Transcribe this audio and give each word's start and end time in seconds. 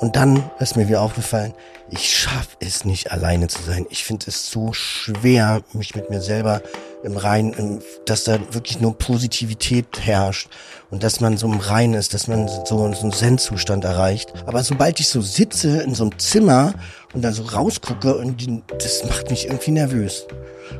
Und 0.00 0.16
dann 0.16 0.50
ist 0.58 0.76
mir 0.76 0.88
wieder 0.88 1.02
aufgefallen, 1.02 1.52
ich 1.90 2.16
schaffe 2.16 2.56
es 2.60 2.86
nicht 2.86 3.12
alleine 3.12 3.48
zu 3.48 3.62
sein. 3.62 3.84
Ich 3.90 4.04
finde 4.04 4.26
es 4.28 4.50
so 4.50 4.72
schwer, 4.72 5.60
mich 5.74 5.94
mit 5.94 6.08
mir 6.08 6.22
selber 6.22 6.62
im 7.02 7.18
Rein, 7.18 7.52
im, 7.52 7.80
dass 8.06 8.24
da 8.24 8.38
wirklich 8.52 8.80
nur 8.80 8.96
Positivität 8.96 9.86
herrscht 10.00 10.48
und 10.90 11.02
dass 11.02 11.20
man 11.20 11.36
so 11.36 11.46
im 11.46 11.58
Rein 11.58 11.92
ist, 11.92 12.14
dass 12.14 12.28
man 12.28 12.48
so, 12.48 12.64
so 12.66 12.84
einen 12.84 13.12
Zen-Zustand 13.12 13.84
erreicht. 13.84 14.32
Aber 14.46 14.62
sobald 14.62 15.00
ich 15.00 15.08
so 15.08 15.20
sitze 15.20 15.82
in 15.82 15.94
so 15.94 16.04
einem 16.04 16.18
Zimmer 16.18 16.72
und 17.12 17.20
dann 17.22 17.34
so 17.34 17.42
rausgucke 17.42 18.16
und 18.16 18.40
die, 18.40 18.62
das 18.78 19.04
macht 19.04 19.28
mich 19.28 19.48
irgendwie 19.48 19.72
nervös. 19.72 20.26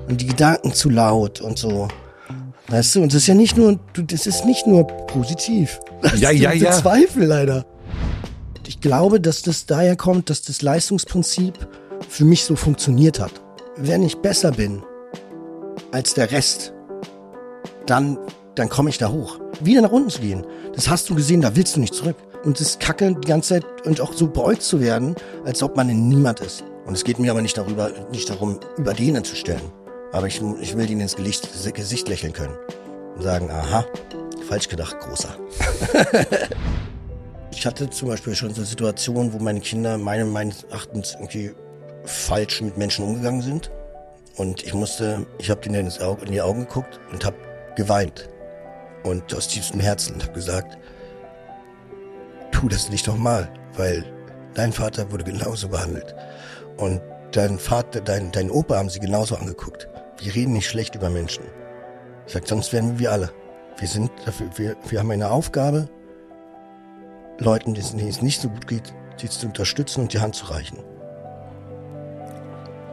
Und 0.09 0.23
die 0.23 0.27
Gedanken 0.29 0.73
zu 0.73 0.89
laut 0.89 1.43
und 1.43 1.59
so. 1.59 1.89
Weißt 2.69 2.95
du, 2.95 3.03
und 3.03 3.13
das 3.13 3.23
ist 3.23 3.27
ja 3.27 3.35
nicht 3.35 3.57
nur, 3.59 3.79
das 3.95 4.27
ist 4.27 4.47
nicht 4.47 4.67
nur 4.67 4.87
positiv. 4.87 5.79
Das 6.01 6.19
ja, 6.21 6.31
ja, 6.31 6.53
ja. 6.53 6.71
Zweifel 6.71 7.25
leider 7.25 7.67
ich 8.71 8.81
glaube, 8.81 9.21
dass 9.21 9.43
das 9.43 9.67
daher 9.67 9.97
kommt, 9.97 10.31
dass 10.31 10.43
das 10.43 10.63
Leistungsprinzip 10.63 11.55
für 12.09 12.25
mich 12.25 12.45
so 12.45 12.55
funktioniert 12.55 13.19
hat. 13.19 13.33
Wenn 13.75 14.05
ich 14.05 14.19
besser 14.19 14.53
bin 14.53 14.85
als 15.91 16.15
der 16.15 16.31
Rest, 16.31 16.73
dann, 17.87 18.17
dann 18.55 18.69
komme 18.69 18.91
ich 18.91 18.97
da 18.97 19.11
hoch. 19.11 19.41
Wieder 19.61 19.81
nach 19.81 19.91
unten 19.91 20.09
zu 20.09 20.21
gehen. 20.21 20.47
Das 20.73 20.89
hast 20.89 21.11
du 21.11 21.17
gesehen, 21.17 21.41
da 21.41 21.57
willst 21.57 21.75
du 21.75 21.81
nicht 21.81 21.95
zurück. 21.95 22.15
Und 22.45 22.61
das 22.61 22.79
Kacke 22.79 23.13
die 23.13 23.27
ganze 23.27 23.55
Zeit 23.55 23.65
und 23.87 24.01
auch 24.01 24.13
so 24.13 24.29
beäugt 24.29 24.63
zu 24.63 24.81
werden, 24.81 25.17
als 25.45 25.65
ob 25.65 25.77
man 25.77 25.91
ein 25.91 26.09
Niemand 26.09 26.39
ist. 26.39 26.63
Und 26.87 26.95
es 26.95 27.03
geht 27.03 27.19
mir 27.19 27.33
aber 27.33 27.43
nicht 27.43 27.59
darüber, 27.59 27.91
nicht 28.13 28.31
darum, 28.31 28.61
über 28.77 28.95
denen 28.95 29.25
zu 29.25 29.35
stellen. 29.35 29.73
Aber 30.13 30.29
ich, 30.29 30.41
ich 30.61 30.77
will 30.77 30.89
ihnen 30.89 31.01
ins 31.01 31.17
Gesicht, 31.17 31.75
Gesicht 31.75 32.09
lächeln 32.09 32.33
können. 32.33 32.55
Und 33.17 33.23
sagen, 33.23 33.51
aha, 33.51 33.85
falsch 34.49 34.69
gedacht, 34.69 34.97
großer. 35.01 35.37
Ich 37.53 37.67
hatte 37.67 37.91
zum 37.91 38.09
Beispiel 38.09 38.35
schon 38.35 38.55
so 38.55 38.65
Situationen, 38.65 39.33
wo 39.33 39.39
meine 39.39 39.61
Kinder 39.61 39.99
meinem, 39.99 40.31
meines 40.33 40.63
Erachtens 40.65 41.15
irgendwie 41.15 41.53
falsch 42.05 42.61
mit 42.61 42.77
Menschen 42.79 43.05
umgegangen 43.05 43.43
sind. 43.43 43.71
Und 44.37 44.63
ich 44.63 44.73
musste, 44.73 45.27
ich 45.39 45.51
habe 45.51 45.61
denen 45.61 45.91
in 45.91 46.33
die 46.33 46.41
Augen 46.41 46.61
geguckt 46.61 47.01
und 47.13 47.25
habe 47.25 47.37
geweint. 47.77 48.29
Und 49.03 49.35
aus 49.35 49.49
tiefstem 49.49 49.81
Herzen 49.81 50.15
und 50.15 50.23
habe 50.23 50.33
gesagt, 50.33 50.79
tu 52.53 52.69
das 52.69 52.91
nicht 52.91 53.07
nochmal, 53.07 53.51
weil 53.77 54.05
dein 54.55 54.73
Vater 54.73 55.11
wurde 55.11 55.25
genauso 55.25 55.69
behandelt. 55.69 56.15
Und 56.77 57.01
dein 57.33 57.59
Vater, 57.59 58.01
dein, 58.01 58.31
dein 58.33 58.51
Opa 58.51 58.77
haben 58.77 58.91
sie 58.91 59.01
genauso 59.01 59.37
angeguckt. 59.37 59.89
Wir 60.19 60.35
reden 60.35 60.53
nicht 60.53 60.69
schlecht 60.69 60.95
über 60.95 61.11
Menschen. 61.11 61.45
Ich 62.27 62.33
sag, 62.33 62.47
sonst 62.47 62.73
werden 62.73 62.99
wir 62.99 63.13
alle. 63.13 63.31
Wir 63.79 63.89
sind 63.89 64.11
dafür, 64.25 64.51
wir, 64.57 64.77
wir 64.89 64.99
haben 64.99 65.11
eine 65.11 65.31
Aufgabe 65.31 65.89
Leuten, 67.41 67.75
denen 67.75 68.09
es 68.09 68.23
nicht 68.23 68.41
so 68.41 68.49
gut 68.49 68.67
geht, 68.67 68.95
sie 69.17 69.29
zu 69.29 69.47
unterstützen 69.47 70.03
und 70.03 70.13
die 70.13 70.21
Hand 70.21 70.35
zu 70.35 70.47
reichen. 70.47 70.79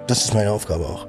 Das 0.07 0.23
ist 0.23 0.33
meine 0.33 0.51
Aufgabe 0.51 0.85
auch. 0.85 1.07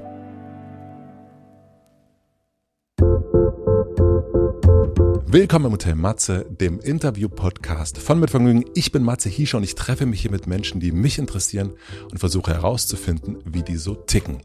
Willkommen 5.31 5.67
im 5.67 5.73
Hotel 5.73 5.95
Matze, 5.95 6.47
dem 6.49 6.81
Interview-Podcast 6.81 7.99
von 7.99 8.19
Mit 8.19 8.31
Vergnügen. 8.31 8.65
Ich 8.75 8.93
bin 8.93 9.03
Matze 9.03 9.29
Hiescher 9.29 9.59
und 9.59 9.63
ich 9.65 9.75
treffe 9.75 10.07
mich 10.07 10.23
hier 10.23 10.31
mit 10.31 10.47
Menschen, 10.47 10.81
die 10.81 10.91
mich 10.91 11.19
interessieren 11.19 11.75
und 12.11 12.17
versuche 12.17 12.51
herauszufinden, 12.51 13.37
wie 13.45 13.61
die 13.63 13.77
so 13.77 13.95
ticken. 13.95 14.39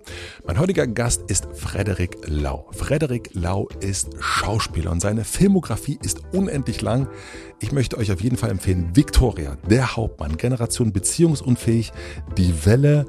Mein 0.45 0.59
heutiger 0.59 0.86
Gast 0.86 1.22
ist 1.31 1.48
Frederik 1.56 2.17
Lau. 2.28 2.70
Frederik 2.73 3.30
Lau 3.31 3.70
ist 3.80 4.09
Schauspieler 4.20 4.92
und 4.92 5.00
seine 5.00 5.23
Filmografie 5.23 6.00
ist 6.02 6.20
unendlich 6.34 6.81
lang. 6.81 7.08
Ich 7.61 7.72
möchte 7.72 7.98
euch 7.98 8.11
auf 8.11 8.20
jeden 8.20 8.36
Fall 8.36 8.50
empfehlen, 8.50 8.94
Victoria, 8.94 9.56
der 9.70 9.95
Hauptmann, 9.95 10.36
Generation 10.36 10.92
beziehungsunfähig, 10.92 11.94
die 12.36 12.66
Welle 12.66 13.06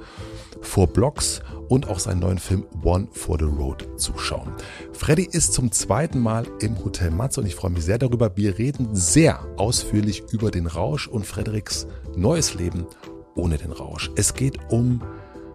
vor 0.63 0.87
Blocks 0.87 1.43
und 1.69 1.89
auch 1.89 1.99
seinen 1.99 2.21
neuen 2.21 2.39
Film 2.39 2.67
One 2.83 3.09
for 3.13 3.39
the 3.39 3.45
Road 3.45 3.87
zuschauen. 3.97 4.53
Freddy 4.93 5.29
ist 5.31 5.53
zum 5.53 5.73
zweiten 5.73 6.21
Mal 6.21 6.47
im 6.61 6.83
Hotel 6.85 7.11
Matze 7.11 7.41
und 7.41 7.47
ich 7.47 7.55
freue 7.55 7.71
mich 7.71 7.85
sehr 7.85 7.99
darüber. 7.99 8.37
Wir 8.37 8.59
reden 8.59 8.89
sehr 8.93 9.41
ausführlich 9.57 10.25
über 10.33 10.51
den 10.51 10.67
Rausch 10.67 11.09
und 11.09 11.27
Frederiks 11.27 11.87
neues 12.17 12.55
Leben 12.55 12.87
ohne 13.35 13.59
den 13.59 13.73
Rausch. 13.73 14.11
Es 14.17 14.35
geht 14.35 14.59
um 14.71 15.03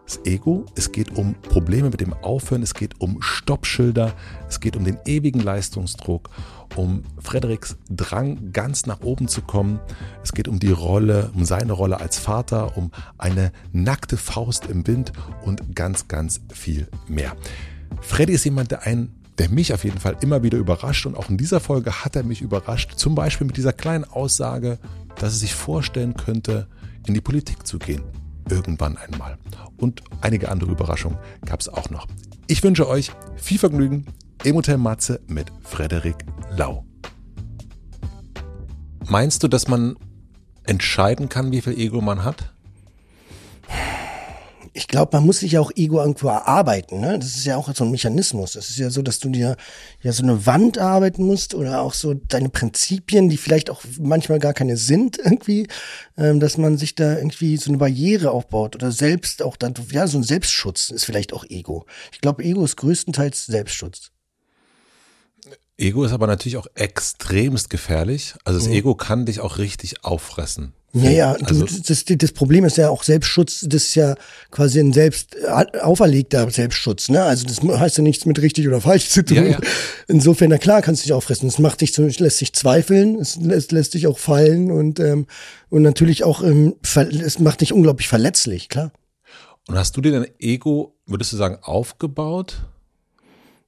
das 0.06 0.20
Ego, 0.26 0.66
es 0.76 0.92
geht 0.92 1.16
um 1.18 1.36
Probleme 1.36 1.92
mit 1.92 2.02
dem 2.02 2.14
Aufhören, 2.14 2.64
es 2.64 2.74
geht 2.74 3.00
um 3.00 3.22
Stoppschilder, 3.22 4.14
es 4.48 4.60
geht 4.60 4.76
um 4.76 4.84
den 4.84 4.98
ewigen 5.06 5.40
Leistungsdruck, 5.40 6.32
um 6.76 7.04
Frederiks 7.20 7.78
Drang 7.90 8.52
ganz 8.52 8.86
nach 8.86 9.02
oben 9.02 9.28
zu 9.28 9.42
kommen. 9.42 9.80
Es 10.24 10.34
geht 10.34 10.48
um 10.48 10.60
die 10.60 10.72
Rolle, 10.72 11.32
um 11.34 11.46
seine 11.46 11.74
Rolle 11.74 12.00
als 12.00 12.18
Vater, 12.18 12.78
um 12.78 12.92
eine 13.18 13.52
nackte 13.72 14.18
Faust 14.18 14.68
im 14.68 14.86
Wind 14.88 15.14
und 15.44 15.76
ganz, 15.76 16.08
ganz 16.08 16.42
viel 16.54 16.88
mehr. 17.08 17.36
Freddy 18.02 18.34
ist 18.34 18.46
jemand, 18.46 18.72
der 18.72 18.84
einen 18.84 19.16
der 19.40 19.50
mich 19.50 19.74
auf 19.74 19.86
jeden 19.86 20.00
Fall 20.00 20.18
immer 20.20 20.44
wieder 20.44 20.58
überrascht 20.58 21.06
und 21.06 21.16
auch 21.16 21.30
in 21.30 21.38
dieser 21.38 21.62
Folge 21.62 22.04
hat 22.04 22.18
er 22.18 22.24
mich 22.24 22.42
überrascht. 22.42 22.96
Zum 22.98 23.16
Beispiel 23.16 23.48
mit 23.48 23.56
dieser 23.56 23.72
kleinen 23.72 24.04
Aussage, 24.04 24.80
dass 25.16 25.32
er 25.32 25.40
sich 25.40 25.56
vorstellen 25.56 26.16
könnte, 26.16 26.68
in 27.08 27.14
die 27.14 27.22
Politik 27.22 27.66
zu 27.66 27.80
gehen 27.80 28.04
irgendwann 28.50 28.98
einmal. 28.98 29.38
Und 29.78 30.04
einige 30.22 30.50
andere 30.50 30.72
Überraschungen 30.72 31.18
gab 31.46 31.62
es 31.62 31.70
auch 31.70 31.90
noch. 31.90 32.08
Ich 32.48 32.64
wünsche 32.64 32.88
euch 32.88 33.12
viel 33.38 33.60
Vergnügen 33.60 34.06
im 34.44 34.56
Hotel 34.56 34.78
Matze 34.78 35.20
mit 35.28 35.52
Frederik 35.64 36.26
Lau. 36.56 36.86
Meinst 39.08 39.44
du, 39.44 39.48
dass 39.48 39.68
man 39.68 39.96
entscheiden 40.66 41.30
kann, 41.30 41.52
wie 41.52 41.62
viel 41.62 41.78
Ego 41.78 42.02
man 42.02 42.24
hat? 42.24 42.54
ich 44.74 44.88
glaube, 44.88 45.18
man 45.18 45.26
muss 45.26 45.40
sich 45.40 45.54
ja 45.54 45.60
auch 45.60 45.72
Ego 45.76 46.00
irgendwo 46.00 46.30
erarbeiten. 46.30 47.02
Ne? 47.02 47.20
Das 47.20 47.36
ist 47.36 47.46
ja 47.46 47.58
auch 47.58 47.74
so 47.74 47.84
ein 47.84 47.92
Mechanismus. 47.92 48.54
Das 48.54 48.70
ist 48.70 48.78
ja 48.78 48.90
so, 48.90 49.02
dass 49.02 49.20
du 49.20 49.30
dir 49.30 49.58
ja 50.02 50.12
so 50.14 50.24
eine 50.24 50.46
Wand 50.46 50.78
arbeiten 50.78 51.26
musst 51.26 51.54
oder 51.54 51.82
auch 51.82 51.94
so 51.94 52.14
deine 52.14 52.48
Prinzipien, 52.50 53.30
die 53.30 53.38
vielleicht 53.38 53.70
auch 53.70 53.82
manchmal 54.00 54.40
gar 54.40 54.54
keine 54.54 54.78
sind 54.78 55.18
irgendwie, 55.24 55.68
ähm, 56.18 56.40
dass 56.40 56.58
man 56.58 56.78
sich 56.78 56.96
da 56.96 57.18
irgendwie 57.18 57.58
so 57.58 57.72
eine 57.72 57.78
Barriere 57.78 58.32
aufbaut 58.32 58.76
oder 58.76 58.92
selbst 58.92 59.42
auch 59.42 59.58
dann, 59.58 59.74
ja, 59.92 60.08
so 60.08 60.18
ein 60.18 60.24
Selbstschutz 60.24 60.90
ist 60.90 61.04
vielleicht 61.04 61.34
auch 61.34 61.44
Ego. 61.50 61.86
Ich 62.12 62.22
glaube, 62.22 62.44
Ego 62.44 62.64
ist 62.64 62.78
größtenteils 62.78 63.48
Selbstschutz. 63.48 64.12
Ego 65.80 66.04
ist 66.04 66.12
aber 66.12 66.28
natürlich 66.28 66.58
auch 66.58 66.68
extremst 66.76 67.70
gefährlich. 67.70 68.36
Also 68.44 68.60
das 68.60 68.68
mhm. 68.68 68.76
Ego 68.76 68.96
kann 68.96 69.26
dich 69.26 69.40
auch 69.40 69.58
richtig 69.58 70.04
auffressen. 70.04 70.74
Ja, 70.92 71.12
ja, 71.12 71.32
also, 71.34 71.66
du, 71.66 71.82
das, 71.82 72.04
das 72.06 72.32
Problem 72.32 72.66
ist 72.66 72.78
ja 72.78 72.90
auch 72.90 73.04
Selbstschutz, 73.04 73.62
das 73.68 73.84
ist 73.84 73.96
ja 73.96 74.16
quasi 74.50 74.80
ein 74.80 74.92
selbst 74.92 75.36
auferlegter 75.82 76.50
Selbstschutz, 76.50 77.10
ne? 77.10 77.22
Also 77.22 77.46
das 77.46 77.62
heißt 77.62 77.98
ja 78.00 78.04
nichts 78.04 78.26
mit 78.26 78.42
richtig 78.42 78.68
oder 78.68 78.82
falsch 78.82 79.10
zu 79.10 79.24
tun. 79.24 79.38
Ja, 79.38 79.44
ja. 79.44 79.60
Insofern, 80.08 80.50
na 80.50 80.58
klar, 80.58 80.82
kannst 80.82 81.04
du 81.04 81.06
dich 81.06 81.14
auffressen. 81.14 81.48
Es 81.48 81.60
macht 81.60 81.82
dich, 81.82 81.96
lässt 81.96 82.40
sich 82.40 82.54
zweifeln, 82.54 83.20
es 83.20 83.36
lässt, 83.36 83.72
lässt 83.72 83.94
dich 83.94 84.08
auch 84.08 84.18
fallen 84.18 84.72
und, 84.72 85.00
ähm, 85.00 85.28
und 85.70 85.84
natürlich 85.84 86.24
auch, 86.24 86.42
ähm, 86.42 86.76
es 86.84 87.38
macht 87.38 87.62
dich 87.62 87.72
unglaublich 87.72 88.08
verletzlich, 88.08 88.68
klar. 88.68 88.92
Und 89.68 89.78
hast 89.78 89.96
du 89.96 90.02
dir 90.02 90.12
dein 90.12 90.28
Ego, 90.40 90.96
würdest 91.06 91.32
du 91.32 91.38
sagen, 91.38 91.60
aufgebaut? 91.62 92.64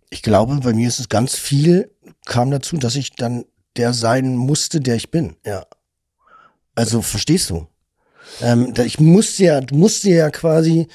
Ich 0.09 0.23
glaube, 0.23 0.55
bei 0.55 0.73
mir 0.73 0.88
ist 0.88 1.00
es 1.00 1.07
ganz 1.07 1.35
viel, 1.35 1.91
kam 2.25 2.51
dazu, 2.51 2.77
dass 2.77 2.95
ich 2.95 3.11
dann 3.16 3.45
der 3.77 3.94
sein 3.94 4.35
musste, 4.35 4.79
der 4.79 4.95
ich 4.95 5.11
bin, 5.11 5.35
ja. 5.45 5.66
Also 6.75 7.01
verstehst 7.01 7.49
du? 7.49 7.67
Ähm, 8.41 8.73
ich 8.85 8.99
musste 8.99 9.44
ja, 9.44 9.61
du 9.61 9.75
musst 9.75 10.03
ja 10.03 10.29
quasi, 10.29 10.88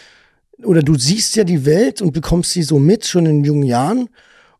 oder 0.62 0.82
du 0.82 0.96
siehst 0.96 1.36
ja 1.36 1.44
die 1.44 1.64
Welt 1.64 2.00
und 2.00 2.12
bekommst 2.12 2.52
sie 2.52 2.62
so 2.62 2.78
mit, 2.78 3.06
schon 3.06 3.26
in 3.26 3.44
jungen 3.44 3.64
Jahren 3.64 4.08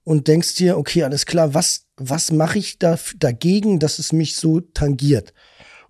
und 0.05 0.28
denkst 0.28 0.56
dir, 0.56 0.78
okay, 0.78 1.03
alles 1.03 1.27
klar, 1.27 1.55
was, 1.55 1.87
was 1.97 2.31
mache 2.31 2.59
ich 2.59 2.78
da, 2.78 2.99
dagegen, 3.19 3.78
dass 3.78 3.99
es 3.99 4.12
mich 4.12 4.37
so 4.37 4.61
tangiert? 4.61 5.33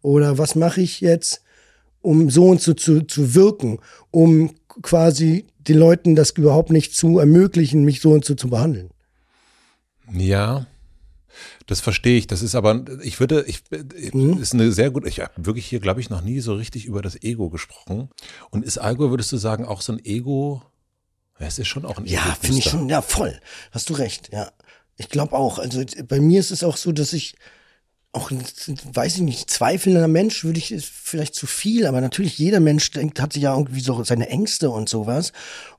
Oder 0.03 0.39
was 0.39 0.55
mache 0.55 0.81
ich 0.81 1.01
jetzt, 1.01 1.43
um 2.01 2.31
so 2.31 2.49
und 2.49 2.63
so 2.63 2.75
zu, 2.75 3.03
zu 3.03 3.35
wirken, 3.35 3.79
um 4.11 4.55
quasi 4.83 5.47
den 5.59 5.79
Leuten 5.79 6.15
das 6.15 6.31
überhaupt 6.31 6.71
nicht 6.71 6.95
zu 6.95 7.19
ermöglichen, 7.19 7.85
mich 7.85 8.01
so 8.01 8.13
und 8.13 8.25
so 8.25 8.35
zu 8.35 8.49
behandeln? 8.49 8.91
Ja, 10.13 10.67
das 11.67 11.81
verstehe 11.81 12.19
ich. 12.19 12.27
Das 12.27 12.43
ist 12.43 12.55
aber, 12.55 12.85
ich 13.03 13.21
würde, 13.21 13.45
ich, 13.47 13.63
mhm. 14.13 14.41
ist 14.41 14.55
eine 14.55 14.73
sehr 14.73 14.91
gute, 14.91 15.09
ich 15.09 15.21
habe 15.21 15.33
wirklich 15.37 15.67
hier, 15.67 15.81
glaube 15.81 16.01
ich, 16.01 16.11
noch 16.11 16.23
nie 16.23 16.41
so 16.41 16.55
richtig 16.55 16.87
über 16.87 17.03
das 17.03 17.23
Ego 17.23 17.51
gesprochen. 17.51 18.09
Und 18.51 18.65
ist 18.65 18.79
Algo, 18.79 19.11
würdest 19.11 19.33
du 19.33 19.37
sagen, 19.37 19.65
auch 19.65 19.81
so 19.81 19.93
ein 19.93 20.05
Ego? 20.05 20.63
Ja, 21.39 21.47
es 21.47 21.59
ist 21.59 21.69
schon 21.69 21.85
auch 21.85 21.99
ein 21.99 22.07
Ego. 22.07 22.15
Ja, 22.15 22.37
finde 22.41 22.59
ich 22.59 22.65
schon, 22.65 22.89
ja, 22.89 23.03
voll. 23.03 23.39
Hast 23.73 23.91
du 23.91 23.95
recht, 23.95 24.33
ja. 24.33 24.51
Ich 24.97 25.11
glaube 25.11 25.35
auch. 25.35 25.59
Also 25.59 25.85
bei 26.09 26.21
mir 26.21 26.41
ist 26.41 26.51
es 26.51 26.65
auch 26.65 26.77
so, 26.77 26.93
dass 26.93 27.13
ich 27.13 27.37
auch, 28.17 28.31
weiß 28.31 29.17
ich 29.17 29.21
nicht, 29.21 29.51
zweifelnder 29.51 30.09
Mensch 30.09 30.43
würde 30.43 30.59
ich, 30.59 30.73
ist 30.73 30.87
vielleicht 30.87 31.35
zu 31.35 31.47
viel, 31.47 31.87
aber 31.87 32.01
natürlich 32.01 32.39
jeder 32.39 32.61
Mensch 32.61 32.91
denkt, 32.91 33.21
hat 33.21 33.35
sich 33.35 33.43
ja 33.43 33.55
irgendwie 33.55 33.81
so 33.81 34.03
seine 34.05 34.29
Ängste 34.29 34.71
und 34.71 34.89
sowas. 34.89 35.33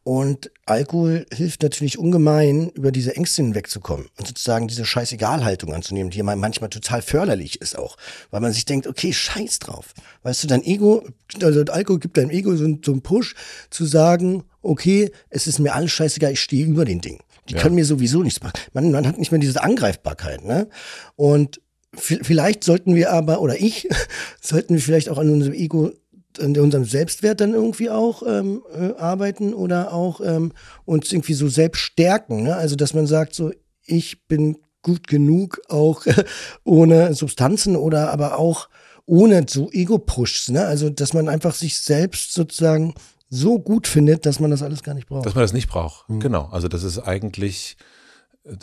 Und 0.04 0.52
Alkohol 0.66 1.26
hilft 1.34 1.64
natürlich 1.64 1.98
ungemein, 1.98 2.70
über 2.70 2.92
diese 2.92 3.16
Ängste 3.16 3.42
hinwegzukommen 3.42 4.08
und 4.18 4.28
sozusagen 4.28 4.68
diese 4.68 4.86
Scheißegalhaltung 4.86 5.74
anzunehmen, 5.74 6.12
die 6.12 6.22
manchmal 6.22 6.70
total 6.70 7.02
förderlich 7.02 7.60
ist 7.60 7.78
auch, 7.78 7.98
weil 8.30 8.40
man 8.40 8.54
sich 8.54 8.66
denkt, 8.66 8.88
okay, 8.88 9.12
scheiß 9.12 9.60
drauf. 9.60 9.94
Weißt 10.22 10.44
du, 10.44 10.48
dein 10.48 10.64
Ego, 10.64 11.06
also 11.42 11.62
Alkohol 11.72 12.00
gibt 12.00 12.18
deinem 12.18 12.30
Ego 12.30 12.56
so, 12.56 12.68
so 12.86 12.92
einen 12.92 13.02
Push 13.02 13.36
zu 13.70 13.86
sagen, 13.86 14.44
okay, 14.62 15.12
es 15.30 15.48
ist 15.48 15.60
mir 15.60 15.74
alles 15.74 15.92
scheißegal, 15.92 16.34
ich 16.34 16.42
stehe 16.42 16.66
über 16.66 16.86
den 16.86 17.02
Ding. 17.02 17.20
Die 17.50 17.56
ja. 17.56 17.62
können 17.62 17.76
mir 17.76 17.86
sowieso 17.86 18.24
nichts 18.24 18.42
machen. 18.42 18.60
Man, 18.74 18.92
man 18.92 19.08
hat 19.08 19.18
nicht 19.18 19.32
mehr 19.32 19.40
diese 19.40 19.64
Angreifbarkeit, 19.64 20.44
ne? 20.44 20.68
Und 21.16 21.62
vielleicht 21.94 22.64
sollten 22.64 22.96
wir 22.96 23.12
aber, 23.12 23.42
oder 23.42 23.60
ich, 23.60 23.88
sollten 24.42 24.76
wir 24.76 24.82
vielleicht 24.82 25.10
auch 25.10 25.18
an 25.18 25.30
unserem 25.30 25.54
Ego, 25.54 25.92
an 26.40 26.58
unserem 26.58 26.86
Selbstwert 26.86 27.42
dann 27.42 27.54
irgendwie 27.54 27.90
auch 27.90 28.24
ähm, 28.26 28.62
äh, 28.74 28.94
arbeiten 29.00 29.54
oder 29.54 29.94
auch 29.94 30.22
ähm, 30.22 30.52
uns 30.86 31.12
irgendwie 31.12 31.34
so 31.34 31.48
selbst 31.48 31.80
stärken. 31.80 32.44
Ne? 32.44 32.56
Also, 32.56 32.76
dass 32.76 32.94
man 32.94 33.08
sagt, 33.08 33.34
so, 33.34 33.52
ich 33.86 34.28
bin 34.28 34.58
gut 34.82 35.08
genug, 35.08 35.62
auch 35.70 36.06
ohne 36.64 37.14
Substanzen 37.14 37.76
oder 37.76 38.12
aber 38.12 38.38
auch 38.38 38.70
ohne 39.06 39.46
so 39.50 39.72
Ego-Pushs. 39.72 40.50
Ne? 40.50 40.66
Also, 40.66 40.90
dass 40.90 41.14
man 41.14 41.30
einfach 41.30 41.56
sich 41.56 41.80
selbst 41.80 42.34
sozusagen 42.34 42.94
so 43.30 43.60
gut 43.60 43.88
findet, 43.88 44.26
dass 44.26 44.40
man 44.40 44.52
das 44.52 44.62
alles 44.62 44.84
gar 44.84 44.94
nicht 44.94 45.08
braucht. 45.08 45.26
Dass 45.26 45.36
man 45.36 45.44
das 45.44 45.54
nicht 45.54 45.70
braucht, 45.70 46.10
mhm. 46.10 46.20
genau. 46.20 46.46
Also, 46.52 46.68
das 46.68 46.84
ist 46.84 47.00
eigentlich 47.00 47.78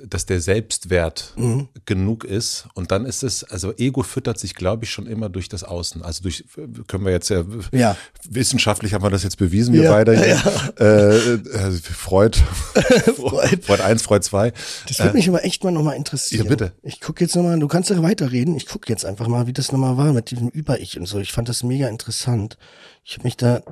dass 0.09 0.27
der 0.27 0.41
Selbstwert 0.41 1.33
mhm. 1.37 1.69
genug 1.85 2.25
ist. 2.25 2.67
Und 2.75 2.91
dann 2.91 3.05
ist 3.05 3.23
es, 3.23 3.45
also 3.45 3.73
Ego 3.77 4.03
füttert 4.03 4.39
sich, 4.39 4.55
glaube 4.55 4.85
ich, 4.85 4.91
schon 4.91 5.07
immer 5.07 5.29
durch 5.29 5.49
das 5.49 5.65
Außen. 5.65 6.03
Also 6.03 6.23
durch, 6.23 6.45
können 6.87 7.05
wir 7.05 7.13
jetzt 7.13 7.29
ja, 7.29 7.45
ja. 7.73 7.97
wissenschaftlich 8.29 8.95
haben 8.95 9.05
wir 9.05 9.11
das 9.11 9.23
jetzt 9.23 9.37
bewiesen, 9.37 9.75
wir 9.75 9.85
ja, 9.85 9.91
beide. 9.93 10.15
Ja. 10.15 10.43
Äh, 10.79 11.59
also 11.59 11.79
Freud, 11.83 12.39
Freud. 13.17 13.63
Freud 13.63 13.81
1, 13.81 14.03
Freud 14.03 14.23
2. 14.23 14.53
Das 14.89 14.99
würde 14.99 15.11
äh, 15.11 15.15
mich 15.15 15.29
aber 15.29 15.45
echt 15.45 15.65
mal 15.65 15.71
nochmal 15.71 15.97
interessieren. 15.97 16.45
Ja, 16.45 16.49
bitte. 16.49 16.73
Ich 16.83 17.01
gucke 17.01 17.23
jetzt 17.23 17.37
nochmal, 17.37 17.59
du 17.59 17.69
kannst 17.69 17.91
ja 17.91 18.03
weiterreden. 18.03 18.57
Ich 18.57 18.67
gucke 18.67 18.89
jetzt 18.89 19.05
einfach 19.05 19.29
mal, 19.29 19.47
wie 19.47 19.53
das 19.53 19.73
nochmal 19.73 19.97
war 19.97 20.13
mit 20.13 20.31
diesem 20.31 20.49
Über-Ich 20.49 20.99
und 20.99 21.07
so. 21.07 21.19
Ich 21.19 21.33
fand 21.33 21.49
das 21.49 21.63
mega 21.63 21.89
interessant. 21.89 22.57
Ich 23.05 23.15
habe 23.15 23.25
mich 23.25 23.37
da, 23.37 23.63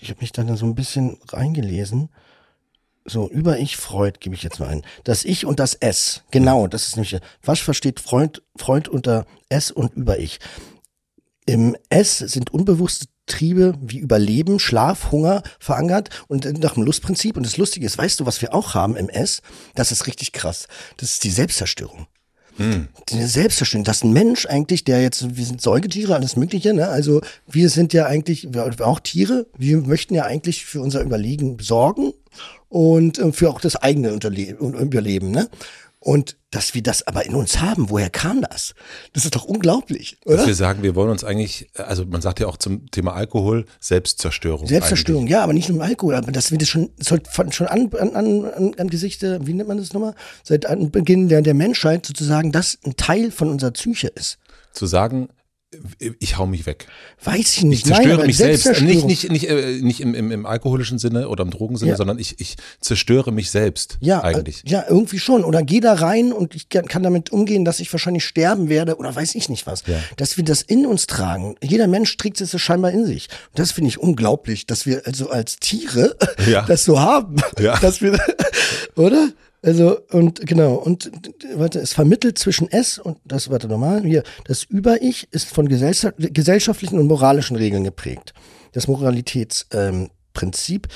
ich 0.00 0.08
habe 0.10 0.20
mich 0.20 0.32
da 0.32 0.56
so 0.56 0.64
ein 0.64 0.74
bisschen 0.74 1.18
reingelesen. 1.28 2.08
So, 3.04 3.28
über 3.28 3.58
Ich 3.58 3.76
Freud 3.76 4.18
gebe 4.20 4.34
ich 4.34 4.42
jetzt 4.42 4.60
mal 4.60 4.68
ein. 4.68 4.82
Das 5.04 5.24
Ich 5.24 5.44
und 5.44 5.58
das 5.58 5.74
S. 5.74 6.22
Genau, 6.30 6.68
das 6.68 6.86
ist 6.86 6.96
nämlich, 6.96 7.18
was 7.42 7.58
versteht 7.58 8.00
Freund, 8.00 8.42
Freund 8.56 8.88
unter 8.88 9.26
S 9.48 9.70
und 9.70 9.94
über 9.94 10.18
Ich? 10.18 10.38
Im 11.44 11.76
S 11.88 12.18
sind 12.18 12.52
unbewusste 12.52 13.06
Triebe 13.26 13.74
wie 13.80 13.98
Überleben, 13.98 14.58
Schlaf, 14.58 15.10
Hunger 15.10 15.42
verankert 15.58 16.10
und 16.28 16.44
nach 16.60 16.74
dem 16.74 16.84
Lustprinzip. 16.84 17.36
Und 17.36 17.44
das 17.44 17.56
Lustige 17.56 17.86
ist, 17.86 17.98
weißt 17.98 18.20
du, 18.20 18.26
was 18.26 18.40
wir 18.40 18.54
auch 18.54 18.74
haben 18.74 18.96
im 18.96 19.08
S? 19.08 19.42
Das 19.74 19.90
ist 19.90 20.06
richtig 20.06 20.32
krass. 20.32 20.68
Das 20.96 21.10
ist 21.10 21.24
die 21.24 21.30
Selbstzerstörung. 21.30 22.06
Hm. 22.56 22.88
Die 23.08 23.22
Selbstzerstörung. 23.22 23.84
Das 23.84 23.98
ist 23.98 24.04
ein 24.04 24.12
Mensch 24.12 24.46
eigentlich, 24.46 24.84
der 24.84 25.02
jetzt, 25.02 25.36
wir 25.36 25.44
sind 25.44 25.60
Säugetiere, 25.60 26.14
alles 26.14 26.36
Mögliche, 26.36 26.74
ne? 26.74 26.88
Also 26.88 27.20
wir 27.46 27.70
sind 27.70 27.92
ja 27.92 28.06
eigentlich, 28.06 28.52
wir 28.52 28.86
auch 28.86 29.00
Tiere, 29.00 29.46
wir 29.56 29.78
möchten 29.78 30.14
ja 30.14 30.24
eigentlich 30.24 30.64
für 30.64 30.80
unser 30.80 31.00
Überlegen 31.00 31.58
sorgen 31.60 32.12
und 32.72 33.18
äh, 33.18 33.32
für 33.32 33.50
auch 33.50 33.60
das 33.60 33.76
eigene 33.76 34.10
Überleben. 34.10 35.30
Ne? 35.30 35.48
Und 36.00 36.36
dass 36.50 36.74
wir 36.74 36.82
das 36.82 37.06
aber 37.06 37.26
in 37.26 37.34
uns 37.34 37.60
haben, 37.60 37.90
woher 37.90 38.10
kam 38.10 38.40
das? 38.40 38.74
Das 39.12 39.24
ist 39.24 39.36
doch 39.36 39.44
unglaublich, 39.44 40.16
oder? 40.24 40.38
Dass 40.38 40.46
wir 40.46 40.54
sagen, 40.54 40.82
wir 40.82 40.96
wollen 40.96 41.10
uns 41.10 41.22
eigentlich, 41.22 41.68
also 41.74 42.04
man 42.06 42.22
sagt 42.22 42.40
ja 42.40 42.46
auch 42.46 42.56
zum 42.56 42.90
Thema 42.90 43.12
Alkohol, 43.12 43.66
Selbstzerstörung. 43.78 44.66
Selbstzerstörung, 44.66 45.24
eigentlich. 45.24 45.32
ja, 45.32 45.44
aber 45.44 45.52
nicht 45.52 45.68
nur 45.68 45.82
Alkohol, 45.84 46.14
aber 46.14 46.32
dass 46.32 46.50
wir 46.50 46.58
das 46.58 46.68
schon, 46.68 46.90
schon 47.50 47.66
an, 47.68 47.90
an, 47.92 48.14
an, 48.16 48.74
an 48.76 48.88
Gesichte, 48.88 49.38
wie 49.44 49.52
nennt 49.52 49.68
man 49.68 49.76
das 49.76 49.92
nochmal? 49.92 50.14
Seit 50.42 50.66
Anbeginn 50.66 51.28
der, 51.28 51.42
der 51.42 51.54
Menschheit 51.54 52.06
sozusagen, 52.06 52.52
das 52.52 52.78
ein 52.84 52.96
Teil 52.96 53.30
von 53.30 53.50
unserer 53.50 53.70
Psyche 53.72 54.08
ist. 54.08 54.38
Zu 54.72 54.86
sagen, 54.86 55.28
ich 56.18 56.36
hau 56.36 56.46
mich 56.46 56.66
weg. 56.66 56.86
Weiß 57.24 57.56
ich 57.56 57.62
nicht. 57.64 57.80
Ich 57.80 57.84
zerstöre 57.86 58.18
Nein, 58.18 58.26
mich 58.26 58.36
selbst. 58.36 58.82
Nicht, 58.82 59.06
nicht, 59.06 59.30
nicht, 59.30 59.48
äh, 59.48 59.78
nicht 59.80 60.00
im, 60.00 60.14
im, 60.14 60.30
im 60.30 60.44
alkoholischen 60.44 60.98
Sinne 60.98 61.28
oder 61.28 61.42
im 61.44 61.50
Drogensinne, 61.50 61.92
ja. 61.92 61.96
sondern 61.96 62.18
ich, 62.18 62.38
ich 62.40 62.56
zerstöre 62.80 63.32
mich 63.32 63.50
selbst. 63.50 63.96
Ja, 64.00 64.22
eigentlich. 64.22 64.64
Äh, 64.66 64.70
ja, 64.70 64.84
irgendwie 64.88 65.18
schon. 65.18 65.44
Oder 65.44 65.62
geh 65.62 65.80
da 65.80 65.94
rein 65.94 66.32
und 66.32 66.54
ich 66.54 66.68
kann 66.68 67.02
damit 67.02 67.30
umgehen, 67.30 67.64
dass 67.64 67.80
ich 67.80 67.90
wahrscheinlich 67.92 68.24
sterben 68.24 68.68
werde 68.68 68.96
oder 68.96 69.14
weiß 69.14 69.34
ich 69.34 69.48
nicht 69.48 69.66
was. 69.66 69.84
Ja. 69.86 69.98
Dass 70.16 70.36
wir 70.36 70.44
das 70.44 70.60
in 70.62 70.84
uns 70.84 71.06
tragen. 71.06 71.56
Jeder 71.62 71.86
Mensch 71.86 72.14
trägt 72.18 72.40
es 72.40 72.60
scheinbar 72.60 72.90
in 72.90 73.06
sich. 73.06 73.28
Und 73.50 73.58
das 73.58 73.72
finde 73.72 73.88
ich 73.88 73.98
unglaublich, 73.98 74.66
dass 74.66 74.84
wir 74.84 75.02
also 75.06 75.30
als 75.30 75.56
Tiere 75.56 76.16
ja. 76.46 76.62
das 76.66 76.84
so 76.84 77.00
haben. 77.00 77.36
Ja. 77.58 77.78
Dass 77.78 78.02
wir, 78.02 78.18
oder? 78.96 79.30
Also, 79.64 80.00
und 80.10 80.44
genau, 80.44 80.74
und 80.74 81.10
warte, 81.54 81.78
es 81.78 81.92
vermittelt 81.92 82.36
zwischen 82.36 82.70
S 82.70 82.98
und 82.98 83.18
das, 83.24 83.48
warte 83.48 83.68
nochmal, 83.68 84.02
hier, 84.02 84.24
das 84.44 84.64
Über-Ich 84.64 85.28
ist 85.30 85.48
von 85.48 85.68
gesellschaftlichen 85.68 86.98
und 86.98 87.06
moralischen 87.06 87.56
Regeln 87.56 87.84
geprägt. 87.84 88.34
Das 88.72 88.88
Moralitätsprinzip, 88.88 90.86
ähm, 90.86 90.92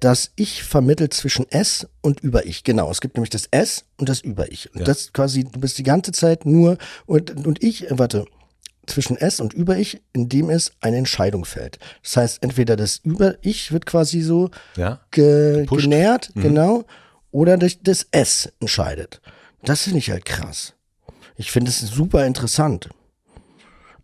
das 0.00 0.32
Ich 0.34 0.64
vermittelt 0.64 1.14
zwischen 1.14 1.50
S 1.50 1.86
und 2.02 2.20
Über-Ich. 2.20 2.64
Genau, 2.64 2.90
es 2.90 3.00
gibt 3.00 3.16
nämlich 3.16 3.30
das 3.30 3.46
S 3.52 3.84
und 3.98 4.08
das 4.08 4.20
Über-Ich. 4.20 4.74
Und 4.74 4.80
ja. 4.80 4.84
das 4.84 5.12
quasi, 5.12 5.44
du 5.44 5.60
bist 5.60 5.78
die 5.78 5.84
ganze 5.84 6.10
Zeit 6.10 6.44
nur, 6.44 6.78
und, 7.06 7.46
und 7.46 7.62
ich, 7.62 7.86
warte, 7.90 8.24
zwischen 8.86 9.16
S 9.16 9.40
und 9.40 9.52
Über-Ich, 9.52 10.00
in 10.12 10.28
dem 10.28 10.50
es 10.50 10.72
eine 10.80 10.96
Entscheidung 10.96 11.44
fällt. 11.44 11.78
Das 12.02 12.16
heißt, 12.16 12.42
entweder 12.42 12.76
das 12.76 13.00
Über-Ich 13.04 13.72
wird 13.72 13.86
quasi 13.86 14.22
so 14.22 14.50
ja. 14.76 15.00
ge 15.10 15.66
genährt, 15.66 16.34
mhm. 16.34 16.42
genau, 16.42 16.84
oder 17.30 17.56
durch 17.58 17.82
das 17.82 18.06
S 18.10 18.52
entscheidet. 18.60 19.20
Das 19.62 19.82
finde 19.82 19.98
ich 19.98 20.10
halt 20.10 20.24
krass. 20.24 20.74
Ich 21.36 21.50
finde 21.50 21.70
es 21.70 21.80
super 21.80 22.26
interessant. 22.26 22.88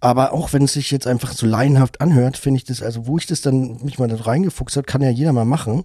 Aber 0.00 0.32
auch 0.32 0.52
wenn 0.52 0.64
es 0.64 0.72
sich 0.72 0.90
jetzt 0.90 1.06
einfach 1.06 1.32
so 1.32 1.46
laienhaft 1.46 2.00
anhört, 2.00 2.36
finde 2.36 2.58
ich 2.58 2.64
das, 2.64 2.82
also 2.82 3.06
wo 3.06 3.18
ich 3.18 3.26
das 3.26 3.40
dann 3.40 3.78
mich 3.84 4.00
mal 4.00 4.08
da 4.08 4.16
reingefuchst 4.16 4.76
habe, 4.76 4.84
kann 4.84 5.00
ja 5.00 5.10
jeder 5.10 5.32
mal 5.32 5.44
machen. 5.44 5.84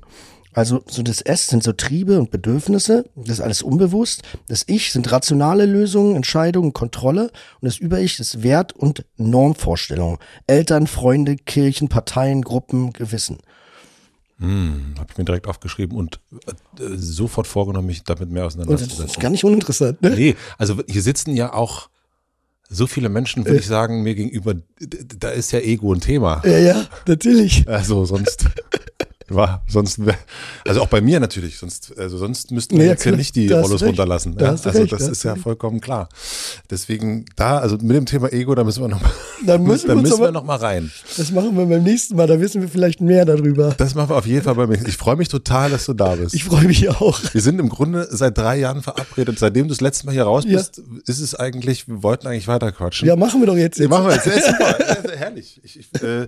Also 0.54 0.84
so 0.88 1.04
das 1.04 1.22
S 1.22 1.45
sind 1.50 1.62
so 1.62 1.72
Triebe 1.72 2.19
und 2.19 2.31
Bedürfnisse, 2.31 3.06
das 3.16 3.36
ist 3.36 3.42
alles 3.42 3.62
unbewusst. 3.62 4.24
Das 4.48 4.63
Ich 4.66 4.92
sind 4.92 5.12
rationale 5.12 5.68
Lösungen, 5.68 6.16
Entscheidungen, 6.16 6.74
Kontrolle 6.74 7.25
und 7.62 7.66
das 7.68 7.78
Über-Ich 7.78 8.19
ist 8.19 8.42
Wert 8.42 8.74
und 8.74 9.06
Normvorstellungen. 9.18 10.18
Eltern, 10.48 10.88
Freunde, 10.88 11.36
Kirchen, 11.36 11.90
Parteien, 11.90 12.42
Gruppen, 12.42 12.92
Gewissen. 12.92 13.38
Hm, 14.39 14.94
habe 15.00 15.07
ich 15.12 15.18
mir 15.18 15.25
direkt 15.25 15.48
aufgeschrieben 15.48 15.98
und 15.98 16.19
äh, 16.80 16.95
sofort 16.95 17.48
vorgenommen, 17.48 17.88
mich 17.88 18.04
damit 18.04 18.30
mehr 18.30 18.45
auseinanderzusetzen. 18.45 19.01
Das 19.01 19.12
ist 19.12 19.19
gar 19.19 19.31
nicht 19.31 19.44
uninteressant, 19.44 20.01
ne? 20.01 20.12
Nee, 20.12 20.36
also 20.60 20.80
hier 20.88 21.01
sitzen 21.01 21.36
ja 21.36 21.54
auch 21.54 21.89
so 22.69 22.86
viele 22.86 23.10
Menschen, 23.10 23.45
würde 23.45 23.57
äh. 23.57 23.62
ich 23.62 23.68
sagen, 23.68 24.04
mir 24.04 24.13
gegenüber, 24.13 24.56
da 24.80 25.30
ist 25.30 25.51
ja 25.51 25.60
Ego 25.60 25.94
ein 25.94 26.01
Thema. 26.01 26.42
Ja, 26.45 26.57
ja, 26.57 26.86
natürlich. 27.07 27.68
Also 27.68 28.06
sonst 28.06 28.45
war 29.30 29.64
sonst 29.68 30.00
also 30.68 30.81
auch 30.81 30.88
bei 30.88 31.02
mir 31.02 31.19
natürlich 31.19 31.57
sonst 31.57 31.98
also 31.98 32.18
sonst 32.18 32.52
müssten 32.52 32.78
wir 32.78 32.86
ja, 32.86 32.92
jetzt 32.92 33.06
ja 33.06 33.12
nicht 33.12 33.36
die 33.36 33.52
Rollos 33.52 33.84
runterlassen 33.84 34.36
ja? 34.40 34.50
also 34.50 34.69
recht, 34.69 34.92
das 34.92 35.07
ist 35.07 35.24
ja 35.24 35.36
vollkommen 35.36 35.81
klar. 35.81 36.10
Deswegen 36.69 37.26
da 37.36 37.60
also 37.60 37.78
mit 37.78 37.96
dem 37.96 38.06
Thema 38.06 38.31
Ego 38.34 38.56
da 38.56 38.64
müssen 38.64 38.84
wir 38.84 38.90
noch 38.90 39.02
mal, 39.02 39.12
dann 39.46 39.64
müssen, 39.64 39.88
da 39.88 39.96
wir, 39.96 40.02
müssen 40.02 40.19
wir 40.19 40.31
noch 40.31 40.44
mal 40.44 40.57
rein. 40.57 40.92
Das 41.18 41.31
machen 41.31 41.56
wir 41.57 41.66
beim 41.66 41.84
nächsten 41.84 42.16
Mal 42.16 42.28
da 42.28 42.40
wissen 42.40 42.62
wir 42.62 42.69
vielleicht 42.69 43.02
mehr 43.02 43.26
darüber. 43.26 43.74
Das 43.78 43.96
machen 43.96 44.10
wir 44.10 44.18
auf 44.18 44.26
jeden 44.26 44.44
Fall 44.44 44.56
bei 44.56 44.68
mir 44.68 44.78
ich 44.86 44.98
freue 44.98 45.16
mich 45.16 45.30
total 45.30 45.69
dass 45.69 45.86
du 45.86 45.94
da 45.94 46.16
bist. 46.16 46.34
Ich 46.34 46.44
freue 46.44 46.66
mich 46.66 46.90
auch. 46.90 47.19
Wir 47.34 47.42
sind 47.42 47.60
im 47.60 47.69
Grunde 47.69 48.07
seit 48.10 48.38
drei 48.38 48.57
Jahren 48.57 48.81
verabredet. 48.81 49.40
Seitdem 49.40 49.68
du 49.68 49.69
das 49.69 49.81
letzte 49.81 50.06
Mal 50.06 50.14
hier 50.14 50.24
raus 50.24 50.46
bist 50.46 50.78
ja. 50.78 50.84
ist 51.06 51.19
es 51.19 51.36
eigentlich 51.36 51.88
wir 51.88 52.04
wollten 52.04 52.28
eigentlich 52.28 52.48
weiter 52.48 52.72
quatschen. 52.72 53.07
Ja 53.07 53.16
machen 53.16 53.40
wir 53.42 53.48
doch 53.48 53.56
jetzt, 53.56 53.78
jetzt. 53.80 53.80
Ja, 53.80 53.90
machen 53.90 54.07
wir 54.07 54.16
jetzt. 54.16 54.26
Ja, 54.26 54.42
super. 54.52 55.18
Herrlich. 55.18 55.60
Ich, 55.64 55.80
ich, 55.80 56.02
äh, 56.02 56.28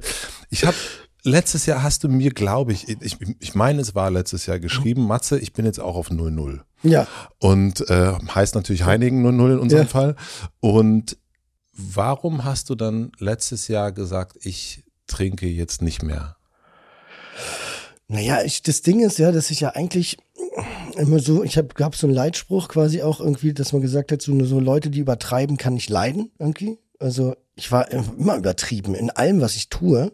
ich 0.50 0.66
habe 0.66 0.76
letztes 1.24 1.66
Jahr 1.66 1.84
hast 1.84 2.04
du 2.04 2.10
mir, 2.10 2.32
glaube 2.32 2.74
ich, 2.74 2.88
ich, 2.88 3.18
ich 3.40 3.56
meine, 3.56 3.82
es 3.82 3.96
war 3.96 4.10
letztes 4.10 4.46
Jahr 4.46 4.60
geschrieben, 4.60 5.06
Matze, 5.06 5.40
ich 5.40 5.54
bin 5.54 5.66
jetzt 5.66 5.80
auch 5.80 5.96
auf 5.96 6.10
0-0. 6.10 6.62
Ja. 6.84 7.08
Und 7.40 7.90
äh, 7.90 8.14
heißt 8.34 8.56
natürlich 8.56 8.84
Heinigen 8.84 9.26
0-0 9.26 9.54
in 9.54 9.60
unserem 9.60 9.84
ja. 9.84 9.90
Fall. 9.90 10.16
Und 10.60 11.18
warum 11.74 12.44
hast 12.44 12.70
du 12.70 12.76
dann 12.76 13.12
letztes 13.20 13.68
Jahr 13.68 13.92
gesagt, 13.92 14.38
ich 14.46 14.84
trinke 15.08 15.48
jetzt 15.48 15.82
nicht 15.82 16.04
mehr? 16.04 16.38
Naja, 18.08 18.42
ich, 18.44 18.64
das 18.64 18.82
Ding 18.82 19.02
ist 19.02 19.20
ja, 19.20 19.32
dass 19.32 19.52
ich 19.52 19.60
ja 19.60 19.70
eigentlich 19.70 20.18
immer 20.98 21.20
so, 21.20 21.44
ich 21.44 21.58
habe 21.58 21.70
gab 21.76 21.96
so 21.96 22.08
einen 22.08 22.16
Leitspruch 22.16 22.68
quasi 22.68 23.02
auch 23.02 23.20
irgendwie, 23.20 23.54
dass 23.54 23.72
man 23.72 23.82
gesagt 23.82 24.12
hat, 24.12 24.22
so, 24.22 24.44
so 24.46 24.60
Leute, 24.60 24.90
die 24.90 25.00
übertreiben, 25.00 25.58
kann 25.58 25.76
ich 25.76 25.90
leiden 25.90 26.32
irgendwie. 26.40 26.80
Also 26.98 27.36
ich 27.56 27.72
war 27.72 27.90
immer 27.92 28.36
übertrieben 28.36 28.96
in 28.96 29.10
allem, 29.10 29.42
was 29.42 29.56
ich 29.56 29.70
tue 29.70 30.12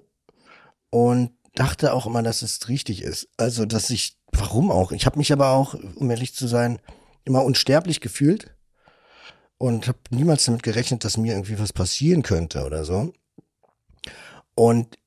und 0.90 1.32
dachte 1.56 1.94
auch 1.94 2.06
immer, 2.06 2.24
dass 2.24 2.42
es 2.42 2.68
richtig 2.68 3.02
ist. 3.02 3.30
Also, 3.38 3.66
dass 3.66 3.90
ich, 3.90 4.18
warum 4.32 4.72
auch? 4.72 4.92
Ich 4.92 5.06
habe 5.06 5.18
mich 5.18 5.32
aber 5.32 5.50
auch, 5.50 5.74
um 5.96 6.10
ehrlich 6.10 6.36
zu 6.36 6.48
sein, 6.48 6.80
immer 7.24 7.44
unsterblich 7.44 8.02
gefühlt. 8.02 8.52
und 9.58 9.88
habe 9.88 10.00
niemals 10.10 10.46
damit 10.46 10.64
gerechnet, 10.64 11.04
dass 11.06 11.18
mir 11.18 11.34
irgendwie 11.34 11.60
was 11.60 11.74
passieren 11.74 12.24
könnte 12.24 12.66
oder 12.66 12.86
so. 12.86 13.14
Und 14.54 14.98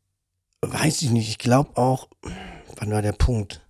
weiß 0.62 1.02
ich 1.02 1.10
nicht, 1.10 1.28
ich 1.28 1.38
glaube 1.38 1.76
auch, 1.76 2.08
wann 2.76 2.90
war 2.90 3.02
der 3.02 3.12
Punkt? 3.12 3.60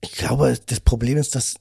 Ich 0.00 0.12
glaube, 0.12 0.56
das 0.66 0.80
Problem 0.80 1.18
ist, 1.18 1.34
dass 1.34 1.56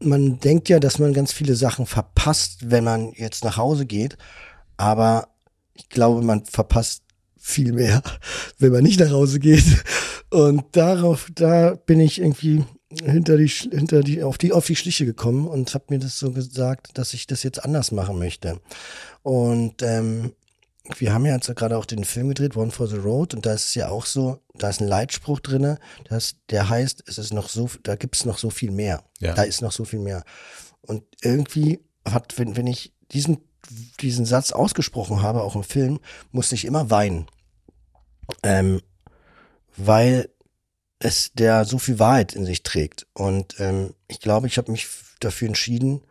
man 0.00 0.38
denkt 0.38 0.68
ja, 0.68 0.78
dass 0.78 0.98
man 0.98 1.12
ganz 1.12 1.32
viele 1.32 1.56
Sachen 1.56 1.86
verpasst, 1.86 2.70
wenn 2.70 2.84
man 2.84 3.12
jetzt 3.12 3.44
nach 3.44 3.56
Hause 3.56 3.86
geht. 3.86 4.16
Aber 4.76 5.28
ich 5.74 5.88
glaube, 5.88 6.22
man 6.22 6.44
verpasst 6.44 7.02
viel 7.48 7.72
mehr, 7.72 8.02
wenn 8.58 8.72
man 8.72 8.82
nicht 8.82 9.00
nach 9.00 9.10
Hause 9.10 9.38
geht. 9.40 9.64
Und 10.30 10.64
darauf, 10.72 11.28
da 11.34 11.74
bin 11.74 12.00
ich 12.00 12.20
irgendwie 12.20 12.64
hinter 12.90 13.36
die, 13.36 13.48
hinter 13.48 14.02
die, 14.02 14.22
auf 14.22 14.38
die, 14.38 14.52
auf 14.52 14.66
die 14.66 14.76
Schliche 14.76 15.04
gekommen 15.04 15.46
und 15.46 15.74
habe 15.74 15.84
mir 15.88 15.98
das 15.98 16.18
so 16.18 16.32
gesagt, 16.32 16.90
dass 16.94 17.14
ich 17.14 17.26
das 17.26 17.42
jetzt 17.42 17.64
anders 17.64 17.92
machen 17.92 18.18
möchte. 18.18 18.60
Und 19.22 19.82
ähm, 19.82 20.32
wir 20.96 21.12
haben 21.12 21.26
ja 21.26 21.34
jetzt 21.34 21.54
gerade 21.54 21.76
auch 21.76 21.84
den 21.84 22.04
Film 22.04 22.28
gedreht, 22.28 22.56
One 22.56 22.70
for 22.70 22.86
the 22.86 22.96
Road, 22.96 23.34
und 23.34 23.44
da 23.44 23.52
ist 23.52 23.66
es 23.66 23.74
ja 23.74 23.88
auch 23.88 24.06
so, 24.06 24.40
da 24.54 24.70
ist 24.70 24.80
ein 24.80 24.88
Leitspruch 24.88 25.40
drinne, 25.40 25.78
das, 26.08 26.36
der 26.50 26.68
heißt, 26.68 27.04
es 27.06 27.18
ist 27.18 27.32
noch 27.32 27.48
so, 27.48 27.68
da 27.82 27.96
gibt 27.96 28.16
es 28.16 28.24
noch 28.24 28.38
so 28.38 28.48
viel 28.50 28.70
mehr. 28.70 29.02
Ja. 29.20 29.34
Da 29.34 29.42
ist 29.42 29.60
noch 29.60 29.72
so 29.72 29.84
viel 29.84 30.00
mehr. 30.00 30.24
Und 30.80 31.04
irgendwie 31.20 31.80
hat, 32.06 32.38
wenn, 32.38 32.56
wenn 32.56 32.66
ich 32.66 32.94
diesen, 33.12 33.38
diesen 34.00 34.24
Satz 34.24 34.52
ausgesprochen 34.52 35.22
habe, 35.22 35.42
auch 35.42 35.56
im 35.56 35.62
Film, 35.62 36.00
musste 36.32 36.54
ich 36.54 36.64
immer 36.64 36.90
weinen. 36.90 37.26
Ähm, 38.42 38.82
weil 39.76 40.28
es 40.98 41.32
der 41.32 41.64
so 41.64 41.78
viel 41.78 41.98
Wahrheit 41.98 42.34
in 42.34 42.44
sich 42.44 42.62
trägt. 42.62 43.06
Und 43.14 43.58
ähm, 43.60 43.94
ich 44.08 44.20
glaube, 44.20 44.46
ich 44.46 44.58
habe 44.58 44.72
mich 44.72 44.88
dafür 45.20 45.48
entschieden, 45.48 46.02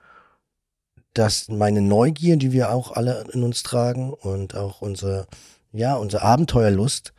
dass 1.14 1.50
meine 1.50 1.82
Neugier, 1.82 2.38
die 2.38 2.52
wir 2.52 2.72
auch 2.72 2.92
alle 2.92 3.26
in 3.34 3.44
uns 3.44 3.64
tragen 3.64 4.14
und 4.14 4.56
auch 4.56 4.82
unsere, 4.82 5.28
ja, 5.72 5.96
unsere 5.96 6.24
Abenteuerlust 6.24 7.14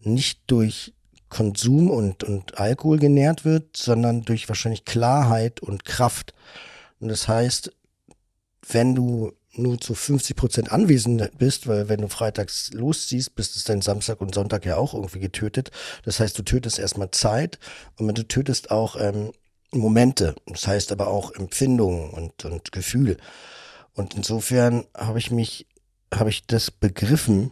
nicht 0.00 0.40
durch 0.46 0.94
Konsum 1.28 1.90
und, 1.90 2.24
und 2.24 2.58
Alkohol 2.58 2.98
genährt 2.98 3.44
wird, 3.44 3.76
sondern 3.76 4.22
durch 4.22 4.48
wahrscheinlich 4.48 4.84
Klarheit 4.84 5.60
und 5.60 5.84
Kraft. 5.84 6.34
Und 7.00 7.08
das 7.08 7.28
heißt, 7.28 7.72
wenn 8.68 8.94
du 8.94 9.32
nur 9.54 9.80
zu 9.80 9.94
50 9.94 10.36
Prozent 10.36 10.72
anwesend 10.72 11.36
bist, 11.38 11.66
weil 11.66 11.88
wenn 11.88 12.00
du 12.00 12.08
freitags 12.08 12.70
losziehst, 12.72 13.34
bist 13.34 13.56
es 13.56 13.64
dann 13.64 13.82
Samstag 13.82 14.20
und 14.20 14.34
Sonntag 14.34 14.64
ja 14.64 14.76
auch 14.76 14.94
irgendwie 14.94 15.20
getötet. 15.20 15.70
Das 16.04 16.20
heißt, 16.20 16.38
du 16.38 16.42
tötest 16.42 16.78
erstmal 16.78 17.10
Zeit 17.10 17.58
und 17.98 18.16
du 18.16 18.26
tötest 18.26 18.70
auch 18.70 18.96
ähm, 18.98 19.32
Momente. 19.70 20.34
Das 20.46 20.66
heißt 20.66 20.92
aber 20.92 21.08
auch 21.08 21.32
Empfindungen 21.32 22.10
und, 22.10 22.44
und 22.44 22.72
Gefühl. 22.72 23.18
Und 23.94 24.14
insofern 24.14 24.86
habe 24.96 25.18
ich 25.18 25.30
mich, 25.30 25.66
habe 26.14 26.30
ich 26.30 26.46
das 26.46 26.70
begriffen, 26.70 27.50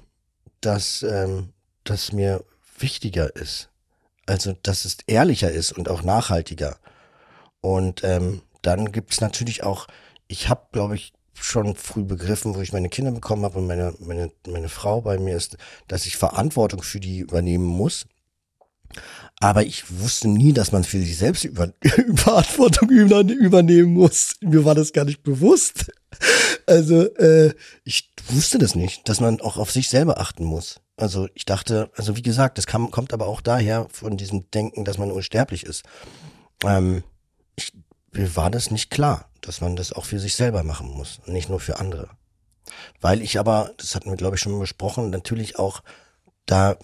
dass 0.61 1.02
ähm, 1.02 1.52
das 1.85 2.12
mir 2.12 2.45
wichtiger 2.78 3.35
ist. 3.37 3.69
Also, 4.26 4.54
dass 4.62 4.85
es 4.85 4.99
ehrlicher 5.07 5.50
ist 5.50 5.73
und 5.73 5.88
auch 5.88 6.02
nachhaltiger. 6.02 6.78
Und 7.61 8.04
ähm, 8.04 8.42
dann 8.62 8.92
gibt 8.92 9.12
es 9.12 9.21
natürlich 9.21 9.64
auch, 9.64 9.87
ich 10.28 10.49
habe, 10.49 10.66
glaube 10.73 10.95
ich, 10.95 11.12
schon 11.40 11.75
früh 11.75 12.04
begriffen, 12.04 12.54
wo 12.54 12.61
ich 12.61 12.73
meine 12.73 12.88
Kinder 12.88 13.11
bekommen 13.11 13.44
habe 13.44 13.59
und 13.59 13.66
meine, 13.66 13.94
meine, 14.00 14.30
meine 14.47 14.68
Frau 14.68 15.00
bei 15.00 15.18
mir 15.18 15.37
ist, 15.37 15.56
dass 15.88 16.06
ich 16.06 16.16
Verantwortung 16.16 16.82
für 16.82 17.00
die 17.00 17.18
übernehmen 17.18 17.66
muss. 17.66 18.06
Aber 19.42 19.64
ich 19.64 19.85
wusste 20.00 20.28
nie, 20.28 20.52
dass 20.52 20.73
man 20.73 20.85
für 20.85 20.99
sich 20.99 21.16
selbst 21.16 21.44
über, 21.44 21.73
Verantwortung 22.14 22.90
übernehmen 22.90 23.94
muss. 23.94 24.35
Mir 24.40 24.64
war 24.64 24.75
das 24.75 24.92
gar 24.92 25.04
nicht 25.04 25.23
bewusst. 25.23 25.90
Also 26.66 27.02
äh, 27.16 27.54
ich 27.85 28.11
wusste 28.28 28.59
das 28.59 28.75
nicht, 28.75 29.09
dass 29.09 29.20
man 29.20 29.40
auch 29.40 29.56
auf 29.56 29.70
sich 29.70 29.88
selber 29.88 30.20
achten 30.20 30.44
muss. 30.44 30.80
Also 30.97 31.28
ich 31.35 31.47
dachte, 31.47 31.90
also 31.97 32.16
wie 32.16 32.23
gesagt, 32.23 32.59
das 32.59 32.66
kam, 32.66 32.90
kommt 32.90 33.14
aber 33.14 33.26
auch 33.26 33.40
daher 33.40 33.87
von 33.90 34.18
diesem 34.18 34.50
Denken, 34.50 34.85
dass 34.85 34.99
man 34.99 35.11
unsterblich 35.11 35.64
ist. 35.64 35.85
Ähm, 36.64 37.02
mir 38.12 38.36
war 38.36 38.50
das 38.50 38.70
nicht 38.70 38.90
klar, 38.90 39.30
dass 39.40 39.60
man 39.60 39.76
das 39.76 39.92
auch 39.92 40.04
für 40.04 40.18
sich 40.18 40.34
selber 40.34 40.62
machen 40.62 40.88
muss 40.88 41.20
nicht 41.26 41.48
nur 41.48 41.60
für 41.60 41.78
andere. 41.78 42.10
Weil 43.00 43.22
ich 43.22 43.38
aber, 43.38 43.72
das 43.76 43.94
hatten 43.94 44.10
wir 44.10 44.16
glaube 44.16 44.36
ich 44.36 44.42
schon 44.42 44.58
besprochen, 44.58 45.10
natürlich 45.10 45.58
auch 45.58 45.82
da 46.46 46.76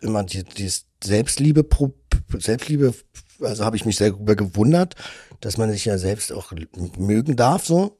immer 0.00 0.24
die, 0.24 0.44
dieses 0.44 0.86
Selbstliebe, 1.02 1.66
Selbstliebe, 2.38 2.94
also 3.40 3.64
habe 3.64 3.76
ich 3.76 3.84
mich 3.84 3.96
selber 3.96 4.36
gewundert, 4.36 4.94
dass 5.40 5.56
man 5.56 5.70
sich 5.70 5.84
ja 5.84 5.98
selbst 5.98 6.32
auch 6.32 6.52
mögen 6.96 7.36
darf 7.36 7.64
so. 7.64 7.98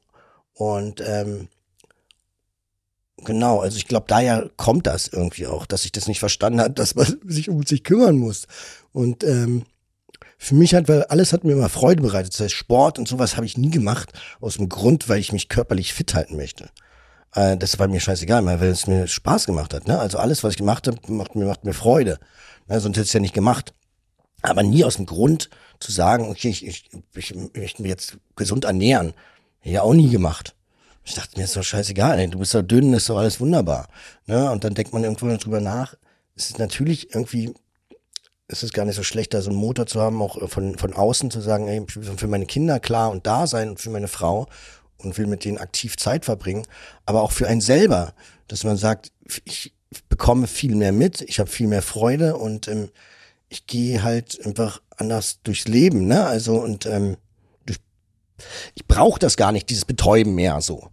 Und 0.53 1.01
ähm, 1.05 1.47
genau, 3.17 3.59
also 3.59 3.77
ich 3.77 3.87
glaube, 3.87 4.05
daher 4.09 4.49
kommt 4.57 4.87
das 4.87 5.07
irgendwie 5.07 5.47
auch, 5.47 5.65
dass 5.65 5.85
ich 5.85 5.91
das 5.91 6.07
nicht 6.07 6.19
verstanden 6.19 6.59
habe, 6.59 6.73
dass 6.73 6.95
man 6.95 7.19
sich 7.25 7.49
um 7.49 7.63
sich 7.63 7.83
kümmern 7.83 8.17
muss. 8.17 8.47
Und 8.91 9.23
ähm, 9.23 9.65
für 10.41 10.55
mich 10.55 10.73
hat, 10.73 10.87
weil 10.87 11.03
alles 11.03 11.33
hat 11.33 11.43
mir 11.43 11.51
immer 11.51 11.67
Freude 11.67 12.01
bereitet. 12.01 12.33
Das 12.33 12.39
heißt, 12.39 12.53
Sport 12.53 12.97
und 12.97 13.09
sowas 13.09 13.35
habe 13.35 13.45
ich 13.45 13.57
nie 13.57 13.69
gemacht, 13.69 14.13
aus 14.39 14.55
dem 14.55 14.69
Grund, 14.69 15.09
weil 15.09 15.19
ich 15.19 15.33
mich 15.33 15.49
körperlich 15.49 15.93
fit 15.93 16.15
halten 16.15 16.37
möchte. 16.37 16.69
Äh, 17.35 17.57
das 17.57 17.77
war 17.77 17.89
mir 17.89 17.99
scheißegal, 17.99 18.45
weil 18.45 18.69
es 18.69 18.87
mir 18.87 19.05
Spaß 19.05 19.45
gemacht 19.45 19.73
hat. 19.73 19.87
Ne? 19.87 19.99
Also 19.99 20.17
alles, 20.17 20.41
was 20.43 20.51
ich 20.51 20.57
gemacht 20.57 20.87
habe, 20.87 20.97
macht 21.11 21.35
mir, 21.35 21.45
macht 21.45 21.65
mir 21.65 21.73
Freude. 21.73 22.19
Ne? 22.67 22.79
Sonst 22.79 22.95
hätte 22.95 23.03
ich 23.03 23.09
es 23.09 23.13
ja 23.13 23.19
nicht 23.19 23.33
gemacht. 23.33 23.73
Aber 24.41 24.63
nie 24.63 24.85
aus 24.85 24.95
dem 24.95 25.05
Grund 25.05 25.49
zu 25.79 25.91
sagen, 25.91 26.29
okay, 26.29 26.49
ich, 26.49 26.65
ich, 26.65 26.89
ich 27.13 27.35
möchte 27.53 27.81
mich 27.81 27.89
jetzt 27.89 28.17
gesund 28.37 28.63
ernähren. 28.63 29.13
Ja, 29.61 29.81
auch 29.81 29.93
nie 29.93 30.09
gemacht. 30.09 30.55
Ich 31.03 31.15
dachte 31.15 31.37
mir, 31.37 31.43
ist 31.43 31.57
doch 31.57 31.63
scheißegal, 31.63 32.17
ey, 32.17 32.29
du 32.29 32.39
bist 32.39 32.55
doch 32.55 32.61
dünn, 32.61 32.93
ist 32.93 33.09
doch 33.09 33.17
alles 33.17 33.41
wunderbar. 33.41 33.89
Ne? 34.25 34.49
Und 34.49 34.63
dann 34.63 34.73
denkt 34.73 34.93
man 34.93 35.03
irgendwo 35.03 35.35
drüber 35.35 35.59
nach. 35.59 35.95
Es 36.35 36.49
ist 36.49 36.59
natürlich 36.59 37.13
irgendwie, 37.13 37.53
es 38.51 38.63
ist 38.63 38.73
gar 38.73 38.83
nicht 38.83 38.95
so 38.95 39.03
schlecht, 39.03 39.33
da 39.33 39.41
so 39.41 39.51
einen 39.51 39.59
Motor 39.59 39.85
zu 39.85 40.01
haben, 40.01 40.21
auch 40.21 40.49
von, 40.49 40.77
von 40.77 40.93
außen 40.93 41.29
zu 41.29 41.39
sagen, 41.39 41.67
ey, 41.67 41.85
für 41.87 42.27
meine 42.27 42.47
Kinder 42.47 42.79
klar 42.79 43.11
und 43.11 43.27
da 43.27 43.47
sein 43.47 43.69
und 43.69 43.79
für 43.79 43.91
meine 43.91 44.07
Frau 44.07 44.47
und 44.97 45.17
will 45.17 45.27
mit 45.27 45.45
denen 45.45 45.59
aktiv 45.59 45.97
Zeit 45.97 46.25
verbringen, 46.25 46.65
aber 47.05 47.21
auch 47.21 47.31
für 47.31 47.47
einen 47.47 47.61
selber, 47.61 48.13
dass 48.47 48.63
man 48.63 48.75
sagt, 48.75 49.11
ich 49.45 49.73
bekomme 50.09 50.47
viel 50.47 50.75
mehr 50.75 50.91
mit, 50.91 51.21
ich 51.21 51.39
habe 51.39 51.49
viel 51.49 51.67
mehr 51.67 51.83
Freude 51.83 52.37
und 52.37 52.67
ähm, 52.67 52.89
ich 53.49 53.67
gehe 53.67 54.03
halt 54.03 54.43
einfach 54.45 54.81
anders 54.97 55.39
durchs 55.43 55.67
Leben, 55.67 56.07
ne? 56.07 56.25
Also 56.25 56.55
und 56.61 56.85
ähm, 56.85 57.17
ich 58.73 58.87
brauche 58.87 59.19
das 59.19 59.37
gar 59.37 59.51
nicht, 59.51 59.69
dieses 59.69 59.85
Betäuben 59.85 60.33
mehr 60.33 60.61
so. 60.61 60.89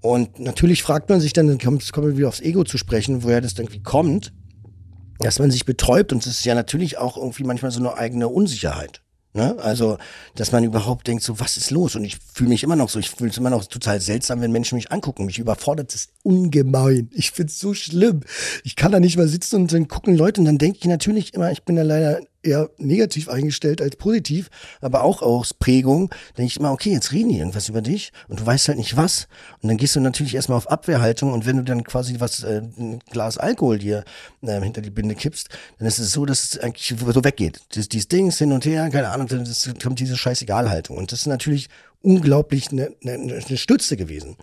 Und 0.00 0.38
natürlich 0.38 0.82
fragt 0.82 1.10
man 1.10 1.20
sich 1.20 1.32
dann, 1.32 1.46
dann 1.48 1.58
kommen 1.58 1.80
wir 1.94 2.16
wieder 2.16 2.28
aufs 2.28 2.40
Ego 2.40 2.64
zu 2.64 2.78
sprechen, 2.78 3.22
woher 3.22 3.40
das 3.40 3.58
irgendwie 3.58 3.82
kommt, 3.82 4.32
dass 5.20 5.38
man 5.38 5.50
sich 5.50 5.64
betäubt 5.64 6.12
und 6.12 6.26
es 6.26 6.38
ist 6.38 6.44
ja 6.44 6.54
natürlich 6.54 6.98
auch 6.98 7.16
irgendwie 7.16 7.44
manchmal 7.44 7.70
so 7.70 7.80
eine 7.80 7.94
eigene 7.96 8.28
Unsicherheit. 8.28 9.00
Ne? 9.36 9.54
Also, 9.58 9.98
dass 10.34 10.50
man 10.50 10.64
überhaupt 10.64 11.06
denkt, 11.06 11.22
so, 11.22 11.38
was 11.38 11.58
ist 11.58 11.70
los? 11.70 11.94
Und 11.94 12.06
ich 12.06 12.16
fühle 12.32 12.48
mich 12.48 12.62
immer 12.62 12.74
noch 12.74 12.88
so, 12.88 12.98
ich 12.98 13.10
fühle 13.10 13.28
es 13.28 13.36
immer 13.36 13.50
noch 13.50 13.66
total 13.66 14.00
seltsam, 14.00 14.40
wenn 14.40 14.50
Menschen 14.50 14.76
mich 14.76 14.90
angucken. 14.90 15.26
Mich 15.26 15.38
überfordert 15.38 15.94
es 15.94 16.08
ungemein. 16.22 17.10
Ich 17.12 17.32
finde 17.32 17.50
es 17.50 17.58
so 17.58 17.74
schlimm. 17.74 18.22
Ich 18.64 18.76
kann 18.76 18.92
da 18.92 18.98
nicht 18.98 19.18
mal 19.18 19.28
sitzen 19.28 19.56
und 19.56 19.72
dann 19.74 19.88
gucken 19.88 20.16
Leute 20.16 20.40
und 20.40 20.46
dann 20.46 20.56
denke 20.56 20.78
ich 20.80 20.86
natürlich 20.86 21.34
immer, 21.34 21.52
ich 21.52 21.64
bin 21.64 21.76
da 21.76 21.82
leider 21.82 22.20
eher 22.46 22.70
negativ 22.78 23.28
eingestellt 23.28 23.82
als 23.82 23.96
positiv, 23.96 24.48
aber 24.80 25.02
auch 25.02 25.22
aus 25.22 25.54
Prägung, 25.54 26.10
denke 26.36 26.48
ich 26.48 26.56
immer, 26.58 26.72
okay, 26.72 26.92
jetzt 26.92 27.12
reden 27.12 27.30
die 27.30 27.38
irgendwas 27.38 27.68
über 27.68 27.82
dich 27.82 28.12
und 28.28 28.40
du 28.40 28.46
weißt 28.46 28.68
halt 28.68 28.78
nicht 28.78 28.96
was. 28.96 29.28
Und 29.62 29.68
dann 29.68 29.76
gehst 29.76 29.96
du 29.96 30.00
natürlich 30.00 30.34
erstmal 30.34 30.58
auf 30.58 30.70
Abwehrhaltung 30.70 31.32
und 31.32 31.46
wenn 31.46 31.56
du 31.56 31.64
dann 31.64 31.84
quasi 31.84 32.20
was, 32.20 32.42
äh, 32.42 32.62
ein 32.78 33.00
Glas 33.10 33.38
Alkohol 33.38 33.78
dir 33.78 34.04
äh, 34.42 34.60
hinter 34.60 34.80
die 34.80 34.90
Binde 34.90 35.14
kippst, 35.14 35.48
dann 35.78 35.88
ist 35.88 35.98
es 35.98 36.12
so, 36.12 36.24
dass 36.26 36.44
es 36.44 36.58
eigentlich 36.58 36.94
so 36.98 37.24
weggeht. 37.24 37.60
Dies, 37.74 37.88
dieses 37.88 38.08
Dings 38.08 38.38
hin 38.38 38.52
und 38.52 38.64
her, 38.64 38.88
keine 38.90 39.08
Ahnung, 39.08 39.26
dann 39.28 39.46
kommt 39.82 40.00
diese 40.00 40.16
Scheißegalhaltung. 40.16 40.96
Und 40.96 41.12
das 41.12 41.20
ist 41.20 41.26
natürlich 41.26 41.68
unglaublich 42.02 42.70
eine, 42.70 42.94
eine, 43.02 43.42
eine 43.44 43.56
Stütze 43.56 43.96
gewesen. 43.96 44.36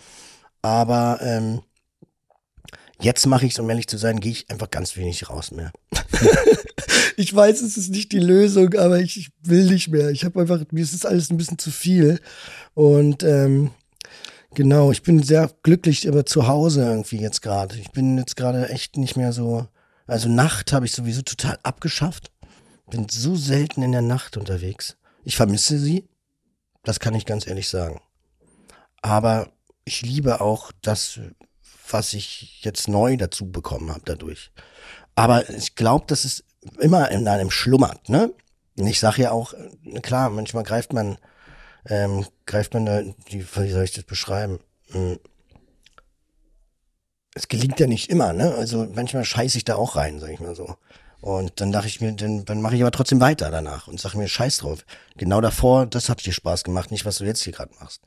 Aber 0.61 1.19
ähm, 1.21 1.61
Jetzt 3.03 3.25
mache 3.25 3.45
ich 3.45 3.51
es, 3.51 3.59
um 3.59 3.69
ehrlich 3.69 3.87
zu 3.87 3.97
sein, 3.97 4.21
gehe 4.21 4.31
ich 4.31 4.49
einfach 4.49 4.71
ganz 4.71 4.95
wenig 4.95 5.29
raus 5.29 5.51
mehr. 5.51 5.73
ich 7.17 7.35
weiß, 7.35 7.61
es 7.61 7.75
ist 7.75 7.89
nicht 7.89 8.13
die 8.13 8.19
Lösung, 8.19 8.75
aber 8.75 9.01
ich, 9.01 9.17
ich 9.17 9.29
will 9.41 9.65
nicht 9.65 9.89
mehr. 9.89 10.11
Ich 10.11 10.23
habe 10.23 10.39
einfach, 10.39 10.61
mir 10.71 10.81
ist 10.81 11.05
alles 11.05 11.29
ein 11.29 11.35
bisschen 11.35 11.59
zu 11.59 11.69
viel. 11.69 12.21
Und 12.75 13.21
ähm, 13.23 13.71
genau, 14.53 14.89
ich 14.93 15.03
bin 15.03 15.21
sehr 15.21 15.51
glücklich 15.63 16.07
aber 16.07 16.25
zu 16.25 16.47
Hause 16.47 16.85
irgendwie 16.85 17.19
jetzt 17.19 17.41
gerade. 17.41 17.75
Ich 17.75 17.91
bin 17.91 18.17
jetzt 18.17 18.37
gerade 18.37 18.69
echt 18.69 18.95
nicht 18.95 19.17
mehr 19.17 19.33
so. 19.33 19.67
Also 20.07 20.29
Nacht 20.29 20.71
habe 20.71 20.85
ich 20.85 20.93
sowieso 20.93 21.23
total 21.23 21.59
abgeschafft. 21.61 22.31
Bin 22.89 23.07
so 23.09 23.35
selten 23.35 23.81
in 23.81 23.91
der 23.91 24.01
Nacht 24.01 24.37
unterwegs. 24.37 24.95
Ich 25.25 25.35
vermisse 25.35 25.77
sie. 25.77 26.07
Das 26.83 27.01
kann 27.01 27.15
ich 27.15 27.25
ganz 27.25 27.47
ehrlich 27.47 27.67
sagen. 27.67 27.99
Aber 29.01 29.51
ich 29.83 30.03
liebe 30.03 30.39
auch 30.39 30.71
das 30.81 31.19
was 31.93 32.13
ich 32.13 32.63
jetzt 32.63 32.87
neu 32.87 33.17
dazu 33.17 33.51
bekommen 33.51 33.91
habe 33.91 34.01
dadurch. 34.05 34.51
Aber 35.15 35.47
ich 35.49 35.75
glaube, 35.75 36.05
dass 36.07 36.25
es 36.25 36.43
immer 36.79 37.11
in 37.11 37.27
einem 37.27 37.51
schlummert, 37.51 38.09
ne? 38.09 38.33
Und 38.77 38.87
ich 38.87 38.99
sage 38.99 39.21
ja 39.21 39.31
auch, 39.31 39.53
klar, 40.01 40.29
manchmal 40.31 40.63
greift 40.63 40.93
man 40.93 41.17
ähm, 41.89 42.25
greift 42.45 42.73
man 42.73 42.85
da, 42.85 43.01
die, 43.01 43.45
wie 43.55 43.71
soll 43.71 43.83
ich 43.83 43.93
das 43.93 44.05
beschreiben? 44.05 44.59
Hm. 44.91 45.19
Es 47.35 47.47
gelingt 47.47 47.79
ja 47.79 47.87
nicht 47.87 48.09
immer, 48.09 48.31
ne? 48.31 48.53
Also 48.53 48.87
manchmal 48.93 49.25
scheiße 49.25 49.57
ich 49.57 49.65
da 49.65 49.75
auch 49.75 49.95
rein, 49.95 50.19
sag 50.19 50.29
ich 50.29 50.39
mal 50.39 50.55
so. 50.55 50.75
Und 51.23 51.61
dann 51.61 51.71
dachte 51.71 51.87
ich 51.87 52.01
mir, 52.01 52.11
dann, 52.11 52.43
dann 52.43 52.61
mache 52.61 52.75
ich 52.75 52.81
aber 52.81 52.91
trotzdem 52.91 53.21
weiter 53.21 53.49
danach 53.49 53.87
und 53.87 53.97
sage 53.97 54.17
mir 54.17 54.27
Scheiß 54.27 54.57
drauf. 54.57 54.85
Genau 55.15 55.39
davor, 55.39 55.85
das 55.85 56.09
hat 56.09 56.25
dir 56.25 56.33
Spaß 56.33 56.65
gemacht, 56.65 56.91
nicht 56.91 57.05
was 57.05 57.19
du 57.19 57.23
jetzt 57.23 57.41
hier 57.43 57.53
gerade 57.53 57.71
machst. 57.79 58.01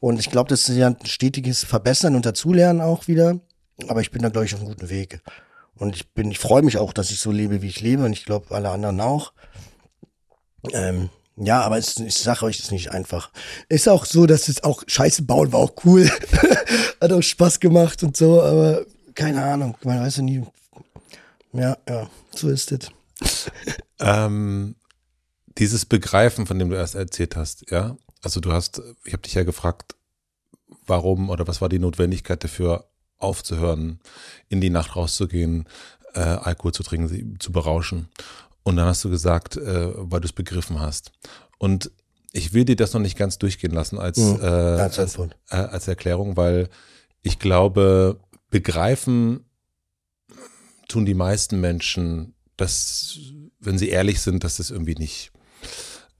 Und 0.00 0.18
ich 0.18 0.30
glaube, 0.30 0.48
das 0.48 0.68
ist 0.68 0.74
ja 0.74 0.88
ein 0.88 0.96
stetiges 1.04 1.62
Verbessern 1.62 2.16
und 2.16 2.26
Dazulernen 2.26 2.80
auch 2.80 3.06
wieder. 3.06 3.38
Aber 3.86 4.00
ich 4.00 4.10
bin 4.10 4.22
da, 4.22 4.30
glaube 4.30 4.46
ich, 4.46 4.54
auf 4.54 4.60
einem 4.62 4.68
guten 4.68 4.90
Weg. 4.90 5.22
Und 5.76 5.94
ich 5.94 6.12
bin, 6.12 6.32
ich 6.32 6.40
freue 6.40 6.62
mich 6.62 6.76
auch, 6.76 6.92
dass 6.92 7.12
ich 7.12 7.20
so 7.20 7.30
lebe, 7.30 7.62
wie 7.62 7.68
ich 7.68 7.82
lebe. 7.82 8.04
Und 8.04 8.14
ich 8.14 8.24
glaube, 8.24 8.52
alle 8.52 8.70
anderen 8.70 9.00
auch. 9.00 9.32
Ähm, 10.72 11.08
ja, 11.36 11.60
aber 11.60 11.78
es, 11.78 11.98
ich 11.98 12.16
sage 12.16 12.46
euch, 12.46 12.58
es 12.58 12.64
ist 12.64 12.72
nicht 12.72 12.90
einfach. 12.90 13.30
Ist 13.68 13.88
auch 13.88 14.04
so, 14.04 14.26
dass 14.26 14.48
es 14.48 14.64
auch 14.64 14.82
Scheiße 14.88 15.22
bauen 15.22 15.52
war 15.52 15.60
auch 15.60 15.74
cool. 15.84 16.10
Hat 17.00 17.12
auch 17.12 17.22
Spaß 17.22 17.60
gemacht 17.60 18.02
und 18.02 18.16
so, 18.16 18.42
aber 18.42 18.86
keine 19.14 19.40
Ahnung, 19.40 19.76
man 19.84 20.00
weiß 20.00 20.16
ja 20.16 20.24
nie. 20.24 20.42
Ja, 21.52 21.76
ja, 21.88 22.10
so 22.34 22.48
ist 22.48 22.72
es. 22.72 22.90
ähm, 23.98 24.76
dieses 25.58 25.84
Begreifen, 25.84 26.46
von 26.46 26.58
dem 26.58 26.70
du 26.70 26.76
erst 26.76 26.94
erzählt 26.94 27.36
hast, 27.36 27.70
ja, 27.70 27.96
also 28.22 28.40
du 28.40 28.52
hast, 28.52 28.80
ich 29.04 29.12
habe 29.12 29.22
dich 29.22 29.34
ja 29.34 29.42
gefragt, 29.42 29.94
warum 30.86 31.30
oder 31.30 31.46
was 31.46 31.60
war 31.60 31.68
die 31.68 31.78
Notwendigkeit 31.78 32.42
dafür, 32.42 32.86
aufzuhören, 33.18 34.00
in 34.48 34.60
die 34.60 34.70
Nacht 34.70 34.96
rauszugehen, 34.96 35.68
äh, 36.14 36.20
Alkohol 36.20 36.72
zu 36.72 36.82
trinken, 36.82 37.38
zu 37.38 37.52
berauschen. 37.52 38.08
Und 38.62 38.76
dann 38.76 38.86
hast 38.86 39.04
du 39.04 39.10
gesagt, 39.10 39.56
äh, 39.56 39.92
weil 39.94 40.20
du 40.20 40.26
es 40.26 40.32
begriffen 40.32 40.80
hast. 40.80 41.12
Und 41.58 41.90
ich 42.32 42.52
will 42.52 42.64
dir 42.64 42.76
das 42.76 42.92
noch 42.92 43.00
nicht 43.00 43.18
ganz 43.18 43.38
durchgehen 43.38 43.72
lassen 43.72 43.98
als, 43.98 44.18
mhm, 44.18 44.40
äh, 44.40 44.46
als, 44.46 44.98
als, 44.98 45.18
äh, 45.18 45.28
als 45.56 45.88
Erklärung, 45.88 46.36
weil 46.36 46.68
ich 47.22 47.38
glaube, 47.38 48.20
begreifen 48.50 49.44
tun 50.90 51.06
die 51.06 51.14
meisten 51.14 51.60
Menschen, 51.60 52.34
dass, 52.56 53.18
wenn 53.58 53.78
sie 53.78 53.88
ehrlich 53.88 54.20
sind, 54.20 54.44
dass 54.44 54.58
das 54.58 54.70
irgendwie 54.70 54.94
nicht 54.94 55.32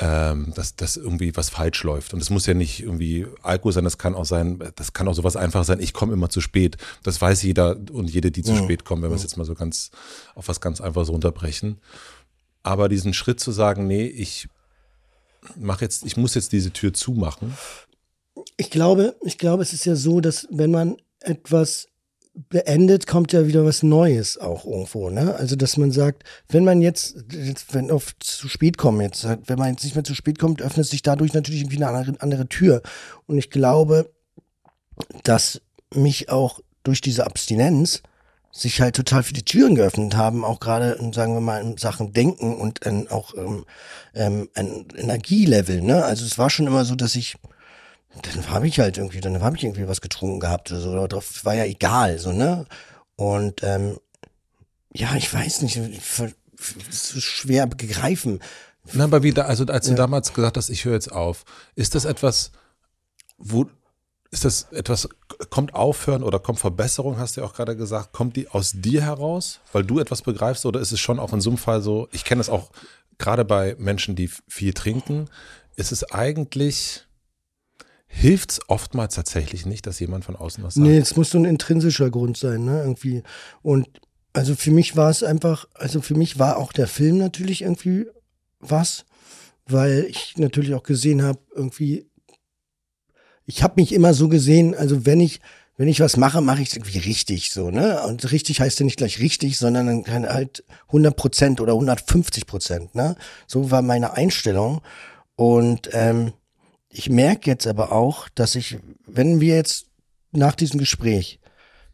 ähm, 0.01 0.53
dass, 0.55 0.77
dass 0.77 0.97
irgendwie 0.97 1.37
was 1.37 1.51
falsch 1.51 1.83
läuft. 1.85 2.15
Und 2.15 2.23
es 2.23 2.31
muss 2.31 2.47
ja 2.47 2.55
nicht 2.55 2.81
irgendwie 2.81 3.27
Alkohol 3.43 3.73
sein, 3.73 3.85
das 3.85 3.99
kann 3.99 4.15
auch 4.15 4.25
sein, 4.25 4.59
das 4.77 4.95
kann 4.95 5.07
auch 5.07 5.13
sowas 5.13 5.37
einfach 5.37 5.65
sein, 5.65 5.79
ich 5.79 5.93
komme 5.93 6.15
immer 6.15 6.31
zu 6.31 6.41
spät. 6.41 6.79
Das 7.03 7.21
weiß 7.21 7.43
jeder 7.43 7.77
und 7.93 8.09
jede, 8.09 8.31
die 8.31 8.43
zu 8.43 8.53
ja. 8.53 8.63
spät 8.63 8.87
kommen, 8.87 9.03
wenn 9.03 9.11
wir 9.11 9.17
es 9.17 9.23
jetzt 9.23 9.37
mal 9.37 9.45
so 9.45 9.55
ganz 9.55 9.91
auf 10.35 10.49
was 10.49 10.63
ganz 10.63 10.81
Einfaches 10.81 11.11
runterbrechen. 11.11 11.81
Aber 12.63 12.89
diesen 12.89 13.13
Schritt 13.13 13.41
zu 13.41 13.53
sagen, 13.53 13.87
nee, 13.87 14.07
ich 14.07 14.49
mache 15.55 15.85
jetzt, 15.85 16.05
ich 16.07 16.17
muss 16.17 16.35
jetzt 16.35 16.53
diese 16.53 16.73
Tür 16.73 16.95
zumachen. 16.95 17.55
Ich 18.57 18.71
glaube, 18.71 19.17
ich 19.23 19.37
glaube, 19.37 19.63
es 19.63 19.75
ist 19.75 19.85
ja 19.85 19.97
so, 19.97 20.23
dass 20.23 20.49
wenn 20.51 20.71
man 20.71 20.97
etwas 21.21 21.89
beendet, 22.35 23.07
kommt 23.07 23.33
ja 23.33 23.47
wieder 23.47 23.65
was 23.65 23.83
Neues 23.83 24.39
auch 24.39 24.65
irgendwo, 24.65 25.11
ne? 25.11 25.35
Also, 25.35 25.57
dass 25.57 25.77
man 25.77 25.91
sagt, 25.91 26.25
wenn 26.49 26.65
man 26.65 26.81
jetzt, 26.81 27.17
wenn 27.73 27.91
auf 27.91 28.17
zu 28.19 28.49
spät 28.49 28.79
kommen 28.79 29.01
jetzt, 29.01 29.27
wenn 29.47 29.59
man 29.59 29.73
jetzt 29.73 29.85
nicht 29.85 29.95
mehr 29.95 30.05
zu 30.05 30.15
spät 30.15 30.39
kommt, 30.39 30.63
öffnet 30.63 30.87
sich 30.87 31.03
dadurch 31.03 31.33
natürlich 31.33 31.63
irgendwie 31.63 31.83
eine 31.83 31.89
andere, 31.89 32.21
andere 32.21 32.49
Tür. 32.49 32.83
Und 33.27 33.39
ich 33.39 33.51
glaube, 33.51 34.11
dass 35.25 35.61
mich 35.95 36.31
auch 36.31 36.61
durch 36.83 37.01
diese 37.01 37.27
Abstinenz 37.27 38.03
sich 38.53 38.81
halt 38.81 38.97
total 38.97 39.23
viele 39.23 39.45
Türen 39.45 39.75
geöffnet 39.75 40.17
haben, 40.17 40.45
auch 40.45 40.59
gerade, 40.59 40.99
sagen 41.13 41.35
wir 41.35 41.41
mal, 41.41 41.61
in 41.61 41.77
Sachen 41.77 42.13
Denken 42.13 42.57
und 42.57 42.81
in, 42.81 43.09
auch 43.09 43.35
ähm, 43.37 43.65
ähm, 44.15 44.49
ein 44.55 44.87
Energielevel, 44.97 45.83
ne? 45.83 46.05
Also 46.05 46.25
es 46.25 46.37
war 46.37 46.51
schon 46.51 46.67
immer 46.67 46.85
so, 46.85 46.97
dass 46.97 47.15
ich 47.15 47.37
dann 48.23 48.49
habe 48.51 48.67
ich 48.67 48.81
halt 48.81 48.99
irgendwie, 48.99 49.21
dann 49.21 49.41
habe 49.43 49.57
ich 49.57 49.65
irgendwie 49.65 49.87
was 49.87 50.01
getrunken 50.01 50.41
gehabt 50.41 50.71
oder 50.71 50.81
so. 50.81 51.07
Das 51.07 51.45
war 51.45 51.55
ja 51.55 51.65
egal, 51.65 52.19
so, 52.19 52.33
ne? 52.33 52.67
Und 53.17 53.63
ähm, 53.63 53.99
ja, 54.93 55.15
ich 55.15 55.33
weiß 55.33 55.63
nicht, 55.63 55.77
ist 55.77 57.23
schwer 57.23 57.67
begreifen. 57.67 58.41
Na, 58.93 59.05
aber 59.05 59.23
wie 59.23 59.33
da, 59.33 59.43
also 59.43 59.65
als 59.67 59.87
du 59.87 59.93
ja. 59.93 59.97
damals 59.97 60.33
gesagt 60.33 60.57
hast, 60.57 60.71
ich 60.71 60.85
höre 60.85 60.95
jetzt 60.95 61.13
auf, 61.13 61.45
ist 61.77 61.95
das 61.95 62.05
etwas, 62.05 62.51
wo 63.39 63.67
ist 64.33 64.45
das 64.45 64.69
etwas, 64.71 65.09
kommt 65.51 65.75
Aufhören 65.75 66.23
oder 66.23 66.39
kommt 66.39 66.61
Verbesserung, 66.61 67.19
hast 67.19 67.37
du 67.37 67.41
ja 67.41 67.47
auch 67.47 67.53
gerade 67.53 67.77
gesagt, 67.77 68.13
kommt 68.13 68.37
die 68.37 68.49
aus 68.49 68.73
dir 68.77 69.03
heraus, 69.03 69.61
weil 69.73 69.85
du 69.85 69.99
etwas 69.99 70.23
begreifst 70.23 70.67
oder 70.67 70.79
ist 70.79 70.93
es 70.93 71.01
schon 71.01 71.19
auch 71.19 71.33
in 71.33 71.41
so 71.41 71.51
einem 71.51 71.59
Fall 71.59 71.83
so, 71.83 72.09
ich 72.13 72.25
kenne 72.25 72.39
das 72.39 72.49
auch 72.49 72.71
gerade 73.19 73.45
bei 73.45 73.75
Menschen, 73.79 74.15
die 74.15 74.31
viel 74.49 74.73
trinken, 74.73 75.29
ist 75.75 75.91
es 75.91 76.13
eigentlich, 76.13 77.07
hilft 78.13 78.51
es 78.51 78.61
oftmals 78.69 79.15
tatsächlich 79.15 79.67
nicht, 79.67 79.87
dass 79.87 80.01
jemand 80.01 80.25
von 80.25 80.35
außen 80.35 80.65
was 80.65 80.75
sagt. 80.75 80.87
Nee, 80.87 80.99
es 80.99 81.17
muss 81.17 81.31
so 81.31 81.39
ein 81.39 81.45
intrinsischer 81.45 82.11
Grund 82.11 82.37
sein, 82.37 82.65
ne, 82.65 82.81
irgendwie. 82.81 83.23
Und 83.63 83.89
also 84.33 84.57
für 84.57 84.73
mich 84.73 84.97
war 84.97 85.11
es 85.11 85.23
einfach, 85.23 85.67
also 85.75 86.03
für 86.03 86.15
mich 86.15 86.39
war 86.39 86.59
auch 86.59 86.73
der 86.73 86.89
Film 86.89 87.19
natürlich 87.19 87.63
irgendwie 87.63 88.07
was, 88.59 89.05
weil 89.65 90.07
ich 90.11 90.35
natürlich 90.37 90.75
auch 90.75 90.83
gesehen 90.83 91.23
habe, 91.23 91.39
irgendwie, 91.55 92.11
ich 93.47 93.63
habe 93.63 93.81
mich 93.81 93.93
immer 93.93 94.13
so 94.13 94.29
gesehen, 94.29 94.75
also 94.75 95.07
wenn 95.07 95.21
ich, 95.21 95.41
wenn 95.77 95.89
ich 95.89 96.01
was 96.01 96.17
mache, 96.17 96.41
mache 96.41 96.63
ich 96.63 96.71
es 96.71 96.77
irgendwie 96.77 96.99
richtig 96.99 97.53
so, 97.53 97.71
ne? 97.71 98.03
Und 98.03 98.31
richtig 98.33 98.61
heißt 98.61 98.81
ja 98.81 98.85
nicht 98.85 98.99
gleich 98.99 99.21
richtig, 99.21 99.57
sondern 99.57 99.87
dann 99.87 100.03
kann 100.03 100.29
halt 100.29 100.65
100 100.89 101.17
Prozent 101.17 101.61
oder 101.61 101.73
150 101.73 102.47
Prozent, 102.47 102.95
ne? 102.97 103.15
So 103.47 103.71
war 103.71 103.83
meine 103.83 104.15
Einstellung. 104.15 104.83
Und 105.37 105.89
ähm, 105.93 106.33
ich 106.91 107.09
merke 107.09 107.49
jetzt 107.49 107.67
aber 107.67 107.93
auch, 107.93 108.29
dass 108.29 108.57
ich, 108.57 108.79
wenn 109.07 109.41
wir 109.41 109.55
jetzt 109.55 109.87
nach 110.33 110.55
diesem 110.55 110.79
Gespräch, 110.79 111.41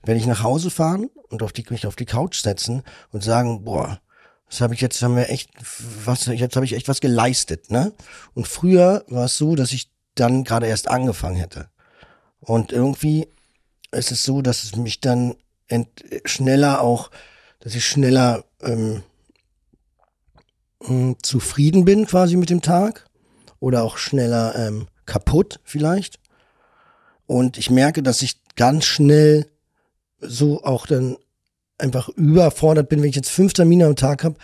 wenn 0.02 0.16
ich 0.16 0.26
nach 0.26 0.42
Hause 0.42 0.70
fahren 0.70 1.10
und 1.28 1.42
auf 1.42 1.52
die, 1.52 1.64
mich 1.68 1.86
auf 1.86 1.96
die 1.96 2.06
Couch 2.06 2.42
setzen 2.42 2.82
und 3.12 3.22
sagen, 3.22 3.64
boah, 3.64 4.00
das 4.48 4.60
habe 4.60 4.74
ich 4.74 4.80
jetzt, 4.80 5.02
haben 5.02 5.16
wir 5.16 5.28
echt, 5.28 5.50
was, 6.04 6.26
jetzt 6.26 6.56
habe 6.56 6.64
ich 6.64 6.74
echt 6.74 6.88
was 6.88 7.00
geleistet, 7.00 7.70
ne? 7.70 7.92
Und 8.34 8.46
früher 8.46 9.04
war 9.08 9.24
es 9.24 9.36
so, 9.36 9.56
dass 9.56 9.72
ich 9.72 9.90
dann 10.14 10.44
gerade 10.44 10.66
erst 10.66 10.88
angefangen 10.88 11.36
hätte. 11.36 11.68
Und 12.40 12.72
irgendwie 12.72 13.28
ist 13.90 14.12
es 14.12 14.24
so, 14.24 14.42
dass 14.42 14.62
es 14.64 14.76
mich 14.76 15.00
dann 15.00 15.34
schneller 16.24 16.80
auch, 16.80 17.10
dass 17.58 17.74
ich 17.74 17.84
schneller 17.84 18.44
ähm, 18.62 19.02
hm, 20.84 21.16
zufrieden 21.22 21.84
bin 21.84 22.06
quasi 22.06 22.36
mit 22.36 22.50
dem 22.50 22.62
Tag 22.62 23.06
oder 23.66 23.82
auch 23.82 23.98
schneller 23.98 24.54
ähm, 24.56 24.86
kaputt 25.06 25.58
vielleicht. 25.64 26.20
Und 27.26 27.58
ich 27.58 27.68
merke, 27.68 28.00
dass 28.00 28.22
ich 28.22 28.40
ganz 28.54 28.84
schnell 28.84 29.50
so 30.20 30.62
auch 30.62 30.86
dann 30.86 31.16
einfach 31.78 32.08
überfordert 32.10 32.88
bin, 32.88 33.02
wenn 33.02 33.10
ich 33.10 33.16
jetzt 33.16 33.30
fünf 33.30 33.54
Termine 33.54 33.86
am 33.86 33.96
Tag 33.96 34.22
habe, 34.22 34.36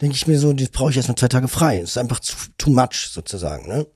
denke 0.00 0.16
ich 0.16 0.26
mir 0.26 0.40
so, 0.40 0.52
das 0.52 0.70
brauche 0.70 0.90
ich 0.90 0.96
erstmal 0.96 1.16
zwei 1.16 1.28
Tage 1.28 1.46
frei. 1.46 1.80
Das 1.80 1.90
ist 1.90 1.98
einfach 1.98 2.18
zu, 2.18 2.34
too 2.58 2.70
much 2.70 3.10
sozusagen. 3.12 3.68
Ne? 3.68 3.86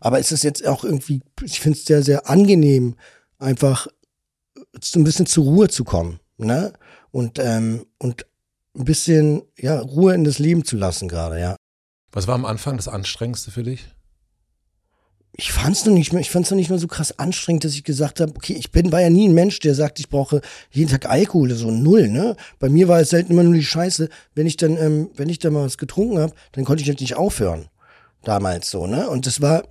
Aber 0.00 0.18
es 0.18 0.32
ist 0.32 0.44
jetzt 0.44 0.66
auch 0.66 0.82
irgendwie, 0.82 1.20
ich 1.42 1.60
finde 1.60 1.78
es 1.78 1.84
sehr, 1.84 2.02
sehr 2.02 2.26
angenehm, 2.26 2.96
einfach 3.38 3.86
so 4.80 4.98
ein 4.98 5.04
bisschen 5.04 5.26
zur 5.26 5.44
Ruhe 5.44 5.68
zu 5.68 5.84
kommen. 5.84 6.20
Ne? 6.38 6.72
Und, 7.10 7.38
ähm, 7.38 7.84
und 7.98 8.24
ein 8.74 8.86
bisschen 8.86 9.42
ja, 9.58 9.78
Ruhe 9.78 10.14
in 10.14 10.24
das 10.24 10.38
Leben 10.38 10.64
zu 10.64 10.78
lassen 10.78 11.06
gerade, 11.06 11.38
ja. 11.38 11.54
Was 12.12 12.26
war 12.26 12.34
am 12.34 12.46
Anfang 12.46 12.78
das 12.78 12.88
Anstrengendste 12.88 13.50
für 13.50 13.62
dich? 13.62 13.90
Ich 15.38 15.52
fand's 15.52 15.84
noch 15.84 15.92
nicht 15.92 16.12
mehr, 16.12 16.22
ich 16.22 16.30
fand's 16.30 16.50
noch 16.50 16.56
nicht 16.56 16.70
mehr 16.70 16.78
so 16.78 16.86
krass 16.86 17.18
anstrengend, 17.18 17.64
dass 17.64 17.74
ich 17.74 17.84
gesagt 17.84 18.20
habe, 18.20 18.32
okay, 18.34 18.54
ich 18.54 18.70
bin, 18.70 18.90
war 18.90 19.02
ja 19.02 19.10
nie 19.10 19.28
ein 19.28 19.34
Mensch, 19.34 19.58
der 19.58 19.74
sagt, 19.74 20.00
ich 20.00 20.08
brauche 20.08 20.40
jeden 20.70 20.90
Tag 20.90 21.10
Alkohol, 21.10 21.52
so 21.54 21.70
null, 21.70 22.08
ne? 22.08 22.36
Bei 22.58 22.70
mir 22.70 22.88
war 22.88 23.00
es 23.00 23.10
selten 23.10 23.32
immer 23.32 23.42
nur 23.42 23.52
die 23.52 23.62
Scheiße, 23.62 24.08
wenn 24.34 24.46
ich 24.46 24.56
dann, 24.56 24.78
ähm, 24.78 25.10
wenn 25.14 25.28
ich 25.28 25.38
dann 25.38 25.52
mal 25.52 25.64
was 25.64 25.76
getrunken 25.76 26.18
habe, 26.18 26.32
dann 26.52 26.64
konnte 26.64 26.82
ich 26.82 27.00
nicht 27.00 27.16
aufhören. 27.16 27.66
Damals 28.24 28.70
so, 28.70 28.86
ne? 28.86 29.10
Und 29.10 29.26
das 29.26 29.42
war, 29.42 29.64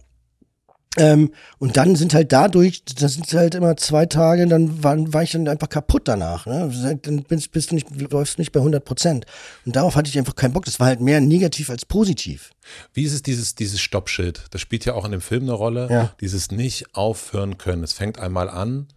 ähm, 0.98 1.32
und 1.58 1.78
dann 1.78 1.96
sind 1.96 2.14
halt 2.14 2.32
dadurch, 2.32 2.84
das 2.86 3.14
sind 3.16 3.32
halt 3.34 3.56
immer 3.56 3.76
zwei 3.78 4.06
Tage, 4.06 4.48
dann 4.48 4.84
war, 4.84 4.96
war 5.14 5.24
ich 5.24 5.32
dann 5.32 5.48
einfach 5.48 5.70
kaputt 5.70 6.08
danach. 6.08 6.46
Ne? 6.46 7.00
Dann 7.02 7.24
bist, 7.24 7.52
bist 7.52 7.72
du 7.72 7.76
nicht, 7.76 7.88
läufst 8.12 8.40
nicht 8.40 8.52
bei 8.52 8.60
100 8.60 8.84
Prozent. 8.84 9.26
Und 9.66 9.76
darauf 9.76 9.96
hatte 9.96 10.10
ich 10.10 10.18
einfach 10.18 10.36
keinen 10.36 10.54
Bock. 10.54 10.66
Das 10.66 10.80
war 10.80 10.88
halt 10.88 11.02
mehr 11.02 11.22
negativ 11.22 11.70
als 11.70 11.86
positiv. 11.86 12.52
Wie 12.94 13.04
ist 13.04 13.14
es 13.14 13.24
dieses, 13.24 13.56
dieses 13.56 13.82
Stoppschild? 13.82 14.46
Das 14.52 14.62
spielt 14.62 14.86
ja 14.86 14.94
auch 14.94 15.06
in 15.06 15.12
dem 15.12 15.22
Film 15.22 15.44
eine 15.44 15.54
Rolle. 15.54 15.88
Ja. 15.90 16.12
Dieses 16.22 16.52
nicht 16.52 16.96
aufhören 16.96 17.58
können. 17.58 17.84
Es 17.84 17.94
fängt 17.94 18.20
einmal 18.20 18.50
an. 18.50 18.88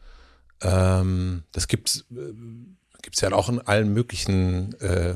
Ähm, 0.62 1.42
das 1.52 1.68
gibt's. 1.68 2.04
Äh, 2.12 2.32
gibt 3.00 3.16
es 3.16 3.22
ja 3.22 3.32
auch 3.32 3.48
in 3.48 3.60
allen 3.60 3.94
möglichen 3.94 4.78
äh, 4.80 5.14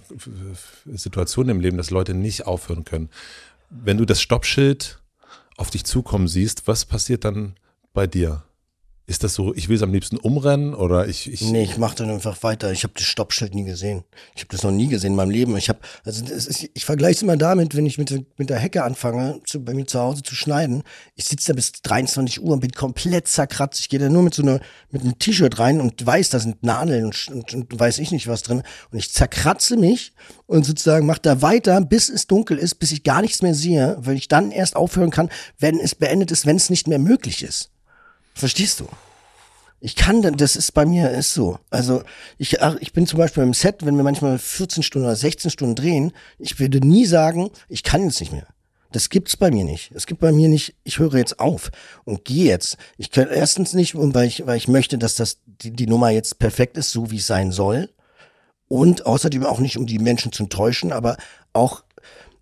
Situationen 0.86 1.56
im 1.56 1.60
Leben, 1.60 1.76
dass 1.76 1.90
Leute 1.90 2.14
nicht 2.14 2.46
aufhören 2.46 2.84
können. 2.84 3.10
Wenn 3.68 3.98
du 3.98 4.06
das 4.06 4.22
Stoppschild 4.22 5.01
auf 5.56 5.70
dich 5.70 5.84
zukommen 5.84 6.28
siehst, 6.28 6.66
was 6.66 6.84
passiert 6.84 7.24
dann 7.24 7.54
bei 7.92 8.06
dir? 8.06 8.42
Ist 9.04 9.24
das 9.24 9.34
so, 9.34 9.52
ich 9.52 9.68
will 9.68 9.74
es 9.74 9.82
am 9.82 9.92
liebsten 9.92 10.16
umrennen 10.16 10.74
oder 10.74 11.08
ich. 11.08 11.30
ich 11.30 11.42
nee, 11.42 11.64
ich 11.64 11.76
mache 11.76 11.96
dann 11.96 12.10
einfach 12.10 12.40
weiter. 12.44 12.70
Ich 12.70 12.84
habe 12.84 12.94
das 12.94 13.02
Stoppschild 13.02 13.52
nie 13.52 13.64
gesehen. 13.64 14.04
Ich 14.36 14.42
habe 14.42 14.52
das 14.52 14.62
noch 14.62 14.70
nie 14.70 14.86
gesehen 14.86 15.10
in 15.10 15.16
meinem 15.16 15.30
Leben. 15.30 15.56
Ich 15.56 15.68
habe, 15.68 15.80
also 16.04 16.24
ich 16.72 16.84
vergleiche 16.84 17.16
es 17.16 17.22
immer 17.22 17.36
damit, 17.36 17.74
wenn 17.74 17.84
ich 17.84 17.98
mit, 17.98 18.12
mit 18.38 18.48
der 18.48 18.60
Hecke 18.60 18.84
anfange, 18.84 19.40
zu, 19.44 19.64
bei 19.64 19.74
mir 19.74 19.86
zu 19.86 19.98
Hause 19.98 20.22
zu 20.22 20.36
schneiden. 20.36 20.84
Ich 21.16 21.24
sitze 21.24 21.48
da 21.48 21.56
bis 21.56 21.72
23 21.72 22.40
Uhr 22.44 22.52
und 22.52 22.60
bin 22.60 22.70
komplett 22.70 23.26
zerkratzt. 23.26 23.80
Ich 23.80 23.88
gehe 23.88 23.98
da 23.98 24.08
nur 24.08 24.22
mit 24.22 24.34
so 24.34 24.42
einer, 24.44 24.60
mit 24.90 25.02
einem 25.02 25.18
T-Shirt 25.18 25.58
rein 25.58 25.80
und 25.80 26.06
weiß, 26.06 26.30
da 26.30 26.38
sind 26.38 26.62
Nadeln 26.62 27.06
und, 27.06 27.28
und, 27.28 27.54
und 27.54 27.80
weiß 27.80 27.98
ich 27.98 28.12
nicht 28.12 28.28
was 28.28 28.42
drin. 28.42 28.62
Und 28.92 28.98
ich 28.98 29.12
zerkratze 29.12 29.76
mich 29.76 30.12
und 30.46 30.64
sozusagen 30.64 31.06
mache 31.06 31.22
da 31.22 31.42
weiter, 31.42 31.80
bis 31.80 32.08
es 32.08 32.28
dunkel 32.28 32.56
ist, 32.56 32.76
bis 32.76 32.92
ich 32.92 33.02
gar 33.02 33.20
nichts 33.20 33.42
mehr 33.42 33.54
sehe, 33.54 33.96
weil 33.98 34.14
ich 34.14 34.28
dann 34.28 34.52
erst 34.52 34.76
aufhören 34.76 35.10
kann, 35.10 35.28
wenn 35.58 35.80
es 35.80 35.96
beendet 35.96 36.30
ist, 36.30 36.46
wenn 36.46 36.56
es 36.56 36.70
nicht 36.70 36.86
mehr 36.86 37.00
möglich 37.00 37.42
ist. 37.42 37.71
Verstehst 38.34 38.80
du? 38.80 38.88
Ich 39.80 39.96
kann, 39.96 40.22
das 40.36 40.54
ist 40.54 40.72
bei 40.72 40.86
mir 40.86 41.10
ist 41.10 41.34
so. 41.34 41.58
Also 41.70 42.04
ich, 42.38 42.58
ich 42.78 42.92
bin 42.92 43.06
zum 43.06 43.18
Beispiel 43.18 43.42
im 43.42 43.52
Set, 43.52 43.84
wenn 43.84 43.96
wir 43.96 44.04
manchmal 44.04 44.38
14 44.38 44.84
Stunden 44.84 45.06
oder 45.06 45.16
16 45.16 45.50
Stunden 45.50 45.74
drehen, 45.74 46.12
ich 46.38 46.60
würde 46.60 46.78
nie 46.78 47.04
sagen, 47.04 47.50
ich 47.68 47.82
kann 47.82 48.04
jetzt 48.04 48.20
nicht 48.20 48.32
mehr. 48.32 48.46
Das 48.92 49.08
gibt's 49.08 49.36
bei 49.36 49.50
mir 49.50 49.64
nicht. 49.64 49.90
Es 49.92 50.06
gibt 50.06 50.20
bei 50.20 50.30
mir 50.30 50.48
nicht, 50.48 50.76
ich 50.84 50.98
höre 50.98 51.16
jetzt 51.16 51.40
auf 51.40 51.70
und 52.04 52.24
gehe 52.24 52.44
jetzt. 52.44 52.76
Ich 52.96 53.10
kann 53.10 53.28
erstens 53.28 53.72
nicht, 53.72 53.94
weil 53.96 54.28
ich, 54.28 54.46
weil 54.46 54.56
ich 54.56 54.68
möchte, 54.68 54.98
dass 54.98 55.16
das 55.16 55.38
die, 55.46 55.72
die 55.72 55.86
Nummer 55.86 56.10
jetzt 56.10 56.38
perfekt 56.38 56.76
ist, 56.76 56.92
so 56.92 57.10
wie 57.10 57.16
es 57.16 57.26
sein 57.26 57.50
soll. 57.50 57.90
Und 58.68 59.04
außerdem 59.04 59.44
auch 59.44 59.58
nicht, 59.58 59.76
um 59.78 59.86
die 59.86 59.98
Menschen 59.98 60.30
zu 60.30 60.44
enttäuschen, 60.44 60.92
aber 60.92 61.16
auch 61.52 61.82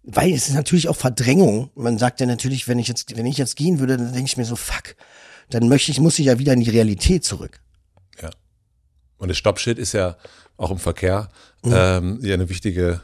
weil 0.03 0.33
es 0.33 0.48
ist 0.48 0.55
natürlich 0.55 0.88
auch 0.88 0.96
Verdrängung. 0.96 1.70
Man 1.74 1.98
sagt 1.98 2.20
ja 2.20 2.26
natürlich, 2.26 2.68
wenn 2.68 2.79
ich 2.79 2.88
jetzt, 2.88 3.16
wenn 3.16 3.26
ich 3.26 3.38
jetzt 3.38 3.57
gehen 3.57 3.79
würde, 3.79 3.96
dann 3.96 4.12
denke 4.12 4.26
ich 4.26 4.37
mir 4.37 4.44
so, 4.44 4.57
fuck, 4.57 4.96
dann 5.50 5.68
möchte 5.68 5.90
ich, 5.90 6.00
muss 6.00 6.18
ich 6.18 6.26
ja 6.26 6.38
wieder 6.38 6.52
in 6.52 6.60
die 6.60 6.70
Realität 6.70 7.24
zurück. 7.24 7.60
Ja. 8.22 8.30
Und 9.18 9.28
das 9.28 9.36
Stoppschild 9.36 9.78
ist 9.78 9.92
ja 9.92 10.16
auch 10.56 10.70
im 10.70 10.78
Verkehr 10.78 11.28
mhm. 11.62 11.72
ähm, 11.74 12.18
ja 12.22 12.34
eine 12.34 12.48
wichtige. 12.48 13.00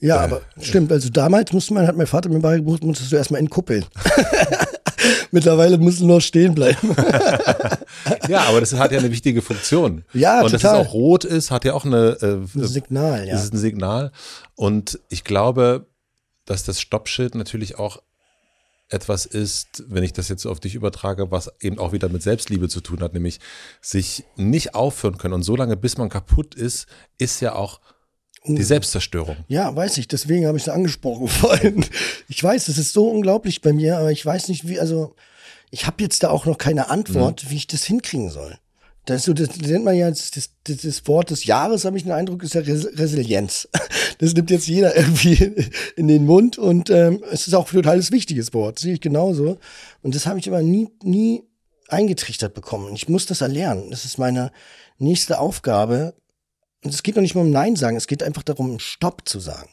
Ja, 0.00 0.16
äh, 0.16 0.24
aber 0.24 0.42
stimmt. 0.60 0.92
Also 0.92 1.10
damals 1.10 1.52
musste 1.52 1.74
man, 1.74 1.86
hat 1.86 1.96
mein 1.96 2.06
Vater 2.06 2.28
mir 2.28 2.40
beigebracht, 2.40 2.82
musstest 2.84 3.12
du 3.12 3.16
erstmal 3.16 3.40
entkuppeln. 3.40 3.84
Mittlerweile 5.30 5.78
musst 5.78 6.00
du 6.00 6.06
noch 6.06 6.20
stehen 6.20 6.54
bleiben. 6.54 6.94
ja, 8.28 8.42
aber 8.42 8.60
das 8.60 8.74
hat 8.74 8.92
ja 8.92 8.98
eine 8.98 9.10
wichtige 9.10 9.42
Funktion. 9.42 10.04
Ja, 10.12 10.42
Und 10.42 10.50
total. 10.50 10.78
dass 10.78 10.82
es 10.82 10.88
auch 10.88 10.92
rot 10.92 11.24
ist, 11.24 11.50
hat 11.50 11.64
ja 11.64 11.72
auch 11.74 11.84
eine, 11.84 12.18
äh, 12.20 12.58
ein 12.58 12.66
Signal, 12.66 13.26
ja. 13.26 13.34
Das 13.34 13.44
ist 13.44 13.54
ein 13.54 13.58
Signal. 13.58 14.12
Und 14.56 15.00
ich 15.08 15.24
glaube, 15.24 15.86
dass 16.44 16.64
das 16.64 16.80
Stoppschild 16.80 17.34
natürlich 17.34 17.78
auch 17.78 18.02
etwas 18.90 19.24
ist, 19.24 19.84
wenn 19.88 20.02
ich 20.02 20.12
das 20.12 20.28
jetzt 20.28 20.46
auf 20.46 20.60
dich 20.60 20.74
übertrage, 20.74 21.30
was 21.30 21.50
eben 21.60 21.78
auch 21.78 21.92
wieder 21.92 22.08
mit 22.08 22.22
Selbstliebe 22.22 22.68
zu 22.68 22.80
tun 22.80 23.00
hat, 23.00 23.14
nämlich 23.14 23.40
sich 23.80 24.24
nicht 24.36 24.74
aufhören 24.74 25.16
können. 25.16 25.34
Und 25.34 25.42
so 25.42 25.56
lange, 25.56 25.76
bis 25.76 25.96
man 25.96 26.08
kaputt 26.08 26.54
ist, 26.54 26.86
ist 27.18 27.40
ja 27.40 27.54
auch 27.54 27.80
die 28.46 28.62
Selbstzerstörung. 28.62 29.36
Ja, 29.48 29.74
weiß 29.74 29.98
ich. 29.98 30.08
Deswegen 30.08 30.46
habe 30.46 30.58
ich 30.58 30.64
es 30.64 30.68
angesprochen 30.68 31.28
vorhin. 31.28 31.84
Ich 32.28 32.42
weiß, 32.42 32.68
es 32.68 32.78
ist 32.78 32.92
so 32.92 33.08
unglaublich 33.08 33.60
bei 33.60 33.72
mir, 33.72 33.98
aber 33.98 34.10
ich 34.10 34.24
weiß 34.24 34.48
nicht, 34.48 34.68
wie, 34.68 34.80
also 34.80 35.14
ich 35.70 35.86
habe 35.86 36.02
jetzt 36.02 36.22
da 36.22 36.30
auch 36.30 36.46
noch 36.46 36.58
keine 36.58 36.90
Antwort, 36.90 37.44
mhm. 37.44 37.50
wie 37.50 37.56
ich 37.56 37.66
das 37.66 37.84
hinkriegen 37.84 38.30
soll. 38.30 38.58
Das, 39.10 39.24
so, 39.24 39.32
das 39.32 39.56
nennt 39.56 39.84
man 39.84 39.96
ja 39.96 40.08
das, 40.08 40.30
das, 40.30 40.50
das 40.64 41.08
Wort 41.08 41.30
des 41.30 41.44
Jahres, 41.44 41.84
habe 41.84 41.96
ich 41.96 42.04
den 42.04 42.12
Eindruck, 42.12 42.44
ist 42.44 42.54
ja 42.54 42.60
Resilienz. 42.62 43.68
Das 44.18 44.34
nimmt 44.34 44.50
jetzt 44.50 44.68
jeder 44.68 44.94
irgendwie 44.94 45.70
in 45.96 46.06
den 46.06 46.26
Mund 46.26 46.58
und 46.58 46.90
ähm, 46.90 47.24
es 47.32 47.46
ist 47.46 47.54
auch 47.54 47.66
ein 47.66 47.74
totales 47.74 48.12
wichtiges 48.12 48.52
Wort, 48.52 48.78
sehe 48.78 48.92
ich 48.92 49.00
genauso. 49.00 49.58
Und 50.02 50.14
das 50.14 50.26
habe 50.26 50.38
ich 50.38 50.46
aber 50.46 50.60
nie, 50.60 50.90
nie 51.02 51.42
eingetrichtert 51.88 52.52
bekommen. 52.52 52.94
Ich 52.94 53.08
muss 53.08 53.24
das 53.24 53.40
erlernen. 53.40 53.90
Das 53.90 54.04
ist 54.04 54.18
meine 54.18 54.52
nächste 54.98 55.40
Aufgabe. 55.40 56.14
Und 56.84 56.92
es 56.92 57.02
geht 57.02 57.16
noch 57.16 57.22
nicht 57.22 57.34
mal 57.34 57.40
um 57.40 57.50
Nein 57.50 57.76
sagen, 57.76 57.96
es 57.96 58.06
geht 58.06 58.22
einfach 58.22 58.42
darum, 58.42 58.78
Stopp 58.78 59.26
zu 59.26 59.40
sagen. 59.40 59.70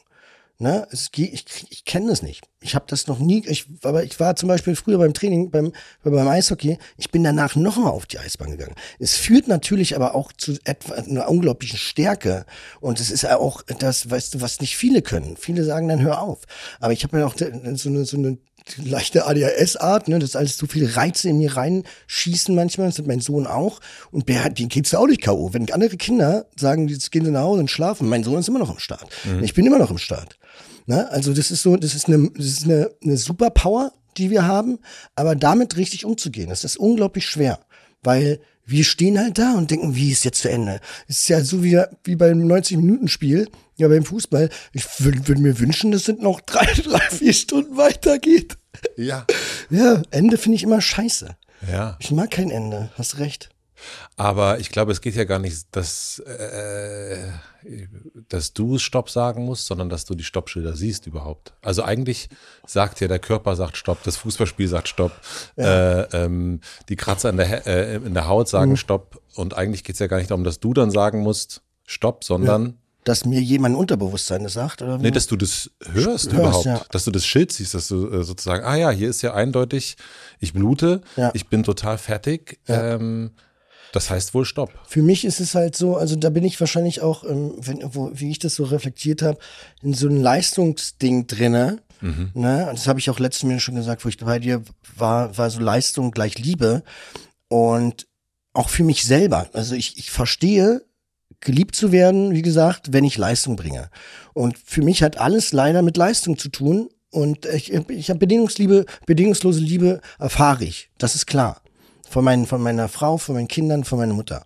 Ne, 0.60 0.88
es 0.90 1.08
ich, 1.14 1.44
ich 1.70 1.84
kenne 1.84 2.08
das 2.08 2.20
nicht. 2.22 2.48
Ich 2.60 2.74
habe 2.74 2.86
das 2.88 3.06
noch 3.06 3.20
nie. 3.20 3.44
Ich, 3.46 3.66
aber 3.84 4.02
ich 4.02 4.18
war 4.18 4.34
zum 4.34 4.48
Beispiel 4.48 4.74
früher 4.74 4.98
beim 4.98 5.14
Training, 5.14 5.52
beim, 5.52 5.72
beim 6.02 6.26
Eishockey. 6.26 6.78
Ich 6.96 7.12
bin 7.12 7.22
danach 7.22 7.54
nochmal 7.54 7.92
auf 7.92 8.06
die 8.06 8.18
Eisbahn 8.18 8.50
gegangen. 8.50 8.74
Es 8.98 9.14
führt 9.14 9.46
natürlich 9.46 9.94
aber 9.94 10.16
auch 10.16 10.32
zu 10.32 10.58
etwa 10.64 10.94
einer 10.94 11.28
unglaublichen 11.28 11.78
Stärke. 11.78 12.44
Und 12.80 12.98
es 12.98 13.12
ist 13.12 13.24
auch 13.24 13.62
das, 13.78 14.10
weißt 14.10 14.34
du, 14.34 14.40
was 14.40 14.60
nicht 14.60 14.76
viele 14.76 15.00
können. 15.00 15.36
Viele 15.36 15.62
sagen 15.62 15.86
dann 15.86 16.02
hör 16.02 16.20
auf. 16.20 16.40
Aber 16.80 16.92
ich 16.92 17.04
habe 17.04 17.16
mir 17.16 17.26
auch 17.28 17.36
so 17.38 17.44
eine, 17.88 18.04
so 18.04 18.16
eine 18.16 18.38
leichte 18.76 19.26
ADHS-Art, 19.26 20.08
ne, 20.08 20.18
das 20.18 20.30
ist 20.30 20.36
alles 20.36 20.56
zu 20.56 20.66
viele 20.66 20.96
Reize 20.96 21.28
in 21.28 21.38
mir 21.38 21.56
reinschießen 21.56 22.54
manchmal, 22.54 22.88
das 22.88 22.98
hat 22.98 23.06
mein 23.06 23.20
Sohn 23.20 23.46
auch. 23.46 23.80
Und 24.10 24.28
der, 24.28 24.50
den 24.50 24.68
geht's 24.68 24.92
ja 24.92 24.98
auch 24.98 25.06
nicht 25.06 25.22
K.O. 25.22 25.52
Wenn 25.52 25.70
andere 25.72 25.96
Kinder 25.96 26.46
sagen, 26.56 26.88
jetzt 26.88 27.10
gehen 27.10 27.24
sie 27.24 27.30
nach 27.30 27.42
Hause 27.42 27.60
und 27.60 27.70
schlafen, 27.70 28.08
mein 28.08 28.24
Sohn 28.24 28.38
ist 28.38 28.48
immer 28.48 28.58
noch 28.58 28.70
im 28.70 28.78
Start. 28.78 29.08
Mhm. 29.24 29.42
Ich 29.42 29.54
bin 29.54 29.66
immer 29.66 29.78
noch 29.78 29.90
im 29.90 29.98
Start. 29.98 30.38
Ne? 30.86 31.10
Also 31.10 31.34
das 31.34 31.50
ist 31.50 31.62
so, 31.62 31.76
das 31.76 31.94
ist 31.94 32.08
eine, 32.08 32.30
das 32.36 32.46
ist 32.46 32.64
eine, 32.64 32.90
eine 33.02 33.16
Superpower, 33.16 33.92
die 34.16 34.30
wir 34.30 34.46
haben, 34.46 34.78
aber 35.14 35.36
damit 35.36 35.76
richtig 35.76 36.04
umzugehen, 36.04 36.48
das 36.48 36.64
ist 36.64 36.76
unglaublich 36.76 37.26
schwer, 37.26 37.60
weil 38.02 38.40
wir 38.68 38.84
stehen 38.84 39.18
halt 39.18 39.38
da 39.38 39.54
und 39.54 39.70
denken, 39.70 39.94
wie 39.94 40.10
ist 40.10 40.24
jetzt 40.24 40.42
zu 40.42 40.50
Ende? 40.50 40.80
Ist 41.06 41.28
ja 41.28 41.42
so 41.42 41.64
wie, 41.64 41.82
wie 42.04 42.16
beim 42.16 42.40
90-Minuten-Spiel, 42.40 43.48
ja 43.76 43.88
beim 43.88 44.04
Fußball. 44.04 44.50
Ich 44.72 44.84
würde 44.98 45.26
würd 45.26 45.38
mir 45.38 45.58
wünschen, 45.58 45.90
dass 45.90 46.08
es 46.08 46.18
noch 46.18 46.40
drei, 46.42 46.66
drei, 46.84 47.00
vier 47.10 47.32
Stunden 47.32 47.76
weitergeht. 47.76 48.58
Ja. 48.96 49.26
Ja, 49.70 50.00
Ende 50.10 50.38
finde 50.38 50.56
ich 50.56 50.62
immer 50.62 50.80
scheiße. 50.80 51.36
Ja. 51.70 51.98
Ich 52.00 52.10
mag 52.10 52.30
kein 52.30 52.50
Ende, 52.50 52.88
hast 52.94 53.18
recht. 53.18 53.50
Aber 54.16 54.60
ich 54.60 54.70
glaube, 54.70 54.92
es 54.92 55.02
geht 55.02 55.14
ja 55.14 55.24
gar 55.24 55.38
nicht, 55.38 55.66
dass, 55.72 56.20
äh, 56.20 57.18
dass 58.28 58.52
du 58.52 58.78
Stopp 58.78 59.10
sagen 59.10 59.44
musst, 59.44 59.66
sondern 59.66 59.88
dass 59.88 60.04
du 60.04 60.14
die 60.14 60.24
Stoppschilder 60.24 60.74
siehst 60.74 61.06
überhaupt. 61.06 61.52
Also 61.62 61.82
eigentlich 61.82 62.28
sagt 62.66 63.00
ja 63.00 63.08
der 63.08 63.18
Körper 63.18 63.56
sagt 63.56 63.76
Stopp, 63.76 64.02
das 64.04 64.16
Fußballspiel 64.16 64.68
sagt 64.68 64.88
Stopp, 64.88 65.12
ja. 65.56 66.02
äh, 66.02 66.24
ähm, 66.24 66.60
die 66.88 66.96
Kratzer 66.96 67.30
in 67.30 67.36
der, 67.36 67.66
äh, 67.66 67.96
in 67.96 68.14
der 68.14 68.28
Haut 68.28 68.48
sagen 68.48 68.72
mhm. 68.72 68.76
Stopp. 68.76 69.20
Und 69.34 69.54
eigentlich 69.54 69.84
geht 69.84 69.94
es 69.94 70.00
ja 70.00 70.06
gar 70.06 70.18
nicht 70.18 70.30
darum, 70.30 70.44
dass 70.44 70.60
du 70.60 70.74
dann 70.74 70.90
sagen 70.90 71.20
musst 71.20 71.62
Stopp, 71.84 72.24
sondern 72.24 72.66
ja 72.66 72.72
dass 73.08 73.24
mir 73.24 73.40
jemand 73.40 73.74
Unterbewusstsein 73.74 74.42
das 74.42 74.52
sagt? 74.52 74.82
Oder 74.82 74.98
nee, 74.98 75.10
dass 75.10 75.26
du 75.26 75.36
das 75.36 75.70
hörst, 75.82 76.06
hörst 76.06 76.32
überhaupt. 76.32 76.66
Ja. 76.66 76.82
Dass 76.90 77.04
du 77.04 77.10
das 77.10 77.24
Schild 77.24 77.52
siehst, 77.52 77.72
dass 77.72 77.88
du 77.88 78.06
äh, 78.10 78.22
sozusagen, 78.22 78.64
ah 78.64 78.76
ja, 78.76 78.90
hier 78.90 79.08
ist 79.08 79.22
ja 79.22 79.32
eindeutig, 79.32 79.96
ich 80.40 80.52
blute, 80.52 81.00
ja. 81.16 81.30
ich 81.32 81.48
bin 81.48 81.62
total 81.62 81.96
fertig. 81.96 82.60
Ähm, 82.68 83.30
das 83.92 84.10
heißt 84.10 84.34
wohl 84.34 84.44
Stopp. 84.44 84.70
Für 84.86 85.02
mich 85.02 85.24
ist 85.24 85.40
es 85.40 85.54
halt 85.54 85.76
so, 85.76 85.96
also 85.96 86.16
da 86.16 86.30
bin 86.30 86.44
ich 86.44 86.58
wahrscheinlich 86.60 87.00
auch, 87.00 87.24
ähm, 87.24 87.54
wenn, 87.58 87.82
wo, 87.94 88.10
wie 88.12 88.30
ich 88.30 88.38
das 88.38 88.54
so 88.54 88.64
reflektiert 88.64 89.22
habe, 89.22 89.38
in 89.82 89.94
so 89.94 90.08
einem 90.08 90.20
Leistungsding 90.20 91.26
drinne. 91.26 91.78
Mhm. 92.00 92.30
Ne? 92.34 92.68
Das 92.70 92.86
habe 92.86 92.98
ich 92.98 93.10
auch 93.10 93.18
letztes 93.18 93.44
Mal 93.44 93.60
schon 93.60 93.74
gesagt, 93.74 94.04
wo 94.04 94.08
ich 94.08 94.18
bei 94.18 94.38
dir 94.38 94.62
war, 94.96 95.36
war 95.36 95.50
so 95.50 95.60
Leistung 95.60 96.10
gleich 96.10 96.38
Liebe. 96.38 96.82
Und 97.48 98.06
auch 98.52 98.68
für 98.68 98.84
mich 98.84 99.04
selber. 99.04 99.48
Also 99.52 99.74
ich, 99.74 99.98
ich 99.98 100.10
verstehe, 100.10 100.82
geliebt 101.40 101.76
zu 101.76 101.92
werden, 101.92 102.32
wie 102.32 102.42
gesagt, 102.42 102.92
wenn 102.92 103.04
ich 103.04 103.16
Leistung 103.16 103.56
bringe. 103.56 103.90
Und 104.34 104.58
für 104.58 104.82
mich 104.82 105.02
hat 105.02 105.18
alles 105.18 105.52
leider 105.52 105.82
mit 105.82 105.96
Leistung 105.96 106.38
zu 106.38 106.48
tun. 106.48 106.88
Und 107.10 107.46
ich, 107.46 107.72
ich 107.72 108.10
habe 108.10 108.18
Bedingungsliebe, 108.18 108.84
bedingungslose 109.06 109.60
Liebe 109.60 110.00
erfahre 110.18 110.64
ich. 110.64 110.90
Das 110.98 111.14
ist 111.14 111.26
klar. 111.26 111.62
Von, 112.10 112.24
meinen, 112.24 112.46
von 112.46 112.62
meiner 112.62 112.88
Frau, 112.88 113.18
von 113.18 113.34
meinen 113.34 113.48
Kindern, 113.48 113.84
von 113.84 113.98
meiner 113.98 114.14
Mutter. 114.14 114.44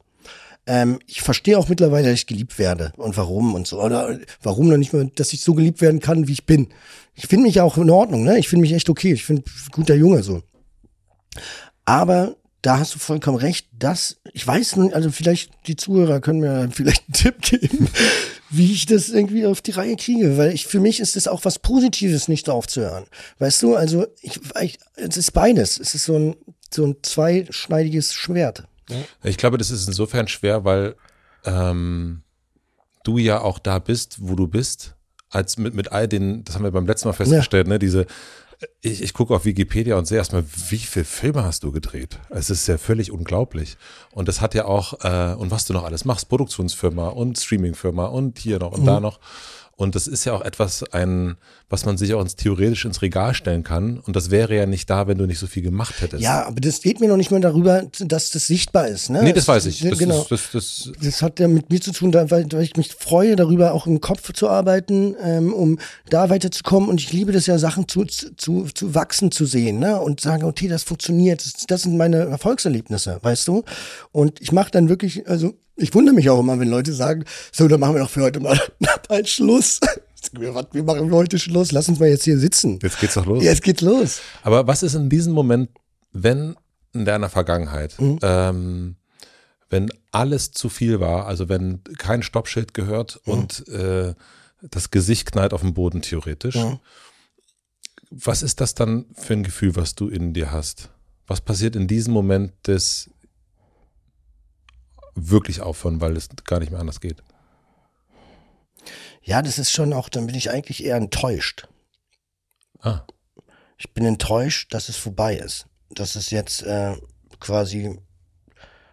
Ähm, 0.67 1.01
ich 1.07 1.23
verstehe 1.23 1.59
auch 1.59 1.69
mittlerweile, 1.69 2.09
dass 2.09 2.21
ich 2.21 2.27
geliebt 2.27 2.59
werde 2.59 2.93
und 2.97 3.17
warum 3.17 3.55
und 3.55 3.67
so. 3.67 3.83
Oder 3.83 4.19
warum 4.43 4.69
noch 4.69 4.77
nicht 4.77 4.93
mal, 4.93 5.11
dass 5.15 5.33
ich 5.33 5.41
so 5.43 5.55
geliebt 5.55 5.81
werden 5.81 6.01
kann, 6.01 6.29
wie 6.29 6.33
ich 6.33 6.47
bin. 6.47 6.69
Ich 7.15 7.27
finde 7.27 7.47
mich 7.47 7.61
auch 7.61 7.77
in 7.79 7.91
Ordnung, 7.91 8.25
ne? 8.25 8.39
Ich 8.39 8.49
finde 8.49 8.63
mich 8.63 8.73
echt 8.73 8.89
okay. 8.89 9.13
Ich 9.13 9.25
finde 9.25 9.43
guter 9.73 9.95
Junge 9.95 10.23
so. 10.23 10.43
Aber 11.85 12.37
da 12.63 12.79
hast 12.79 12.95
du 12.95 13.01
vollkommen 13.01 13.39
recht, 13.39 13.67
dass, 13.77 14.19
ich 14.33 14.47
weiß 14.47 14.77
nicht, 14.77 14.95
also 14.95 15.11
vielleicht 15.11 15.51
die 15.67 15.75
Zuhörer 15.75 16.21
können 16.21 16.41
mir 16.41 16.69
vielleicht 16.73 17.05
einen 17.09 17.13
Tipp 17.13 17.43
geben, 17.43 17.89
wie 18.51 18.73
ich 18.73 18.87
das 18.87 19.09
irgendwie 19.09 19.47
auf 19.47 19.61
die 19.61 19.73
Reihe 19.73 19.97
kriege, 19.97 20.39
weil 20.39 20.55
ich, 20.55 20.67
für 20.69 20.79
mich 20.79 21.01
ist 21.01 21.17
es 21.17 21.27
auch 21.27 21.45
was 21.45 21.59
Positives, 21.59 22.29
nicht 22.29 22.49
aufzuhören. 22.49 23.05
Weißt 23.41 23.63
du, 23.63 23.75
also 23.75 24.07
ich, 24.21 24.39
ich 24.61 24.79
es 24.95 25.17
ist 25.17 25.33
beides. 25.33 25.81
Es 25.81 25.95
ist 25.97 26.05
so 26.05 26.17
ein, 26.17 26.37
so 26.75 26.85
ein 26.85 26.97
zweischneidiges 27.03 28.13
Schwert. 28.13 28.65
Ich 29.23 29.37
glaube, 29.37 29.59
das 29.59 29.71
ist 29.71 29.87
insofern 29.87 30.29
schwer, 30.29 30.65
weil 30.65 30.97
ähm, 31.45 32.23
du 33.05 33.19
ja 33.19 33.41
auch 33.41 33.59
da 33.59 33.79
bist, 33.79 34.17
wo 34.21 34.35
du 34.35 34.49
bist, 34.49 34.95
als 35.31 35.57
mit, 35.57 35.75
mit 35.75 35.93
all 35.93 36.09
den, 36.09 36.45
das 36.45 36.57
haben 36.57 36.65
wir 36.65 36.71
beim 36.71 36.87
letzten 36.87 37.09
Mal 37.09 37.15
festgestellt, 37.15 37.67
ja. 37.67 37.75
ne, 37.75 37.79
diese 37.79 38.07
ich, 38.81 39.03
ich 39.03 39.15
gucke 39.15 39.35
auf 39.35 39.45
Wikipedia 39.45 39.97
und 39.97 40.07
sehe 40.07 40.19
erstmal, 40.19 40.45
wie 40.69 40.79
viele 40.79 41.05
Filme 41.05 41.45
hast 41.45 41.65
du 41.65 41.73
gedreht? 41.73 42.19
Es 42.31 42.51
ist 42.51 42.67
ja 42.67 42.79
völlig 42.79 43.11
unglaublich. 43.11 43.77
Und 44.13 44.29
das 44.29 44.41
hat 44.41 44.55
ja 44.55 44.65
auch, 44.67 45.05
äh, 45.05 45.35
und 45.35 45.51
was 45.51 45.65
du 45.65 45.73
noch 45.73 45.85
alles 45.85 46.05
machst, 46.05 46.29
Produktionsfirma 46.29 47.09
und 47.09 47.39
Streamingfirma 47.39 48.07
und 48.07 48.39
hier 48.39 48.59
noch 48.59 48.73
und 48.73 48.83
mhm. 48.83 48.87
da 48.87 49.01
noch. 49.01 49.21
Und 49.77 49.95
das 49.95 50.07
ist 50.07 50.25
ja 50.25 50.35
auch 50.35 50.43
etwas, 50.43 50.85
ein, 50.93 51.37
was 51.73 51.87
man 51.87 51.97
sich 51.97 52.13
auch 52.13 52.21
ins, 52.21 52.37
theoretisch 52.37 52.85
ins 52.85 53.01
Regal 53.01 53.33
stellen 53.33 53.65
kann. 53.65 53.99
Und 53.99 54.15
das 54.15 54.31
wäre 54.31 54.55
ja 54.55 54.67
nicht 54.67 54.91
da, 54.91 55.07
wenn 55.07 55.17
du 55.17 55.25
nicht 55.25 55.39
so 55.39 55.47
viel 55.47 55.63
gemacht 55.63 55.95
hättest. 56.01 56.23
Ja, 56.23 56.45
aber 56.45 56.61
das 56.61 56.83
geht 56.83 57.01
mir 57.01 57.09
noch 57.09 57.17
nicht 57.17 57.31
mal 57.31 57.41
darüber, 57.41 57.85
dass 57.99 58.31
das 58.31 58.47
sichtbar 58.47 58.89
ist. 58.89 59.09
Ne? 59.09 59.23
Nee, 59.23 59.33
das 59.33 59.49
weiß 59.49 59.65
ich. 59.67 59.81
Das 59.81 59.99
genau. 59.99 60.21
Ist, 60.21 60.31
das, 60.31 60.51
das, 60.53 60.93
das 61.03 61.23
hat 61.23 61.41
ja 61.41 61.49
mit 61.49 61.71
mir 61.71 61.81
zu 61.81 61.93
tun, 61.93 62.13
weil, 62.13 62.31
weil 62.31 62.63
ich 62.63 62.77
mich 62.77 62.93
freue, 62.93 63.37
darüber 63.37 63.73
auch 63.73 63.87
im 63.87 64.03
Kopf 64.03 64.35
zu 64.35 64.51
arbeiten, 64.51 65.17
ähm, 65.23 65.53
um 65.55 65.79
da 66.11 66.29
weiterzukommen. 66.29 66.91
Und 66.91 67.01
ich 67.01 67.11
liebe 67.11 67.33
das 67.33 67.47
ja, 67.47 67.57
Sachen 67.57 67.89
zu, 67.89 68.05
zu, 68.05 68.67
zu 68.75 68.95
wachsen 68.95 69.31
zu 69.31 69.47
sehen 69.47 69.79
ne? 69.79 69.99
und 69.99 70.21
sagen, 70.21 70.45
okay, 70.45 70.69
das 70.69 70.83
funktioniert. 70.83 71.43
Das, 71.43 71.65
das 71.67 71.83
sind 71.83 71.97
meine 71.97 72.19
Erfolgserlebnisse, 72.19 73.19
weißt 73.23 73.49
du? 73.49 73.65
Und 74.13 74.43
ich 74.43 74.53
mache 74.53 74.71
dann 74.71 74.91
wirklich, 74.91 75.27
also 75.27 75.55
ich 75.77 75.95
wundere 75.95 76.15
mich 76.15 76.29
auch 76.29 76.41
immer, 76.41 76.61
wenn 76.61 76.69
Leute 76.69 76.93
sagen, 76.93 77.25
so, 77.51 77.67
dann 77.67 77.81
machen 77.81 77.95
wir 77.95 78.03
doch 78.03 78.11
für 78.11 78.23
heute 78.23 78.41
mal 78.41 78.61
bald 79.09 79.27
Schluss. 79.27 79.81
Wir 80.33 80.83
machen 80.85 81.11
heute 81.11 81.39
Schluss? 81.39 81.73
Lass 81.73 81.89
uns 81.89 81.99
mal 81.99 82.09
jetzt 82.09 82.25
hier 82.25 82.39
sitzen. 82.39 82.79
Jetzt 82.83 83.01
geht's 83.01 83.15
doch 83.15 83.27
los. 83.27 83.43
Jetzt 83.43 83.63
geht's 83.63 83.81
los. 83.81 84.21
Aber 84.43 84.67
was 84.67 84.83
ist 84.83 84.95
in 84.95 85.09
diesem 85.09 85.33
Moment, 85.33 85.71
wenn 86.13 86.57
in 86.93 87.05
deiner 87.05 87.29
Vergangenheit, 87.29 87.99
mhm. 88.01 88.19
ähm, 88.23 88.97
wenn 89.71 89.91
alles 90.11 90.53
zu 90.53 90.69
viel 90.69 91.01
war, 91.01 91.27
also 91.27 91.49
wenn 91.49 91.83
kein 91.99 92.23
Stoppschild 92.23 92.75
gehört 92.75 93.21
mhm. 93.25 93.33
und 93.33 93.69
äh, 93.69 94.15
das 94.63 94.91
Gesicht 94.91 95.33
knallt 95.33 95.53
auf 95.53 95.63
den 95.63 95.75
Boden 95.75 96.03
theoretisch, 96.03 96.57
mhm. 96.57 96.79
was 98.11 98.43
ist 98.43 98.61
das 98.61 98.75
dann 98.75 99.07
für 99.15 99.33
ein 99.33 99.43
Gefühl, 99.43 99.75
was 99.77 99.95
du 99.95 100.09
in 100.09 100.35
dir 100.35 100.53
hast? 100.53 100.91
Was 101.27 101.41
passiert 101.41 101.77
in 101.77 101.89
diesem 101.89 102.13
Moment 102.13 102.53
des 102.67 103.11
wirklich 105.15 105.61
aufhören, 105.61 106.01
weil 106.01 106.17
es 106.17 106.29
gar 106.45 106.61
nicht 106.61 106.71
mehr 106.71 106.81
anders 106.81 107.01
geht. 107.01 107.23
Ja, 109.23 109.43
das 109.43 109.59
ist 109.59 109.71
schon 109.71 109.93
auch, 109.93 110.09
dann 110.09 110.27
bin 110.27 110.35
ich 110.35 110.51
eigentlich 110.51 110.85
eher 110.85 110.97
enttäuscht. 110.97 111.69
Ah. 112.81 113.03
Ich 113.79 113.93
bin 113.93 114.05
enttäuscht, 114.05 114.75
dass 114.75 114.89
es 114.89 114.97
vorbei 114.97 115.37
ist. 115.37 115.67
Dass 115.91 116.17
es 116.17 116.31
jetzt 116.31 116.63
äh, 116.63 116.97
quasi 117.41 117.99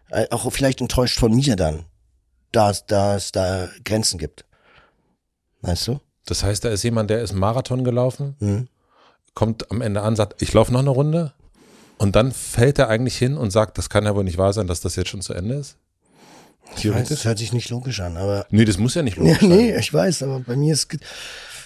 äh, 0.09 0.27
auch 0.31 0.51
vielleicht 0.51 0.81
enttäuscht 0.81 1.19
von 1.19 1.33
mir 1.33 1.55
dann, 1.55 1.85
da 2.51 2.71
es 2.71 3.31
da 3.31 3.69
Grenzen 3.83 4.17
gibt. 4.17 4.45
Weißt 5.61 5.87
du? 5.87 5.99
Das 6.25 6.43
heißt, 6.43 6.63
da 6.63 6.69
ist 6.69 6.83
jemand, 6.83 7.09
der 7.09 7.21
ist 7.21 7.33
Marathon 7.33 7.83
gelaufen, 7.83 8.35
mhm. 8.39 8.67
kommt 9.33 9.69
am 9.71 9.81
Ende 9.81 10.01
an, 10.01 10.15
sagt, 10.15 10.41
ich 10.41 10.53
laufe 10.53 10.71
noch 10.71 10.79
eine 10.79 10.89
Runde 10.89 11.33
und 11.97 12.15
dann 12.15 12.31
fällt 12.31 12.79
er 12.79 12.87
eigentlich 12.87 13.17
hin 13.17 13.35
und 13.35 13.51
sagt, 13.51 13.77
das 13.77 13.89
kann 13.89 14.05
ja 14.05 14.15
wohl 14.15 14.23
nicht 14.23 14.37
wahr 14.37 14.53
sein, 14.53 14.67
dass 14.67 14.81
das 14.81 14.95
jetzt 14.95 15.09
schon 15.09 15.21
zu 15.21 15.33
Ende 15.33 15.55
ist? 15.55 15.77
Ich 16.77 16.89
weiß, 16.89 17.09
das 17.09 17.25
hört 17.25 17.37
sich 17.37 17.53
nicht 17.53 17.69
logisch 17.69 17.99
an, 17.99 18.17
aber. 18.17 18.45
Nee, 18.49 18.65
das 18.65 18.77
muss 18.77 18.95
ja 18.95 19.01
nicht 19.01 19.17
logisch 19.17 19.41
ja, 19.41 19.47
nee, 19.47 19.55
sein. 19.55 19.65
Nee, 19.67 19.77
ich 19.77 19.93
weiß, 19.93 20.23
aber 20.23 20.39
bei 20.39 20.55
mir 20.55 20.73
ist. 20.73 20.87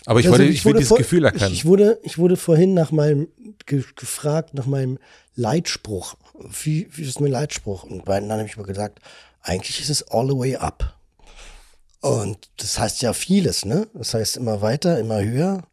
Aber 0.05 0.19
ich, 0.19 0.25
also, 0.25 0.37
wollte, 0.37 0.51
ich, 0.51 0.57
ich 0.57 0.65
will 0.65 0.73
dieses 0.73 0.89
vor, 0.89 0.97
Gefühl 0.97 1.25
erkennen. 1.25 1.53
Ich 1.53 1.65
wurde, 1.65 1.99
ich 2.03 2.17
wurde 2.17 2.35
vorhin 2.35 2.73
nach 2.73 2.91
meinem, 2.91 3.27
ge, 3.65 3.83
gefragt 3.95 4.53
nach 4.53 4.65
meinem 4.65 4.99
Leitspruch. 5.35 6.15
Wie, 6.63 6.87
wie 6.91 7.03
ist 7.03 7.21
mein 7.21 7.31
Leitspruch? 7.31 7.83
Und 7.83 8.07
dann 8.07 8.31
habe 8.31 8.45
ich 8.45 8.57
mir 8.57 8.63
gesagt, 8.63 8.99
eigentlich 9.41 9.79
ist 9.79 9.89
es 9.89 10.03
all 10.09 10.27
the 10.27 10.37
way 10.37 10.55
up. 10.55 10.97
Und 12.01 12.49
das 12.57 12.79
heißt 12.79 13.01
ja 13.01 13.13
vieles, 13.13 13.63
ne? 13.63 13.87
Das 13.93 14.13
heißt 14.13 14.35
immer 14.35 14.61
weiter, 14.61 14.99
immer 14.99 15.23
höher. 15.23 15.63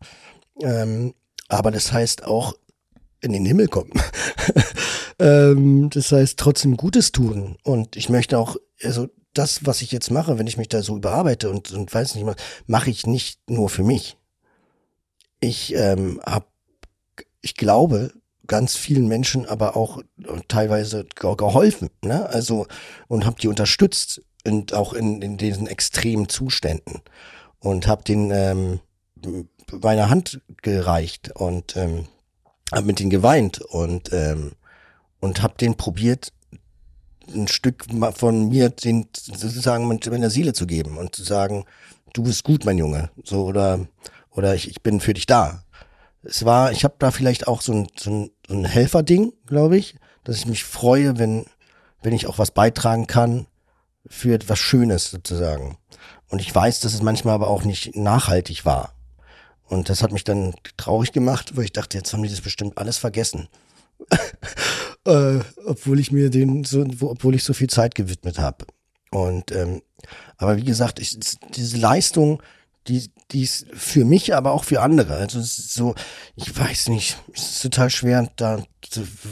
Ähm, 0.63 1.15
aber 1.49 1.73
das 1.73 1.93
heißt 1.93 2.25
auch 2.25 2.55
in 3.21 3.33
den 3.33 3.45
Himmel 3.45 3.67
kommen. 3.67 3.93
ähm, 5.19 5.91
das 5.91 6.13
heißt 6.13 6.39
trotzdem 6.39 6.77
Gutes 6.77 7.11
tun. 7.11 7.57
Und 7.65 7.97
ich 7.97 8.09
möchte 8.09 8.39
auch, 8.39 8.57
also 8.83 9.09
das, 9.35 9.65
was 9.65 9.83
ich 9.83 9.93
jetzt 9.93 10.11
mache, 10.11 10.39
wenn 10.39 10.47
ich 10.47 10.57
mich 10.57 10.69
da 10.69 10.83
so 10.83 10.97
überarbeite 10.97 11.51
und, 11.51 11.71
und 11.73 11.93
weiß 11.93 12.15
nicht 12.15 12.25
mal, 12.25 12.37
mache 12.67 12.91
ich 12.91 13.07
nicht 13.07 13.39
nur 13.49 13.69
für 13.69 13.85
mich. 13.85 14.17
Ich 15.41 15.75
ähm, 15.75 16.21
habe, 16.27 16.47
ich 17.41 17.55
glaube, 17.55 18.13
ganz 18.47 18.77
vielen 18.77 19.07
Menschen 19.07 19.47
aber 19.47 19.77
auch 19.77 20.03
teilweise 20.49 21.07
geholfen, 21.15 21.89
ne? 22.03 22.29
Also 22.29 22.67
und 23.07 23.25
habe 23.25 23.41
die 23.41 23.47
unterstützt 23.47 24.23
und 24.45 24.75
auch 24.75 24.93
in, 24.93 25.23
in 25.23 25.37
diesen 25.37 25.69
extremen 25.69 26.29
Zuständen 26.29 27.01
und 27.61 27.87
habe 27.87 28.03
den 28.03 28.33
ähm, 28.33 28.81
meine 29.71 30.11
Hand 30.11 30.41
gereicht 30.63 31.31
und 31.37 31.77
ähm, 31.77 32.09
habe 32.73 32.87
mit 32.87 32.99
denen 32.99 33.11
geweint 33.11 33.61
und 33.61 34.13
ähm, 34.13 34.53
und 35.21 35.43
habe 35.43 35.55
den 35.59 35.77
probiert 35.77 36.33
ein 37.35 37.49
Stück 37.49 37.87
von 38.15 38.49
mir 38.49 38.71
den, 38.71 39.09
sozusagen 39.15 39.87
meiner 39.87 40.31
Seele 40.31 40.53
zu 40.53 40.67
geben 40.67 40.99
und 40.99 41.15
zu 41.15 41.23
sagen, 41.23 41.65
du 42.13 42.23
bist 42.25 42.45
gut, 42.45 42.65
mein 42.65 42.79
Junge, 42.79 43.11
so 43.25 43.45
oder 43.45 43.87
oder 44.31 44.55
ich, 44.55 44.69
ich 44.69 44.83
bin 44.83 45.01
für 45.01 45.15
dich 45.15 45.27
da. 45.27 45.65
Es 46.23 46.45
war, 46.45 46.71
ich 46.71 46.85
habe 46.85 46.95
da 46.99 47.11
vielleicht 47.11 47.49
auch 47.49 47.63
so 47.63 47.73
ein, 47.73 47.89
so 47.99 48.11
ein, 48.11 48.31
so 48.47 48.55
ein 48.55 48.65
Helferding, 48.65 49.33
glaube 49.47 49.77
ich, 49.77 49.97
dass 50.23 50.37
ich 50.37 50.47
mich 50.47 50.65
freue, 50.65 51.19
wenn 51.19 51.47
wenn 52.03 52.13
ich 52.13 52.27
auch 52.27 52.39
was 52.39 52.51
beitragen 52.51 53.07
kann 53.07 53.47
für 54.07 54.35
etwas 54.35 54.59
Schönes 54.59 55.11
sozusagen. 55.11 55.77
Und 56.29 56.41
ich 56.41 56.55
weiß, 56.55 56.81
dass 56.81 56.95
es 56.95 57.03
manchmal 57.03 57.35
aber 57.35 57.49
auch 57.49 57.65
nicht 57.65 57.97
nachhaltig 57.97 58.65
war. 58.65 58.95
Und 59.69 59.89
das 59.89 60.03
hat 60.03 60.13
mich 60.13 60.25
dann 60.25 60.55
traurig 60.77 61.13
gemacht, 61.13 61.57
weil 61.57 61.65
ich 61.65 61.73
dachte, 61.73 61.99
jetzt 61.99 62.13
haben 62.13 62.23
die 62.23 62.29
das 62.29 62.41
bestimmt 62.41 62.79
alles 62.79 62.99
vergessen. 62.99 63.49
äh, 65.07 65.41
obwohl 65.65 66.01
ich 66.01 66.13
mir 66.13 66.31
den 66.31 66.65
so, 66.65 66.85
obwohl 67.01 67.35
ich 67.35 67.45
so 67.45 67.53
viel 67.53 67.69
Zeit 67.69 67.95
gewidmet 67.95 68.39
habe. 68.39 68.67
Und 69.11 69.53
ähm, 69.53 69.83
aber 70.37 70.57
wie 70.57 70.65
gesagt, 70.65 70.99
ich, 70.99 71.19
diese 71.55 71.79
Leistung, 71.79 72.43
die, 72.89 73.11
die 73.31 73.43
ist 73.43 73.67
für 73.73 74.05
mich, 74.05 74.35
aber 74.35 74.53
auch 74.53 74.65
für 74.65 74.81
andere. 74.81 75.17
Also 75.17 75.41
so, 75.43 75.95
ich 76.37 76.57
weiß 76.57 76.89
nicht, 76.89 77.19
es 77.35 77.51
ist 77.51 77.63
total 77.63 77.91
schwer, 77.91 78.29
da 78.37 78.65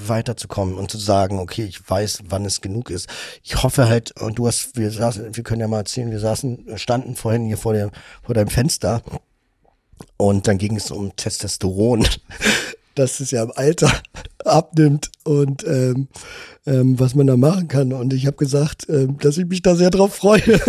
weiterzukommen 0.06 0.76
und 0.76 0.90
zu 0.90 0.98
sagen, 0.98 1.38
okay, 1.38 1.64
ich 1.64 1.88
weiß, 1.88 2.24
wann 2.28 2.44
es 2.44 2.60
genug 2.60 2.90
ist. 2.90 3.08
Ich 3.42 3.62
hoffe 3.62 3.88
halt, 3.88 4.20
und 4.20 4.38
du 4.38 4.46
hast, 4.46 4.76
wir 4.76 4.90
saßen, 4.90 5.34
wir 5.34 5.42
können 5.42 5.60
ja 5.60 5.68
mal 5.68 5.78
erzählen, 5.78 6.10
wir 6.10 6.20
saßen, 6.20 6.76
standen 6.76 7.16
vorhin 7.16 7.46
hier 7.46 7.56
vor 7.56 7.72
der, 7.72 7.90
vor 8.22 8.34
deinem 8.34 8.48
Fenster 8.48 9.02
und 10.16 10.46
dann 10.46 10.58
ging 10.58 10.76
es 10.76 10.90
um 10.90 11.16
Testosteron 11.16 12.06
dass 12.98 13.20
es 13.20 13.30
ja 13.30 13.42
im 13.42 13.52
Alter 13.54 13.90
abnimmt 14.44 15.10
und 15.24 15.64
ähm, 15.64 16.08
ähm, 16.66 16.98
was 16.98 17.14
man 17.14 17.26
da 17.26 17.36
machen 17.36 17.68
kann. 17.68 17.92
Und 17.92 18.12
ich 18.12 18.26
habe 18.26 18.36
gesagt, 18.36 18.88
ähm, 18.88 19.18
dass 19.18 19.38
ich 19.38 19.46
mich 19.46 19.62
da 19.62 19.74
sehr 19.74 19.90
drauf 19.90 20.14
freue. 20.14 20.42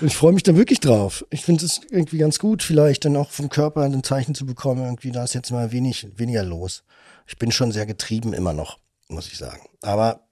ich 0.00 0.16
freue 0.16 0.32
mich 0.32 0.42
da 0.42 0.56
wirklich 0.56 0.80
drauf. 0.80 1.24
Ich 1.30 1.42
finde 1.42 1.64
es 1.64 1.80
irgendwie 1.90 2.18
ganz 2.18 2.38
gut, 2.38 2.62
vielleicht 2.62 3.04
dann 3.04 3.16
auch 3.16 3.30
vom 3.30 3.48
Körper 3.48 3.82
ein 3.82 4.02
Zeichen 4.02 4.34
zu 4.34 4.46
bekommen, 4.46 4.84
irgendwie 4.84 5.12
da 5.12 5.24
ist 5.24 5.34
jetzt 5.34 5.50
mal 5.50 5.72
wenig, 5.72 6.06
weniger 6.16 6.42
los. 6.42 6.84
Ich 7.26 7.36
bin 7.36 7.52
schon 7.52 7.72
sehr 7.72 7.86
getrieben 7.86 8.32
immer 8.32 8.52
noch, 8.52 8.78
muss 9.08 9.28
ich 9.28 9.38
sagen. 9.38 9.60
Aber 9.82 10.26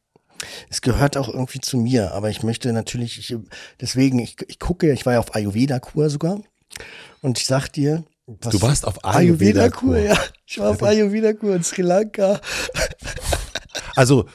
es 0.68 0.82
gehört 0.82 1.16
auch 1.16 1.28
irgendwie 1.28 1.60
zu 1.60 1.76
mir. 1.76 2.12
Aber 2.12 2.30
ich 2.30 2.42
möchte 2.42 2.72
natürlich, 2.72 3.18
ich, 3.18 3.36
deswegen, 3.80 4.18
ich, 4.18 4.36
ich 4.48 4.58
gucke, 4.58 4.92
ich 4.92 5.06
war 5.06 5.14
ja 5.14 5.18
auf 5.20 5.34
Ayurveda-Kur 5.34 6.10
sogar. 6.10 6.40
Und 7.22 7.38
ich 7.38 7.46
sag 7.46 7.68
dir, 7.68 8.04
was? 8.40 8.52
Du 8.52 8.60
warst 8.60 8.86
auf 8.86 9.04
Ayurveda-Kur, 9.04 9.94
Ayurveda 9.94 10.14
ja. 10.14 10.20
Ich 10.46 10.58
war 10.58 10.70
auf 10.70 10.82
Ayurveda-Kur 10.82 11.56
in 11.56 11.62
Sri 11.64 11.82
Lanka. 11.82 12.40
Also, 13.96 14.26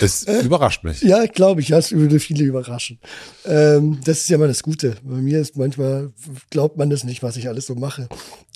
es 0.00 0.24
überrascht 0.24 0.84
mich. 0.84 1.02
Ja, 1.02 1.26
glaube 1.26 1.60
ich, 1.60 1.68
ja, 1.68 1.78
es 1.78 1.92
würde 1.92 2.20
viele 2.20 2.44
überraschen. 2.44 3.00
Ähm, 3.44 4.00
das 4.04 4.18
ist 4.18 4.30
ja 4.30 4.38
mal 4.38 4.48
das 4.48 4.62
Gute. 4.62 4.96
Bei 5.02 5.16
mir 5.16 5.40
ist 5.40 5.56
manchmal, 5.56 6.12
glaubt 6.50 6.76
man 6.76 6.90
das 6.90 7.04
nicht, 7.04 7.22
was 7.22 7.36
ich 7.36 7.48
alles 7.48 7.66
so 7.66 7.74
mache. 7.74 8.08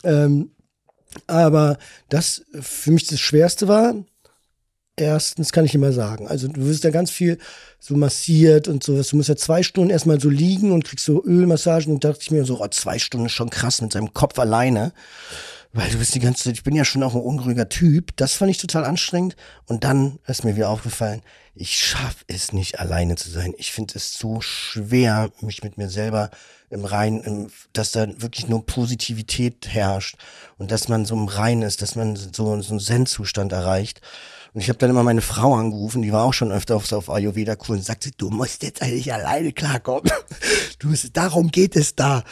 Ähm, 0.04 0.50
aber 1.26 1.78
das 2.10 2.44
für 2.60 2.90
mich 2.90 3.06
das 3.06 3.18
Schwerste 3.18 3.66
war, 3.68 3.94
erstens 4.96 5.52
kann 5.52 5.64
ich 5.64 5.74
immer 5.74 5.92
sagen. 5.92 6.26
Also 6.26 6.48
du 6.48 6.64
wirst 6.66 6.84
ja 6.84 6.90
ganz 6.90 7.10
viel 7.10 7.38
so 7.78 7.96
massiert 7.96 8.68
und 8.68 8.82
sowas. 8.82 9.08
Du 9.08 9.16
musst 9.16 9.28
ja 9.28 9.36
zwei 9.36 9.62
Stunden 9.62 9.90
erstmal 9.90 10.20
so 10.20 10.28
liegen 10.28 10.72
und 10.72 10.84
kriegst 10.84 11.04
so 11.04 11.24
Ölmassagen 11.24 11.92
und 11.92 12.04
dachte 12.04 12.20
ich 12.22 12.30
mir 12.30 12.44
so, 12.44 12.60
oh, 12.60 12.68
zwei 12.68 12.98
Stunden 12.98 13.26
ist 13.26 13.32
schon 13.32 13.50
krass 13.50 13.80
mit 13.80 13.92
seinem 13.92 14.12
Kopf 14.14 14.38
alleine. 14.38 14.92
Weil 15.72 15.90
du 15.90 15.98
bist 15.98 16.14
die 16.14 16.20
ganze 16.20 16.44
Zeit, 16.44 16.54
ich 16.54 16.62
bin 16.62 16.74
ja 16.74 16.86
schon 16.86 17.02
auch 17.02 17.14
ein 17.14 17.20
unruhiger 17.20 17.68
Typ. 17.68 18.16
Das 18.16 18.32
fand 18.32 18.50
ich 18.50 18.58
total 18.58 18.84
anstrengend. 18.84 19.36
Und 19.66 19.84
dann 19.84 20.18
ist 20.26 20.42
mir 20.42 20.56
wieder 20.56 20.70
aufgefallen, 20.70 21.22
ich 21.54 21.78
schaff 21.78 22.24
es 22.28 22.52
nicht 22.52 22.80
alleine 22.80 23.16
zu 23.16 23.30
sein. 23.30 23.54
Ich 23.58 23.72
finde 23.72 23.94
es 23.96 24.14
so 24.14 24.40
schwer, 24.40 25.30
mich 25.40 25.62
mit 25.62 25.76
mir 25.76 25.90
selber 25.90 26.30
im 26.70 26.84
Rein, 26.84 27.20
im, 27.20 27.50
dass 27.72 27.92
da 27.92 28.06
wirklich 28.20 28.48
nur 28.48 28.66
Positivität 28.66 29.68
herrscht 29.68 30.16
und 30.58 30.70
dass 30.70 30.88
man 30.88 31.04
so 31.04 31.14
im 31.14 31.28
Rein 31.28 31.62
ist, 31.62 31.82
dass 31.82 31.94
man 31.94 32.16
so, 32.16 32.30
so 32.32 32.70
einen 32.70 32.80
Zen-Zustand 32.80 33.52
erreicht. 33.52 34.00
Und 34.56 34.62
ich 34.62 34.70
habe 34.70 34.78
dann 34.78 34.88
immer 34.88 35.02
meine 35.02 35.20
Frau 35.20 35.54
angerufen, 35.54 36.00
die 36.00 36.14
war 36.14 36.24
auch 36.24 36.32
schon 36.32 36.50
öfter 36.50 36.76
auf, 36.76 36.90
auf 36.90 37.10
Ayurveda-Kur 37.10 37.76
und 37.76 37.84
sagte, 37.84 38.10
du 38.16 38.30
musst 38.30 38.62
jetzt 38.62 38.80
eigentlich 38.80 39.12
alleine 39.12 39.52
klarkommen. 39.52 40.10
Du 40.78 40.94
darum 41.12 41.50
geht 41.50 41.76
es 41.76 41.94
da. 41.94 42.24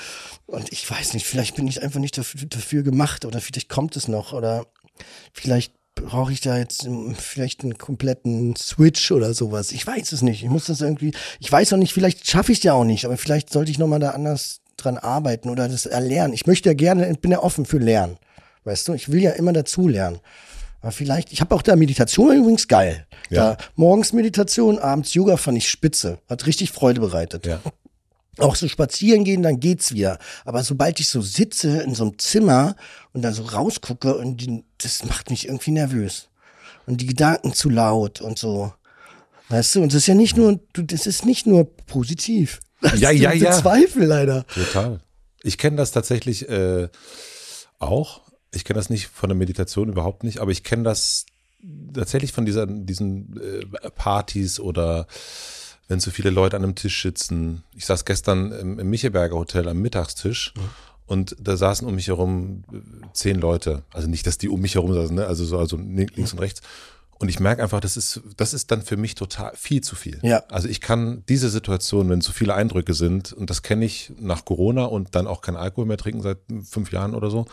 Und 0.47 0.73
ich 0.73 0.91
weiß 0.91 1.13
nicht, 1.13 1.27
vielleicht 1.27 1.57
bin 1.57 1.67
ich 1.67 1.83
einfach 1.83 2.01
nicht 2.01 2.17
dafür, 2.17 2.47
dafür 2.47 2.83
gemacht 2.83 3.27
oder 3.27 3.43
vielleicht 3.43 3.69
kommt 3.69 3.95
es 3.97 4.09
noch 4.09 4.33
oder 4.33 4.67
vielleicht 5.35 5.75
brauche 5.95 6.33
ich 6.33 6.41
da 6.41 6.57
jetzt 6.57 6.89
vielleicht 7.19 7.63
einen 7.63 7.77
kompletten 7.77 8.57
Switch 8.57 9.13
oder 9.13 9.35
sowas. 9.35 9.71
Ich 9.73 9.87
weiß 9.87 10.13
es 10.13 10.23
nicht. 10.23 10.43
Ich 10.43 10.49
muss 10.49 10.65
das 10.65 10.81
irgendwie, 10.81 11.13
ich 11.41 11.53
weiß 11.53 11.75
auch 11.75 11.79
nicht, 11.79 11.93
vielleicht 11.93 12.27
schaffe 12.27 12.53
ich 12.53 12.59
es 12.59 12.65
ja 12.65 12.73
auch 12.73 12.85
nicht, 12.85 13.05
aber 13.05 13.19
vielleicht 13.19 13.51
sollte 13.51 13.71
ich 13.71 13.79
nochmal 13.79 14.01
da 14.01 14.11
anders 14.11 14.61
dran 14.79 14.97
arbeiten 14.97 15.51
oder 15.51 15.69
das 15.69 15.85
erlernen. 15.85 16.33
Ich 16.33 16.47
möchte 16.47 16.71
ja 16.71 16.75
gerne, 16.75 17.13
bin 17.21 17.33
ja 17.33 17.41
offen 17.41 17.67
für 17.67 17.79
Lernen. 17.79 18.17
Weißt 18.65 18.89
du, 18.89 18.95
ich 18.95 19.11
will 19.11 19.21
ja 19.21 19.33
immer 19.33 19.53
dazu 19.53 19.89
lernen. 19.89 20.21
Aber 20.85 20.93
vielleicht, 20.93 21.33
ich 21.33 21.41
habe 21.41 21.55
auch 21.55 21.63
da 21.63 21.77
Meditation 21.77 22.37
übrigens 22.37 22.69
geil. 22.69 23.07
Ja. 23.31 23.55
Da 23.55 23.65
morgens 23.75 24.13
Meditation, 24.13 24.79
abends 24.79 25.15
Yoga 25.15 25.39
fand 25.39 25.57
ich 25.57 25.67
spitze. 25.67 26.19
Hat 26.29 26.45
richtig 26.45 26.73
Freude 26.73 27.01
bereitet. 27.01 27.47
Ja. 27.47 27.63
Auch 28.37 28.55
so 28.55 28.69
spazieren 28.69 29.25
gehen, 29.25 29.43
dann 29.43 29.61
geht's 29.61 29.95
wieder. 29.95 30.19
Aber 30.45 30.63
sobald 30.63 31.01
ich 31.01 31.09
so 31.09 31.23
sitze 31.23 31.81
in 31.81 31.95
so 31.95 32.05
einem 32.05 32.19
Zimmer 32.19 32.77
und 33.15 33.23
dann 33.23 33.33
so 33.33 33.45
rausgucke 33.45 34.15
und 34.15 34.43
die, 34.43 34.63
das 34.77 35.07
macht 35.07 35.31
mich 35.31 35.49
irgendwie 35.49 35.71
nervös. 35.71 36.29
Und 36.85 37.01
die 37.01 37.07
Gedanken 37.07 37.55
zu 37.55 37.71
laut 37.71 38.21
und 38.21 38.39
so. 38.39 38.75
Weißt 39.49 39.77
du, 39.77 39.83
und 39.83 39.89
das 39.89 40.03
ist 40.03 40.07
ja 40.07 40.15
nicht 40.15 40.37
nur, 40.37 40.61
du, 40.75 40.83
das 40.83 41.07
ist 41.07 41.25
nicht 41.25 41.47
nur 41.47 41.65
positiv. 41.87 42.61
Das 42.83 43.01
Ja, 43.01 43.11
ja, 43.11 43.33
ja. 43.33 43.53
Zweifel 43.53 44.05
leider. 44.05 44.47
Total. 44.49 45.01
Ich 45.43 45.57
kenne 45.57 45.79
das 45.79 45.93
tatsächlich 45.93 46.47
äh, 46.47 46.89
auch. 47.79 48.24
Ich 48.55 48.65
kenne 48.65 48.79
das 48.79 48.91
nicht 48.91 49.09
von 49.09 49.29
der 49.29 49.37
Meditation 49.37 49.89
überhaupt 49.89 50.25
nicht, 50.25 50.41
aber 50.41 50.51
ich 50.51 50.63
kenne 50.63 50.85
das 50.85 51.27
tatsächlich 51.93 52.33
von 52.33 52.45
dieser, 52.45 52.67
diesen 52.67 53.41
äh, 53.41 53.91
Partys 53.91 54.61
oder 54.61 55.07
wenn 55.89 56.01
so 56.01 56.11
viele 56.11 56.31
Leute 56.31 56.57
an 56.57 56.65
einem 56.65 56.75
Tisch 56.75 57.03
sitzen. 57.03 57.63
Ich 57.75 57.87
saß 57.87 58.05
gestern 58.05 58.53
im, 58.53 58.79
im 58.79 58.91
Michelberger 58.91 59.37
Hotel 59.37 59.69
am 59.69 59.79
Mittagstisch 59.79 60.55
und 61.07 61.37
da 61.39 61.57
saßen 61.57 61.87
um 61.87 61.95
mich 61.95 62.09
herum 62.09 62.65
äh, 62.73 62.79
zehn 63.13 63.39
Leute. 63.39 63.83
Also 63.93 64.09
nicht, 64.09 64.27
dass 64.27 64.39
die 64.39 64.49
um 64.49 64.61
mich 64.61 64.75
herum 64.75 64.95
saßen, 64.95 65.15
ne? 65.15 65.27
also 65.27 65.45
so 65.45 65.59
also 65.59 65.77
links 65.77 66.33
und 66.33 66.39
rechts. 66.39 66.63
Und 67.19 67.29
ich 67.29 67.39
merke 67.39 67.63
einfach, 67.63 67.81
das 67.81 67.97
ist, 67.97 68.21
das 68.37 68.55
ist 68.55 68.71
dann 68.71 68.83
für 68.83 68.97
mich 68.97 69.15
total 69.15 69.53
viel 69.55 69.83
zu 69.83 69.95
viel. 69.95 70.19
Ja. 70.23 70.43
Also 70.51 70.69
ich 70.69 70.81
kann 70.81 71.23
diese 71.29 71.49
Situation, 71.49 72.09
wenn 72.11 72.21
zu 72.21 72.33
viele 72.33 72.55
Eindrücke 72.55 72.93
sind, 72.93 73.33
und 73.33 73.51
das 73.51 73.63
kenne 73.63 73.85
ich 73.85 74.13
nach 74.19 74.45
Corona 74.45 74.85
und 74.87 75.15
dann 75.15 75.27
auch 75.27 75.41
kein 75.41 75.57
Alkohol 75.57 75.87
mehr 75.87 75.97
trinken 75.97 76.23
seit 76.23 76.39
fünf 76.69 76.91
Jahren 76.93 77.15
oder 77.15 77.31
so. 77.31 77.47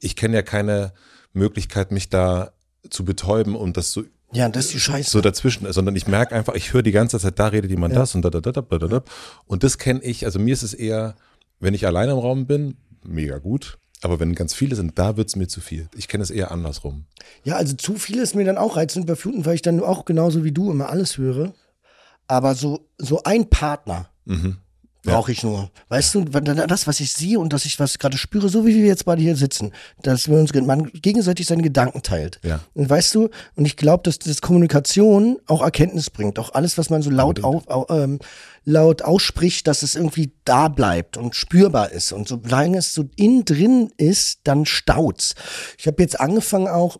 Ich 0.00 0.16
kenne 0.16 0.34
ja 0.36 0.42
keine 0.42 0.92
Möglichkeit, 1.32 1.92
mich 1.92 2.08
da 2.08 2.52
zu 2.90 3.04
betäuben 3.04 3.54
und 3.56 3.76
das 3.76 3.92
so 3.92 4.04
Ja, 4.32 4.48
das 4.48 4.66
ist 4.66 4.74
die 4.74 4.80
Scheiße. 4.80 5.10
so 5.10 5.20
dazwischen, 5.20 5.70
sondern 5.72 5.94
ich 5.96 6.06
merke 6.06 6.34
einfach, 6.34 6.54
ich 6.54 6.72
höre 6.72 6.82
die 6.82 6.92
ganze 6.92 7.18
Zeit, 7.18 7.38
da 7.38 7.48
redet 7.48 7.70
jemand 7.70 7.94
Ja. 7.94 8.00
das 8.00 8.14
und 8.14 8.22
da, 8.22 8.30
da, 8.30 8.40
da, 8.40 8.50
da, 8.52 8.78
da. 8.78 9.02
Und 9.46 9.62
das 9.62 9.78
kenne 9.78 10.02
ich, 10.02 10.24
also 10.24 10.38
mir 10.38 10.52
ist 10.52 10.62
es 10.62 10.74
eher, 10.74 11.14
wenn 11.60 11.74
ich 11.74 11.86
alleine 11.86 12.12
im 12.12 12.18
Raum 12.18 12.46
bin, 12.46 12.76
mega 13.04 13.38
gut. 13.38 13.78
Aber 14.04 14.18
wenn 14.18 14.34
ganz 14.34 14.52
viele 14.52 14.74
sind, 14.74 14.98
da 14.98 15.16
wird's 15.16 15.36
mir 15.36 15.46
zu 15.46 15.60
viel. 15.60 15.88
Ich 15.94 16.08
kenne 16.08 16.24
es 16.24 16.30
eher 16.30 16.50
andersrum. 16.50 17.04
Ja, 17.44 17.54
also 17.54 17.74
zu 17.76 17.94
viel 17.94 18.18
ist 18.18 18.34
mir 18.34 18.44
dann 18.44 18.58
auch 18.58 18.76
reizend 18.76 19.06
bei 19.06 19.14
Fluten, 19.14 19.46
weil 19.46 19.54
ich 19.54 19.62
dann 19.62 19.80
auch 19.80 20.04
genauso 20.04 20.42
wie 20.42 20.50
du 20.50 20.72
immer 20.72 20.88
alles 20.88 21.18
höre. 21.18 21.54
Aber 22.26 22.54
so, 22.56 22.88
so 22.98 23.22
ein 23.22 23.48
Partner 23.48 24.08
Mhm. 24.24 24.58
Brauche 25.02 25.32
ich 25.32 25.42
nur. 25.42 25.70
Weißt 25.88 26.14
du, 26.14 26.24
das, 26.24 26.86
was 26.86 27.00
ich 27.00 27.12
sehe 27.12 27.38
und 27.38 27.52
dass 27.52 27.64
ich 27.64 27.78
was 27.80 27.98
gerade 27.98 28.16
spüre, 28.16 28.48
so 28.48 28.66
wie 28.66 28.74
wir 28.74 28.86
jetzt 28.86 29.04
beide 29.04 29.20
hier 29.20 29.36
sitzen, 29.36 29.72
dass 30.02 30.28
wir 30.28 30.38
uns 30.38 30.54
man 30.54 30.90
gegenseitig 30.92 31.46
seine 31.46 31.62
Gedanken 31.62 32.02
teilt. 32.02 32.40
Ja. 32.44 32.60
Und 32.74 32.88
weißt 32.88 33.14
du, 33.14 33.28
und 33.56 33.64
ich 33.64 33.76
glaube, 33.76 34.04
dass 34.04 34.18
das 34.18 34.40
Kommunikation 34.40 35.38
auch 35.46 35.62
Erkenntnis 35.62 36.10
bringt. 36.10 36.38
Auch 36.38 36.54
alles, 36.54 36.78
was 36.78 36.90
man 36.90 37.02
so 37.02 37.10
laut, 37.10 37.42
auf, 37.42 37.68
au, 37.68 37.86
ähm, 37.90 38.20
laut 38.64 39.02
ausspricht, 39.02 39.66
dass 39.66 39.82
es 39.82 39.96
irgendwie 39.96 40.32
da 40.44 40.68
bleibt 40.68 41.16
und 41.16 41.34
spürbar 41.34 41.90
ist. 41.90 42.12
Und 42.12 42.28
solange 42.28 42.78
es 42.78 42.94
so 42.94 43.08
innen 43.16 43.44
drin 43.44 43.92
ist, 43.96 44.40
dann 44.44 44.66
staut's. 44.66 45.34
Ich 45.78 45.86
habe 45.86 46.00
jetzt 46.02 46.20
angefangen 46.20 46.68
auch, 46.68 46.98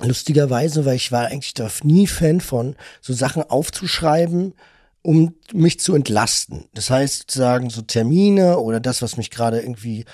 lustigerweise, 0.00 0.84
weil 0.84 0.94
ich 0.94 1.10
war 1.10 1.26
eigentlich 1.26 1.54
da 1.54 1.68
nie 1.82 2.06
Fan 2.06 2.40
von, 2.40 2.76
so 3.00 3.12
Sachen 3.12 3.42
aufzuschreiben, 3.42 4.54
um 5.02 5.34
mich 5.52 5.80
zu 5.80 5.94
entlasten. 5.94 6.66
Das 6.74 6.90
heißt, 6.90 7.30
sagen 7.30 7.70
so 7.70 7.82
Termine 7.82 8.58
oder 8.58 8.80
das, 8.80 9.02
was 9.02 9.16
mich 9.16 9.30
gerade 9.30 9.60
irgendwie 9.60 10.04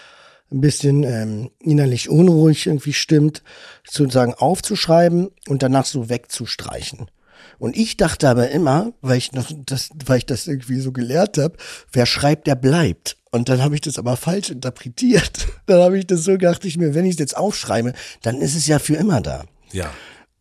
ein 0.53 0.61
bisschen 0.61 1.03
ähm, 1.03 1.51
innerlich 1.61 2.09
unruhig 2.09 2.67
irgendwie 2.67 2.93
stimmt, 2.93 3.43
sozusagen 3.89 4.35
aufzuschreiben 4.35 5.31
und 5.49 5.63
danach 5.63 5.87
so 5.87 6.09
wegzustreichen. 6.09 7.11
Und 7.59 7.77
ich 7.77 7.97
dachte 7.97 8.29
aber 8.29 8.51
immer, 8.51 8.93
weil 9.01 9.19
ich 9.19 9.33
noch 9.33 9.51
das, 9.67 9.91
weil 10.05 10.19
ich 10.19 10.27
das 10.27 10.47
irgendwie 10.47 10.81
so 10.81 10.93
gelehrt 10.93 11.39
habe, 11.39 11.57
wer 11.93 12.07
schreibt, 12.07 12.47
der 12.47 12.57
bleibt. 12.57 13.17
Und 13.31 13.49
dann 13.49 13.63
habe 13.63 13.75
ich 13.75 13.81
das 13.81 13.99
aber 13.99 14.17
falsch 14.17 14.51
interpretiert. 14.51 15.49
Dann 15.67 15.81
habe 15.81 15.99
ich 15.99 16.07
das 16.07 16.23
so 16.23 16.33
gedacht, 16.33 16.65
ich 16.65 16.77
mir, 16.77 16.95
wenn 16.95 17.05
ich 17.05 17.15
es 17.15 17.19
jetzt 17.19 17.37
aufschreibe, 17.37 17.95
dann 18.23 18.41
ist 18.41 18.55
es 18.55 18.69
ja 18.69 18.79
für 18.79 18.95
immer 18.95 19.21
da. 19.21 19.45
Ja. 19.73 19.91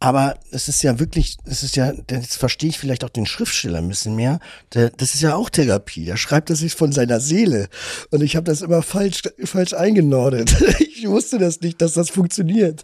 Aber 0.04 0.38
es 0.52 0.68
ist 0.68 0.84
ja 0.84 1.00
wirklich, 1.00 1.38
es 1.46 1.64
ist 1.64 1.78
ja, 1.78 1.94
jetzt 2.12 2.36
verstehe 2.36 2.72
ich 2.72 2.78
vielleicht 2.78 3.06
auch 3.06 3.10
den 3.10 3.26
Schriftsteller 3.26 3.78
ein 3.78 3.88
bisschen 3.88 4.18
mehr. 4.18 4.42
Der, 4.74 4.90
das 4.90 5.16
ist 5.16 5.22
ja 5.22 5.34
auch 5.34 5.50
Therapie. 5.50 6.04
Der 6.04 6.18
schreibt 6.18 6.50
das 6.50 6.60
sich 6.60 6.76
von 6.76 6.92
seiner 6.92 7.22
Seele. 7.22 7.70
Und 8.12 8.22
ich 8.22 8.36
habe 8.36 8.44
das 8.44 8.62
immer 8.62 8.82
falsch, 8.82 9.22
falsch 9.46 9.74
eingenordet. 9.74 10.54
Ich 11.04 11.10
wusste 11.10 11.38
das 11.38 11.60
nicht, 11.60 11.82
dass 11.82 11.92
das 11.92 12.10
funktioniert. 12.10 12.82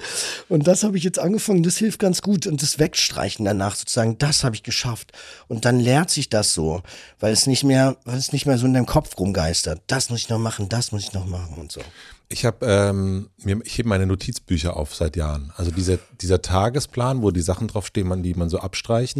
Und 0.49 0.67
das 0.67 0.83
habe 0.83 0.97
ich 0.97 1.05
jetzt 1.05 1.19
angefangen. 1.19 1.63
Das 1.63 1.77
hilft 1.77 1.99
ganz 1.99 2.21
gut. 2.21 2.47
Und 2.47 2.61
das 2.61 2.77
Wegstreichen 2.77 3.45
danach 3.45 3.75
sozusagen, 3.75 4.17
das 4.17 4.43
habe 4.43 4.57
ich 4.57 4.63
geschafft. 4.63 5.13
Und 5.47 5.63
dann 5.63 5.79
lernt 5.79 6.09
sich 6.09 6.27
das 6.27 6.53
so, 6.53 6.81
weil 7.21 7.31
es 7.31 7.47
nicht 7.47 7.63
mehr, 7.63 7.95
weil 8.03 8.17
es 8.17 8.33
nicht 8.33 8.45
mehr 8.45 8.57
so 8.57 8.65
in 8.65 8.73
deinem 8.73 8.85
Kopf 8.85 9.17
rumgeistert. 9.17 9.81
Das 9.87 10.09
muss 10.09 10.19
ich 10.19 10.27
noch 10.27 10.37
machen, 10.37 10.67
das 10.67 10.91
muss 10.91 11.03
ich 11.03 11.13
noch 11.13 11.27
machen 11.27 11.55
und 11.55 11.71
so. 11.71 11.79
Ich 12.29 12.45
habe 12.45 12.65
ähm, 12.65 13.29
mir, 13.43 13.59
ich 13.63 13.77
hebe 13.77 13.89
meine 13.89 14.05
Notizbücher 14.05 14.77
auf 14.77 14.95
seit 14.95 15.15
Jahren. 15.15 15.51
Also 15.57 15.71
dieser, 15.71 15.97
dieser 16.21 16.41
Tagesplan, 16.41 17.23
wo 17.23 17.31
die 17.31 17.41
Sachen 17.41 17.67
draufstehen, 17.67 18.21
die 18.21 18.35
man 18.35 18.49
so 18.49 18.59
abstreicht, 18.59 19.17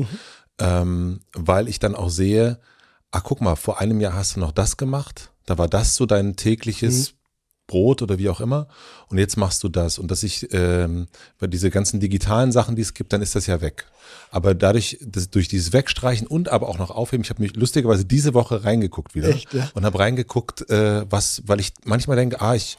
ähm, 0.59 1.21
weil 1.33 1.67
ich 1.67 1.79
dann 1.79 1.95
auch 1.95 2.09
sehe, 2.09 2.59
ah, 3.11 3.21
guck 3.21 3.41
mal, 3.41 3.55
vor 3.55 3.79
einem 3.79 3.99
Jahr 3.99 4.13
hast 4.13 4.35
du 4.35 4.39
noch 4.39 4.51
das 4.51 4.77
gemacht, 4.77 5.31
da 5.45 5.57
war 5.57 5.67
das 5.67 5.95
so 5.95 6.05
dein 6.05 6.35
tägliches 6.35 7.15
Brot 7.69 8.01
oder 8.01 8.17
wie 8.17 8.27
auch 8.27 8.41
immer. 8.41 8.67
Und 9.07 9.17
jetzt 9.17 9.37
machst 9.37 9.63
du 9.63 9.69
das. 9.69 9.97
Und 9.97 10.11
dass 10.11 10.23
ich, 10.23 10.51
ähm, 10.51 11.07
weil 11.39 11.47
diese 11.47 11.69
ganzen 11.69 12.01
digitalen 12.01 12.51
Sachen, 12.51 12.75
die 12.75 12.81
es 12.81 12.93
gibt, 12.93 13.13
dann 13.13 13.21
ist 13.21 13.35
das 13.35 13.47
ja 13.47 13.61
weg. 13.61 13.85
Aber 14.31 14.53
dadurch, 14.53 14.97
dass, 15.01 15.29
durch 15.29 15.47
dieses 15.47 15.71
Wegstreichen 15.71 16.27
und 16.27 16.49
aber 16.49 16.67
auch 16.67 16.77
noch 16.77 16.91
aufheben, 16.91 17.23
ich 17.23 17.29
habe 17.29 17.41
mich 17.41 17.55
lustigerweise 17.55 18.03
diese 18.03 18.33
Woche 18.33 18.65
reingeguckt 18.65 19.15
wieder 19.15 19.29
Echt, 19.29 19.53
ja? 19.53 19.69
und 19.73 19.85
habe 19.85 19.99
reingeguckt, 19.99 20.69
äh, 20.69 21.05
was, 21.09 21.43
weil 21.45 21.61
ich 21.61 21.71
manchmal 21.85 22.17
denke, 22.17 22.41
ah, 22.41 22.55
ich 22.55 22.77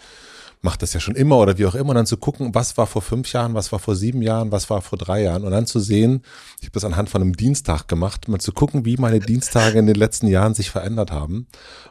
mache 0.63 0.79
das 0.79 0.93
ja 0.93 1.01
schon 1.01 1.15
immer 1.15 1.39
oder 1.39 1.59
wie 1.59 1.67
auch 1.67 1.75
immer, 1.75 1.91
und 1.91 1.97
dann 1.97 2.07
zu 2.07 2.19
gucken, 2.19 2.55
was 2.55 2.77
war 2.77 2.87
vor 2.87 3.03
fünf 3.03 3.33
Jahren, 3.33 3.55
was 3.55 3.73
war 3.73 3.79
vor 3.79 3.97
sieben 3.97 4.21
Jahren, 4.23 4.53
was 4.53 4.69
war 4.69 4.83
vor 4.83 4.99
drei 4.99 5.23
Jahren. 5.23 5.45
Und 5.45 5.53
dann 5.53 5.67
zu 5.67 5.81
sehen, 5.81 6.23
ich 6.59 6.67
habe 6.67 6.73
das 6.73 6.85
anhand 6.85 7.09
von 7.09 7.23
einem 7.23 7.37
Dienstag 7.37 7.89
gemacht, 7.89 8.29
mal 8.29 8.41
zu 8.41 8.53
gucken, 8.53 8.85
wie 8.85 8.97
meine 8.97 9.21
Dienstage 9.21 9.79
in 9.79 9.87
den 9.87 9.97
letzten 9.97 10.27
Jahren 10.27 10.55
sich 10.55 10.71
verändert 10.71 11.11
haben. 11.11 11.47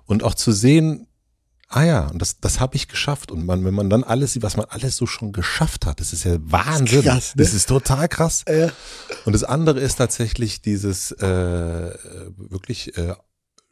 Und 0.05 0.23
auch 0.23 0.35
zu 0.35 0.51
sehen, 0.51 1.07
ah 1.69 1.83
ja, 1.83 2.07
und 2.07 2.19
das, 2.21 2.39
das 2.39 2.59
habe 2.59 2.75
ich 2.75 2.87
geschafft 2.87 3.31
und 3.31 3.45
man, 3.45 3.63
wenn 3.63 3.73
man 3.73 3.89
dann 3.89 4.03
alles 4.03 4.33
sieht, 4.33 4.43
was 4.43 4.57
man 4.57 4.65
alles 4.69 4.97
so 4.97 5.05
schon 5.05 5.31
geschafft 5.31 5.85
hat, 5.85 5.99
das 5.99 6.13
ist 6.13 6.23
ja 6.25 6.37
Wahnsinn, 6.41 7.03
krass, 7.03 7.35
ne? 7.35 7.43
das 7.43 7.53
ist 7.53 7.69
total 7.69 8.07
krass. 8.09 8.43
Ja. 8.49 8.71
Und 9.25 9.33
das 9.33 9.43
andere 9.43 9.79
ist 9.79 9.95
tatsächlich 9.95 10.61
dieses 10.61 11.11
äh, 11.11 11.93
wirklich 12.37 12.97
äh, 12.97 13.13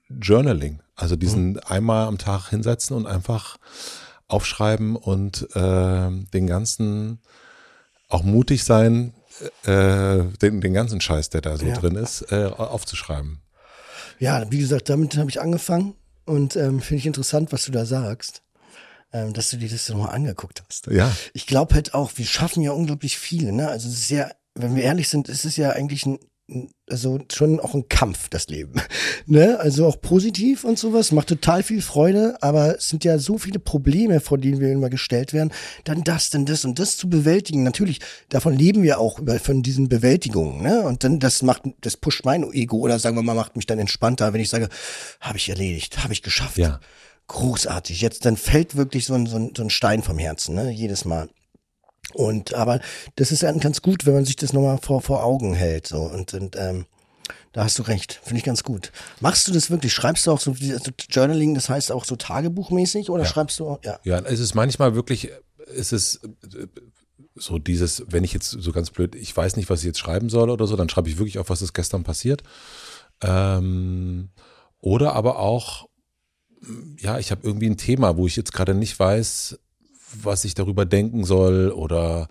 Journaling. 0.10 0.81
Also 0.95 1.15
diesen 1.15 1.60
einmal 1.60 2.07
am 2.07 2.17
Tag 2.17 2.49
hinsetzen 2.49 2.95
und 2.95 3.05
einfach 3.07 3.57
aufschreiben 4.27 4.95
und 4.95 5.47
äh, 5.55 6.10
den 6.33 6.47
ganzen 6.47 7.19
auch 8.10 8.23
mutig 8.23 8.63
sein, 8.63 9.13
äh, 9.63 10.23
den, 10.41 10.62
den 10.62 10.73
ganzen 10.73 11.01
Scheiß, 11.01 11.29
der 11.29 11.41
da 11.41 11.57
so 11.57 11.65
Ja. 11.65 11.75
drin 11.75 11.95
ist, 11.95 12.31
äh, 12.31 12.45
aufzuschreiben. 12.45 13.41
Ja, 14.19 14.49
wie 14.49 14.60
gesagt, 14.60 14.89
damit 14.89 15.17
habe 15.17 15.29
ich 15.29 15.41
angefangen 15.41 15.93
und 16.27 16.55
ähm, 16.55 16.81
finde 16.81 16.99
ich 16.99 17.05
interessant, 17.07 17.51
was 17.51 17.65
du 17.65 17.71
da 17.71 17.85
sagst, 17.85 18.43
ähm, 19.13 19.33
dass 19.33 19.49
du 19.49 19.57
dir 19.57 19.69
das 19.69 19.87
nochmal 19.89 20.13
angeguckt 20.13 20.63
hast. 20.67 20.87
Ja. 20.87 21.11
Ich 21.33 21.47
glaube 21.47 21.73
halt 21.75 21.93
auch, 21.93 22.11
wir 22.15 22.25
schaffen 22.25 22.61
ja 22.61 22.71
unglaublich 22.71 23.17
viele, 23.17 23.51
ne? 23.51 23.67
Also 23.69 23.87
es 23.89 23.95
ist 23.99 24.09
ja, 24.09 24.29
wenn 24.55 24.75
wir 24.75 24.83
ehrlich 24.83 25.07
sind, 25.09 25.29
ist 25.29 25.45
es 25.45 25.55
ja 25.57 25.71
eigentlich 25.71 26.05
ein, 26.05 26.15
ein- 26.15 26.19
also 26.89 27.19
schon 27.31 27.60
auch 27.60 27.73
ein 27.73 27.89
Kampf, 27.89 28.29
das 28.29 28.47
Leben. 28.47 28.81
ne? 29.25 29.60
Also 29.60 29.86
auch 29.86 29.99
positiv 29.99 30.63
und 30.63 30.79
sowas, 30.79 31.12
macht 31.12 31.27
total 31.27 31.62
viel 31.62 31.81
Freude, 31.81 32.38
aber 32.41 32.77
es 32.77 32.89
sind 32.89 33.03
ja 33.03 33.19
so 33.19 33.38
viele 33.38 33.60
Probleme, 33.60 34.21
vor 34.21 34.38
denen 34.38 34.62
wir 34.62 34.71
immer 34.71 34.89
gestellt 34.89 35.33
werden, 35.33 35.51
dann 35.83 36.03
das, 36.03 36.29
dann 36.29 36.45
das 36.45 36.63
und 36.63 36.79
das 36.79 36.95
zu 36.95 37.10
bewältigen. 37.10 37.63
Natürlich, 37.63 37.99
davon 38.29 38.55
leben 38.55 38.83
wir 38.83 38.99
auch 38.99 39.19
über, 39.19 39.39
von 39.39 39.62
diesen 39.62 39.89
Bewältigungen, 39.89 40.62
ne? 40.62 40.81
Und 40.83 41.03
dann, 41.03 41.19
das 41.19 41.41
macht, 41.41 41.63
das 41.81 41.97
pusht 41.97 42.23
mein 42.23 42.43
Ego 42.53 42.77
oder 42.77 42.99
sagen 42.99 43.17
wir 43.17 43.23
mal, 43.23 43.36
macht 43.36 43.57
mich 43.57 43.65
dann 43.65 43.79
entspannter, 43.79 44.31
wenn 44.33 44.41
ich 44.41 44.49
sage, 44.49 44.69
habe 45.19 45.38
ich 45.38 45.49
erledigt, 45.49 46.03
habe 46.03 46.13
ich 46.13 46.23
geschafft. 46.23 46.57
Ja. 46.57 46.79
Großartig. 47.27 47.99
Jetzt, 47.99 48.25
dann 48.25 48.38
fällt 48.38 48.77
wirklich 48.77 49.05
so 49.05 49.13
ein, 49.13 49.25
so 49.25 49.36
ein, 49.36 49.51
so 49.55 49.62
ein 49.62 49.69
Stein 49.69 50.01
vom 50.01 50.17
Herzen, 50.17 50.55
ne? 50.55 50.71
Jedes 50.71 51.03
Mal. 51.03 51.27
Und 52.13 52.53
aber 52.53 52.79
das 53.15 53.31
ist 53.31 53.43
dann 53.43 53.59
ganz 53.59 53.81
gut, 53.81 54.05
wenn 54.05 54.13
man 54.13 54.25
sich 54.25 54.35
das 54.35 54.53
nochmal 54.53 54.77
vor, 54.77 55.01
vor 55.01 55.23
Augen 55.23 55.53
hält. 55.53 55.87
So. 55.87 56.01
Und, 56.01 56.33
und 56.33 56.55
ähm, 56.55 56.85
da 57.51 57.63
hast 57.63 57.79
du 57.79 57.83
recht. 57.83 58.19
Finde 58.23 58.39
ich 58.39 58.43
ganz 58.43 58.63
gut. 58.63 58.91
Machst 59.19 59.47
du 59.47 59.51
das 59.51 59.69
wirklich? 59.69 59.93
Schreibst 59.93 60.27
du 60.27 60.31
auch 60.31 60.39
so 60.39 60.51
also 60.51 60.91
Journaling, 61.09 61.55
das 61.55 61.69
heißt 61.69 61.91
auch 61.91 62.05
so 62.05 62.15
tagebuchmäßig 62.15 63.09
oder 63.09 63.25
schreibst 63.25 63.59
du 63.59 63.67
auch? 63.67 63.83
Ja. 63.83 63.99
Ja, 64.03 64.19
es 64.19 64.39
ist 64.39 64.53
manchmal 64.53 64.95
wirklich, 64.95 65.31
es 65.75 65.91
ist 65.91 66.21
so 67.35 67.59
dieses, 67.59 68.03
wenn 68.07 68.23
ich 68.23 68.33
jetzt 68.33 68.49
so 68.49 68.71
ganz 68.71 68.89
blöd, 68.89 69.15
ich 69.15 69.35
weiß 69.35 69.58
nicht, 69.58 69.69
was 69.69 69.81
ich 69.81 69.85
jetzt 69.85 69.99
schreiben 69.99 70.29
soll 70.29 70.49
oder 70.49 70.65
so, 70.65 70.75
dann 70.75 70.89
schreibe 70.89 71.10
ich 71.10 71.17
wirklich 71.17 71.39
auf, 71.39 71.49
was 71.49 71.62
ist 71.62 71.73
gestern 71.73 72.03
passiert. 72.03 72.43
Ähm, 73.21 74.29
oder 74.79 75.13
aber 75.13 75.39
auch 75.39 75.87
ja, 76.99 77.19
ich 77.19 77.31
habe 77.31 77.41
irgendwie 77.45 77.69
ein 77.69 77.77
Thema, 77.77 78.17
wo 78.17 78.27
ich 78.27 78.35
jetzt 78.35 78.53
gerade 78.53 78.73
nicht 78.73 78.99
weiß, 78.99 79.60
was 80.23 80.45
ich 80.45 80.53
darüber 80.53 80.85
denken 80.85 81.23
soll 81.23 81.71
oder 81.71 82.27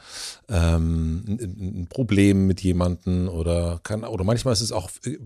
ähm, 0.48 1.24
ein, 1.26 1.86
Problem 1.88 2.46
mit 2.46 2.62
jemandem 2.62 3.28
oder 3.28 3.80
kann 3.82 4.04
oder 4.04 4.24
manchmal 4.24 4.52
ist 4.52 4.60
es 4.60 4.72
auch 4.72 4.90
äh, 5.04 5.18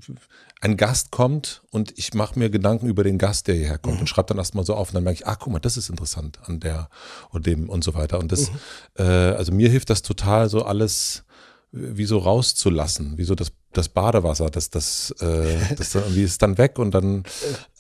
ein 0.61 0.77
Gast 0.77 1.11
kommt 1.11 1.63
und 1.71 1.97
ich 1.97 2.15
mache 2.15 2.39
mir 2.39 2.51
Gedanken 2.51 2.87
über 2.87 3.05
den 3.05 3.19
Gast, 3.19 3.49
der 3.49 3.55
hierher 3.55 3.79
kommt 3.79 3.97
mhm. 3.97 4.01
und 4.03 4.07
schreibe 4.09 4.29
dann 4.29 4.39
erstmal 4.39 4.65
so 4.65 4.75
auf 4.75 4.89
und 4.89 4.95
dann 4.95 5.05
merke 5.05 5.21
ich, 5.21 5.27
ach 5.27 5.39
guck 5.39 5.53
mal, 5.53 5.59
das 5.61 5.77
ist 5.77 5.89
interessant 5.89 6.39
an 6.45 6.61
der 6.61 6.89
und 7.31 7.47
dem 7.47 7.69
und 7.69 7.85
so 7.85 7.95
weiter 7.95 8.19
und 8.19 8.33
das, 8.33 8.51
mhm. 8.51 8.57
äh, 8.99 9.03
also 9.03 9.53
mir 9.53 9.69
hilft 9.69 9.91
das 9.91 10.03
total 10.03 10.49
so 10.49 10.65
alles 10.65 11.25
wie 11.73 12.05
so 12.05 12.19
rauszulassen, 12.19 13.17
wie 13.17 13.25
so 13.25 13.35
das, 13.35 13.53
das 13.73 13.89
Badewasser, 13.89 14.51
das, 14.51 14.71
das, 14.71 15.15
äh, 15.21 15.59
das 15.77 15.91
dann 15.91 16.03
irgendwie 16.03 16.23
ist 16.23 16.43
dann 16.43 16.59
weg 16.59 16.79
und 16.79 16.93
dann 16.93 17.25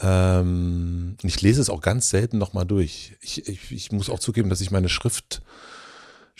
ähm, 0.00 1.16
ich 1.22 1.40
lese 1.40 1.60
es 1.60 1.70
auch 1.70 1.80
ganz 1.80 2.10
selten 2.10 2.38
nochmal 2.38 2.66
durch. 2.66 3.16
Ich, 3.20 3.48
ich, 3.48 3.72
ich 3.72 3.92
muss 3.92 4.10
auch 4.10 4.20
zugeben, 4.20 4.48
dass 4.48 4.60
ich 4.60 4.70
meine 4.70 4.88
Schrift 4.88 5.42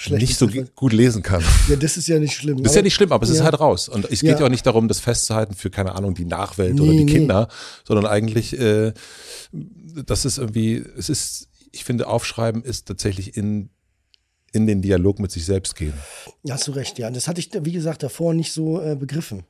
Schlecht 0.01 0.23
nicht 0.23 0.39
so 0.39 0.49
gut 0.77 0.95
lesen 0.95 1.23
kann. 1.23 1.45
Ja, 1.69 1.77
das 1.77 1.99
ist 1.99 2.09
ja 2.09 2.19
nicht 2.19 2.35
schlimm. 2.35 2.63
Das 2.63 2.73
ist 2.73 2.77
ja 2.77 2.81
nicht 2.81 2.95
schlimm, 2.95 3.13
aber 3.13 3.23
es 3.23 3.29
ja. 3.29 3.35
ist 3.35 3.43
halt 3.43 3.61
raus. 3.61 3.87
Und 3.87 4.11
es 4.11 4.21
geht 4.21 4.41
ja. 4.41 4.47
auch 4.47 4.49
nicht 4.49 4.65
darum, 4.65 4.89
das 4.89 4.99
festzuhalten 4.99 5.55
für, 5.55 5.69
keine 5.69 5.95
Ahnung, 5.95 6.15
die 6.15 6.25
Nachwelt 6.25 6.77
nee, 6.77 6.81
oder 6.81 6.93
die 6.93 7.05
nee. 7.05 7.13
Kinder, 7.13 7.49
sondern 7.85 8.07
eigentlich, 8.07 8.59
äh, 8.59 8.95
das 9.53 10.25
ist 10.25 10.39
irgendwie, 10.39 10.83
es 10.97 11.11
ist, 11.11 11.49
ich 11.71 11.85
finde, 11.85 12.07
Aufschreiben 12.07 12.65
ist 12.65 12.89
tatsächlich 12.89 13.37
in 13.37 13.69
in 14.53 14.67
den 14.67 14.83
Dialog 14.83 15.19
mit 15.19 15.31
sich 15.31 15.45
selbst 15.45 15.77
gehen. 15.77 15.95
Ja, 16.43 16.55
hast 16.55 16.67
du 16.67 16.73
recht, 16.73 16.99
ja. 16.99 17.11
Das 17.11 17.29
hatte 17.29 17.41
ich, 17.41 17.51
wie 17.53 17.73
gesagt, 17.73 18.03
davor 18.03 18.35
nicht 18.35 18.53
so 18.53 18.81
äh, 18.81 18.97
begriffen. 18.97 19.45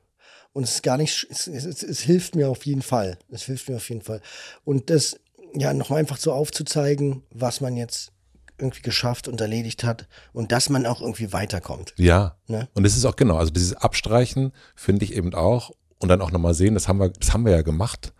Und 0.53 0.63
es 0.63 0.75
ist 0.75 0.83
gar 0.83 0.97
nicht, 0.97 1.27
es, 1.29 1.47
es, 1.47 1.83
es, 1.83 1.99
hilft 2.01 2.35
mir 2.35 2.49
auf 2.49 2.65
jeden 2.65 2.81
Fall. 2.81 3.17
Es 3.29 3.43
hilft 3.43 3.69
mir 3.69 3.77
auf 3.77 3.89
jeden 3.89 4.01
Fall. 4.01 4.21
Und 4.65 4.89
das, 4.89 5.17
ja, 5.55 5.73
nochmal 5.73 5.99
einfach 5.99 6.17
so 6.17 6.33
aufzuzeigen, 6.33 7.23
was 7.31 7.61
man 7.61 7.77
jetzt 7.77 8.11
irgendwie 8.57 8.81
geschafft 8.81 9.27
und 9.27 9.41
erledigt 9.41 9.83
hat 9.83 10.07
und 10.33 10.51
dass 10.51 10.69
man 10.69 10.85
auch 10.85 11.01
irgendwie 11.01 11.33
weiterkommt. 11.33 11.93
Ja. 11.97 12.35
Ne? 12.47 12.67
Und 12.73 12.85
es 12.85 12.95
ist 12.95 13.05
auch 13.05 13.15
genau, 13.15 13.37
also 13.37 13.51
dieses 13.51 13.73
Abstreichen 13.73 14.51
finde 14.75 15.05
ich 15.05 15.13
eben 15.13 15.33
auch 15.33 15.71
und 15.99 16.09
dann 16.09 16.21
auch 16.21 16.31
nochmal 16.31 16.53
sehen, 16.53 16.73
das 16.73 16.87
haben 16.87 16.99
wir, 16.99 17.09
das 17.09 17.33
haben 17.33 17.45
wir 17.45 17.53
ja 17.53 17.61
gemacht. 17.61 18.13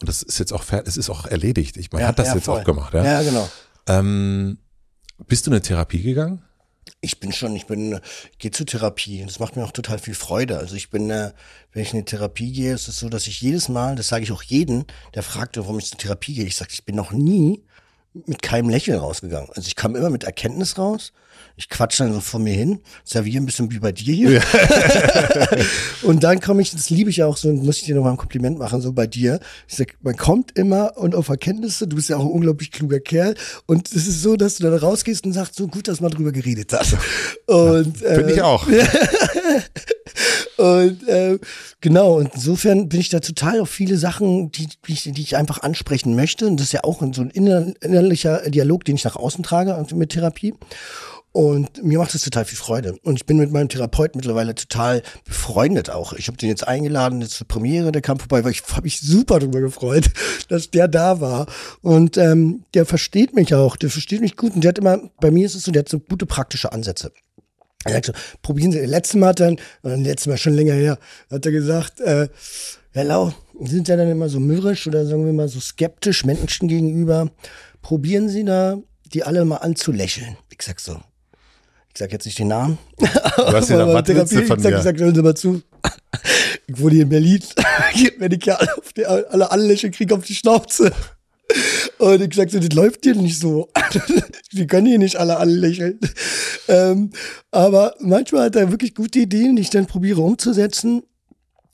Und 0.00 0.08
das 0.08 0.22
ist 0.22 0.38
jetzt 0.38 0.52
auch, 0.52 0.64
es 0.84 0.96
ist 0.96 1.10
auch 1.10 1.26
erledigt. 1.26 1.76
Ich, 1.76 1.92
man 1.92 2.02
ja, 2.02 2.08
hat 2.08 2.18
das 2.18 2.28
ja, 2.28 2.34
jetzt 2.36 2.44
voll. 2.44 2.60
auch 2.60 2.64
gemacht. 2.64 2.94
Ja, 2.94 3.04
ja 3.04 3.22
genau. 3.22 3.48
Ähm, 3.86 4.58
bist 5.30 5.46
du 5.46 5.50
in 5.50 5.54
eine 5.54 5.62
Therapie 5.62 6.02
gegangen? 6.02 6.42
Ich 7.00 7.20
bin 7.20 7.32
schon, 7.32 7.54
ich 7.56 7.66
bin, 7.66 8.00
gehe 8.38 8.50
zur 8.50 8.66
Therapie. 8.66 9.22
Das 9.24 9.38
macht 9.38 9.56
mir 9.56 9.64
auch 9.64 9.70
total 9.70 9.98
viel 9.98 10.14
Freude. 10.14 10.58
Also 10.58 10.74
ich 10.74 10.90
bin, 10.90 11.08
äh, 11.08 11.32
wenn 11.72 11.82
ich 11.82 11.92
in 11.92 11.98
eine 11.98 12.04
Therapie 12.04 12.52
gehe, 12.52 12.74
ist 12.74 12.88
es 12.88 12.98
so, 12.98 13.08
dass 13.08 13.26
ich 13.26 13.40
jedes 13.40 13.68
Mal, 13.68 13.94
das 13.94 14.08
sage 14.08 14.24
ich 14.24 14.32
auch 14.32 14.42
jeden, 14.42 14.84
der 15.14 15.22
fragte, 15.22 15.60
warum 15.60 15.78
ich 15.78 15.88
zur 15.88 15.98
Therapie 15.98 16.34
gehe, 16.34 16.44
ich 16.44 16.56
sage, 16.56 16.72
ich 16.74 16.84
bin 16.84 16.96
noch 16.96 17.12
nie 17.12 17.62
mit 18.12 18.42
keinem 18.42 18.68
Lächeln 18.68 18.98
rausgegangen. 18.98 19.50
Also 19.54 19.68
ich 19.68 19.76
kam 19.76 19.94
immer 19.94 20.10
mit 20.10 20.24
Erkenntnis 20.24 20.76
raus. 20.76 21.12
Ich 21.60 21.68
quatsche 21.68 22.04
dann 22.04 22.14
so 22.14 22.20
vor 22.20 22.40
mir 22.40 22.54
hin, 22.54 22.80
serviere 23.04 23.42
ein 23.42 23.44
bisschen 23.44 23.70
wie 23.70 23.80
bei 23.80 23.92
dir 23.92 24.14
hier. 24.14 24.30
Ja. 24.32 24.42
und 26.02 26.24
dann 26.24 26.40
komme 26.40 26.62
ich, 26.62 26.70
das 26.70 26.88
liebe 26.88 27.10
ich 27.10 27.18
ja 27.18 27.26
auch 27.26 27.36
so, 27.36 27.52
muss 27.52 27.76
ich 27.76 27.84
dir 27.84 27.94
noch 27.94 28.02
mal 28.02 28.12
ein 28.12 28.16
Kompliment 28.16 28.58
machen, 28.58 28.80
so 28.80 28.94
bei 28.94 29.06
dir. 29.06 29.40
Ich 29.68 29.76
sag, 29.76 29.94
man 30.00 30.16
kommt 30.16 30.56
immer 30.56 30.96
und 30.96 31.14
auf 31.14 31.28
Erkenntnisse, 31.28 31.86
du 31.86 31.96
bist 31.96 32.08
ja 32.08 32.16
auch 32.16 32.24
ein 32.24 32.30
unglaublich 32.30 32.72
kluger 32.72 32.98
Kerl. 32.98 33.34
Und 33.66 33.88
es 33.88 34.06
ist 34.06 34.22
so, 34.22 34.36
dass 34.36 34.54
du 34.56 34.62
dann 34.62 34.72
rausgehst 34.72 35.26
und 35.26 35.34
sagst, 35.34 35.56
so 35.56 35.66
gut, 35.66 35.86
dass 35.86 36.00
man 36.00 36.10
drüber 36.10 36.32
geredet 36.32 36.72
hat. 36.72 36.96
Und, 37.46 38.00
ja, 38.00 38.14
Finde 38.14 38.32
ich 38.32 38.40
auch. 38.42 38.66
Und 40.56 41.08
äh, 41.08 41.38
genau, 41.80 42.18
und 42.18 42.34
insofern 42.34 42.88
bin 42.88 43.00
ich 43.00 43.08
da 43.08 43.20
total 43.20 43.60
auf 43.60 43.70
viele 43.70 43.96
Sachen, 43.96 44.52
die, 44.52 44.66
die, 44.66 44.92
ich, 44.92 45.04
die 45.04 45.22
ich 45.22 45.36
einfach 45.36 45.62
ansprechen 45.62 46.14
möchte. 46.14 46.46
Und 46.46 46.58
das 46.58 46.66
ist 46.66 46.72
ja 46.72 46.84
auch 46.84 47.00
so 47.12 47.22
ein 47.22 47.30
innerlicher 47.30 48.42
Dialog, 48.50 48.84
den 48.84 48.96
ich 48.96 49.04
nach 49.04 49.16
außen 49.16 49.42
trage 49.42 49.86
mit 49.94 50.10
Therapie. 50.10 50.54
Und 51.32 51.84
mir 51.84 51.98
macht 51.98 52.12
es 52.14 52.22
total 52.22 52.44
viel 52.44 52.58
Freude. 52.58 52.96
Und 53.04 53.14
ich 53.16 53.24
bin 53.24 53.36
mit 53.36 53.52
meinem 53.52 53.68
Therapeut 53.68 54.16
mittlerweile 54.16 54.54
total 54.54 55.02
befreundet 55.24 55.88
auch. 55.88 56.12
Ich 56.12 56.26
habe 56.26 56.36
den 56.36 56.48
jetzt 56.48 56.66
eingeladen 56.66 57.20
jetzt 57.20 57.34
zur 57.34 57.46
Premiere, 57.46 57.92
der 57.92 58.02
kam 58.02 58.18
vorbei, 58.18 58.42
weil 58.42 58.50
ich 58.50 58.62
habe 58.68 58.82
mich 58.82 59.00
super 59.00 59.38
darüber 59.38 59.60
gefreut, 59.60 60.10
dass 60.48 60.70
der 60.70 60.88
da 60.88 61.20
war. 61.20 61.46
Und 61.82 62.16
ähm, 62.16 62.64
der 62.74 62.84
versteht 62.84 63.34
mich 63.34 63.54
auch, 63.54 63.76
der 63.76 63.90
versteht 63.90 64.20
mich 64.20 64.36
gut. 64.36 64.54
Und 64.54 64.64
der 64.64 64.70
hat 64.70 64.78
immer, 64.78 64.98
bei 65.20 65.30
mir 65.30 65.46
ist 65.46 65.54
es 65.54 65.62
so, 65.62 65.70
der 65.70 65.80
hat 65.80 65.88
so 65.88 66.00
gute 66.00 66.26
praktische 66.26 66.72
Ansätze. 66.72 67.12
Er 67.84 67.92
sagt 67.92 68.06
so, 68.06 68.12
probieren 68.42 68.72
Sie, 68.72 68.80
letztes 68.80 69.18
Mal 69.18 69.32
dann, 69.32 69.56
und 69.82 70.04
letztes 70.04 70.26
Mal 70.26 70.36
schon 70.36 70.54
länger 70.54 70.74
her, 70.74 70.98
hat 71.30 71.46
er 71.46 71.52
gesagt, 71.52 72.00
äh, 72.00 72.28
Sie 72.92 73.74
sind 73.74 73.88
ja 73.88 73.96
dann 73.96 74.10
immer 74.10 74.28
so 74.28 74.40
mürrisch 74.40 74.86
oder 74.88 75.06
sagen 75.06 75.24
wir 75.24 75.32
mal 75.32 75.48
so 75.48 75.60
skeptisch 75.60 76.24
Menschen 76.24 76.66
gegenüber. 76.66 77.30
Probieren 77.82 78.28
Sie 78.28 78.44
da, 78.44 78.78
die 79.12 79.22
alle 79.22 79.44
mal 79.44 79.58
anzulächeln. 79.58 80.36
Ich 80.50 80.62
sag 80.62 80.80
so, 80.80 81.00
ich 81.92 81.98
sag 81.98 82.12
jetzt 82.12 82.24
nicht 82.24 82.38
den 82.38 82.48
Namen. 82.48 82.78
Du 82.98 83.06
hast 83.06 83.68
ja 83.70 83.86
was 83.86 84.04
Therapie, 84.04 84.42
von 84.44 84.58
ich 84.58 84.62
sag, 84.62 84.74
ich 84.74 84.82
sag, 84.82 84.98
hören 84.98 85.14
Sie 85.14 85.22
mal 85.22 85.34
zu. 85.34 85.62
Ich 86.66 86.80
wohne 86.80 86.94
hier 86.94 87.02
in 87.02 87.08
Berlin, 87.08 87.42
mir 88.18 88.28
die 88.28 88.38
Kerl 88.38 88.68
auf 88.78 88.92
die, 88.92 89.04
alle 89.04 89.50
anlächeln, 89.50 89.92
krieg 89.92 90.12
auf 90.12 90.24
die 90.24 90.34
Schnauze. 90.34 90.92
Und 91.98 92.22
ich 92.22 92.34
sagte, 92.34 92.60
das 92.60 92.72
läuft 92.74 93.04
hier 93.04 93.14
nicht 93.14 93.38
so. 93.38 93.68
Die 94.52 94.66
können 94.66 94.86
hier 94.86 94.98
nicht 94.98 95.16
alle 95.16 95.36
anlächeln. 95.36 95.98
Ähm, 96.68 97.10
aber 97.50 97.94
manchmal 98.00 98.46
hat 98.46 98.56
er 98.56 98.70
wirklich 98.70 98.94
gute 98.94 99.20
Ideen, 99.20 99.56
die 99.56 99.62
ich 99.62 99.70
dann 99.70 99.86
probiere 99.86 100.20
umzusetzen. 100.20 101.02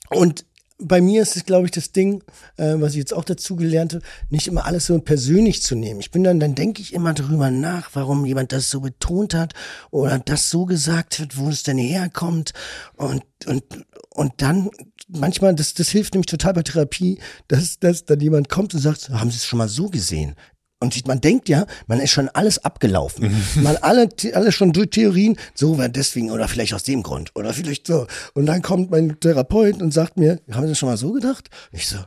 Und 0.09 0.45
bei 0.79 1.01
mir 1.01 1.21
ist 1.23 1.35
es, 1.35 1.45
glaube 1.45 1.65
ich, 1.65 1.71
das 1.71 1.91
Ding, 1.91 2.23
äh, 2.57 2.75
was 2.77 2.91
ich 2.91 2.97
jetzt 2.97 3.13
auch 3.13 3.23
dazu 3.23 3.55
gelernt 3.55 3.95
habe, 3.95 4.03
nicht 4.29 4.47
immer 4.47 4.65
alles 4.65 4.85
so 4.85 4.99
persönlich 4.99 5.63
zu 5.63 5.75
nehmen. 5.75 5.99
Ich 5.99 6.11
bin 6.11 6.23
dann, 6.23 6.39
dann 6.39 6.55
denke 6.55 6.81
ich 6.81 6.93
immer 6.93 7.13
darüber 7.13 7.49
nach, 7.49 7.89
warum 7.93 8.25
jemand 8.25 8.51
das 8.51 8.69
so 8.69 8.81
betont 8.81 9.33
hat 9.33 9.53
oder 9.89 10.19
das 10.19 10.49
so 10.49 10.65
gesagt 10.65 11.19
hat, 11.19 11.37
wo 11.37 11.49
es 11.49 11.63
denn 11.63 11.77
herkommt. 11.77 12.53
Und, 12.95 13.23
und, 13.47 13.63
und 14.11 14.33
dann 14.37 14.69
manchmal, 15.07 15.55
das, 15.55 15.73
das 15.73 15.89
hilft 15.89 16.13
nämlich 16.13 16.27
total 16.27 16.53
bei 16.53 16.63
Therapie, 16.63 17.19
dass, 17.47 17.79
dass 17.79 18.05
dann 18.05 18.19
jemand 18.19 18.49
kommt 18.49 18.73
und 18.73 18.81
sagt, 18.81 19.09
haben 19.09 19.31
Sie 19.31 19.37
es 19.37 19.45
schon 19.45 19.59
mal 19.59 19.69
so 19.69 19.89
gesehen? 19.89 20.35
Und 20.79 21.07
man 21.07 21.21
denkt 21.21 21.49
ja, 21.49 21.65
man 21.87 21.99
ist 21.99 22.11
schon 22.11 22.29
alles 22.29 22.63
abgelaufen. 22.63 23.35
man 23.55 23.77
alle, 23.77 24.09
alle 24.33 24.51
schon 24.51 24.73
durch 24.73 24.91
Theorien, 24.91 25.37
so 25.55 25.77
war 25.77 25.89
deswegen 25.89 26.29
oder 26.29 26.47
vielleicht 26.47 26.73
aus 26.73 26.83
dem 26.83 27.01
Grund 27.01 27.31
oder 27.35 27.53
vielleicht 27.53 27.87
so. 27.87 28.05
Und 28.33 28.45
dann 28.45 28.61
kommt 28.61 28.91
mein 28.91 29.19
Therapeut 29.19 29.81
und 29.81 29.91
sagt 29.91 30.17
mir, 30.17 30.39
haben 30.51 30.63
Sie 30.63 30.69
das 30.69 30.77
schon 30.77 30.89
mal 30.89 30.97
so 30.97 31.13
gedacht? 31.13 31.49
Ich 31.71 31.87
so, 31.87 31.97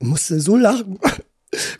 musste 0.00 0.40
so 0.40 0.56
lachen 0.56 0.98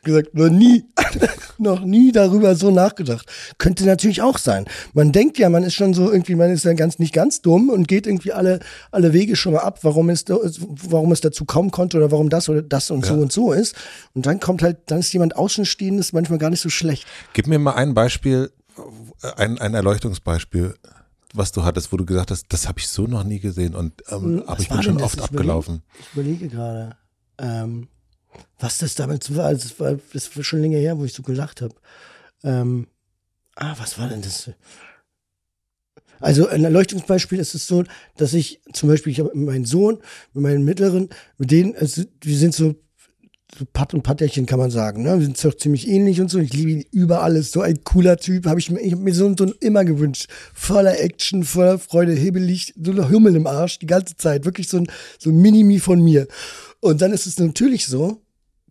gesagt, 0.03 0.35
noch 0.35 0.51
nie, 0.51 0.85
noch 1.59 1.81
nie 1.81 2.13
darüber 2.13 2.57
so 2.57 2.71
nachgedacht. 2.71 3.27
Könnte 3.59 3.85
natürlich 3.85 4.23
auch 4.23 4.39
sein. 4.39 4.67
Man 4.95 5.13
denkt 5.13 5.39
ja, 5.39 5.49
man 5.49 5.63
ist 5.63 5.75
schon 5.75 5.95
so 5.95 6.11
irgendwie, 6.11 6.35
man 6.35 6.51
ist 6.51 6.65
ja 6.65 6.73
ganz, 6.73 6.99
nicht 6.99 7.15
ganz 7.15 7.41
dumm 7.41 7.71
und 7.71 7.89
geht 7.89 8.07
irgendwie 8.07 8.33
alle, 8.33 8.61
alle 8.91 9.13
Wege 9.13 9.37
schon 9.37 9.53
mal 9.53 9.61
ab, 9.61 9.81
warum 9.83 10.11
es, 10.11 10.25
warum 10.29 11.13
es 11.13 11.21
dazu 11.21 11.45
kommen 11.45 11.71
konnte 11.71 11.99
oder 11.99 12.11
warum 12.11 12.31
das 12.31 12.49
oder 12.49 12.63
das 12.63 12.91
und 12.91 13.07
ja. 13.07 13.15
so 13.15 13.21
und 13.21 13.33
so 13.33 13.53
ist. 13.53 13.77
Und 14.15 14.27
dann 14.27 14.41
kommt 14.41 14.63
halt, 14.63 14.79
dann 14.87 14.99
ist 14.99 15.13
jemand 15.13 15.37
Außenstehendes 15.37 16.13
manchmal 16.13 16.39
gar 16.39 16.51
nicht 16.51 16.61
so 16.61 16.71
schlecht. 16.71 17.07
Gib 17.33 17.47
mir 17.47 17.59
mal 17.59 17.75
ein 17.75 17.95
Beispiel, 17.95 18.51
ein, 19.37 19.59
ein 19.59 19.75
Erleuchtungsbeispiel 19.75 20.75
was 21.33 21.53
du 21.53 21.63
hattest, 21.63 21.93
wo 21.93 21.97
du 21.97 22.05
gesagt 22.05 22.33
hast, 22.33 22.47
das 22.49 22.67
habe 22.67 22.81
ich 22.81 22.89
so 22.89 23.07
noch 23.07 23.23
nie 23.23 23.39
gesehen 23.39 23.77
und 23.77 24.03
ähm, 24.09 24.23
hm, 24.23 24.43
aber 24.49 24.61
ich 24.61 24.69
bin 24.69 24.83
schon 24.83 25.01
oft 25.01 25.19
ich 25.19 25.23
abgelaufen. 25.23 25.83
Überlege, 26.13 26.47
ich 26.47 26.53
überlege 26.53 26.57
gerade. 26.57 26.97
Ähm, 27.39 27.89
was 28.59 28.79
das 28.79 28.95
damals 28.95 29.35
war, 29.35 29.53
das 29.53 29.79
war, 29.81 29.99
das 30.13 30.37
war 30.37 30.45
schon 30.45 30.61
länger 30.61 30.79
her, 30.79 30.99
wo 30.99 31.05
ich 31.05 31.13
so 31.13 31.23
gelacht 31.23 31.63
habe. 31.63 31.75
Ähm, 32.45 32.87
ah, 33.57 33.75
was 33.79 33.99
war 33.99 34.09
denn 34.09 34.23
das? 34.23 34.51
Also 36.21 36.49
ein 36.49 36.65
Erleuchtungsbeispiel 36.65 37.39
ist 37.39 37.55
es 37.55 37.67
so, 37.67 37.85
dass 38.17 38.35
ich 38.35 38.61
zum 38.73 38.89
Beispiel, 38.89 39.13
ich 39.13 39.21
habe 39.21 39.31
meinen 39.35 39.65
Sohn, 39.65 39.99
mit 40.35 40.43
meinen 40.43 40.65
Mittleren, 40.65 41.09
mit 41.39 41.51
denen, 41.51 41.75
also 41.77 42.03
wir 42.21 42.37
sind 42.37 42.55
so, 42.55 42.75
so 43.59 43.65
Patt 43.73 43.95
und 43.95 44.03
Patterchen 44.03 44.47
kann 44.47 44.59
man 44.59 44.71
sagen, 44.71 45.03
ne? 45.03 45.19
Wir 45.19 45.25
sind 45.25 45.43
doch 45.43 45.57
ziemlich 45.57 45.89
ähnlich 45.89 46.21
und 46.21 46.31
so. 46.31 46.39
Ich 46.39 46.53
liebe 46.53 46.71
ihn 46.71 46.85
über 46.93 47.23
alles. 47.23 47.51
So 47.51 47.63
ein 47.63 47.83
cooler 47.83 48.17
Typ. 48.17 48.47
Habe 48.47 48.61
ich 48.61 48.71
mir, 48.71 48.81
ich 48.81 48.93
hab 48.93 49.01
mir 49.01 49.13
so 49.13 49.27
einen 49.27 49.37
Sohn 49.37 49.53
immer 49.61 49.85
gewünscht. 49.85 50.29
Voller 50.55 51.01
Action, 51.01 51.43
voller 51.43 51.79
Freude, 51.81 52.13
hebelig, 52.13 52.75
so 52.81 52.93
ein 52.93 53.09
Hümmel 53.09 53.35
im 53.35 53.49
Arsch 53.49 53.81
die 53.81 53.87
ganze 53.87 54.17
Zeit. 54.17 54.45
Wirklich 54.45 54.69
so 54.69 54.77
ein, 54.77 54.87
so 55.19 55.31
ein 55.31 55.37
Minimi 55.41 55.81
von 55.81 56.01
mir. 56.01 56.29
Und 56.81 57.01
dann 57.01 57.13
ist 57.13 57.27
es 57.27 57.39
natürlich 57.39 57.87
so, 57.87 58.23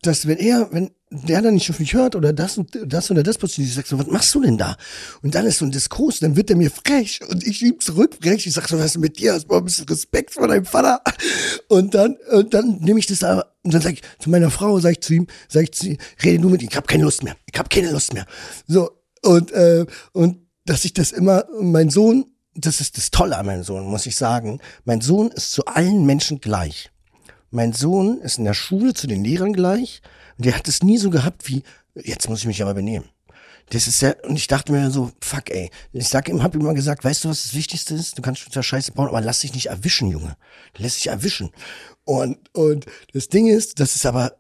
dass 0.02 0.28
wenn 0.28 0.38
er, 0.38 0.72
wenn 0.72 0.92
der 1.12 1.42
dann 1.42 1.56
nicht 1.56 1.70
auf 1.70 1.80
mich 1.80 1.94
hört 1.94 2.16
oder 2.16 2.34
das 2.34 2.58
und 2.58 2.78
das 2.86 3.10
oder 3.10 3.24
das 3.24 3.38
passiert, 3.38 3.68
ich 3.68 3.74
sag 3.74 3.88
so, 3.88 3.98
was 3.98 4.08
machst 4.08 4.34
du 4.36 4.42
denn 4.42 4.58
da? 4.58 4.78
Und 5.24 5.34
dann 5.36 5.46
ist 5.46 5.58
so 5.58 5.66
ein 5.66 5.72
Diskurs, 5.72 6.20
dann 6.20 6.36
wird 6.36 6.50
er 6.50 6.56
mir 6.56 6.70
frech 6.70 7.20
und 7.28 7.46
ich 7.46 7.62
ihm 7.64 7.80
zurück 7.80 8.18
frech. 8.22 8.46
Ich 8.46 8.54
sag 8.54 8.68
so, 8.68 8.78
was 8.78 8.96
ist 8.96 8.98
mit 9.00 9.18
dir? 9.18 9.34
Hast 9.34 9.50
mal 9.50 9.58
ein 9.58 9.66
bisschen 9.66 9.88
Respekt 9.88 10.34
vor 10.34 10.48
deinem 10.48 10.66
Vater? 10.66 11.02
Und 11.68 11.96
dann, 11.96 12.16
und 12.32 12.54
dann 12.54 12.78
nehme 12.80 13.00
ich 13.00 13.08
das 13.08 13.20
da 13.20 13.44
und 13.64 13.74
dann 13.74 13.82
sag 13.82 13.94
ich 13.94 14.02
zu 14.20 14.30
meiner 14.30 14.52
Frau, 14.52 14.80
sag 14.80 14.92
ich 14.92 15.02
zu 15.02 15.14
ihm, 15.16 15.28
sag 15.48 15.64
ich 15.64 15.74
zu 15.74 15.88
ihm, 15.90 15.98
rede 16.24 16.42
du 16.42 16.50
mit 16.50 16.62
ihm, 16.62 16.70
ich 16.70 16.78
habe 16.78 16.88
keine 16.88 17.04
Lust 17.04 17.24
mehr. 17.24 17.36
Ich 17.52 17.58
habe 17.58 17.70
keine 17.70 17.92
Lust 17.92 18.14
mehr. 18.14 18.26
So, 18.68 18.92
und, 19.24 19.52
äh, 19.52 19.86
und 20.14 20.38
dass 20.66 20.86
ich 20.86 20.94
das 20.94 21.12
immer, 21.12 21.46
mein 21.60 21.90
Sohn, 21.90 22.26
das 22.54 22.82
ist 22.82 22.98
das 22.98 23.12
Tolle 23.12 23.38
an 23.38 23.48
meinem 23.48 23.64
Sohn, 23.64 23.86
muss 23.86 24.06
ich 24.06 24.16
sagen. 24.16 24.60
Mein 24.86 25.02
Sohn 25.02 25.32
ist 25.32 25.52
zu 25.52 25.66
allen 25.66 26.06
Menschen 26.06 26.40
gleich. 26.40 26.92
Mein 27.52 27.74
Sohn 27.74 28.20
ist 28.22 28.38
in 28.38 28.46
der 28.46 28.54
Schule 28.54 28.94
zu 28.94 29.08
den 29.08 29.24
Lehrern 29.24 29.54
gleich. 29.54 30.02
Und 30.38 30.46
der 30.46 30.56
hat 30.56 30.68
es 30.68 30.84
nie 30.84 30.98
so 30.98 31.10
gehabt 31.10 31.48
wie, 31.48 31.64
jetzt 31.96 32.30
muss 32.30 32.40
ich 32.40 32.48
mich 32.48 32.62
aber 32.62 32.74
benehmen. 32.74 33.10
Das 33.72 33.88
ist 33.88 34.02
ja, 34.02 34.14
und 34.24 34.36
ich 34.36 34.48
dachte 34.48 34.72
mir 34.72 34.90
so, 34.90 35.12
fuck 35.22 35.52
ey. 35.52 35.70
Ich 35.94 36.10
sag 36.10 36.28
ihm, 36.28 36.42
hab 36.42 36.56
ihm 36.56 36.62
immer 36.62 36.74
gesagt, 36.74 37.04
weißt 37.04 37.24
du, 37.24 37.30
was 37.30 37.44
das 37.44 37.54
Wichtigste 37.54 37.94
ist? 37.94 38.18
Du 38.18 38.22
kannst 38.22 38.52
schon 38.52 38.64
Scheiße 38.64 38.94
bauen, 38.94 39.10
aber 39.10 39.22
lass 39.22 39.40
dich 39.40 39.54
nicht 39.54 39.68
erwischen, 39.68 40.10
Junge. 40.10 40.38
Lass 40.78 40.96
dich 40.96 41.08
erwischen. 41.08 41.52
Und, 42.10 42.40
und 42.54 42.88
das 43.14 43.30
Ding 43.30 43.46
ist, 43.46 43.80
das 43.80 43.94
ist 43.94 44.08
aber, 44.08 44.34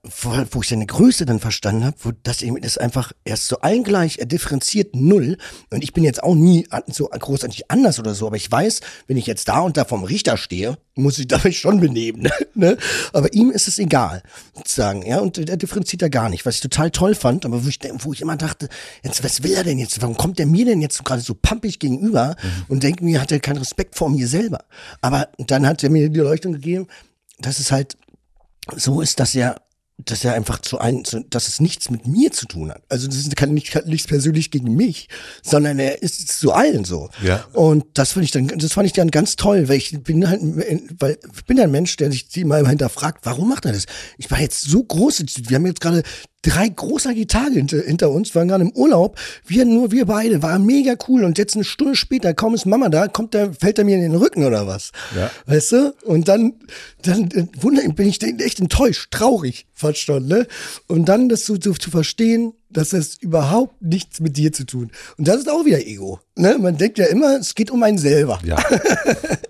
wo 0.49 0.61
ich 0.61 0.69
seine 0.69 0.87
Größe 0.87 1.27
dann 1.27 1.39
verstanden 1.39 1.85
habe, 1.85 1.97
wo 2.01 2.11
das 2.23 2.41
eben 2.41 2.57
ist 2.57 2.81
einfach 2.81 3.13
erst 3.25 3.47
so 3.47 3.59
allen 3.59 3.83
gleich, 3.83 4.17
er 4.17 4.25
differenziert 4.25 4.95
null. 4.95 5.37
Und 5.69 5.83
ich 5.83 5.93
bin 5.93 6.03
jetzt 6.03 6.23
auch 6.23 6.33
nie 6.33 6.67
so 6.87 7.07
großartig 7.09 7.69
anders 7.69 7.99
oder 7.99 8.15
so, 8.15 8.25
aber 8.25 8.37
ich 8.37 8.51
weiß, 8.51 8.79
wenn 9.05 9.17
ich 9.17 9.27
jetzt 9.27 9.49
da 9.49 9.59
und 9.59 9.77
da 9.77 9.85
vom 9.85 10.03
Richter 10.03 10.35
stehe, 10.35 10.79
muss 10.95 11.19
ich 11.19 11.27
damit 11.27 11.53
schon 11.53 11.79
benehmen. 11.79 12.27
Ne? 12.55 12.75
Aber 13.13 13.31
ihm 13.35 13.51
ist 13.51 13.67
es 13.67 13.77
egal, 13.77 14.23
sozusagen, 14.55 15.05
ja, 15.05 15.19
und 15.19 15.37
er 15.37 15.55
differenziert 15.55 16.01
da 16.01 16.07
gar 16.07 16.29
nicht, 16.29 16.47
was 16.47 16.55
ich 16.55 16.61
total 16.61 16.89
toll 16.89 17.13
fand, 17.13 17.45
aber 17.45 17.63
wo 17.63 17.69
ich, 17.69 17.77
wo 17.99 18.13
ich 18.13 18.21
immer 18.21 18.35
dachte, 18.35 18.67
jetzt, 19.03 19.23
was 19.23 19.43
will 19.43 19.53
er 19.53 19.63
denn 19.63 19.77
jetzt? 19.77 20.01
Warum 20.01 20.17
kommt 20.17 20.39
er 20.39 20.47
mir 20.47 20.65
denn 20.65 20.81
jetzt 20.81 21.05
gerade 21.05 21.21
so 21.21 21.35
pampig 21.35 21.77
gegenüber 21.77 22.35
mhm. 22.41 22.65
und 22.67 22.81
denkt 22.81 23.01
mir, 23.01 23.21
hat 23.21 23.31
er 23.31 23.39
keinen 23.39 23.59
Respekt 23.59 23.95
vor 23.95 24.09
mir 24.09 24.27
selber? 24.27 24.65
Aber 25.01 25.29
dann 25.37 25.67
hat 25.67 25.83
er 25.83 25.91
mir 25.91 26.09
die 26.09 26.19
Leuchtung 26.19 26.53
gegeben, 26.53 26.87
dass 27.39 27.59
es 27.59 27.71
halt 27.71 27.97
so 28.75 29.01
ist, 29.01 29.19
dass 29.19 29.35
er 29.35 29.55
dass 30.05 30.23
er 30.23 30.33
einfach 30.33 30.59
zu 30.59 30.79
ein, 30.79 31.03
zu, 31.03 31.23
dass 31.25 31.47
es 31.47 31.59
nichts 31.59 31.89
mit 31.89 32.07
mir 32.07 32.31
zu 32.31 32.45
tun 32.45 32.71
hat. 32.71 32.81
Also 32.89 33.07
das 33.07 33.17
ist 33.17 33.35
kann 33.35 33.53
nicht 33.53 33.85
nichts 33.85 34.07
persönlich 34.07 34.49
gegen 34.49 34.75
mich, 34.75 35.09
sondern 35.43 35.77
er 35.77 36.01
ist 36.01 36.39
zu 36.39 36.53
allen 36.53 36.85
so. 36.85 37.09
Ja. 37.21 37.45
Und 37.53 37.85
das 37.95 38.13
fand 38.13 38.23
ich 38.23 38.31
dann, 38.31 38.47
das 38.47 38.73
fand 38.73 38.87
ich 38.87 38.93
dann 38.93 39.11
ganz 39.11 39.35
toll, 39.35 39.67
weil 39.67 39.77
ich 39.77 40.01
bin 40.03 40.27
halt, 40.27 40.41
weil 40.99 41.17
ich 41.35 41.45
bin 41.45 41.59
ein 41.59 41.71
Mensch, 41.71 41.97
der 41.97 42.11
sich 42.11 42.29
mal 42.45 42.65
hinterfragt, 42.65 43.25
warum 43.25 43.49
macht 43.49 43.65
er 43.65 43.73
das? 43.73 43.85
Ich 44.17 44.31
war 44.31 44.39
jetzt 44.39 44.61
so 44.61 44.83
groß, 44.83 45.23
wir 45.49 45.55
haben 45.55 45.65
jetzt 45.65 45.81
gerade 45.81 46.03
drei 46.41 46.69
großartige 46.69 47.27
Tage 47.27 47.55
hinter, 47.55 47.81
hinter 47.81 48.11
uns, 48.11 48.33
waren 48.33 48.47
gerade 48.47 48.63
im 48.63 48.71
Urlaub, 48.71 49.19
wir 49.45 49.65
nur 49.65 49.91
wir 49.91 50.05
beide, 50.05 50.41
war 50.41 50.57
mega 50.57 50.95
cool 51.07 51.23
und 51.23 51.37
jetzt 51.37 51.55
eine 51.55 51.65
Stunde 51.65 51.95
später, 51.95 52.33
kaum 52.33 52.53
ist 52.53 52.65
Mama 52.65 52.89
da, 52.89 53.07
kommt 53.07 53.33
der, 53.33 53.53
fällt 53.53 53.77
er 53.77 53.83
mir 53.83 53.95
in 53.95 54.01
den 54.01 54.15
Rücken 54.15 54.45
oder 54.45 54.65
was? 54.65 54.91
Ja. 55.15 55.29
Weißt 55.45 55.71
du? 55.73 55.95
Und 56.05 56.27
dann, 56.27 56.53
dann 57.01 57.29
äh, 57.31 57.47
wunder, 57.59 57.81
bin 57.89 58.07
ich 58.07 58.21
echt 58.23 58.59
enttäuscht, 58.59 59.11
traurig 59.11 59.67
fast 59.73 59.99
schon, 59.99 60.27
ne? 60.27 60.47
Und 60.87 61.05
dann 61.05 61.29
das 61.29 61.43
zu, 61.43 61.57
zu, 61.57 61.73
zu 61.73 61.89
verstehen, 61.89 62.53
dass 62.69 62.89
das 62.89 63.15
überhaupt 63.15 63.81
nichts 63.81 64.19
mit 64.19 64.37
dir 64.37 64.51
zu 64.53 64.65
tun. 64.65 64.91
Und 65.17 65.27
das 65.27 65.37
ist 65.37 65.49
auch 65.49 65.65
wieder 65.65 65.85
Ego, 65.85 66.19
ne? 66.35 66.57
Man 66.59 66.77
denkt 66.77 66.97
ja 66.97 67.05
immer, 67.05 67.37
es 67.37 67.55
geht 67.55 67.71
um 67.71 67.83
einen 67.83 67.97
selber. 67.97 68.39
Ja. 68.45 68.57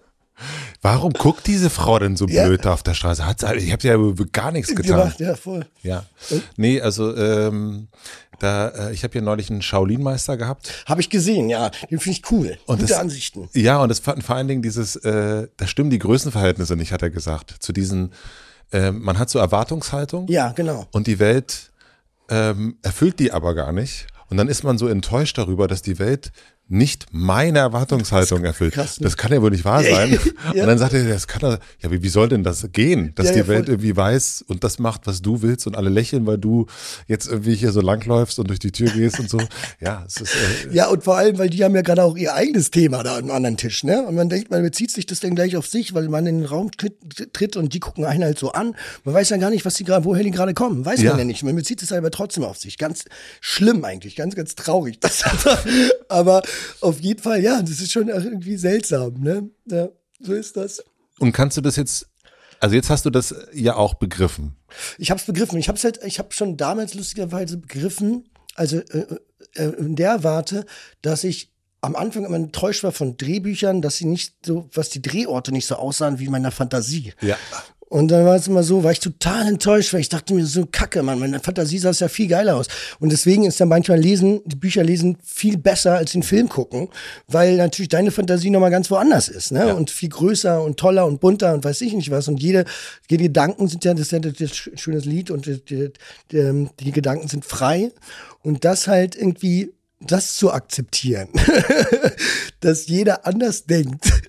Warum 0.81 1.11
guckt 1.11 1.45
diese 1.47 1.69
Frau 1.69 1.99
denn 1.99 2.15
so 2.15 2.25
ja. 2.27 2.45
blöd 2.45 2.65
auf 2.65 2.83
der 2.83 2.93
Straße? 2.93 3.25
Hat, 3.25 3.43
ich 3.57 3.71
habe 3.71 3.87
ja 3.87 4.25
gar 4.31 4.51
nichts 4.51 4.73
getan. 4.73 4.99
Gemacht, 4.99 5.19
ja, 5.19 5.35
voll. 5.35 5.65
Ja. 5.83 6.05
Nee, 6.55 6.79
also 6.79 7.15
ähm, 7.17 7.89
da, 8.39 8.69
äh, 8.69 8.93
ich 8.93 9.03
habe 9.03 9.11
hier 9.11 9.21
neulich 9.21 9.49
einen 9.49 9.61
Shaolin-Meister 9.61 10.37
gehabt. 10.37 10.85
Habe 10.85 11.01
ich 11.01 11.09
gesehen, 11.09 11.49
ja. 11.49 11.69
Den 11.91 11.99
finde 11.99 12.17
ich 12.17 12.31
cool. 12.31 12.57
Und 12.65 12.79
Gute 12.79 12.89
das, 12.89 12.97
Ansichten. 12.97 13.49
Ja, 13.53 13.81
und 13.81 13.89
das 13.89 13.99
vor 13.99 14.29
allen 14.29 14.47
Dingen 14.47 14.61
dieses, 14.61 14.95
äh, 14.95 15.47
da 15.57 15.67
stimmen 15.67 15.89
die 15.89 15.99
Größenverhältnisse 15.99 16.77
nicht, 16.77 16.93
hat 16.93 17.01
er 17.01 17.09
gesagt. 17.09 17.55
Zu 17.59 17.73
diesen, 17.73 18.13
äh, 18.71 18.91
man 18.91 19.19
hat 19.19 19.29
so 19.29 19.39
Erwartungshaltung. 19.39 20.27
Ja, 20.29 20.53
genau. 20.53 20.87
Und 20.91 21.07
die 21.07 21.19
Welt 21.19 21.71
ähm, 22.29 22.77
erfüllt 22.83 23.19
die 23.19 23.33
aber 23.33 23.53
gar 23.53 23.73
nicht. 23.73 24.07
Und 24.29 24.37
dann 24.37 24.47
ist 24.47 24.63
man 24.63 24.77
so 24.77 24.87
enttäuscht 24.87 25.37
darüber, 25.37 25.67
dass 25.67 25.81
die 25.81 25.99
Welt 25.99 26.31
nicht 26.71 27.07
meine 27.11 27.59
Erwartungshaltung 27.59 28.45
erfüllt. 28.45 28.75
Krass, 28.75 28.99
ne? 28.99 29.05
Das 29.05 29.17
kann 29.17 29.31
ja 29.31 29.41
wohl 29.41 29.49
nicht 29.49 29.65
wahr 29.65 29.83
sein. 29.83 30.19
ja. 30.53 30.61
Und 30.61 30.67
dann 30.67 30.77
sagt 30.77 30.93
er, 30.93 31.03
das 31.03 31.27
kann 31.27 31.41
er, 31.43 31.59
ja, 31.81 31.91
wie, 31.91 32.03
wie 32.03 32.09
soll 32.09 32.29
denn 32.29 32.43
das 32.43 32.67
gehen, 32.71 33.11
dass 33.15 33.27
ja, 33.27 33.33
die 33.33 33.39
ja, 33.39 33.47
Welt 33.47 33.67
irgendwie 33.67 33.95
weiß 33.95 34.45
und 34.47 34.63
das 34.63 34.77
macht, 34.77 35.07
was 35.07 35.21
du 35.23 35.41
willst 35.41 35.65
und 35.65 35.75
alle 35.75 35.89
lächeln, 35.89 36.27
weil 36.27 36.37
du 36.37 36.67
jetzt 37.07 37.27
irgendwie 37.27 37.55
hier 37.55 37.71
so 37.71 37.81
langläufst 37.81 38.37
und 38.37 38.49
durch 38.49 38.59
die 38.59 38.71
Tür 38.71 38.89
gehst 38.91 39.19
und 39.19 39.29
so. 39.29 39.39
Ja, 39.79 40.03
es 40.05 40.17
ist. 40.17 40.35
Äh, 40.35 40.73
ja, 40.75 40.87
und 40.89 41.03
vor 41.03 41.17
allem, 41.17 41.37
weil 41.39 41.49
die 41.49 41.63
haben 41.63 41.75
ja 41.75 41.81
gerade 41.81 42.03
auch 42.03 42.15
ihr 42.15 42.35
eigenes 42.35 42.69
Thema 42.69 43.01
da 43.01 43.17
am 43.17 43.31
anderen 43.31 43.57
Tisch, 43.57 43.83
ne? 43.83 44.03
Und 44.03 44.15
man 44.15 44.29
denkt, 44.29 44.51
man 44.51 44.61
bezieht 44.61 44.91
sich 44.91 45.07
das 45.07 45.19
dann 45.19 45.33
gleich 45.33 45.57
auf 45.57 45.65
sich, 45.67 45.93
weil 45.95 46.07
man 46.07 46.27
in 46.27 46.39
den 46.39 46.45
Raum 46.45 46.69
tritt, 46.71 47.55
und 47.55 47.73
die 47.73 47.79
gucken 47.79 48.05
einen 48.05 48.23
halt 48.23 48.37
so 48.37 48.51
an. 48.51 48.75
Man 49.03 49.15
weiß 49.15 49.29
ja 49.29 49.37
gar 49.37 49.49
nicht, 49.49 49.65
was 49.65 49.73
die 49.73 49.83
gerade, 49.83 50.05
woher 50.05 50.23
die 50.23 50.31
gerade 50.31 50.53
kommen. 50.53 50.85
Weiß 50.85 51.01
man 51.03 51.17
ja 51.17 51.23
nicht. 51.23 51.43
Man 51.43 51.55
bezieht 51.55 51.81
es 51.81 51.91
aber 51.91 52.11
trotzdem 52.11 52.43
auf 52.43 52.57
sich. 52.57 52.77
Ganz 52.77 53.05
schlimm 53.41 53.83
eigentlich, 53.83 54.15
ganz, 54.15 54.35
ganz 54.35 54.55
traurig. 54.55 54.99
Das 55.09 55.23
aber, 55.23 55.59
aber 56.09 56.41
auf 56.81 56.99
jeden 56.99 57.21
Fall, 57.21 57.41
ja, 57.41 57.61
das 57.61 57.79
ist 57.79 57.91
schon 57.91 58.09
irgendwie 58.09 58.57
seltsam, 58.57 59.13
ne? 59.19 59.49
Ja, 59.65 59.89
so 60.19 60.33
ist 60.33 60.57
das. 60.57 60.83
Und 61.19 61.31
kannst 61.31 61.57
du 61.57 61.61
das 61.61 61.75
jetzt 61.75 62.07
also 62.59 62.75
jetzt 62.75 62.89
hast 62.89 63.05
du 63.05 63.09
das 63.09 63.33
ja 63.53 63.75
auch 63.75 63.93
begriffen. 63.93 64.55
Ich 64.97 65.11
habe 65.11 65.19
es 65.19 65.25
begriffen. 65.25 65.57
Ich 65.57 65.69
habe 65.69 65.77
es 65.77 65.83
halt, 65.83 66.03
ich 66.03 66.19
habe 66.19 66.33
schon 66.33 66.57
damals 66.57 66.93
lustigerweise 66.93 67.57
begriffen, 67.57 68.29
also 68.55 68.79
äh, 68.79 69.05
äh, 69.55 69.69
in 69.77 69.95
der 69.95 70.23
Warte, 70.23 70.65
dass 71.01 71.23
ich 71.23 71.53
am 71.81 71.95
Anfang 71.95 72.25
immer 72.25 72.35
enttäuscht 72.35 72.83
war 72.83 72.91
von 72.91 73.15
Drehbüchern, 73.15 73.81
dass 73.81 73.97
sie 73.97 74.05
nicht 74.05 74.45
so, 74.45 74.69
was 74.73 74.89
die 74.89 75.01
Drehorte 75.01 75.53
nicht 75.53 75.65
so 75.65 75.75
aussahen 75.75 76.19
wie 76.19 76.25
in 76.25 76.31
meiner 76.31 76.51
Fantasie. 76.51 77.13
Ja. 77.21 77.37
Und 77.89 78.09
dann 78.09 78.23
war 78.23 78.35
es 78.35 78.47
immer 78.47 78.61
so, 78.61 78.83
war 78.83 78.91
ich 78.91 78.99
total 78.99 79.47
enttäuscht, 79.47 79.93
weil 79.93 80.01
ich 80.01 80.09
dachte 80.09 80.35
mir 80.35 80.45
so, 80.45 80.67
kacke, 80.71 81.01
Mann, 81.01 81.17
meine 81.17 81.39
Fantasie 81.39 81.79
sah 81.79 81.89
es 81.89 81.99
ja 81.99 82.07
viel 82.07 82.27
geiler 82.27 82.55
aus. 82.55 82.67
Und 82.99 83.11
deswegen 83.11 83.45
ist 83.45 83.59
ja 83.59 83.65
manchmal 83.65 83.99
lesen, 83.99 84.41
die 84.45 84.55
Bücher 84.55 84.83
lesen 84.83 85.17
viel 85.23 85.57
besser 85.57 85.95
als 85.95 86.11
den 86.11 86.21
Film 86.21 86.49
gucken, 86.49 86.89
weil 87.27 87.57
natürlich 87.57 87.89
deine 87.89 88.11
Fantasie 88.11 88.51
nochmal 88.51 88.69
ganz 88.69 88.91
woanders 88.91 89.27
ist, 89.27 89.51
ne? 89.51 89.69
Ja. 89.69 89.73
Und 89.73 89.89
viel 89.89 90.09
größer 90.09 90.61
und 90.61 90.77
toller 90.77 91.07
und 91.07 91.19
bunter 91.19 91.53
und 91.53 91.65
weiß 91.65 91.81
ich 91.81 91.93
nicht 91.93 92.11
was. 92.11 92.27
Und 92.27 92.41
jede, 92.41 92.65
jede 93.09 93.23
Gedanken 93.23 93.67
sind 93.67 93.83
ja, 93.83 93.93
das 93.93 94.03
ist 94.03 94.11
ja 94.11 94.19
das, 94.19 94.33
das 94.33 94.55
schönes 94.55 95.05
Lied 95.05 95.31
und 95.31 95.47
die, 95.47 95.59
die, 95.65 95.89
die, 96.31 96.67
die 96.79 96.91
Gedanken 96.91 97.27
sind 97.27 97.43
frei. 97.43 97.91
Und 98.43 98.65
das 98.65 98.87
halt 98.87 99.15
irgendwie 99.15 99.73
das 99.99 100.35
zu 100.35 100.51
akzeptieren, 100.51 101.29
dass 102.61 102.87
jeder 102.87 103.25
anders 103.25 103.65
denkt 103.65 104.23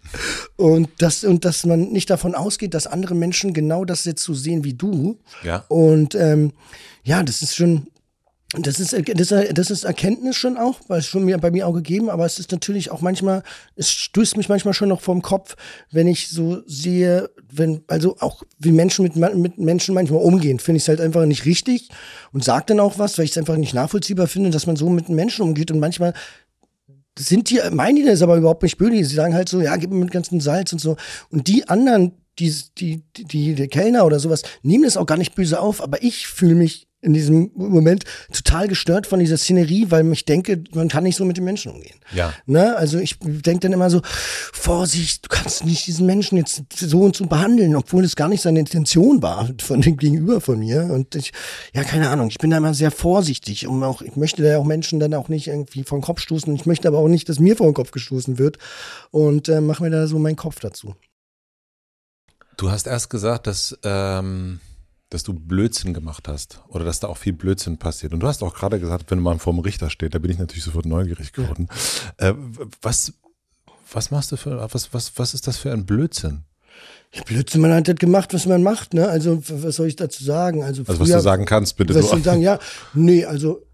und 0.56 0.88
dass, 0.98 1.24
und 1.24 1.44
dass 1.44 1.64
man 1.64 1.90
nicht 1.92 2.10
davon 2.10 2.34
ausgeht, 2.34 2.74
dass 2.74 2.86
andere 2.86 3.14
Menschen 3.14 3.54
genau 3.54 3.84
das 3.84 4.04
jetzt 4.04 4.22
so 4.22 4.34
sehen 4.34 4.64
wie 4.64 4.74
du. 4.74 5.18
Ja. 5.44 5.64
Und 5.68 6.14
ähm, 6.14 6.52
ja, 7.04 7.22
das 7.22 7.42
ist 7.42 7.54
schon, 7.54 7.86
das 8.52 8.80
ist, 8.80 8.96
das, 9.14 9.28
das 9.54 9.70
ist 9.70 9.84
Erkenntnis 9.84 10.34
schon 10.34 10.56
auch, 10.56 10.80
weil 10.88 10.98
es 10.98 11.06
schon 11.06 11.24
mir, 11.24 11.38
bei 11.38 11.52
mir 11.52 11.68
auch 11.68 11.72
gegeben, 11.72 12.10
aber 12.10 12.26
es 12.26 12.40
ist 12.40 12.50
natürlich 12.50 12.90
auch 12.90 13.00
manchmal, 13.00 13.44
es 13.76 13.90
stößt 13.90 14.36
mich 14.36 14.48
manchmal 14.48 14.74
schon 14.74 14.88
noch 14.88 15.00
vorm 15.00 15.22
Kopf, 15.22 15.54
wenn 15.92 16.08
ich 16.08 16.28
so 16.28 16.60
sehe, 16.66 17.30
wenn, 17.52 17.84
also 17.86 18.16
auch 18.18 18.42
wie 18.58 18.72
Menschen 18.72 19.04
mit, 19.04 19.14
mit 19.14 19.58
Menschen 19.58 19.94
manchmal 19.94 20.22
umgehen, 20.22 20.58
finde 20.58 20.78
ich 20.78 20.82
es 20.82 20.88
halt 20.88 21.00
einfach 21.00 21.26
nicht 21.26 21.44
richtig 21.44 21.90
und 22.32 22.42
sage 22.42 22.64
dann 22.68 22.80
auch 22.80 22.98
was, 22.98 23.18
weil 23.18 23.24
ich 23.24 23.30
es 23.30 23.38
einfach 23.38 23.56
nicht 23.56 23.72
nachvollziehbar 23.72 24.26
finde, 24.26 24.50
dass 24.50 24.66
man 24.66 24.74
so 24.74 24.90
mit 24.90 25.08
Menschen 25.08 25.42
umgeht 25.42 25.70
und 25.70 25.78
manchmal 25.78 26.12
sind 27.16 27.50
die, 27.50 27.60
meinen 27.70 27.96
die 27.96 28.04
das 28.04 28.22
aber 28.22 28.36
überhaupt 28.36 28.64
nicht 28.64 28.78
böse, 28.78 29.04
sie 29.04 29.14
sagen 29.14 29.34
halt 29.34 29.48
so, 29.48 29.60
ja, 29.60 29.76
gib 29.76 29.90
mir 29.90 29.96
mit 29.96 30.10
ganzen 30.10 30.40
Salz 30.40 30.72
und 30.72 30.80
so. 30.80 30.96
Und 31.30 31.46
die 31.46 31.68
anderen, 31.68 32.12
die, 32.40 32.52
die, 32.78 33.04
die, 33.16 33.54
die 33.54 33.68
Kellner 33.68 34.06
oder 34.06 34.18
sowas, 34.18 34.42
nehmen 34.62 34.84
das 34.84 34.96
auch 34.96 35.06
gar 35.06 35.18
nicht 35.18 35.36
böse 35.36 35.60
auf, 35.60 35.82
aber 35.82 36.02
ich 36.02 36.26
fühle 36.26 36.54
mich 36.56 36.89
in 37.02 37.14
diesem 37.14 37.50
Moment 37.54 38.04
total 38.32 38.68
gestört 38.68 39.06
von 39.06 39.20
dieser 39.20 39.38
Szenerie, 39.38 39.86
weil 39.90 40.10
ich 40.12 40.26
denke, 40.26 40.62
man 40.74 40.88
kann 40.88 41.04
nicht 41.04 41.16
so 41.16 41.24
mit 41.24 41.36
den 41.36 41.44
Menschen 41.44 41.72
umgehen. 41.72 41.98
Ja. 42.14 42.34
Ne? 42.44 42.76
Also 42.76 42.98
ich 42.98 43.18
denke 43.18 43.60
dann 43.60 43.72
immer 43.72 43.88
so, 43.88 44.02
Vorsicht, 44.04 45.24
du 45.24 45.28
kannst 45.28 45.64
nicht 45.64 45.86
diesen 45.86 46.04
Menschen 46.04 46.36
jetzt 46.36 46.62
so 46.76 47.00
und 47.00 47.16
so 47.16 47.26
behandeln, 47.26 47.74
obwohl 47.74 48.04
es 48.04 48.16
gar 48.16 48.28
nicht 48.28 48.42
seine 48.42 48.60
Intention 48.60 49.22
war 49.22 49.48
von 49.60 49.80
dem 49.80 49.96
Gegenüber 49.96 50.40
von 50.42 50.58
mir. 50.58 50.84
Und 50.84 51.14
ich, 51.14 51.32
ja, 51.72 51.84
keine 51.84 52.10
Ahnung, 52.10 52.28
ich 52.28 52.38
bin 52.38 52.50
da 52.50 52.58
immer 52.58 52.74
sehr 52.74 52.90
vorsichtig 52.90 53.66
und 53.66 53.82
auch, 53.82 54.02
ich 54.02 54.16
möchte 54.16 54.42
da 54.42 54.58
auch 54.58 54.64
Menschen 54.64 55.00
dann 55.00 55.14
auch 55.14 55.28
nicht 55.28 55.46
irgendwie 55.46 55.84
vor 55.84 55.98
den 55.98 56.04
Kopf 56.04 56.20
stoßen. 56.20 56.54
Ich 56.54 56.66
möchte 56.66 56.86
aber 56.86 56.98
auch 56.98 57.08
nicht, 57.08 57.28
dass 57.30 57.40
mir 57.40 57.56
vor 57.56 57.66
den 57.66 57.74
Kopf 57.74 57.92
gestoßen 57.92 58.38
wird 58.38 58.58
und 59.10 59.48
äh, 59.48 59.62
mache 59.62 59.82
mir 59.82 59.90
da 59.90 60.06
so 60.06 60.18
meinen 60.18 60.36
Kopf 60.36 60.60
dazu. 60.60 60.94
Du 62.58 62.70
hast 62.70 62.86
erst 62.86 63.08
gesagt, 63.08 63.46
dass 63.46 63.78
ähm 63.84 64.60
dass 65.10 65.24
du 65.24 65.34
Blödsinn 65.34 65.92
gemacht 65.92 66.28
hast 66.28 66.60
oder 66.68 66.84
dass 66.84 67.00
da 67.00 67.08
auch 67.08 67.16
viel 67.16 67.32
Blödsinn 67.32 67.78
passiert. 67.78 68.12
Und 68.12 68.20
du 68.20 68.28
hast 68.28 68.42
auch 68.42 68.54
gerade 68.54 68.78
gesagt, 68.78 69.10
wenn 69.10 69.18
man 69.18 69.40
vor 69.40 69.52
dem 69.52 69.58
Richter 69.58 69.90
steht, 69.90 70.14
da 70.14 70.18
bin 70.18 70.30
ich 70.30 70.38
natürlich 70.38 70.64
sofort 70.64 70.86
neugierig 70.86 71.32
geworden. 71.32 71.68
Äh, 72.16 72.34
was, 72.80 73.12
was 73.92 74.10
machst 74.10 74.30
du 74.32 74.36
für, 74.36 74.72
was, 74.72 74.94
was, 74.94 75.12
was 75.16 75.34
ist 75.34 75.46
das 75.46 75.56
für 75.56 75.72
ein 75.72 75.84
Blödsinn? 75.84 76.44
Ja, 77.12 77.22
Blödsinn, 77.24 77.60
man 77.60 77.72
hat 77.72 77.88
das 77.88 77.96
gemacht, 77.96 78.32
was 78.32 78.46
man 78.46 78.62
macht, 78.62 78.94
ne? 78.94 79.08
Also, 79.08 79.42
was 79.48 79.76
soll 79.76 79.88
ich 79.88 79.96
dazu 79.96 80.22
sagen? 80.22 80.62
Also, 80.62 80.84
früher, 80.84 80.92
also 80.92 81.02
was 81.02 81.10
du 81.10 81.20
sagen 81.20 81.44
kannst, 81.44 81.76
bitte. 81.76 81.94
Was 81.94 82.10
du 82.10 82.18
sagen, 82.20 82.40
ja, 82.40 82.60
nee, 82.94 83.24
also 83.24 83.66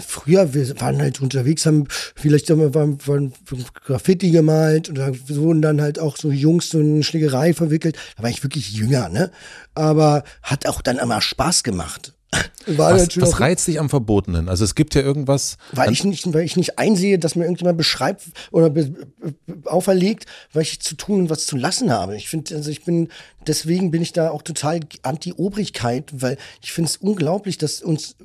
früher, 0.00 0.54
wir 0.54 0.80
waren 0.80 1.00
halt 1.00 1.20
unterwegs, 1.20 1.66
haben 1.66 1.86
vielleicht 2.14 2.50
haben 2.50 2.60
wir 2.60 2.74
waren, 2.74 2.98
waren 3.06 3.32
Graffiti 3.84 4.30
gemalt 4.30 4.88
und 4.88 4.98
da 4.98 5.10
wurden 5.28 5.62
dann 5.62 5.80
halt 5.80 5.98
auch 5.98 6.16
so 6.16 6.30
Jungs 6.30 6.70
so 6.70 6.78
eine 6.78 7.02
Schlägerei 7.02 7.54
verwickelt. 7.54 7.96
Da 8.16 8.22
war 8.22 8.30
ich 8.30 8.42
wirklich 8.42 8.72
jünger, 8.72 9.08
ne? 9.08 9.30
Aber 9.74 10.24
hat 10.42 10.66
auch 10.66 10.82
dann 10.82 10.98
immer 10.98 11.20
Spaß 11.20 11.62
gemacht. 11.62 12.14
War 12.66 12.94
Was, 12.94 13.20
was 13.20 13.40
reizt 13.40 13.66
dich 13.66 13.78
am 13.78 13.90
Verbotenen? 13.90 14.48
Also 14.48 14.64
es 14.64 14.74
gibt 14.74 14.94
ja 14.94 15.02
irgendwas. 15.02 15.56
Weil 15.72 15.92
ich 15.92 16.04
nicht, 16.04 16.32
weil 16.32 16.44
ich 16.44 16.56
nicht 16.56 16.78
einsehe, 16.78 17.18
dass 17.18 17.34
mir 17.34 17.44
irgendjemand 17.44 17.76
beschreibt 17.76 18.22
oder 18.50 18.70
be, 18.70 18.86
be, 18.86 19.70
auferlegt, 19.70 20.26
was 20.52 20.62
ich 20.64 20.80
zu 20.80 20.94
tun 20.94 21.22
und 21.22 21.30
was 21.30 21.46
zu 21.46 21.56
lassen 21.56 21.90
habe. 21.90 22.16
Ich 22.16 22.28
finde, 22.28 22.54
also 22.54 22.70
ich 22.70 22.84
bin, 22.84 23.08
deswegen 23.46 23.90
bin 23.90 24.00
ich 24.00 24.12
da 24.12 24.30
auch 24.30 24.42
total 24.42 24.80
anti-Obrigkeit, 25.02 26.10
weil 26.12 26.38
ich 26.62 26.72
finde 26.72 26.88
es 26.88 26.96
unglaublich, 26.96 27.58
dass 27.58 27.82
uns 27.82 28.16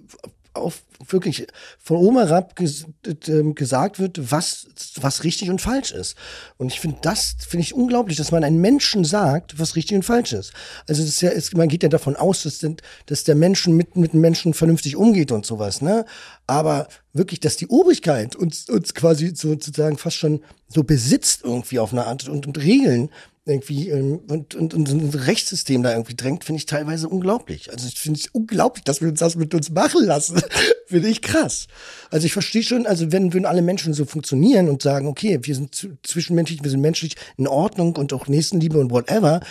auf 0.57 0.83
wirklich 1.07 1.47
von 1.79 1.97
oben 1.97 2.17
herab 2.17 2.55
ges 2.55 2.85
ähm, 3.27 3.55
gesagt 3.55 3.99
wird, 3.99 4.31
was, 4.31 4.67
was 4.99 5.23
richtig 5.23 5.49
und 5.49 5.61
falsch 5.61 5.91
ist. 5.91 6.15
Und 6.57 6.71
ich 6.71 6.79
finde 6.79 6.97
das, 7.01 7.35
finde 7.47 7.63
ich 7.63 7.73
unglaublich, 7.73 8.17
dass 8.17 8.31
man 8.31 8.43
einem 8.43 8.59
Menschen 8.59 9.03
sagt, 9.03 9.59
was 9.59 9.75
richtig 9.75 9.95
und 9.95 10.03
falsch 10.03 10.33
ist. 10.33 10.53
Also 10.87 11.01
das 11.01 11.09
ist 11.09 11.21
ja, 11.21 11.29
ist, 11.29 11.55
man 11.55 11.69
geht 11.69 11.83
ja 11.83 11.89
davon 11.89 12.15
aus, 12.15 12.43
dass, 12.43 12.65
dass 13.05 13.23
der 13.23 13.35
Menschen 13.35 13.75
mit, 13.75 13.95
mit 13.95 14.13
Menschen 14.13 14.53
vernünftig 14.53 14.95
umgeht 14.95 15.31
und 15.31 15.45
sowas, 15.45 15.81
ne? 15.81 16.05
Aber 16.47 16.87
wirklich, 17.13 17.39
dass 17.39 17.57
die 17.57 17.67
Obrigkeit 17.67 18.35
uns, 18.35 18.69
uns 18.69 18.93
quasi 18.93 19.35
sozusagen 19.35 19.97
fast 19.97 20.17
schon 20.17 20.41
so 20.67 20.83
besitzt 20.83 21.41
irgendwie 21.43 21.79
auf 21.79 21.91
eine 21.91 22.05
Art 22.05 22.27
und, 22.27 22.47
und 22.47 22.57
Regeln 22.57 23.09
irgendwie 23.47 23.89
ähm, 23.89 24.19
und, 24.27 24.55
und, 24.55 24.73
und 24.73 24.89
ein 24.89 25.09
Rechtssystem 25.09 25.83
da 25.83 25.91
irgendwie 25.91 26.15
drängt, 26.15 26.43
finde 26.43 26.57
ich 26.59 26.65
teilweise 26.65 27.07
unglaublich. 27.07 27.71
Also 27.71 27.87
ich 27.87 27.97
finde 27.99 28.19
es 28.19 28.27
unglaublich, 28.27 28.83
dass 28.83 29.01
wir 29.01 29.09
uns 29.09 29.19
das 29.19 29.35
mit 29.35 29.53
uns 29.53 29.69
machen 29.71 30.05
lassen. 30.05 30.41
finde 30.87 31.09
ich 31.09 31.21
krass. 31.21 31.67
Also 32.09 32.25
ich 32.25 32.33
verstehe 32.33 32.63
schon, 32.63 32.85
also 32.85 33.11
wenn 33.11 33.33
würden 33.33 33.45
alle 33.45 33.61
Menschen 33.61 33.93
so 33.93 34.05
funktionieren 34.05 34.69
und 34.69 34.81
sagen, 34.81 35.07
okay, 35.07 35.39
wir 35.41 35.55
sind 35.55 35.89
zwischenmenschlich, 36.03 36.63
wir 36.63 36.71
sind 36.71 36.81
menschlich 36.81 37.15
in 37.37 37.47
Ordnung 37.47 37.95
und 37.95 38.13
auch 38.13 38.27
Nächstenliebe 38.27 38.79
und 38.79 38.91
whatever. 38.91 39.41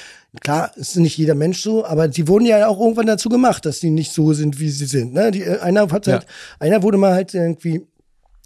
Klar, 0.41 0.73
es 0.77 0.91
ist 0.91 0.97
nicht 0.97 1.17
jeder 1.17 1.35
Mensch 1.35 1.63
so, 1.63 1.85
aber 1.85 2.09
die 2.09 2.29
wurden 2.29 2.45
ja 2.47 2.67
auch 2.69 2.81
irgendwann 2.81 3.07
dazu 3.07 3.29
gemacht, 3.29 3.65
dass 3.65 3.81
die 3.81 3.91
nicht 3.91 4.13
so 4.13 4.33
sind, 4.35 4.61
wie 4.61 4.71
sie 4.71 4.87
sind. 4.87 5.15
Ne? 5.15 5.31
Die, 5.31 5.43
äh, 5.43 5.61
einer 5.61 5.83
hat 5.91 6.07
halt, 6.07 6.23
Ja. 6.23 6.29
einer 6.59 6.83
wurde 6.83 6.99
mal 6.99 7.15
halt 7.15 7.33
irgendwie 7.33 7.87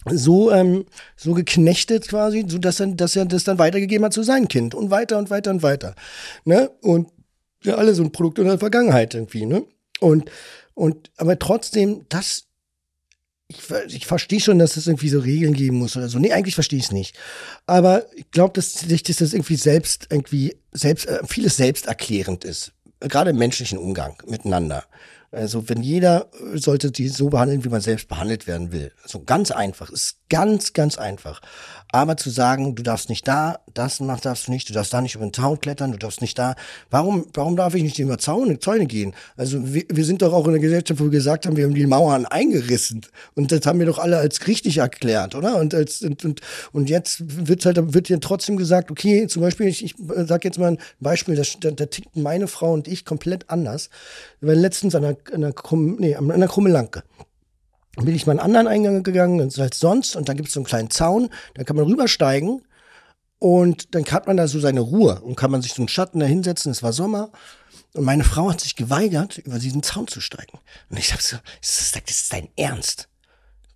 so 0.07 0.51
ähm, 0.51 0.87
so 1.17 1.35
geknechtet 1.35 2.09
quasi, 2.09 2.45
so 2.49 2.59
dass 2.59 2.81
er 2.81 2.89
dass 2.89 3.17
er 3.17 3.27
das 3.27 3.45
dann 3.45 3.59
weitergegeben 3.59 4.05
hat 4.05 4.13
zu 4.13 4.23
seinem 4.23 4.49
Kind 4.49 4.75
und 4.75 4.91
weiter 4.91 5.19
und 5.19 5.31
weiter 5.31 5.51
und 5.51 5.63
weiter, 5.63 5.95
ne? 6.45 6.71
Und 6.81 7.09
ja, 7.63 7.75
alle 7.75 7.95
so 7.95 8.03
ein 8.03 8.13
Produkt 8.13 8.39
in 8.39 8.47
der 8.47 8.59
Vergangenheit 8.59 9.15
irgendwie, 9.15 9.47
ne? 9.47 9.65
Und 10.01 10.31
und 10.75 11.11
aber 11.19 11.39
trotzdem, 11.39 12.07
das 12.09 12.45
ich, 13.51 13.59
ich 13.89 14.07
verstehe 14.07 14.41
schon, 14.41 14.59
dass 14.59 14.77
es 14.77 14.87
irgendwie 14.87 15.09
so 15.09 15.19
Regeln 15.19 15.55
geben 15.55 15.79
muss 15.79 15.97
oder 15.97 16.09
so. 16.09 16.19
Nee, 16.19 16.33
eigentlich 16.33 16.55
verstehe 16.55 16.79
ich 16.79 16.87
es 16.87 16.93
nicht. 16.93 17.19
Aber 17.67 18.07
ich 18.15 18.31
glaube, 18.31 18.53
dass 18.55 18.75
sich 18.75 19.03
dass 19.03 19.17
das 19.17 19.33
irgendwie 19.33 19.57
selbst 19.57 20.07
irgendwie 20.09 20.57
selbst 20.73 21.07
äh, 21.07 21.19
vieles 21.27 21.57
selbsterklärend 21.57 22.45
ist, 22.45 22.73
gerade 23.01 23.31
im 23.31 23.39
menschlichen 23.39 23.79
Umgang 23.79 24.17
miteinander. 24.27 24.85
Also 25.33 25.69
wenn 25.69 25.83
jeder 25.83 26.29
äh, 26.53 26.59
sollte 26.59 26.91
die 26.91 27.09
so 27.09 27.29
behandeln, 27.29 27.65
wie 27.65 27.69
man 27.69 27.81
selbst 27.81 28.09
behandelt 28.09 28.47
werden 28.47 28.73
will. 28.73 28.93
So 29.05 29.23
ganz 29.23 29.51
einfach, 29.51 29.91
ist 29.91 30.19
ganz, 30.29 30.73
ganz 30.73 30.99
einfach. 30.99 31.41
Aber 31.93 32.17
zu 32.17 32.31
sagen, 32.31 32.75
du 32.75 32.83
darfst 32.83 33.09
nicht 33.09 33.27
da, 33.27 33.59
das 33.75 34.01
mach- 34.01 34.21
darfst 34.21 34.47
du 34.47 34.53
nicht, 34.53 34.69
du 34.69 34.73
darfst 34.73 34.93
da 34.93 35.01
nicht 35.01 35.15
über 35.17 35.25
den 35.25 35.33
Zaun 35.33 35.61
klettern, 35.61 35.93
du 35.93 35.99
darfst 35.99 36.21
nicht 36.21 36.39
da. 36.39 36.55
Warum, 36.91 37.27
warum 37.35 37.57
darf 37.57 37.75
ich 37.75 37.83
nicht 37.83 37.99
über 37.99 38.19
Zaune, 38.19 38.59
Zäune 38.59 38.87
gehen? 38.87 39.15
Also 39.37 39.75
wir, 39.75 39.85
wir 39.89 40.05
sind 40.05 40.23
doch 40.23 40.33
auch 40.33 40.45
in 40.45 40.51
einer 40.51 40.61
Gesellschaft, 40.61 41.01
wo 41.01 41.05
wir 41.05 41.11
gesagt 41.11 41.47
haben, 41.47 41.57
wir 41.57 41.65
haben 41.65 41.75
die 41.75 41.87
Mauern 41.87 42.27
eingerissen. 42.27 43.03
Und 43.35 43.51
das 43.51 43.67
haben 43.67 43.79
wir 43.79 43.87
doch 43.87 43.99
alle 43.99 44.19
als 44.19 44.47
richtig 44.47 44.79
erklärt, 44.79 45.35
oder? 45.35 45.59
Und 45.59 45.75
als 45.75 46.03
und, 46.03 46.25
und, 46.25 46.41
und 46.73 46.89
jetzt 46.89 47.47
wird 47.47 47.65
halt 47.67 47.93
wird 47.93 48.07
hier 48.07 48.21
trotzdem 48.21 48.57
gesagt, 48.57 48.91
okay, 48.91 49.27
zum 49.27 49.43
Beispiel, 49.43 49.67
ich, 49.67 49.85
ich 49.85 49.95
sag 49.99 50.45
jetzt 50.45 50.59
mal 50.59 50.73
ein 50.73 50.79
Beispiel, 51.01 51.35
da, 51.35 51.71
da, 51.71 51.87
tickten 51.87 52.23
meine 52.23 52.47
Frau 52.47 52.73
und 52.73 52.87
ich 52.89 53.05
komplett 53.05 53.51
anders. 53.51 53.91
Wir 54.41 54.51
waren 54.51 54.61
letztens 54.61 54.95
an 54.95 55.05
einer, 55.05 55.17
an 55.33 55.45
einer, 55.45 55.53
Krumm, 55.53 55.97
nee, 55.99 56.15
an 56.15 56.31
einer 56.31 56.49
Krummelanke 56.49 57.03
bin 57.97 58.15
ich 58.15 58.27
mal 58.27 58.33
einen 58.33 58.41
anderen 58.41 58.69
Eingang 58.69 59.03
gegangen 59.03 59.41
als 59.41 59.79
sonst 59.79 60.17
und 60.17 60.29
dann 60.29 60.37
gibt 60.37 60.49
es 60.49 60.55
so 60.55 60.61
einen 60.61 60.67
kleinen 60.67 60.91
Zaun, 60.91 61.29
da 61.55 61.65
kann 61.65 61.77
man 61.77 61.87
rübersteigen 61.87 62.63
und 63.39 63.95
dann 63.95 64.05
hat 64.05 64.27
man 64.27 64.37
da 64.37 64.47
so 64.47 64.61
seine 64.61 64.81
Ruhe 64.81 65.21
und 65.23 65.37
kann 65.37 65.51
man 65.51 65.63
sich 65.63 65.75
so 65.75 65.83
einen 65.83 65.89
Schatten 65.89 66.21
da 66.21 66.27
hinsetzen, 66.27 66.73
es 66.73 66.83
war 66.83 66.93
Sommer 66.93 67.33
und 67.95 68.05
meine 68.05 68.25
Frau 68.25 68.51
hat 68.51 68.61
sich 68.61 68.77
geweigert, 68.77 69.39
über 69.39 69.59
diesen 69.59 69.83
Zaun 69.83 70.07
zu 70.07 70.21
steigen. 70.21 70.59
Und 70.89 70.99
ich 70.99 71.13
hab 71.13 71.21
so, 71.21 71.37
das 71.61 71.81
ist, 71.81 71.97
das 71.97 72.03
ist 72.09 72.33
dein 72.33 72.49
Ernst. 72.57 73.10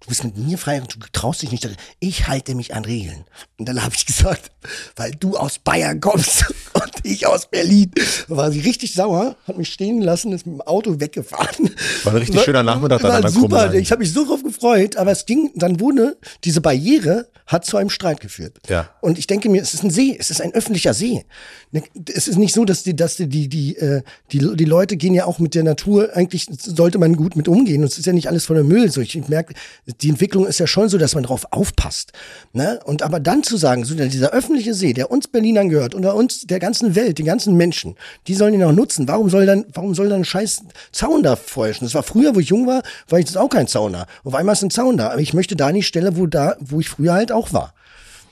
Du 0.04 0.10
bist 0.10 0.22
mit 0.22 0.36
mir 0.36 0.58
frei 0.58 0.82
und 0.82 0.94
du 0.94 0.98
traust 1.12 1.40
dich 1.40 1.50
nicht. 1.50 1.64
darin. 1.64 1.78
Ich 1.98 2.28
halte 2.28 2.54
mich 2.54 2.74
an 2.74 2.84
Regeln. 2.84 3.24
Und 3.58 3.66
dann 3.66 3.82
habe 3.82 3.94
ich 3.96 4.04
gesagt, 4.04 4.50
weil 4.96 5.12
du 5.12 5.34
aus 5.38 5.58
Bayern 5.58 5.98
kommst 5.98 6.44
und 6.74 6.92
ich 7.04 7.26
aus 7.26 7.48
Berlin, 7.48 7.90
war 8.28 8.52
sie 8.52 8.60
richtig 8.60 8.92
sauer, 8.92 9.34
hat 9.46 9.56
mich 9.56 9.72
stehen 9.72 10.02
lassen, 10.02 10.32
ist 10.32 10.44
mit 10.44 10.56
dem 10.56 10.60
Auto 10.60 11.00
weggefahren. 11.00 11.70
War 12.02 12.12
ein 12.12 12.18
richtig 12.18 12.42
schöner 12.42 12.62
Nachmittag 12.62 13.00
dann 13.00 13.08
War 13.08 13.16
an 13.16 13.22
der 13.22 13.30
super. 13.30 13.72
Ich 13.72 13.90
habe 13.92 14.00
mich 14.00 14.12
so 14.12 14.26
drauf 14.26 14.42
gefreut, 14.42 14.96
aber 14.96 15.10
es 15.10 15.24
ging, 15.24 15.50
dann 15.54 15.80
wurde 15.80 16.18
diese 16.44 16.60
Barriere 16.60 17.26
hat 17.46 17.66
zu 17.66 17.76
einem 17.76 17.90
Streit 17.90 18.20
geführt. 18.20 18.58
Ja. 18.68 18.88
Und 19.02 19.18
ich 19.18 19.26
denke 19.26 19.50
mir, 19.50 19.60
es 19.60 19.74
ist 19.74 19.84
ein 19.84 19.90
See, 19.90 20.16
es 20.18 20.30
ist 20.30 20.40
ein 20.40 20.54
öffentlicher 20.54 20.94
See. 20.94 21.24
Ne, 21.72 21.82
Es 22.14 22.26
ist 22.26 22.38
nicht 22.38 22.54
so, 22.54 22.64
dass 22.64 22.82
die, 22.84 22.96
dass 22.96 23.16
die, 23.16 23.28
die, 23.28 23.48
die, 23.48 23.76
äh, 23.76 24.02
die, 24.32 24.38
die 24.38 24.64
Leute 24.64 24.96
gehen 24.96 25.14
ja 25.14 25.26
auch 25.26 25.38
mit 25.38 25.54
der 25.54 25.62
Natur, 25.62 26.10
eigentlich 26.14 26.46
sollte 26.58 26.98
man 26.98 27.16
gut 27.16 27.36
mit 27.36 27.46
umgehen. 27.46 27.82
Und 27.82 27.88
es 27.88 27.98
ist 27.98 28.06
ja 28.06 28.14
nicht 28.14 28.28
alles 28.28 28.46
voller 28.46 28.64
Müll. 28.64 28.90
So, 28.90 29.02
ich 29.02 29.28
merke, 29.28 29.54
die 30.00 30.08
Entwicklung 30.08 30.46
ist 30.46 30.58
ja 30.58 30.66
schon 30.66 30.88
so, 30.88 30.98
dass 30.98 31.14
man 31.14 31.24
drauf 31.24 31.46
aufpasst. 31.50 32.12
Ne? 32.52 32.80
Und 32.84 33.02
aber 33.02 33.20
dann 33.20 33.42
zu 33.42 33.56
sagen, 33.56 33.84
so 33.84 33.94
dieser 33.94 34.30
öffentliche 34.30 34.74
See, 34.74 34.92
der 34.92 35.10
uns 35.10 35.28
Berlinern 35.28 35.68
gehört 35.68 35.94
oder 35.94 36.14
uns 36.14 36.42
der 36.42 36.58
ganzen 36.58 36.94
Welt, 36.94 37.18
den 37.18 37.26
ganzen 37.26 37.56
Menschen, 37.56 37.96
die 38.26 38.34
sollen 38.34 38.54
ihn 38.54 38.64
auch 38.64 38.72
nutzen. 38.72 39.08
Warum 39.08 39.30
soll 39.30 39.46
dann, 39.46 39.64
warum 39.72 39.94
soll 39.94 40.08
dann 40.08 40.22
ein 40.22 40.24
scheiß 40.24 40.62
Zaun 40.92 41.22
da 41.22 41.36
feuerschen? 41.36 41.86
Das 41.86 41.94
war 41.94 42.02
früher, 42.02 42.34
wo 42.34 42.40
ich 42.40 42.48
jung 42.48 42.66
war, 42.66 42.82
war 43.08 43.18
ich 43.18 43.26
das 43.26 43.36
auch 43.36 43.48
kein 43.48 43.66
Zauner. 43.66 44.06
Auf 44.24 44.34
einmal 44.34 44.54
ist 44.54 44.62
ein 44.62 44.70
Zaun 44.70 44.96
da. 44.96 45.10
Aber 45.10 45.20
ich 45.20 45.34
möchte 45.34 45.56
da 45.56 45.72
nicht 45.72 45.86
Stelle, 45.86 46.16
wo 46.16 46.26
da, 46.26 46.56
wo 46.60 46.80
ich 46.80 46.88
früher 46.88 47.14
halt 47.14 47.32
auch 47.32 47.52
war. 47.52 47.74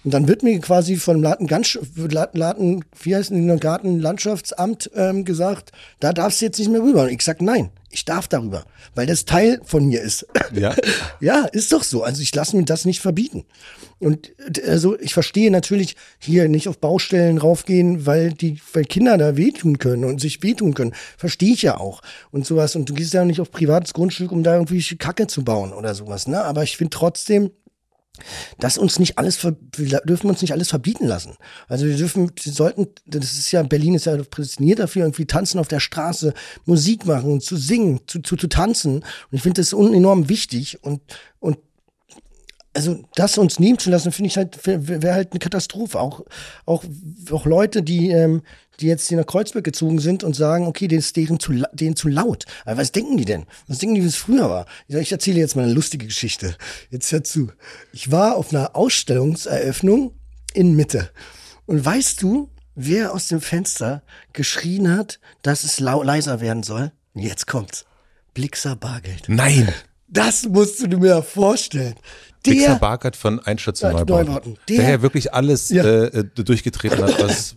Und 0.04 0.12
dann 0.12 0.26
wird 0.26 0.42
mir 0.42 0.58
quasi 0.60 0.96
vom 0.96 1.22
Laten, 1.22 1.46
ganz, 1.46 1.78
Laten 1.94 2.84
wie 3.02 3.14
heißt 3.14 3.30
denn 3.30 3.60
Gartenlandschaftsamt 3.60 4.90
ähm, 4.94 5.24
gesagt, 5.24 5.70
da 6.00 6.12
darfst 6.12 6.40
du 6.40 6.46
jetzt 6.46 6.58
nicht 6.58 6.70
mehr 6.70 6.82
rüber. 6.82 7.04
Und 7.04 7.10
ich 7.10 7.22
sag 7.22 7.40
nein, 7.40 7.70
ich 7.90 8.04
darf 8.04 8.26
darüber, 8.26 8.64
weil 8.94 9.06
das 9.06 9.26
Teil 9.26 9.60
von 9.64 9.86
mir 9.86 10.00
ist. 10.00 10.26
Ja. 10.52 10.74
ja, 11.20 11.44
ist 11.44 11.72
doch 11.72 11.84
so. 11.84 12.02
Also 12.02 12.22
ich 12.22 12.34
lasse 12.34 12.56
mir 12.56 12.64
das 12.64 12.84
nicht 12.84 13.00
verbieten. 13.00 13.44
Und 14.00 14.32
also 14.66 14.98
ich 14.98 15.14
verstehe 15.14 15.50
natürlich 15.50 15.94
hier 16.18 16.48
nicht 16.48 16.68
auf 16.68 16.78
Baustellen 16.78 17.38
raufgehen, 17.38 18.04
weil 18.04 18.32
die, 18.32 18.60
weil 18.72 18.84
Kinder 18.84 19.16
da 19.18 19.36
wehtun 19.36 19.78
können 19.78 20.04
und 20.04 20.20
sich 20.20 20.42
wehtun 20.42 20.74
können. 20.74 20.94
Verstehe 21.16 21.52
ich 21.52 21.62
ja 21.62 21.78
auch 21.78 22.00
und 22.32 22.44
sowas. 22.46 22.74
Und 22.74 22.88
du 22.88 22.94
gehst 22.94 23.14
ja 23.14 23.24
nicht 23.24 23.40
auf 23.40 23.52
privates 23.52 23.92
Grundstück, 23.92 24.32
um 24.32 24.42
da 24.42 24.54
irgendwie 24.54 24.82
Kacke 24.96 25.28
zu 25.28 25.44
bauen 25.44 25.72
oder 25.72 25.94
sowas. 25.94 26.26
Ne? 26.26 26.42
Aber 26.42 26.64
ich 26.64 26.76
finde 26.76 26.90
trotzdem, 26.90 27.50
dass 28.58 28.78
uns 28.78 28.98
nicht 28.98 29.18
alles, 29.18 29.42
wir 29.44 30.00
dürfen 30.00 30.28
uns 30.28 30.42
nicht 30.42 30.52
alles 30.52 30.68
verbieten 30.68 31.06
lassen. 31.06 31.36
Also 31.68 31.86
wir 31.86 31.96
dürfen, 31.96 32.30
wir 32.40 32.52
sollten, 32.52 32.88
das 33.06 33.32
ist 33.32 33.50
ja, 33.52 33.62
Berlin 33.62 33.94
ist 33.94 34.06
ja 34.06 34.16
prädestiniert 34.22 34.78
dafür, 34.78 35.02
irgendwie 35.02 35.26
tanzen 35.26 35.58
auf 35.58 35.68
der 35.68 35.80
Straße, 35.80 36.34
Musik 36.66 37.06
machen, 37.06 37.40
zu 37.40 37.56
singen, 37.56 38.00
zu, 38.06 38.20
zu, 38.20 38.36
zu 38.36 38.48
tanzen. 38.48 38.96
Und 38.96 39.04
ich 39.30 39.42
finde 39.42 39.60
das 39.60 39.72
enorm 39.72 40.28
wichtig 40.28 40.82
und, 40.82 41.00
und 41.40 41.58
also 42.74 43.04
das 43.14 43.38
uns 43.38 43.58
nehmen 43.58 43.78
zu 43.78 43.90
lassen, 43.90 44.12
finde 44.12 44.28
ich 44.28 44.36
halt, 44.36 44.66
wäre 44.66 45.02
wär 45.02 45.14
halt 45.14 45.32
eine 45.32 45.38
Katastrophe. 45.38 46.00
Auch, 46.00 46.22
auch, 46.64 46.84
auch 47.30 47.44
Leute, 47.44 47.82
die, 47.82 48.10
ähm, 48.10 48.42
die 48.80 48.86
jetzt 48.86 49.08
hier 49.08 49.18
nach 49.18 49.26
Kreuzberg 49.26 49.64
gezogen 49.64 49.98
sind 49.98 50.24
und 50.24 50.34
sagen, 50.34 50.66
okay, 50.66 50.88
denen 50.88 51.00
ist 51.00 51.16
deren 51.16 51.38
zu, 51.38 51.52
denen 51.72 51.96
zu 51.96 52.08
laut. 52.08 52.46
Aber 52.64 52.78
was 52.78 52.92
denken 52.92 53.16
die 53.16 53.24
denn? 53.24 53.44
Was 53.66 53.78
denken 53.78 53.94
die, 53.94 54.02
wie 54.02 54.06
es 54.06 54.16
früher 54.16 54.48
war? 54.48 54.66
Ich, 54.88 55.12
erzähle 55.12 55.40
jetzt 55.40 55.54
mal 55.54 55.64
eine 55.64 55.72
lustige 55.72 56.06
Geschichte. 56.06 56.56
Jetzt 56.90 57.12
hör 57.12 57.22
zu. 57.22 57.52
Ich 57.92 58.10
war 58.10 58.36
auf 58.36 58.54
einer 58.54 58.74
Ausstellungseröffnung 58.74 60.12
in 60.54 60.74
Mitte. 60.74 61.10
Und 61.66 61.84
weißt 61.84 62.22
du, 62.22 62.50
wer 62.74 63.12
aus 63.12 63.28
dem 63.28 63.40
Fenster 63.40 64.02
geschrien 64.32 64.96
hat, 64.96 65.20
dass 65.42 65.64
es 65.64 65.78
leiser 65.78 66.40
werden 66.40 66.62
soll? 66.62 66.92
Jetzt 67.14 67.46
kommt's. 67.46 67.84
Blixer 68.34 68.76
Bargeld. 68.76 69.28
Nein. 69.28 69.68
Das 70.08 70.44
musst 70.44 70.82
du 70.82 70.86
dir 70.88 70.98
mir 70.98 71.22
vorstellen. 72.44 72.56
Dixer 72.58 72.72
Der, 72.72 72.78
Barkert 72.80 73.16
von 73.16 73.40
Einstation 73.40 73.90
Ja, 73.92 73.98
Neubauten. 73.98 74.26
Neubauten. 74.26 74.58
Der, 74.68 74.76
Der- 74.78 74.90
ja 74.90 75.02
wirklich 75.02 75.32
alles 75.34 75.68
Ja. 75.70 75.84
äh, 75.84 76.06
äh, 76.06 76.24
durchgetreten 76.24 77.02
hat, 77.02 77.20
was 77.22 77.56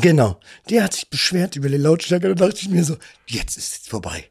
genau, 0.00 0.38
der 0.70 0.84
hat 0.84 0.94
sich 0.94 1.08
beschwert 1.10 1.56
über 1.56 1.68
die 1.68 1.76
Lautstärke. 1.76 2.34
Da 2.34 2.46
dachte 2.46 2.60
ich 2.62 2.68
mir 2.68 2.84
so, 2.84 2.96
jetzt 3.26 3.56
ist 3.56 3.82
es 3.82 3.88
vorbei. 3.88 4.24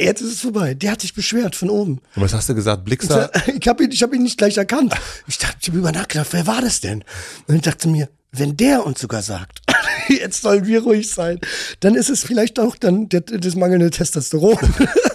Jetzt 0.00 0.22
ist 0.22 0.32
es 0.32 0.40
vorbei. 0.40 0.74
Der 0.74 0.90
hat 0.90 1.02
sich 1.02 1.14
beschwert 1.14 1.54
von 1.54 1.70
oben. 1.70 2.00
Und 2.16 2.22
was 2.22 2.34
hast 2.34 2.48
du 2.48 2.54
gesagt? 2.54 2.84
Blixer? 2.84 3.30
Ich 3.60 3.68
habe 3.68 3.84
ihn, 3.84 3.92
ich 3.92 4.02
hab 4.02 4.12
ihn 4.12 4.22
nicht 4.24 4.38
gleich 4.38 4.56
erkannt. 4.56 4.92
Ich 5.28 5.38
dachte, 5.38 5.56
ich 5.62 5.68
habe 5.68 5.78
über 5.78 5.92
nachgedacht, 5.92 6.28
wer 6.32 6.46
war 6.48 6.60
das 6.60 6.80
denn? 6.80 7.04
Und 7.46 7.54
ich 7.54 7.62
dachte 7.62 7.86
mir, 7.88 8.08
wenn 8.32 8.56
der 8.56 8.84
uns 8.84 9.00
sogar 9.00 9.22
sagt, 9.22 9.60
jetzt 10.08 10.42
sollen 10.42 10.66
wir 10.66 10.82
ruhig 10.82 11.08
sein, 11.10 11.38
dann 11.78 11.94
ist 11.94 12.10
es 12.10 12.24
vielleicht 12.24 12.58
auch 12.58 12.74
dann 12.74 13.08
der, 13.08 13.20
das 13.20 13.54
mangelnde 13.54 13.90
Testosteron. 13.90 14.58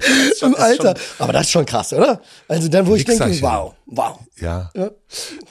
schon, 0.38 0.54
Im 0.54 0.60
Alter. 0.60 0.94
Aber 1.18 1.32
das 1.32 1.42
ist 1.42 1.50
schon 1.52 1.66
krass, 1.66 1.92
oder? 1.92 2.20
Also 2.48 2.68
dann, 2.68 2.86
wo 2.86 2.96
ich 2.96 3.04
denke, 3.04 3.40
wow, 3.42 3.74
wow. 3.86 4.18
Ja. 4.40 4.70
ja. 4.74 4.90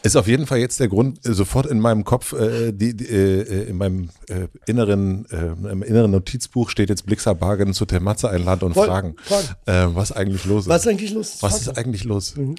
Ist 0.04 0.16
auf 0.16 0.28
jeden 0.28 0.48
Fall 0.48 0.60
jetzt 0.60 0.80
der 0.80 0.88
Grund, 0.88 1.26
äh, 1.26 1.34
sofort 1.34 1.66
in 1.66 1.80
meinem 1.80 2.04
Kopf, 2.04 2.34
äh, 2.34 2.72
die, 2.72 2.96
die 2.96 3.06
äh, 3.06 3.70
in 3.70 3.78
meinem 3.78 4.10
äh, 4.28 4.48
inneren, 4.66 5.26
äh, 5.32 5.72
im 5.72 5.84
inneren 5.84 6.12
Notizbuch 6.12 6.70
steht 6.70 6.90
jetzt 6.90 7.06
Blixer 7.06 7.36
Bargen 7.36 7.74
zu 7.74 7.86
Termatze 7.86 8.30
einladen 8.30 8.66
und 8.66 8.74
Voll, 8.74 8.88
fragen, 8.88 9.16
fragen. 9.22 9.48
Äh, 9.66 9.96
was 9.96 10.12
eigentlich 10.12 10.46
los 10.46 10.64
ist. 10.64 10.70
Was 10.70 10.82
ist 10.84 10.88
eigentlich 10.88 11.12
los? 11.12 11.38
Was 11.42 11.62
ist 11.62 11.78
eigentlich 11.78 12.04
los? 12.06 12.36
Mhm. 12.36 12.56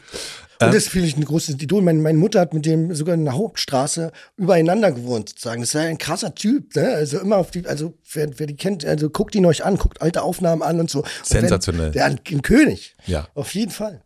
Und 0.61 0.66
ähm, 0.66 0.74
das 0.74 0.88
finde 0.88 1.09
ich 1.09 1.16
ein 1.16 1.24
großes 1.24 1.55
Idol. 1.55 1.80
Meine, 1.80 2.01
meine 2.01 2.18
Mutter 2.18 2.40
hat 2.40 2.53
mit 2.53 2.66
dem 2.66 2.94
sogar 2.94 3.14
in 3.14 3.24
der 3.24 3.34
Hauptstraße 3.34 4.12
übereinander 4.36 4.92
gewohnt, 4.92 5.30
sozusagen. 5.30 5.62
Das 5.62 5.70
ist 5.70 5.74
ja 5.74 5.80
ein 5.82 5.96
krasser 5.96 6.34
Typ, 6.34 6.76
ne? 6.76 6.92
Also 6.92 7.18
immer 7.18 7.38
auf 7.38 7.51
die, 7.51 7.66
also 7.66 7.94
wer, 8.12 8.38
wer 8.38 8.46
die 8.46 8.57
kennt, 8.57 8.84
also 8.84 9.09
guckt 9.09 9.34
ihn 9.34 9.46
euch 9.46 9.64
an, 9.64 9.78
guckt 9.78 10.03
alte 10.03 10.22
Aufnahmen 10.22 10.62
an 10.62 10.78
und 10.78 10.90
so. 10.90 10.98
Und 10.98 11.09
Sensationell. 11.22 11.86
Wenn, 11.86 11.92
der 11.92 12.05
ein 12.05 12.42
König. 12.42 12.94
Ja. 13.07 13.26
Auf 13.34 13.55
jeden 13.55 13.70
Fall. 13.70 14.03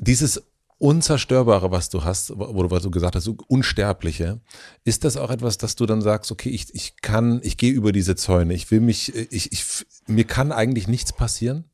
Dieses 0.00 0.42
Unzerstörbare, 0.78 1.72
was 1.72 1.90
du 1.90 2.04
hast, 2.04 2.30
wo 2.36 2.62
du, 2.62 2.70
was 2.70 2.84
du 2.84 2.90
gesagt 2.90 3.16
hast, 3.16 3.26
Unsterbliche, 3.26 4.40
ist 4.84 5.04
das 5.04 5.16
auch 5.16 5.30
etwas, 5.30 5.58
dass 5.58 5.74
du 5.74 5.86
dann 5.86 6.00
sagst, 6.02 6.30
okay, 6.30 6.50
ich, 6.50 6.72
ich 6.72 6.96
kann, 7.02 7.40
ich 7.42 7.56
gehe 7.56 7.72
über 7.72 7.90
diese 7.90 8.14
Zäune, 8.14 8.54
ich 8.54 8.70
will 8.70 8.80
mich, 8.80 9.14
ich, 9.14 9.52
ich, 9.52 9.86
mir 10.06 10.24
kann 10.24 10.52
eigentlich 10.52 10.86
nichts 10.86 11.12
passieren? 11.12 11.64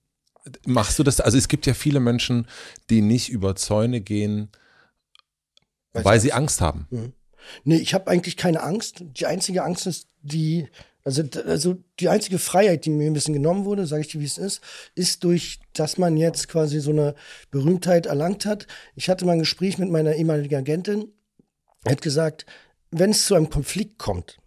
Machst 0.67 0.99
du 0.99 1.03
das? 1.03 1.21
Also 1.21 1.37
es 1.37 1.49
gibt 1.49 1.67
ja 1.67 1.75
viele 1.75 2.01
Menschen, 2.01 2.47
die 2.89 3.03
nicht 3.03 3.29
über 3.29 3.57
Zäune 3.57 4.01
gehen, 4.01 4.49
weil, 5.93 6.05
weil 6.05 6.21
sie 6.21 6.33
Angst 6.33 6.63
haben. 6.63 6.87
Mhm. 6.91 7.13
Nee, 7.65 7.77
ich 7.77 7.93
habe 7.93 8.11
eigentlich 8.11 8.39
keine 8.39 8.63
Angst. 8.63 9.05
Die 9.19 9.27
einzige 9.27 9.65
Angst 9.65 9.87
ist 9.87 10.09
die, 10.23 10.69
also, 11.05 11.23
also 11.47 11.77
die 12.01 12.09
einzige 12.09 12.39
Freiheit, 12.39 12.87
die 12.87 12.91
mir 12.91 13.07
ein 13.07 13.13
bisschen 13.13 13.35
genommen 13.35 13.67
wurde, 13.67 13.87
sage 13.87 14.03
ich 14.03 14.09
dir, 14.09 14.21
wie 14.21 14.27
es 14.27 14.39
ist, 14.39 14.63
ist 14.95 15.23
durch, 15.23 15.61
dass 15.75 15.99
man 15.99 16.17
jetzt 16.17 16.49
quasi 16.49 16.81
so 16.81 16.91
eine 16.91 17.15
Berühmtheit 17.51 18.07
erlangt 18.07 18.47
hat. 18.47 18.67
Ich 18.97 19.11
hatte 19.11 19.27
mal 19.27 19.33
ein 19.33 19.41
Gespräch 19.41 19.77
mit 19.77 19.91
meiner 19.91 20.15
ehemaligen 20.15 20.57
Agentin. 20.57 21.13
Er 21.85 21.93
hat 21.93 22.03
gesagt, 22.03 22.47
wenn 22.91 23.11
es 23.11 23.27
zu 23.27 23.35
einem 23.35 23.51
Konflikt 23.51 23.99
kommt, 23.99 24.39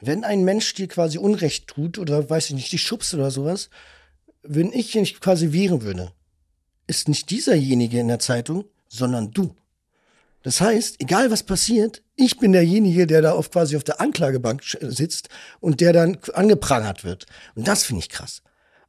wenn 0.00 0.24
ein 0.24 0.44
Mensch 0.44 0.74
dir 0.74 0.88
quasi 0.88 1.16
Unrecht 1.16 1.68
tut 1.68 1.98
oder 1.98 2.28
weiß 2.28 2.50
ich 2.50 2.54
nicht, 2.54 2.70
die 2.70 2.78
schubst 2.78 3.14
oder 3.14 3.30
sowas, 3.30 3.70
wenn 4.42 4.72
ich 4.72 4.94
mich 4.94 5.20
quasi 5.20 5.52
wehren 5.52 5.82
würde, 5.82 6.12
ist 6.86 7.08
nicht 7.08 7.30
dieserjenige 7.30 7.98
in 7.98 8.08
der 8.08 8.18
Zeitung, 8.18 8.64
sondern 8.88 9.30
du. 9.30 9.54
Das 10.42 10.60
heißt, 10.60 10.96
egal 11.00 11.30
was 11.30 11.42
passiert, 11.42 12.02
ich 12.16 12.38
bin 12.38 12.52
derjenige, 12.52 13.06
der 13.06 13.22
da 13.22 13.32
auf 13.32 13.50
quasi 13.50 13.76
auf 13.76 13.84
der 13.84 14.00
Anklagebank 14.00 14.62
sitzt 14.80 15.28
und 15.60 15.80
der 15.80 15.92
dann 15.92 16.18
angeprangert 16.34 17.04
wird. 17.04 17.26
Und 17.54 17.66
das 17.66 17.84
finde 17.84 18.00
ich 18.00 18.08
krass. 18.08 18.42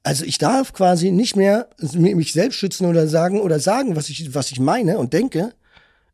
Also 0.03 0.25
ich 0.25 0.37
darf 0.37 0.73
quasi 0.73 1.11
nicht 1.11 1.35
mehr 1.35 1.69
mich 1.93 2.33
selbst 2.33 2.55
schützen 2.55 2.85
oder 2.85 3.07
sagen 3.07 3.41
oder 3.41 3.59
sagen, 3.59 3.95
was 3.95 4.09
ich 4.09 4.33
was 4.33 4.51
ich 4.51 4.59
meine 4.59 4.97
und 4.97 5.13
denke, 5.13 5.53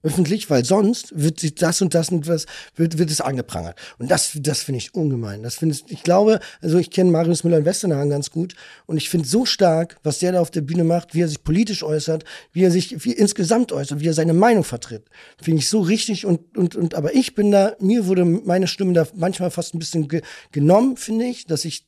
öffentlich, 0.05 0.49
weil 0.49 0.63
sonst 0.63 1.11
wird 1.15 1.61
das 1.61 1.81
und 1.81 1.95
das 1.95 2.09
und 2.09 2.27
was 2.27 2.45
wird, 2.75 2.97
wird 2.99 3.09
es 3.09 3.21
angeprangert. 3.21 3.77
Und 3.97 4.11
das, 4.11 4.37
das 4.39 4.61
finde 4.61 4.77
ich 4.77 4.93
ungemein. 4.93 5.41
Das 5.41 5.55
finde 5.55 5.75
ich, 5.75 5.91
ich 5.91 6.03
glaube, 6.03 6.39
also 6.61 6.77
ich 6.77 6.91
kenne 6.91 7.11
Marius 7.11 7.43
Müller 7.43 7.57
in 7.57 7.65
Westernhagen 7.65 8.11
ganz 8.11 8.29
gut 8.29 8.55
und 8.85 8.97
ich 8.97 9.09
finde 9.09 9.27
so 9.27 9.45
stark, 9.45 9.97
was 10.03 10.19
der 10.19 10.33
da 10.33 10.41
auf 10.41 10.51
der 10.51 10.61
Bühne 10.61 10.83
macht, 10.83 11.15
wie 11.15 11.21
er 11.21 11.27
sich 11.27 11.43
politisch 11.43 11.83
äußert, 11.83 12.23
wie 12.53 12.63
er 12.63 12.71
sich 12.71 13.03
wie 13.03 13.13
insgesamt 13.13 13.71
äußert, 13.71 13.99
wie 13.99 14.07
er 14.07 14.13
seine 14.13 14.33
Meinung 14.33 14.63
vertritt. 14.63 15.05
Finde 15.41 15.59
ich 15.59 15.69
so 15.69 15.81
richtig 15.81 16.25
und, 16.25 16.55
und, 16.55 16.75
und, 16.75 16.93
aber 16.93 17.15
ich 17.15 17.33
bin 17.33 17.51
da, 17.51 17.75
mir 17.79 18.05
wurde 18.05 18.25
meine 18.25 18.67
Stimme 18.67 18.93
da 18.93 19.07
manchmal 19.15 19.49
fast 19.49 19.73
ein 19.73 19.79
bisschen 19.79 20.07
ge 20.07 20.21
genommen, 20.51 20.97
finde 20.97 21.25
ich, 21.25 21.47
dass 21.47 21.65
ich, 21.65 21.85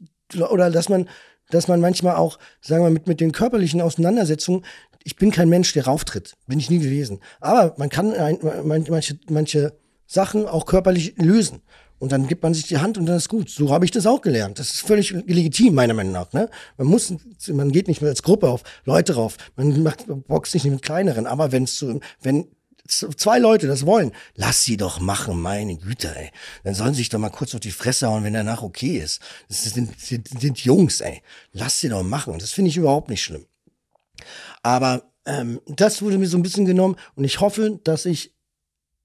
oder 0.50 0.72
dass 0.72 0.90
man, 0.90 1.08
dass 1.50 1.68
man 1.68 1.80
manchmal 1.80 2.16
auch, 2.16 2.40
sagen 2.62 2.84
wir, 2.84 2.90
mit, 2.90 3.08
mit 3.08 3.20
den 3.20 3.32
körperlichen 3.32 3.82
Auseinandersetzungen 3.82 4.66
ich 5.08 5.16
bin 5.16 5.32
kein 5.32 5.48
Mensch, 5.48 5.72
der 5.72 5.86
rauftritt. 5.86 6.34
Bin 6.48 6.60
ich 6.60 6.70
nie 6.70 6.80
gewesen. 6.80 7.22
Aber 7.40 7.74
man 7.78 7.88
kann 7.88 8.12
ein, 8.12 8.40
manche, 8.66 9.18
manche 9.30 9.72
Sachen 10.06 10.46
auch 10.46 10.66
körperlich 10.66 11.16
lösen. 11.16 11.62
Und 11.98 12.12
dann 12.12 12.28
gibt 12.28 12.44
man 12.44 12.54
sich 12.54 12.68
die 12.68 12.80
Hand 12.80 12.98
und 12.98 13.06
dann 13.06 13.16
ist 13.16 13.30
gut. 13.30 13.50
So 13.50 13.72
habe 13.72 13.86
ich 13.86 13.92
das 13.92 14.06
auch 14.06 14.20
gelernt. 14.20 14.60
Das 14.60 14.74
ist 14.74 14.82
völlig 14.82 15.12
legitim, 15.12 15.76
meiner 15.76 15.94
Meinung 15.94 16.12
nach. 16.12 16.34
Ne? 16.34 16.50
Man 16.76 16.88
muss, 16.88 17.14
man 17.48 17.72
geht 17.72 17.88
nicht 17.88 18.02
mehr 18.02 18.10
als 18.10 18.22
Gruppe 18.22 18.50
auf 18.50 18.64
Leute 18.84 19.16
rauf. 19.16 19.38
Man 19.56 19.82
macht, 19.82 20.04
boxt 20.28 20.54
nicht 20.54 20.66
mit 20.66 20.82
kleineren. 20.82 21.26
Aber 21.26 21.54
wenn 21.54 21.64
es 21.64 21.80
so, 21.80 22.02
wenn 22.22 22.50
zwei 22.90 23.40
Leute 23.40 23.66
das 23.66 23.86
wollen, 23.86 24.12
lass 24.36 24.66
sie 24.66 24.76
doch 24.76 25.00
machen, 25.00 25.42
meine 25.42 25.78
Güte, 25.78 26.14
ey. 26.18 26.32
Dann 26.66 26.76
sollen 26.76 26.94
sie 26.94 27.00
sich 27.00 27.10
doch 27.10 27.20
mal 27.20 27.30
kurz 27.30 27.56
auf 27.56 27.62
die 27.62 27.72
Fresse 27.72 28.08
hauen, 28.08 28.26
wenn 28.26 28.34
danach 28.34 28.62
okay 28.62 28.98
ist. 28.98 29.22
Das 29.48 29.64
sind, 29.64 29.98
sind, 29.98 30.28
sind 30.28 30.60
Jungs, 30.60 31.00
ey. 31.00 31.22
Lass 31.54 31.80
sie 31.80 31.88
doch 31.88 32.04
machen. 32.04 32.40
Das 32.40 32.52
finde 32.52 32.72
ich 32.72 32.76
überhaupt 32.76 33.10
nicht 33.10 33.24
schlimm. 33.24 33.46
Aber 34.64 35.04
ähm, 35.26 35.60
das 35.66 36.02
wurde 36.02 36.18
mir 36.18 36.28
so 36.28 36.38
ein 36.38 36.44
bisschen 36.44 36.66
genommen 36.66 36.96
und 37.16 37.24
ich 37.24 37.40
hoffe, 37.40 37.80
dass 37.84 38.06
ich, 38.06 38.34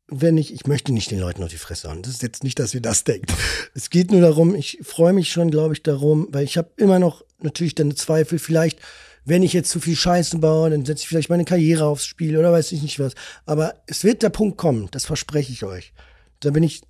wenn 0.08 0.38
ich, 0.38 0.52
ich 0.52 0.66
möchte 0.66 0.92
nicht 0.92 1.10
den 1.10 1.20
Leuten 1.20 1.42
auf 1.42 1.50
die 1.50 1.56
Fresse 1.56 1.88
hauen. 1.88 2.02
Das 2.02 2.12
ist 2.12 2.22
jetzt 2.22 2.44
nicht, 2.44 2.58
dass 2.58 2.74
ihr 2.74 2.80
das 2.80 3.04
denkt. 3.04 3.32
Es 3.74 3.90
geht 3.90 4.10
nur 4.10 4.20
darum, 4.20 4.54
ich 4.54 4.78
freue 4.82 5.12
mich 5.12 5.30
schon, 5.32 5.50
glaube 5.50 5.74
ich, 5.74 5.82
darum, 5.82 6.28
weil 6.30 6.44
ich 6.44 6.56
habe 6.58 6.70
immer 6.76 6.98
noch 6.98 7.24
natürlich 7.40 7.74
dann 7.74 7.96
Zweifel, 7.96 8.38
vielleicht, 8.38 8.78
wenn 9.24 9.42
ich 9.42 9.52
jetzt 9.52 9.70
zu 9.70 9.80
viel 9.80 9.96
Scheiße 9.96 10.38
baue, 10.38 10.70
dann 10.70 10.84
setze 10.84 11.02
ich 11.02 11.08
vielleicht 11.08 11.30
meine 11.30 11.44
Karriere 11.44 11.84
aufs 11.84 12.06
Spiel 12.06 12.36
oder 12.36 12.52
weiß 12.52 12.72
ich 12.72 12.82
nicht 12.82 12.98
was. 12.98 13.14
Aber 13.46 13.82
es 13.86 14.04
wird 14.04 14.22
der 14.22 14.30
Punkt 14.30 14.58
kommen, 14.58 14.88
das 14.90 15.06
verspreche 15.06 15.52
ich 15.52 15.64
euch. 15.64 15.92
Da 16.40 16.50
bin 16.50 16.62
ich 16.62 16.82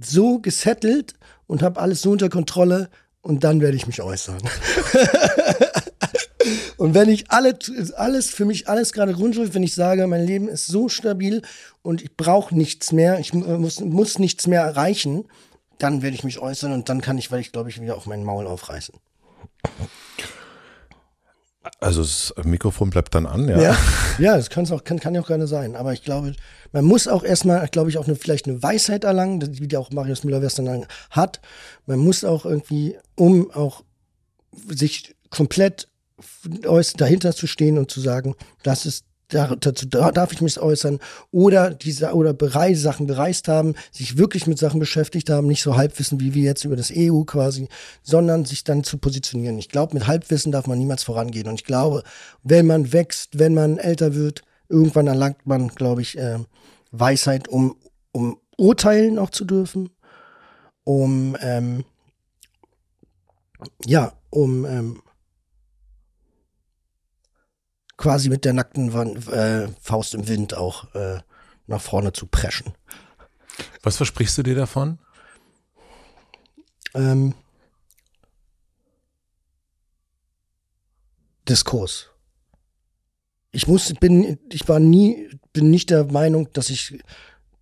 so 0.00 0.38
gesettelt 0.38 1.14
und 1.46 1.62
habe 1.62 1.80
alles 1.80 2.02
so 2.02 2.10
unter 2.10 2.28
Kontrolle 2.28 2.90
und 3.20 3.44
dann 3.44 3.60
werde 3.60 3.76
ich 3.76 3.86
mich 3.86 4.02
äußern. 4.02 4.42
Und 6.76 6.94
wenn 6.94 7.08
ich 7.08 7.30
alle, 7.30 7.58
alles, 7.96 8.30
für 8.30 8.44
mich 8.44 8.68
alles 8.68 8.92
gerade 8.92 9.12
Grundschuld, 9.12 9.54
wenn 9.54 9.62
ich 9.62 9.74
sage, 9.74 10.06
mein 10.06 10.26
Leben 10.26 10.48
ist 10.48 10.66
so 10.66 10.88
stabil 10.88 11.42
und 11.82 12.02
ich 12.02 12.16
brauche 12.16 12.56
nichts 12.56 12.92
mehr, 12.92 13.18
ich 13.18 13.32
muss, 13.32 13.80
muss 13.80 14.18
nichts 14.18 14.46
mehr 14.46 14.62
erreichen, 14.62 15.24
dann 15.78 16.02
werde 16.02 16.14
ich 16.14 16.24
mich 16.24 16.38
äußern 16.38 16.72
und 16.72 16.88
dann 16.88 17.00
kann 17.00 17.18
ich, 17.18 17.30
weil 17.30 17.40
ich 17.40 17.52
glaube 17.52 17.70
ich, 17.70 17.80
wieder 17.80 17.96
auf 17.96 18.06
meinen 18.06 18.24
Maul 18.24 18.46
aufreißen. 18.46 18.94
Also 21.78 22.02
das 22.02 22.34
Mikrofon 22.44 22.90
bleibt 22.90 23.14
dann 23.14 23.26
an, 23.26 23.48
ja. 23.48 23.60
Ja, 23.60 23.76
ja 24.18 24.36
das 24.36 24.50
kann's 24.50 24.72
auch, 24.72 24.82
kann, 24.82 24.98
kann 24.98 25.14
ja 25.14 25.20
auch 25.20 25.26
gerne 25.26 25.46
sein. 25.46 25.76
Aber 25.76 25.92
ich 25.92 26.02
glaube, 26.02 26.34
man 26.72 26.84
muss 26.84 27.06
auch 27.06 27.22
erstmal, 27.22 27.66
glaube 27.68 27.90
ich, 27.90 27.98
auch 27.98 28.06
eine, 28.06 28.16
vielleicht 28.16 28.48
eine 28.48 28.62
Weisheit 28.62 29.04
erlangen, 29.04 29.58
wie 29.60 29.68
die 29.68 29.76
auch 29.76 29.90
Marius 29.90 30.24
Müller-Western 30.24 30.86
hat. 31.10 31.40
Man 31.86 32.00
muss 32.00 32.24
auch 32.24 32.44
irgendwie, 32.44 32.96
um 33.14 33.50
auch 33.52 33.84
sich 34.68 35.14
komplett 35.30 35.88
dahinter 36.96 37.34
zu 37.34 37.46
stehen 37.46 37.78
und 37.78 37.90
zu 37.90 38.00
sagen, 38.00 38.34
das 38.62 38.86
ist 38.86 39.04
dazu 39.32 39.86
darf 39.86 40.32
ich 40.32 40.40
mich 40.42 40.60
äußern 40.60 40.98
oder 41.30 41.70
diese 41.70 42.12
oder 42.12 42.34
bereits 42.34 42.82
Sachen 42.82 43.06
bereist 43.06 43.48
haben, 43.48 43.74
sich 43.90 44.18
wirklich 44.18 44.46
mit 44.46 44.58
Sachen 44.58 44.78
beschäftigt 44.78 45.30
haben, 45.30 45.46
nicht 45.46 45.62
so 45.62 45.76
Halbwissen 45.76 46.20
wie 46.20 46.34
wir 46.34 46.42
jetzt 46.42 46.64
über 46.64 46.76
das 46.76 46.92
EU 46.94 47.22
quasi, 47.22 47.68
sondern 48.02 48.44
sich 48.44 48.64
dann 48.64 48.84
zu 48.84 48.98
positionieren. 48.98 49.58
Ich 49.58 49.70
glaube, 49.70 49.94
mit 49.94 50.06
Halbwissen 50.06 50.52
darf 50.52 50.66
man 50.66 50.78
niemals 50.78 51.02
vorangehen 51.02 51.48
und 51.48 51.54
ich 51.54 51.64
glaube, 51.64 52.02
wenn 52.42 52.66
man 52.66 52.92
wächst, 52.92 53.38
wenn 53.38 53.54
man 53.54 53.78
älter 53.78 54.14
wird, 54.14 54.42
irgendwann 54.68 55.06
erlangt 55.06 55.46
man, 55.46 55.68
glaube 55.68 56.02
ich, 56.02 56.18
äh, 56.18 56.38
Weisheit, 56.90 57.48
um 57.48 57.76
um 58.12 58.38
urteilen 58.58 59.18
auch 59.18 59.30
zu 59.30 59.46
dürfen, 59.46 59.88
um 60.84 61.36
ähm, 61.40 61.84
ja, 63.86 64.12
um 64.30 64.64
ähm, 64.66 65.01
quasi 68.02 68.28
mit 68.28 68.44
der 68.44 68.52
nackten 68.52 68.90
äh, 69.28 69.68
Faust 69.80 70.14
im 70.14 70.26
Wind 70.26 70.54
auch 70.54 70.92
äh, 70.96 71.20
nach 71.68 71.80
vorne 71.80 72.12
zu 72.12 72.26
preschen. 72.26 72.74
Was 73.84 73.96
versprichst 73.96 74.36
du 74.36 74.42
dir 74.42 74.56
davon? 74.56 74.98
Ähm, 76.94 77.34
Diskurs. 81.48 82.08
Ich 83.52 83.68
muss, 83.68 83.94
bin, 84.00 84.36
ich 84.50 84.68
war 84.68 84.80
nie, 84.80 85.30
bin 85.52 85.70
nicht 85.70 85.90
der 85.90 86.04
Meinung, 86.04 86.52
dass 86.54 86.70
ich, 86.70 86.98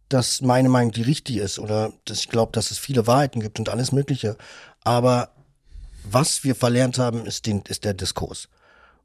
dass 0.09 0.41
meine 0.41 0.70
Meinung 0.70 0.93
die 0.93 1.03
richtige 1.03 1.43
ist 1.43 1.59
oder 1.59 1.93
dass 2.07 2.20
ich 2.20 2.30
glaube, 2.30 2.53
dass 2.53 2.70
es 2.70 2.78
viele 2.78 3.07
Wahrheiten 3.07 3.41
gibt 3.41 3.59
und 3.59 3.68
alles 3.68 3.93
Mögliche. 3.93 4.38
Aber 4.84 5.34
was 6.05 6.45
wir 6.45 6.55
verlernt 6.55 6.97
haben, 6.97 7.26
ist, 7.26 7.45
den, 7.45 7.61
ist 7.68 7.84
der 7.84 7.93
Diskurs. 7.93 8.49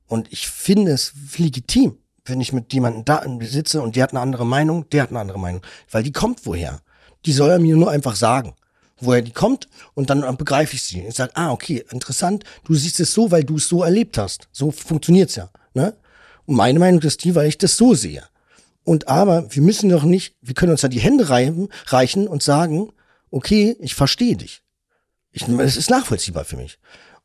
Und 0.08 0.32
ich 0.32 0.48
finde 0.48 0.92
es 0.92 1.14
legitim, 1.38 1.98
wenn 2.26 2.42
ich 2.42 2.54
mit 2.54 2.74
jemandem 2.74 3.06
da 3.06 3.24
sitze 3.42 3.82
und 3.82 3.96
der 3.96 4.04
hat 4.04 4.12
eine 4.12 4.22
andere 4.22 4.46
Meinung, 4.46 4.90
der 4.90 5.04
hat 5.04 5.10
eine 5.10 5.20
andere 5.20 5.40
Meinung. 5.40 5.62
Weil 5.90 6.04
die 6.04 6.12
kommt 6.12 6.46
woher. 6.46 6.82
Die 7.26 7.34
soll 7.34 7.50
er 7.50 7.60
mir 7.60 7.76
nur 7.76 7.90
einfach 7.90 8.16
sagen, 8.16 8.54
woher 8.98 9.22
die 9.22 9.32
kommt 9.32 9.68
und 9.94 10.10
dann 10.10 10.38
begreife 10.38 10.76
ich 10.76 10.84
sie. 10.84 11.02
Ich 11.02 11.16
sage, 11.16 11.32
ah, 11.36 11.52
okay, 11.52 11.84
interessant, 11.92 12.44
du 12.64 12.76
siehst 12.76 13.00
es 13.00 13.14
so, 13.14 13.32
weil 13.32 13.44
du 13.44 13.58
es 13.58 13.68
so 13.68 13.84
erlebt 13.84 14.18
hast. 14.18 14.48
So 14.52 14.72
funktioniert's 14.72 15.36
ja. 15.36 15.50
Ne? 15.74 15.96
Und 16.46 16.56
meine 16.56 16.80
Meinung 16.80 17.02
ist 17.02 17.24
die, 17.24 17.36
weil 17.36 17.48
ich 17.48 17.58
das 17.58 17.78
so 17.78 17.94
sehe. 17.94 18.24
Und 18.84 19.08
aber 19.08 19.54
wir 19.54 19.64
müssen 19.64 19.90
doch 19.90 20.04
nicht, 20.04 20.36
wir 20.42 20.54
können 20.54 20.72
uns 20.72 20.84
ja 20.84 20.90
die 20.90 21.00
Hände 21.00 21.28
reichen 21.30 22.28
und 22.28 22.44
sagen, 22.44 22.92
okay, 23.32 23.76
ich 23.80 23.96
verstehe 23.96 24.38
dich. 24.38 24.62
Ich, 25.32 25.46
das 25.46 25.76
ist 25.76 25.90
nachvollziehbar 25.90 26.46
für 26.46 26.56
mich. 26.56 26.78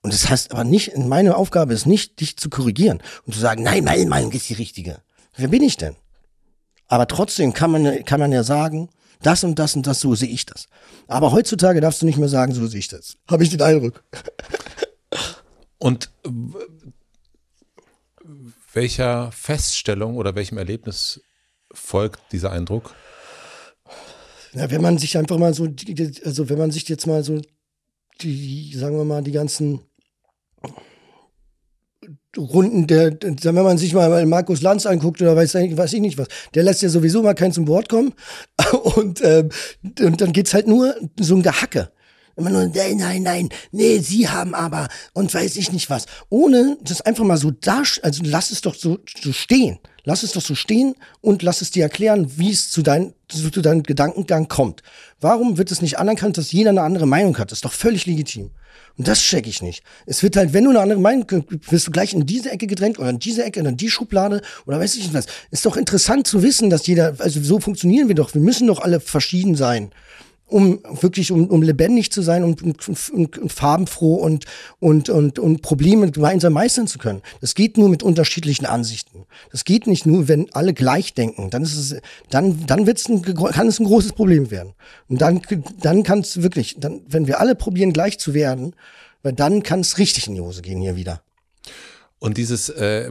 Und 0.03 0.12
das 0.12 0.30
heißt 0.30 0.53
aber 0.53 0.64
nicht, 0.64 0.96
meine 0.96 1.36
Aufgabe 1.36 1.74
ist 1.74 1.86
nicht, 1.86 2.20
dich 2.20 2.36
zu 2.36 2.48
korrigieren 2.48 3.03
und 3.26 3.34
zu 3.34 3.40
sagen, 3.40 3.62
nein, 3.62 3.84
meine 3.84 4.07
Meinung 4.07 4.32
ist 4.32 4.48
die 4.48 4.55
richtige. 4.55 5.03
Wer 5.36 5.48
bin 5.48 5.62
ich 5.62 5.76
denn? 5.76 5.96
Aber 6.88 7.07
trotzdem 7.07 7.53
kann 7.53 7.70
man, 7.70 8.05
kann 8.05 8.20
man 8.20 8.32
ja 8.32 8.42
sagen, 8.42 8.88
das 9.22 9.44
und 9.44 9.59
das 9.59 9.76
und 9.76 9.86
das, 9.86 10.01
so 10.01 10.14
sehe 10.14 10.28
ich 10.28 10.46
das. 10.46 10.68
Aber 11.07 11.32
heutzutage 11.32 11.80
darfst 11.80 12.01
du 12.01 12.07
nicht 12.07 12.18
mehr 12.18 12.28
sagen, 12.28 12.55
so 12.55 12.66
sehe 12.66 12.80
ich 12.80 12.88
das. 12.88 13.16
Habe 13.28 13.44
ich 13.44 13.51
den 13.51 13.61
Eindruck. 13.61 14.03
Und 15.78 16.11
welcher 18.72 19.30
Feststellung 19.32 20.16
oder 20.16 20.34
welchem 20.34 20.59
Erlebnis 20.59 21.20
folgt 21.72 22.20
dieser 22.32 22.53
Eindruck? 22.53 22.94
Ja, 24.53 24.70
wenn 24.70 24.82
man 24.82 24.98
sich 24.98 25.16
einfach 25.16 25.38
mal 25.38 25.55
so, 25.55 25.68
also 26.24 26.48
wenn 26.48 26.59
man 26.59 26.70
sich 26.70 26.88
jetzt 26.88 27.07
mal 27.07 27.22
so 27.22 27.40
die, 28.20 28.74
sagen 28.74 28.96
wir 28.96 29.05
mal, 29.05 29.22
die 29.22 29.32
ganzen 29.32 29.80
Runden 32.36 32.86
der, 32.86 33.12
wenn 33.20 33.54
man 33.54 33.76
sich 33.76 33.92
mal 33.92 34.24
Markus 34.24 34.62
Lanz 34.62 34.86
anguckt 34.86 35.20
oder 35.20 35.34
weiß, 35.34 35.54
weiß 35.54 35.92
ich 35.94 36.00
nicht 36.00 36.16
was, 36.16 36.28
der 36.54 36.62
lässt 36.62 36.80
ja 36.82 36.88
sowieso 36.88 37.22
mal 37.22 37.34
keinen 37.34 37.52
zum 37.52 37.66
Wort 37.66 37.88
kommen 37.88 38.14
und, 38.96 39.20
ähm, 39.24 39.48
und 40.00 40.20
dann 40.20 40.32
geht's 40.32 40.54
halt 40.54 40.68
nur 40.68 40.94
so 41.18 41.34
ein 41.34 41.42
Gehacke. 41.42 41.90
Immer 42.36 42.50
nur, 42.50 42.68
nein, 42.68 42.96
nein, 42.96 43.22
nein, 43.22 43.48
nee, 43.72 43.98
sie 43.98 44.28
haben 44.28 44.54
aber 44.54 44.88
und 45.12 45.34
weiß 45.34 45.56
ich 45.56 45.72
nicht 45.72 45.90
was. 45.90 46.06
Ohne 46.30 46.78
das 46.82 47.00
einfach 47.00 47.24
mal 47.24 47.36
so 47.36 47.50
da, 47.50 47.82
also 48.02 48.22
lass 48.24 48.50
es 48.50 48.61
doch 48.61 48.74
so, 48.74 48.98
so 49.20 49.32
stehen. 49.32 49.78
Lass 50.05 50.22
es 50.22 50.32
doch 50.32 50.42
so 50.42 50.55
stehen 50.55 50.94
und 51.20 51.42
lass 51.42 51.62
es 51.62 51.70
dir 51.70 51.82
erklären, 51.82 52.30
wie 52.36 52.51
es 52.51 52.70
zu, 52.70 52.82
dein, 52.82 53.14
zu, 53.28 53.51
zu 53.51 53.61
deinem 53.61 53.82
Gedankengang 53.82 54.48
kommt. 54.48 54.82
Warum 55.20 55.59
wird 55.59 55.70
es 55.70 55.82
nicht 55.82 55.98
anerkannt, 55.98 56.38
dass 56.38 56.53
jeder 56.53 56.70
eine 56.70 56.82
andere 56.82 57.07
Meinung 57.07 57.38
hat? 57.38 57.51
Das 57.51 57.59
ist 57.59 57.64
doch 57.64 57.72
völlig 57.72 58.07
legitim. 58.07 58.51
Und 58.96 59.09
das 59.09 59.20
check 59.20 59.46
ich 59.46 59.62
nicht. 59.62 59.82
Es 60.07 60.22
wird 60.22 60.36
halt, 60.36 60.53
wenn 60.53 60.64
du 60.64 60.70
eine 60.70 60.80
andere 60.80 61.01
Meinung, 61.01 61.26
wirst 61.68 61.86
du 61.86 61.90
gleich 61.90 62.12
in 62.12 62.26
diese 62.26 62.51
Ecke 62.51 62.66
gedrängt 62.66 62.98
oder 62.98 63.11
in 63.11 63.18
diese 63.18 63.44
Ecke 63.44 63.61
oder 63.61 63.70
in 63.70 63.76
die 63.76 63.90
Schublade 63.90 64.42
oder 64.66 64.78
weiß 64.78 64.96
ich 64.96 65.05
nicht 65.05 65.14
was. 65.14 65.26
Ist 65.51 65.64
doch 65.64 65.76
interessant 65.76 66.26
zu 66.26 66.42
wissen, 66.42 66.70
dass 66.70 66.86
jeder, 66.86 67.14
also 67.18 67.40
so 67.42 67.61
funktionieren 67.61 68.09
wir 68.09 68.14
doch. 68.14 68.34
Wir 68.34 68.42
müssen 68.42 68.66
doch 68.66 68.80
alle 68.80 69.01
verschieden 69.01 69.55
sein 69.55 69.90
um 70.51 70.80
wirklich 71.01 71.32
um, 71.32 71.48
um 71.48 71.62
lebendig 71.62 72.11
zu 72.12 72.22
sein 72.22 72.44
und, 72.44 72.62
und, 72.62 72.88
und, 72.88 73.38
und 73.38 73.53
farbenfroh 73.53 74.16
und, 74.16 74.44
und, 74.78 75.09
und, 75.09 75.38
und 75.38 75.62
Probleme 75.62 76.11
gemeinsam 76.11 76.53
meistern 76.53 76.86
zu 76.86 76.98
können. 76.98 77.22
Das 77.40 77.55
geht 77.55 77.78
nur 77.78 77.88
mit 77.88 78.03
unterschiedlichen 78.03 78.66
Ansichten. 78.66 79.24
Das 79.53 79.64
geht 79.64 79.86
nicht 79.86 80.07
nur, 80.07 80.28
wenn 80.28 80.53
alle 80.53 80.74
gleich 80.74 81.14
denken. 81.14 81.51
Dann 81.51 81.62
ist 81.62 81.76
es, 81.76 81.96
dann, 82.30 82.66
dann 82.66 82.86
wird's 82.86 83.09
ein, 83.09 83.22
kann 83.22 83.68
es 83.68 83.78
ein 83.78 83.86
großes 83.86 84.12
Problem 84.12 84.51
werden. 84.51 84.72
Und 85.09 85.20
dann, 85.20 85.40
dann 85.80 86.03
kann 86.03 86.20
es 86.20 86.42
wirklich, 86.42 86.76
dann, 86.78 87.03
wenn 87.07 87.26
wir 87.26 87.40
alle 87.40 87.55
probieren, 87.55 87.92
gleich 87.92 88.18
zu 88.18 88.34
werden, 88.34 88.74
weil 89.22 89.32
dann 89.32 89.62
kann 89.62 89.80
es 89.80 89.98
richtig 89.98 90.26
in 90.26 90.34
die 90.34 90.40
Hose 90.40 90.62
gehen 90.62 90.80
hier 90.80 90.96
wieder. 90.96 91.22
Und 92.21 92.37
dieses, 92.37 92.68
äh, 92.68 93.11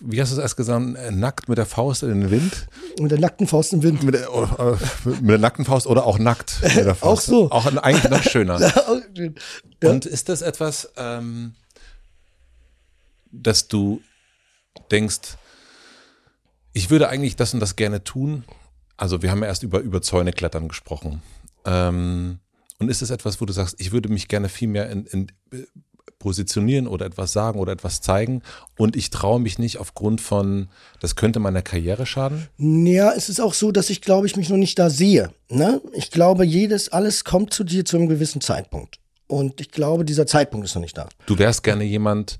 wie 0.00 0.20
hast 0.20 0.30
du 0.30 0.36
es 0.36 0.40
erst 0.40 0.56
gesagt, 0.56 0.82
nackt 1.10 1.50
mit 1.50 1.58
der 1.58 1.66
Faust 1.66 2.02
in 2.02 2.08
den 2.08 2.30
Wind? 2.30 2.68
Mit 2.98 3.10
der 3.10 3.20
nackten 3.20 3.46
Faust 3.46 3.74
im 3.74 3.82
Wind. 3.82 4.02
Mit 4.02 4.14
der, 4.14 4.28
äh, 4.28 4.76
mit 5.20 5.28
der 5.28 5.38
nackten 5.38 5.66
Faust 5.66 5.86
oder 5.86 6.06
auch 6.06 6.18
nackt 6.18 6.58
mit 6.62 6.74
der 6.74 6.94
Faust. 6.94 7.28
auch 7.28 7.32
so. 7.32 7.50
Auch 7.50 7.66
eigentlich 7.66 8.10
noch 8.10 8.22
schöner. 8.22 8.58
ja. 9.82 9.90
Und 9.90 10.06
ist 10.06 10.30
das 10.30 10.40
etwas, 10.40 10.90
ähm, 10.96 11.52
dass 13.30 13.68
du 13.68 14.00
denkst, 14.90 15.36
ich 16.72 16.88
würde 16.88 17.10
eigentlich 17.10 17.36
das 17.36 17.52
und 17.52 17.60
das 17.60 17.76
gerne 17.76 18.04
tun? 18.04 18.44
Also 18.96 19.20
wir 19.20 19.30
haben 19.30 19.42
ja 19.42 19.48
erst 19.48 19.64
über, 19.64 19.80
über 19.80 20.00
Zäune 20.00 20.32
klettern 20.32 20.68
gesprochen. 20.68 21.20
Ähm, 21.66 22.38
und 22.78 22.88
ist 22.88 23.02
es 23.02 23.10
etwas, 23.10 23.38
wo 23.42 23.44
du 23.44 23.52
sagst, 23.52 23.76
ich 23.78 23.92
würde 23.92 24.08
mich 24.08 24.28
gerne 24.28 24.48
viel 24.48 24.68
mehr 24.68 24.88
in, 24.88 25.04
in 25.04 25.26
positionieren 26.20 26.86
oder 26.86 27.06
etwas 27.06 27.32
sagen 27.32 27.58
oder 27.58 27.72
etwas 27.72 28.00
zeigen 28.00 28.42
und 28.78 28.94
ich 28.94 29.10
traue 29.10 29.40
mich 29.40 29.58
nicht 29.58 29.78
aufgrund 29.78 30.20
von, 30.20 30.68
das 31.00 31.16
könnte 31.16 31.40
meiner 31.40 31.62
Karriere 31.62 32.06
schaden? 32.06 32.46
Ja, 32.58 33.12
es 33.16 33.28
ist 33.28 33.40
auch 33.40 33.54
so, 33.54 33.72
dass 33.72 33.90
ich 33.90 34.00
glaube, 34.00 34.28
ich 34.28 34.36
mich 34.36 34.48
noch 34.48 34.56
nicht 34.56 34.78
da 34.78 34.88
sehe. 34.88 35.32
Ne? 35.48 35.80
Ich 35.92 36.12
glaube, 36.12 36.44
jedes, 36.44 36.90
alles 36.90 37.24
kommt 37.24 37.52
zu 37.52 37.64
dir 37.64 37.84
zu 37.84 37.96
einem 37.96 38.08
gewissen 38.08 38.40
Zeitpunkt. 38.40 39.00
Und 39.26 39.60
ich 39.60 39.70
glaube, 39.70 40.04
dieser 40.04 40.26
Zeitpunkt 40.26 40.66
ist 40.66 40.74
noch 40.74 40.82
nicht 40.82 40.96
da. 40.96 41.08
Du 41.26 41.38
wärst 41.38 41.64
gerne 41.64 41.84
jemand, 41.84 42.38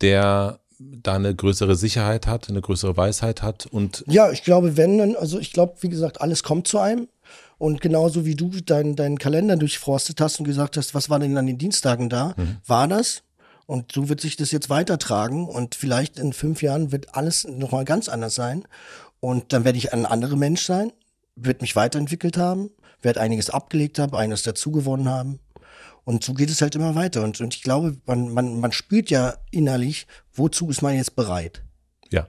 der 0.00 0.58
da 0.78 1.14
eine 1.14 1.34
größere 1.34 1.76
Sicherheit 1.76 2.26
hat, 2.26 2.48
eine 2.48 2.60
größere 2.60 2.96
Weisheit 2.96 3.42
hat 3.42 3.66
und. 3.66 4.04
Ja, 4.06 4.30
ich 4.32 4.42
glaube, 4.42 4.76
wenn, 4.76 4.98
dann, 4.98 5.16
also 5.16 5.38
ich 5.38 5.52
glaube, 5.52 5.74
wie 5.80 5.88
gesagt, 5.88 6.20
alles 6.20 6.42
kommt 6.42 6.66
zu 6.66 6.78
einem. 6.78 7.08
Und 7.58 7.80
genauso 7.80 8.24
wie 8.24 8.34
du 8.34 8.50
deinen 8.50 8.96
dein 8.96 9.18
Kalender 9.18 9.56
durchforstet 9.56 10.20
hast 10.20 10.38
und 10.38 10.44
gesagt 10.44 10.76
hast, 10.76 10.94
was 10.94 11.10
war 11.10 11.18
denn 11.18 11.36
an 11.36 11.46
den 11.46 11.58
Dienstagen 11.58 12.08
da, 12.08 12.34
mhm. 12.36 12.56
war 12.66 12.88
das. 12.88 13.22
Und 13.66 13.92
so 13.92 14.08
wird 14.08 14.20
sich 14.20 14.36
das 14.36 14.50
jetzt 14.52 14.70
weitertragen. 14.70 15.48
Und 15.48 15.74
vielleicht 15.74 16.18
in 16.18 16.32
fünf 16.32 16.62
Jahren 16.62 16.92
wird 16.92 17.14
alles 17.14 17.44
nochmal 17.44 17.84
ganz 17.84 18.08
anders 18.08 18.34
sein. 18.34 18.64
Und 19.20 19.52
dann 19.52 19.64
werde 19.64 19.78
ich 19.78 19.92
ein 19.92 20.04
anderer 20.04 20.36
Mensch 20.36 20.64
sein, 20.64 20.92
wird 21.34 21.62
mich 21.62 21.76
weiterentwickelt 21.76 22.36
haben, 22.36 22.70
werde 23.00 23.20
einiges 23.20 23.48
abgelegt 23.50 23.98
haben, 23.98 24.14
eines 24.14 24.42
dazugewonnen 24.42 25.08
haben. 25.08 25.40
Und 26.04 26.22
so 26.22 26.34
geht 26.34 26.50
es 26.50 26.60
halt 26.60 26.74
immer 26.74 26.94
weiter. 26.94 27.22
Und, 27.22 27.40
und 27.40 27.54
ich 27.54 27.62
glaube, 27.62 27.96
man, 28.04 28.28
man, 28.28 28.60
man 28.60 28.72
spürt 28.72 29.08
ja 29.08 29.34
innerlich, 29.50 30.06
wozu 30.34 30.68
ist 30.68 30.82
man 30.82 30.94
jetzt 30.94 31.16
bereit. 31.16 31.62
Ja. 32.10 32.28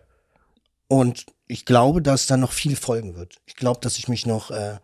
Und 0.88 1.26
ich 1.48 1.66
glaube, 1.66 2.02
dass 2.02 2.28
da 2.28 2.38
noch 2.38 2.54
viel 2.54 2.76
folgen 2.76 3.16
wird. 3.16 3.42
Ich 3.46 3.56
glaube, 3.56 3.82
dass 3.82 3.98
ich 3.98 4.08
mich 4.08 4.26
noch 4.26 4.52
äh, 4.52 4.78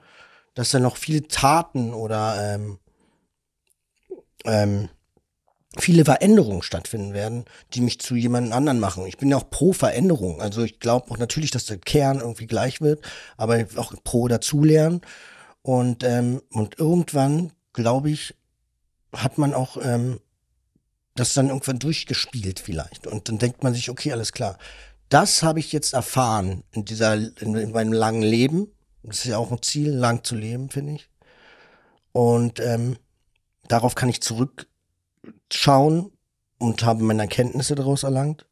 dass 0.53 0.71
da 0.71 0.79
noch 0.79 0.97
viele 0.97 1.27
Taten 1.27 1.93
oder 1.93 2.55
ähm, 2.55 2.79
ähm, 4.45 4.89
viele 5.77 6.03
Veränderungen 6.03 6.63
stattfinden 6.63 7.13
werden, 7.13 7.45
die 7.73 7.81
mich 7.81 7.99
zu 7.99 8.15
jemandem 8.15 8.53
anderen 8.53 8.79
machen. 8.79 9.05
Ich 9.05 9.17
bin 9.17 9.29
ja 9.29 9.37
auch 9.37 9.49
pro 9.49 9.71
Veränderung. 9.71 10.41
Also 10.41 10.63
ich 10.63 10.79
glaube 10.79 11.09
auch 11.09 11.17
natürlich, 11.17 11.51
dass 11.51 11.65
der 11.65 11.77
Kern 11.77 12.19
irgendwie 12.19 12.47
gleich 12.47 12.81
wird, 12.81 13.05
aber 13.37 13.65
auch 13.77 13.93
pro 14.03 14.27
dazulernen. 14.27 15.01
Und, 15.61 16.03
ähm, 16.03 16.41
und 16.51 16.79
irgendwann, 16.79 17.53
glaube 17.71 18.09
ich, 18.09 18.35
hat 19.15 19.37
man 19.37 19.53
auch 19.53 19.77
ähm, 19.81 20.19
das 21.15 21.33
dann 21.33 21.49
irgendwann 21.49 21.79
durchgespielt 21.79 22.59
vielleicht. 22.59 23.07
Und 23.07 23.29
dann 23.29 23.37
denkt 23.37 23.63
man 23.63 23.73
sich, 23.73 23.89
okay, 23.89 24.11
alles 24.11 24.31
klar. 24.31 24.57
Das 25.09 25.43
habe 25.43 25.59
ich 25.59 25.71
jetzt 25.71 25.93
erfahren 25.93 26.63
in 26.71 26.85
dieser, 26.85 27.13
in, 27.13 27.55
in 27.55 27.71
meinem 27.71 27.93
langen 27.93 28.23
Leben. 28.23 28.71
Das 29.03 29.19
ist 29.19 29.25
ja 29.25 29.37
auch 29.37 29.51
ein 29.51 29.61
Ziel, 29.61 29.91
lang 29.91 30.23
zu 30.23 30.35
leben, 30.35 30.69
finde 30.69 30.93
ich. 30.93 31.09
Und 32.11 32.59
ähm, 32.59 32.97
darauf 33.67 33.95
kann 33.95 34.09
ich 34.09 34.21
zurückschauen 34.21 36.11
und 36.59 36.83
habe 36.83 37.03
meine 37.03 37.23
Erkenntnisse 37.23 37.75
daraus 37.75 38.03
erlangt 38.03 38.45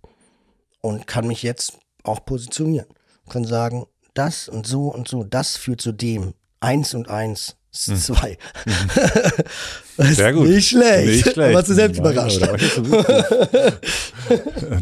und 0.81 1.07
kann 1.07 1.27
mich 1.27 1.43
jetzt 1.43 1.77
auch 2.03 2.25
positionieren. 2.25 2.87
Kann 3.29 3.45
sagen, 3.45 3.85
das 4.13 4.49
und 4.49 4.65
so 4.65 4.87
und 4.87 5.07
so, 5.07 5.23
das 5.23 5.55
führt 5.57 5.81
zu 5.81 5.91
dem. 5.91 6.33
Eins 6.61 6.93
und 6.93 7.09
eins 7.09 7.55
ist 7.71 7.87
hm. 7.87 7.97
zwei. 7.97 8.37
Mhm. 8.65 8.73
Sehr 10.13 10.33
gut. 10.33 10.47
Nicht 10.47 10.69
schlecht. 10.69 11.07
Nicht 11.07 11.33
schlecht. 11.33 11.55
Warst 11.55 11.69
du 11.69 11.73
selbst 11.73 11.99
überrascht. 11.99 12.41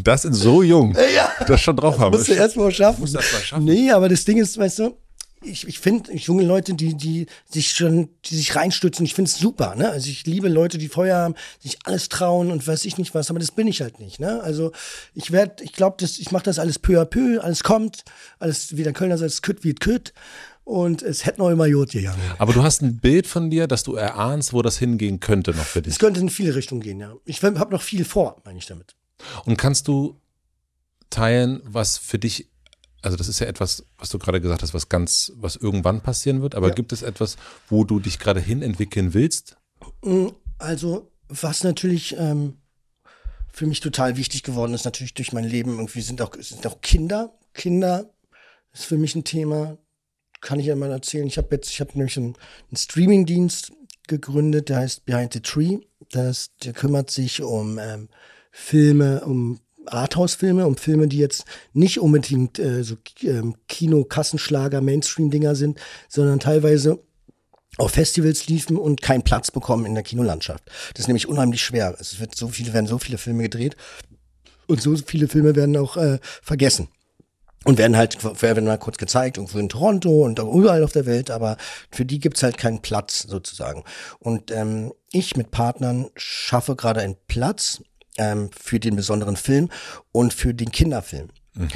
Das 0.04 0.26
in 0.26 0.34
so 0.34 0.62
jung. 0.62 0.94
Ja. 1.14 1.32
Das 1.46 1.62
schon 1.62 1.74
drauf 1.76 1.94
das 1.94 2.04
haben. 2.04 2.16
Musst 2.16 2.28
du 2.28 2.32
erst 2.34 2.56
mal 2.56 2.70
schaffen. 2.70 3.00
Musst 3.00 3.14
das 3.14 3.32
mal 3.32 3.40
schaffen. 3.40 3.64
Nee, 3.64 3.90
aber 3.90 4.08
das 4.08 4.24
Ding 4.24 4.36
ist, 4.36 4.58
weißt 4.58 4.80
du, 4.80 4.96
ich, 5.42 5.66
ich 5.68 5.78
finde 5.78 6.12
junge 6.14 6.44
Leute, 6.44 6.74
die, 6.74 6.94
die 6.94 7.26
sich 7.48 7.70
schon, 7.70 8.08
die 8.24 8.36
sich 8.36 8.56
reinstützen, 8.56 9.04
ich 9.04 9.14
finde 9.14 9.30
es 9.30 9.38
super, 9.38 9.74
ne? 9.74 9.90
Also 9.90 10.08
ich 10.10 10.26
liebe 10.26 10.48
Leute, 10.48 10.78
die 10.78 10.88
Feuer 10.88 11.16
haben, 11.16 11.34
sich 11.60 11.78
alles 11.84 12.08
trauen 12.08 12.50
und 12.50 12.66
weiß 12.66 12.84
ich 12.84 12.98
nicht 12.98 13.14
was, 13.14 13.30
aber 13.30 13.38
das 13.38 13.52
bin 13.52 13.66
ich 13.66 13.80
halt 13.80 14.00
nicht, 14.00 14.20
ne? 14.20 14.40
Also 14.42 14.72
ich 15.14 15.30
werde, 15.30 15.62
ich 15.62 15.72
glaube, 15.72 16.04
ich 16.04 16.30
mache 16.32 16.44
das 16.44 16.58
alles 16.58 16.78
peu 16.78 17.00
à 17.00 17.04
peu, 17.04 17.40
alles 17.40 17.62
kommt, 17.62 18.04
alles, 18.38 18.76
wie 18.76 18.82
der 18.82 18.92
Kölner 18.92 19.18
sagt, 19.18 19.30
es 19.30 19.42
kütt 19.42 19.64
wie 19.64 19.70
es 19.70 19.80
kütt. 19.80 20.12
Und 20.64 21.00
es 21.00 21.24
hätte 21.24 21.38
noch 21.38 21.48
immer 21.48 21.64
Jod 21.64 21.92
gegangen. 21.92 22.20
Aber 22.36 22.52
du 22.52 22.62
hast 22.62 22.82
ein 22.82 22.98
Bild 22.98 23.26
von 23.26 23.48
dir, 23.48 23.66
dass 23.66 23.84
du 23.84 23.94
erahnst, 23.94 24.52
wo 24.52 24.60
das 24.60 24.76
hingehen 24.76 25.18
könnte 25.18 25.52
noch 25.52 25.64
für 25.64 25.80
dich. 25.80 25.94
Es 25.94 25.98
könnte 25.98 26.20
in 26.20 26.28
viele 26.28 26.54
Richtungen 26.54 26.82
gehen, 26.82 27.00
ja. 27.00 27.14
Ich 27.24 27.42
habe 27.42 27.70
noch 27.72 27.80
viel 27.80 28.04
vor, 28.04 28.42
meine 28.44 28.58
ich 28.58 28.66
damit. 28.66 28.94
Und 29.46 29.56
kannst 29.56 29.88
du 29.88 30.20
teilen, 31.08 31.62
was 31.64 31.96
für 31.96 32.18
dich 32.18 32.50
also 33.02 33.16
das 33.16 33.28
ist 33.28 33.38
ja 33.38 33.46
etwas, 33.46 33.84
was 33.98 34.10
du 34.10 34.18
gerade 34.18 34.40
gesagt 34.40 34.62
hast, 34.62 34.74
was 34.74 34.88
ganz, 34.88 35.32
was 35.36 35.56
irgendwann 35.56 36.00
passieren 36.00 36.42
wird. 36.42 36.54
Aber 36.54 36.68
ja. 36.68 36.74
gibt 36.74 36.92
es 36.92 37.02
etwas, 37.02 37.36
wo 37.68 37.84
du 37.84 38.00
dich 38.00 38.18
gerade 38.18 38.40
hin 38.40 38.62
entwickeln 38.62 39.14
willst? 39.14 39.56
Mm, 40.02 40.28
also 40.58 41.10
was 41.28 41.62
natürlich 41.62 42.16
ähm, 42.18 42.58
für 43.52 43.66
mich 43.66 43.80
total 43.80 44.16
wichtig 44.16 44.42
geworden 44.42 44.74
ist, 44.74 44.84
natürlich 44.84 45.14
durch 45.14 45.32
mein 45.32 45.44
Leben 45.44 45.72
irgendwie 45.72 46.00
sind 46.00 46.20
auch 46.22 46.34
sind 46.38 46.66
auch 46.66 46.80
Kinder. 46.80 47.36
Kinder 47.54 48.10
ist 48.72 48.84
für 48.84 48.98
mich 48.98 49.14
ein 49.14 49.24
Thema. 49.24 49.78
Kann 50.40 50.60
ich 50.60 50.66
ja 50.66 50.76
mal 50.76 50.90
erzählen. 50.90 51.26
Ich 51.26 51.36
habe 51.36 51.48
jetzt, 51.56 51.70
ich 51.70 51.80
habe 51.80 51.90
nämlich 51.94 52.16
einen, 52.16 52.36
einen 52.68 52.76
Streaming-Dienst 52.76 53.72
gegründet, 54.06 54.68
der 54.68 54.78
heißt 54.78 55.04
Behind 55.04 55.32
the 55.32 55.40
Tree. 55.40 55.78
Das, 56.10 56.54
der 56.62 56.72
kümmert 56.72 57.10
sich 57.10 57.42
um 57.42 57.78
ähm, 57.78 58.08
Filme, 58.52 59.24
um 59.24 59.60
Arthouse-Filme, 59.92 60.66
um 60.66 60.76
Filme, 60.76 61.08
die 61.08 61.18
jetzt 61.18 61.44
nicht 61.72 62.00
unbedingt 62.00 62.58
äh, 62.58 62.82
so 62.82 62.96
ähm, 63.22 63.56
Kino, 63.68 64.04
Kassenschlager, 64.04 64.80
Mainstream-Dinger 64.80 65.54
sind, 65.54 65.78
sondern 66.08 66.40
teilweise 66.40 67.00
auf 67.78 67.92
Festivals 67.92 68.48
liefen 68.48 68.76
und 68.76 69.02
keinen 69.02 69.22
Platz 69.22 69.50
bekommen 69.50 69.86
in 69.86 69.94
der 69.94 70.02
Kinolandschaft. 70.02 70.64
Das 70.94 71.00
ist 71.00 71.08
nämlich 71.08 71.28
unheimlich 71.28 71.62
schwer. 71.62 71.96
Es 71.98 72.18
wird 72.20 72.34
so 72.34 72.48
viele, 72.48 72.72
werden 72.72 72.86
so 72.86 72.98
viele 72.98 73.18
Filme 73.18 73.44
gedreht 73.44 73.76
und 74.66 74.80
so 74.82 74.96
viele 74.96 75.28
Filme 75.28 75.56
werden 75.56 75.76
auch 75.76 75.96
äh, 75.96 76.18
vergessen. 76.42 76.88
Und 77.64 77.76
werden 77.76 77.96
halt, 77.96 78.22
werden 78.40 78.64
mal 78.64 78.78
kurz 78.78 78.98
gezeigt, 78.98 79.36
irgendwo 79.36 79.58
in 79.58 79.68
Toronto 79.68 80.24
und 80.24 80.38
überall 80.38 80.84
auf 80.84 80.92
der 80.92 81.06
Welt, 81.06 81.30
aber 81.30 81.56
für 81.90 82.04
die 82.04 82.20
gibt's 82.20 82.42
halt 82.42 82.56
keinen 82.56 82.80
Platz 82.82 83.24
sozusagen. 83.24 83.82
Und 84.20 84.52
ähm, 84.52 84.92
ich 85.10 85.36
mit 85.36 85.50
Partnern 85.50 86.08
schaffe 86.16 86.76
gerade 86.76 87.00
einen 87.00 87.16
Platz 87.26 87.82
ähm, 88.18 88.50
für 88.58 88.78
den 88.78 88.96
besonderen 88.96 89.36
Film 89.36 89.70
und 90.12 90.34
für 90.34 90.54
den 90.54 90.70
Kinderfilm. 90.70 91.28
Mhm. 91.54 91.68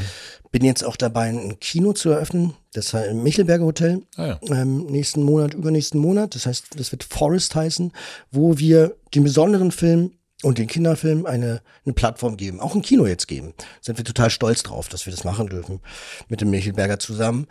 Bin 0.50 0.64
jetzt 0.64 0.84
auch 0.84 0.96
dabei, 0.96 1.28
ein 1.28 1.58
Kino 1.58 1.92
zu 1.92 2.10
eröffnen, 2.10 2.54
das 2.74 2.92
heißt 2.92 3.10
im 3.10 3.22
Michelberger 3.22 3.64
Hotel, 3.64 4.02
ah 4.16 4.26
ja. 4.26 4.40
ähm, 4.50 4.86
nächsten 4.86 5.22
Monat, 5.22 5.54
übernächsten 5.54 6.00
Monat. 6.00 6.34
Das 6.34 6.46
heißt, 6.46 6.78
das 6.78 6.92
wird 6.92 7.04
Forest 7.04 7.54
heißen, 7.54 7.92
wo 8.30 8.58
wir 8.58 8.96
den 9.14 9.24
besonderen 9.24 9.72
Film 9.72 10.12
und 10.42 10.58
den 10.58 10.66
Kinderfilm 10.66 11.24
eine, 11.24 11.62
eine 11.84 11.94
Plattform 11.94 12.36
geben, 12.36 12.60
auch 12.60 12.74
ein 12.74 12.82
Kino 12.82 13.06
jetzt 13.06 13.28
geben. 13.28 13.54
Sind 13.80 13.96
wir 13.98 14.04
total 14.04 14.30
stolz 14.30 14.62
drauf, 14.62 14.88
dass 14.88 15.06
wir 15.06 15.12
das 15.12 15.24
machen 15.24 15.48
dürfen 15.48 15.80
mit 16.28 16.40
dem 16.40 16.50
Michelberger 16.50 16.98
zusammen. 16.98 17.46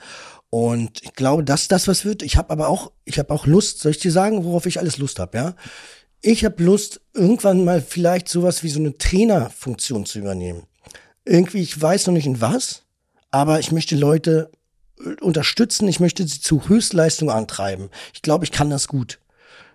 Und 0.49 1.01
ich 1.01 1.13
glaube, 1.13 1.43
dass 1.43 1.69
das 1.69 1.87
was 1.87 2.03
wird. 2.03 2.21
Ich 2.21 2.35
habe 2.35 2.49
aber 2.49 2.67
auch, 2.67 2.91
ich 3.05 3.17
habe 3.17 3.33
auch 3.33 3.45
Lust. 3.47 3.79
Soll 3.79 3.91
ich 3.91 3.99
dir 3.99 4.11
sagen, 4.11 4.43
worauf 4.43 4.65
ich 4.65 4.79
alles 4.79 4.97
Lust 4.97 5.19
habe? 5.19 5.37
Ja, 5.37 5.55
ich 6.21 6.45
habe 6.45 6.63
Lust, 6.63 7.01
irgendwann 7.13 7.63
mal 7.63 7.81
vielleicht 7.81 8.29
sowas 8.29 8.63
wie 8.63 8.69
so 8.69 8.79
eine 8.79 8.97
Trainerfunktion 8.97 10.05
zu 10.05 10.19
übernehmen. 10.19 10.63
Irgendwie, 11.25 11.61
ich 11.61 11.79
weiß 11.79 12.07
noch 12.07 12.13
nicht 12.13 12.25
in 12.25 12.41
was, 12.41 12.83
aber 13.29 13.59
ich 13.59 13.71
möchte 13.71 13.95
Leute 13.95 14.51
äh, 14.99 15.21
unterstützen. 15.21 15.87
Ich 15.87 15.99
möchte 15.99 16.27
sie 16.27 16.41
zu 16.41 16.67
Höchstleistung 16.67 17.29
antreiben. 17.29 17.89
Ich 18.13 18.21
glaube, 18.21 18.45
ich 18.45 18.51
kann 18.51 18.69
das 18.69 18.87
gut 18.87 19.19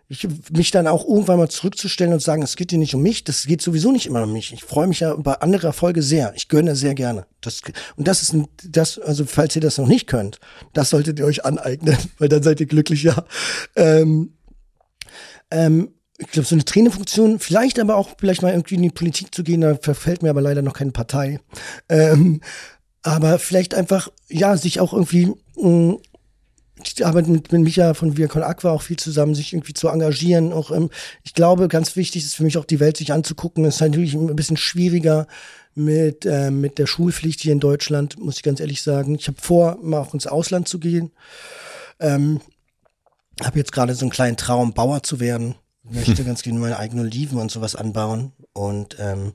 ich, 0.08 0.28
mich 0.52 0.70
dann 0.70 0.86
auch 0.86 1.06
irgendwann 1.06 1.38
mal 1.38 1.48
zurückzustellen 1.48 2.12
und 2.12 2.20
sagen, 2.20 2.42
es 2.42 2.56
geht 2.56 2.70
hier 2.70 2.78
nicht 2.78 2.94
um 2.94 3.02
mich, 3.02 3.24
das 3.24 3.44
geht 3.46 3.60
sowieso 3.60 3.90
nicht 3.90 4.06
immer 4.06 4.22
um 4.22 4.32
mich. 4.32 4.52
Ich 4.52 4.62
freue 4.62 4.86
mich 4.86 5.00
ja 5.00 5.12
über 5.12 5.42
andere 5.42 5.68
Erfolge 5.68 6.02
sehr. 6.02 6.32
Ich 6.36 6.48
gönne 6.48 6.76
sehr 6.76 6.94
gerne. 6.94 7.26
Das, 7.40 7.60
und 7.96 8.06
das 8.06 8.22
ist 8.22 8.32
ein, 8.32 8.46
das, 8.64 8.98
also 8.98 9.24
falls 9.26 9.56
ihr 9.56 9.62
das 9.62 9.78
noch 9.78 9.88
nicht 9.88 10.06
könnt, 10.06 10.38
das 10.72 10.90
solltet 10.90 11.18
ihr 11.18 11.26
euch 11.26 11.44
aneignen, 11.44 11.96
weil 12.18 12.28
dann 12.28 12.42
seid 12.42 12.60
ihr 12.60 12.66
glücklicher. 12.66 13.26
Ähm, 13.74 14.34
ähm, 15.50 15.92
ich 16.18 16.28
glaube, 16.28 16.48
so 16.48 16.54
eine 16.54 16.64
Trainerfunktion, 16.64 17.38
vielleicht 17.38 17.78
aber 17.78 17.96
auch 17.96 18.10
vielleicht 18.18 18.42
mal 18.42 18.52
irgendwie 18.52 18.76
in 18.76 18.82
die 18.82 18.90
Politik 18.90 19.34
zu 19.34 19.42
gehen, 19.42 19.60
da 19.60 19.76
verfällt 19.76 20.22
mir 20.22 20.30
aber 20.30 20.40
leider 20.40 20.62
noch 20.62 20.72
keine 20.72 20.92
Partei. 20.92 21.40
Ähm, 21.88 22.40
aber 23.02 23.38
vielleicht 23.38 23.74
einfach, 23.74 24.08
ja, 24.28 24.56
sich 24.56 24.80
auch 24.80 24.92
irgendwie 24.92 25.32
mh, 25.56 25.68
mm, 25.68 25.98
ich 26.84 27.06
arbeite 27.06 27.30
mit, 27.30 27.50
mit 27.52 27.62
Micha 27.62 27.94
von 27.94 28.16
Viacon 28.16 28.42
Aqua 28.42 28.70
auch 28.70 28.82
viel 28.82 28.98
zusammen, 28.98 29.34
sich 29.34 29.52
irgendwie 29.52 29.72
zu 29.72 29.88
engagieren. 29.88 30.52
Auch 30.52 30.70
ähm, 30.70 30.90
ich 31.24 31.34
glaube, 31.34 31.68
ganz 31.68 31.96
wichtig 31.96 32.24
ist 32.24 32.34
für 32.34 32.44
mich 32.44 32.58
auch 32.58 32.64
die 32.64 32.80
Welt 32.80 32.96
sich 32.96 33.12
anzugucken. 33.12 33.64
Es 33.64 33.76
ist 33.76 33.80
natürlich 33.80 34.14
ein 34.14 34.36
bisschen 34.36 34.56
schwieriger 34.56 35.26
mit, 35.74 36.26
äh, 36.26 36.50
mit 36.50 36.78
der 36.78 36.86
Schulpflicht 36.86 37.40
hier 37.40 37.52
in 37.52 37.60
Deutschland, 37.60 38.18
muss 38.18 38.36
ich 38.36 38.42
ganz 38.42 38.60
ehrlich 38.60 38.82
sagen. 38.82 39.14
Ich 39.14 39.26
habe 39.28 39.40
vor, 39.40 39.78
mal 39.82 40.00
auch 40.00 40.14
ins 40.14 40.26
Ausland 40.26 40.68
zu 40.68 40.78
gehen. 40.78 41.12
Ähm, 41.98 42.40
habe 43.42 43.58
jetzt 43.58 43.72
gerade 43.72 43.94
so 43.94 44.04
einen 44.04 44.10
kleinen 44.10 44.36
Traum, 44.36 44.74
Bauer 44.74 45.02
zu 45.02 45.20
werden. 45.20 45.54
Möchte 45.90 46.24
ganz 46.24 46.42
gerne 46.42 46.58
meine 46.58 46.78
eigenen 46.78 47.06
Oliven 47.06 47.38
und 47.38 47.50
sowas 47.50 47.76
anbauen. 47.76 48.32
Und 48.52 48.96
ähm, 48.98 49.34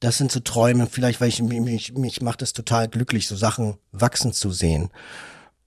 das 0.00 0.18
sind 0.18 0.32
so 0.32 0.40
Träume, 0.40 0.86
vielleicht, 0.86 1.20
weil 1.20 1.28
ich 1.28 1.42
mich, 1.42 1.92
mich 1.94 2.22
macht 2.22 2.42
es 2.42 2.52
total 2.52 2.88
glücklich, 2.88 3.26
so 3.26 3.36
Sachen 3.36 3.76
wachsen 3.92 4.32
zu 4.32 4.50
sehen. 4.50 4.90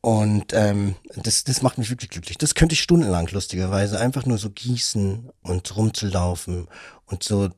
Und 0.02 0.54
ähm, 0.54 0.96
das, 1.16 1.44
das 1.44 1.62
macht 1.62 1.78
mich 1.78 1.92
wirklich 1.92 2.10
glücklich. 2.10 2.38
Das 2.38 2.56
könnte 2.56 2.74
ich 2.74 2.82
stundenlang, 2.82 3.28
lustigerweise, 3.32 4.00
einfach 4.00 4.26
nur 4.26 4.40
so 4.40 4.50
gießen 4.50 5.30
und 5.44 5.76
rumzulaufen 5.78 6.68
und 7.06 7.24
so 7.24 7.50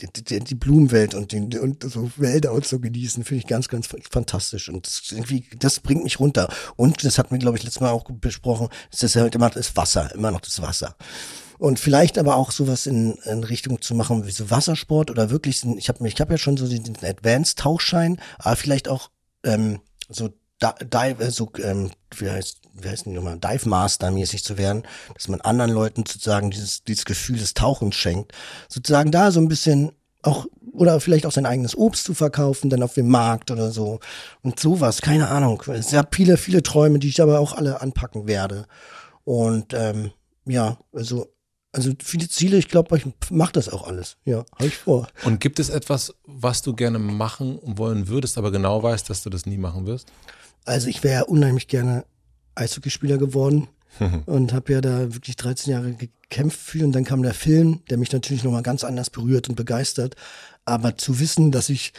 die, 0.00 0.22
die, 0.22 0.40
die 0.40 0.54
Blumenwelt 0.54 1.14
und, 1.14 1.32
die, 1.32 1.58
und 1.58 1.82
so 1.82 2.10
Wälder 2.16 2.52
und 2.52 2.66
so 2.66 2.80
genießen, 2.80 3.24
finde 3.24 3.42
ich 3.42 3.46
ganz, 3.46 3.68
ganz 3.68 3.88
fantastisch. 4.10 4.70
Und 4.70 4.86
das, 4.86 5.02
irgendwie, 5.10 5.44
das 5.58 5.80
bringt 5.80 6.04
mich 6.04 6.18
runter. 6.18 6.52
Und 6.76 7.04
das 7.04 7.18
hatten 7.18 7.32
wir, 7.32 7.38
glaube 7.38 7.58
ich, 7.58 7.64
letztes 7.64 7.80
Mal 7.80 7.90
auch 7.90 8.04
besprochen, 8.04 8.68
das 8.90 9.02
ist 9.02 9.16
halt 9.16 9.34
immer 9.34 9.50
das 9.50 9.76
Wasser, 9.76 10.14
immer 10.14 10.30
noch 10.30 10.40
das 10.40 10.62
Wasser. 10.62 10.96
Und 11.62 11.78
vielleicht 11.78 12.18
aber 12.18 12.34
auch 12.34 12.50
sowas 12.50 12.86
in, 12.86 13.12
in 13.22 13.44
Richtung 13.44 13.80
zu 13.80 13.94
machen 13.94 14.26
wie 14.26 14.32
so 14.32 14.50
Wassersport 14.50 15.12
oder 15.12 15.30
wirklich, 15.30 15.62
ich 15.76 15.88
habe 15.88 16.08
ich 16.08 16.20
hab 16.20 16.28
ja 16.28 16.36
schon 16.36 16.56
so 16.56 16.66
den 16.66 16.96
Advanced-Tauchschein, 17.00 18.20
aber 18.38 18.56
vielleicht 18.56 18.88
auch 18.88 19.10
ähm, 19.44 19.78
so 20.08 20.30
Dive, 20.60 21.22
äh, 21.22 21.30
so, 21.30 21.52
ähm, 21.62 21.92
wie 22.16 22.28
heißt, 22.28 22.62
wie 22.74 22.88
heißt 22.88 23.06
die 23.06 23.10
nochmal, 23.10 23.38
Dive 23.38 23.68
Master 23.68 24.10
mäßig 24.10 24.42
zu 24.42 24.58
werden, 24.58 24.82
dass 25.14 25.28
man 25.28 25.40
anderen 25.42 25.70
Leuten 25.70 26.04
sozusagen 26.04 26.50
dieses, 26.50 26.82
dieses 26.82 27.04
Gefühl 27.04 27.38
des 27.38 27.54
Tauchens 27.54 27.94
schenkt. 27.94 28.32
Sozusagen 28.68 29.12
da 29.12 29.30
so 29.30 29.38
ein 29.38 29.46
bisschen 29.46 29.92
auch, 30.22 30.46
oder 30.72 30.98
vielleicht 30.98 31.26
auch 31.26 31.32
sein 31.32 31.46
eigenes 31.46 31.78
Obst 31.78 32.02
zu 32.02 32.14
verkaufen, 32.14 32.70
dann 32.70 32.82
auf 32.82 32.94
dem 32.94 33.06
Markt 33.06 33.52
oder 33.52 33.70
so. 33.70 34.00
Und 34.42 34.58
sowas, 34.58 35.00
keine 35.00 35.28
Ahnung. 35.28 35.62
Es 35.68 35.92
habe 35.92 36.08
viele, 36.10 36.38
viele 36.38 36.64
Träume, 36.64 36.98
die 36.98 37.08
ich 37.08 37.22
aber 37.22 37.38
auch 37.38 37.52
alle 37.52 37.80
anpacken 37.80 38.26
werde. 38.26 38.66
Und 39.22 39.74
ähm, 39.74 40.10
ja, 40.44 40.76
also 40.92 41.28
also 41.72 41.90
viele 42.02 42.28
Ziele, 42.28 42.58
ich 42.58 42.68
glaube, 42.68 42.96
ich 42.98 43.06
mache 43.30 43.54
das 43.54 43.70
auch 43.70 43.86
alles. 43.86 44.16
Ja, 44.26 44.44
habe 44.56 44.66
ich 44.66 44.76
vor. 44.76 45.08
Und 45.24 45.40
gibt 45.40 45.58
es 45.58 45.70
etwas, 45.70 46.14
was 46.26 46.60
du 46.60 46.74
gerne 46.74 46.98
machen 46.98 47.58
wollen 47.62 48.08
würdest, 48.08 48.36
aber 48.36 48.52
genau 48.52 48.82
weißt, 48.82 49.08
dass 49.08 49.22
du 49.22 49.30
das 49.30 49.46
nie 49.46 49.56
machen 49.56 49.86
wirst? 49.86 50.08
Also 50.66 50.88
ich 50.88 51.02
wäre 51.02 51.14
ja 51.14 51.22
unheimlich 51.22 51.68
gerne 51.68 52.04
Eishockeyspieler 52.54 53.16
geworden 53.16 53.68
und 54.26 54.52
habe 54.52 54.72
ja 54.72 54.80
da 54.82 55.14
wirklich 55.14 55.36
13 55.36 55.72
Jahre 55.72 55.94
gekämpft 55.94 56.60
für 56.60 56.84
und 56.84 56.92
dann 56.92 57.04
kam 57.04 57.22
der 57.22 57.34
Film, 57.34 57.80
der 57.88 57.96
mich 57.96 58.12
natürlich 58.12 58.44
nochmal 58.44 58.62
ganz 58.62 58.84
anders 58.84 59.08
berührt 59.08 59.48
und 59.48 59.54
begeistert. 59.54 60.14
Aber 60.66 60.98
zu 60.98 61.20
wissen, 61.20 61.52
dass 61.52 61.70
ich 61.70 61.94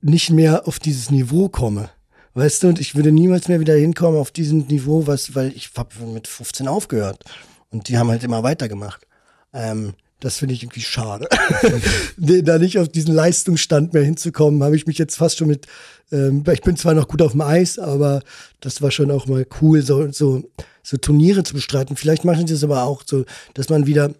nicht 0.00 0.30
mehr 0.30 0.68
auf 0.68 0.78
dieses 0.78 1.10
Niveau 1.10 1.48
komme, 1.48 1.90
weißt 2.34 2.62
du, 2.62 2.68
und 2.68 2.78
ich 2.78 2.94
würde 2.94 3.10
niemals 3.10 3.48
mehr 3.48 3.58
wieder 3.58 3.74
hinkommen 3.74 4.20
auf 4.20 4.30
diesem 4.30 4.66
Niveau, 4.68 5.08
was, 5.08 5.34
weil 5.34 5.52
ich 5.52 5.70
habe 5.76 5.90
mit 6.06 6.28
15 6.28 6.68
aufgehört 6.68 7.24
und 7.70 7.88
die 7.88 7.98
haben 7.98 8.10
halt 8.10 8.24
immer 8.24 8.42
weitergemacht. 8.42 9.06
Ähm, 9.52 9.94
das 10.20 10.36
finde 10.36 10.54
ich 10.54 10.62
irgendwie 10.62 10.82
schade. 10.82 11.28
da 12.16 12.58
nicht 12.58 12.78
auf 12.78 12.88
diesen 12.88 13.14
Leistungsstand 13.14 13.94
mehr 13.94 14.04
hinzukommen, 14.04 14.62
habe 14.62 14.76
ich 14.76 14.86
mich 14.86 14.98
jetzt 14.98 15.16
fast 15.16 15.38
schon 15.38 15.48
mit, 15.48 15.66
ähm, 16.12 16.44
ich 16.52 16.60
bin 16.60 16.76
zwar 16.76 16.94
noch 16.94 17.08
gut 17.08 17.22
auf 17.22 17.32
dem 17.32 17.40
Eis, 17.40 17.78
aber 17.78 18.20
das 18.60 18.82
war 18.82 18.90
schon 18.90 19.10
auch 19.10 19.26
mal 19.26 19.46
cool, 19.60 19.82
so, 19.82 20.12
so, 20.12 20.42
so 20.82 20.96
Turniere 20.98 21.42
zu 21.42 21.54
bestreiten. 21.54 21.96
Vielleicht 21.96 22.24
machen 22.24 22.46
sie 22.46 22.54
es 22.54 22.64
aber 22.64 22.82
auch 22.84 23.02
so, 23.06 23.24
dass 23.54 23.70
man 23.70 23.86
wieder, 23.86 24.12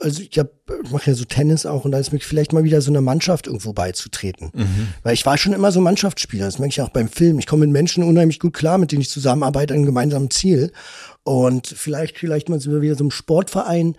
also 0.00 0.22
ich, 0.22 0.38
hab, 0.38 0.50
mache 0.90 1.10
ja 1.10 1.14
so 1.14 1.24
Tennis 1.24 1.66
auch 1.66 1.84
und 1.84 1.92
da 1.92 1.98
ist 1.98 2.12
mir 2.12 2.20
vielleicht 2.20 2.52
mal 2.52 2.64
wieder 2.64 2.80
so 2.80 2.90
einer 2.90 3.00
Mannschaft 3.00 3.46
irgendwo 3.46 3.72
beizutreten. 3.72 4.50
Mhm. 4.54 4.88
Weil 5.02 5.14
ich 5.14 5.24
war 5.26 5.38
schon 5.38 5.52
immer 5.52 5.72
so 5.72 5.80
Mannschaftsspieler, 5.80 6.46
das 6.46 6.58
merke 6.58 6.72
ich 6.72 6.80
auch 6.80 6.90
beim 6.90 7.08
Film. 7.08 7.38
Ich 7.38 7.46
komme 7.46 7.66
mit 7.66 7.72
Menschen 7.72 8.04
unheimlich 8.04 8.38
gut 8.38 8.54
klar, 8.54 8.78
mit 8.78 8.92
denen 8.92 9.02
ich 9.02 9.10
zusammenarbeite 9.10 9.74
an 9.74 9.78
einem 9.78 9.86
gemeinsamen 9.86 10.30
Ziel. 10.30 10.72
Und 11.24 11.66
vielleicht, 11.66 12.18
vielleicht 12.18 12.48
mal 12.48 12.60
wieder 12.60 12.94
so 12.94 13.04
einem 13.04 13.10
Sportverein 13.10 13.96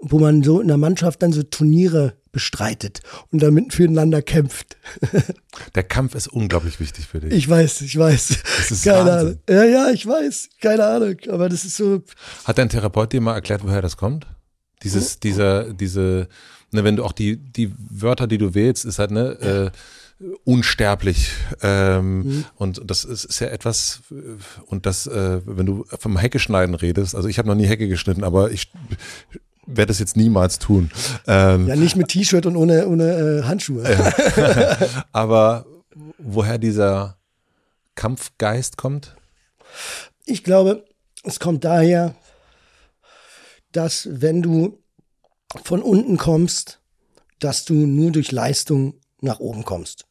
wo 0.00 0.18
man 0.18 0.42
so 0.42 0.60
in 0.60 0.68
der 0.68 0.78
Mannschaft 0.78 1.22
dann 1.22 1.32
so 1.32 1.42
Turniere 1.42 2.14
bestreitet 2.32 3.00
und 3.30 3.42
damit 3.42 3.74
füreinander 3.74 4.22
kämpft. 4.22 4.76
Der 5.74 5.82
Kampf 5.82 6.14
ist 6.14 6.28
unglaublich 6.28 6.80
wichtig 6.80 7.06
für 7.06 7.20
dich. 7.20 7.32
Ich 7.32 7.48
weiß, 7.48 7.80
ich 7.82 7.98
weiß. 7.98 8.28
Das 8.58 8.70
ist 8.70 8.84
keine 8.84 9.10
Wahnsinn. 9.10 9.18
Ahnung. 9.18 9.38
Ja, 9.48 9.64
ja, 9.64 9.90
ich 9.90 10.06
weiß. 10.06 10.48
Keine 10.60 10.84
Ahnung. 10.84 11.16
Aber 11.28 11.48
das 11.48 11.64
ist 11.64 11.76
so. 11.76 12.02
Hat 12.44 12.58
dein 12.58 12.68
Therapeut 12.68 13.12
dir 13.12 13.20
mal 13.20 13.34
erklärt, 13.34 13.62
woher 13.64 13.82
das 13.82 13.96
kommt? 13.96 14.26
Dieses, 14.82 15.16
oh. 15.16 15.18
dieser, 15.22 15.72
diese, 15.72 16.28
ne, 16.70 16.84
wenn 16.84 16.96
du 16.96 17.04
auch 17.04 17.12
die, 17.12 17.36
die 17.36 17.72
Wörter, 17.90 18.26
die 18.26 18.38
du 18.38 18.54
wählst, 18.54 18.84
ist 18.84 18.98
halt, 18.98 19.10
ne, 19.10 19.38
ja. 19.40 19.64
äh, 19.64 19.70
unsterblich. 20.44 21.30
Ähm, 21.62 22.22
mhm. 22.22 22.44
Und 22.56 22.82
das 22.84 23.04
ist, 23.04 23.24
ist, 23.24 23.40
ja 23.40 23.48
etwas, 23.48 24.00
und 24.66 24.86
das, 24.86 25.06
äh, 25.06 25.40
wenn 25.44 25.66
du 25.66 25.84
vom 25.98 26.16
Hecke 26.16 26.38
schneiden 26.38 26.74
redest, 26.74 27.14
also 27.14 27.28
ich 27.28 27.38
habe 27.38 27.48
noch 27.48 27.54
nie 27.54 27.66
Hecke 27.66 27.88
geschnitten, 27.88 28.24
aber 28.24 28.50
ich 28.50 28.70
werde 29.66 29.88
das 29.88 29.98
jetzt 29.98 30.16
niemals 30.16 30.58
tun. 30.58 30.90
Ähm, 31.26 31.68
ja, 31.68 31.76
nicht 31.76 31.96
mit 31.96 32.08
T-Shirt 32.08 32.46
und 32.46 32.56
ohne, 32.56 32.86
ohne 32.88 33.04
äh, 33.04 33.42
Handschuhe. 33.44 33.84
Ja. 33.88 34.76
Aber 35.12 35.66
woher 36.18 36.58
dieser 36.58 37.16
Kampfgeist 37.94 38.76
kommt? 38.76 39.14
Ich 40.26 40.44
glaube, 40.44 40.84
es 41.22 41.40
kommt 41.40 41.64
daher, 41.64 42.14
dass 43.72 44.08
wenn 44.10 44.42
du 44.42 44.78
von 45.64 45.82
unten 45.82 46.16
kommst, 46.16 46.80
dass 47.38 47.64
du 47.64 47.74
nur 47.74 48.12
durch 48.12 48.32
Leistung 48.32 48.94
nach 49.20 49.40
oben 49.40 49.64
kommst. 49.64 50.06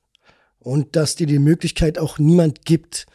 Und 0.59 0.95
dass 0.95 1.15
dir 1.15 1.27
die 1.27 1.39
Möglichkeit 1.39 1.97
auch 1.97 2.19
niemand 2.19 2.65
gibt, 2.65 3.05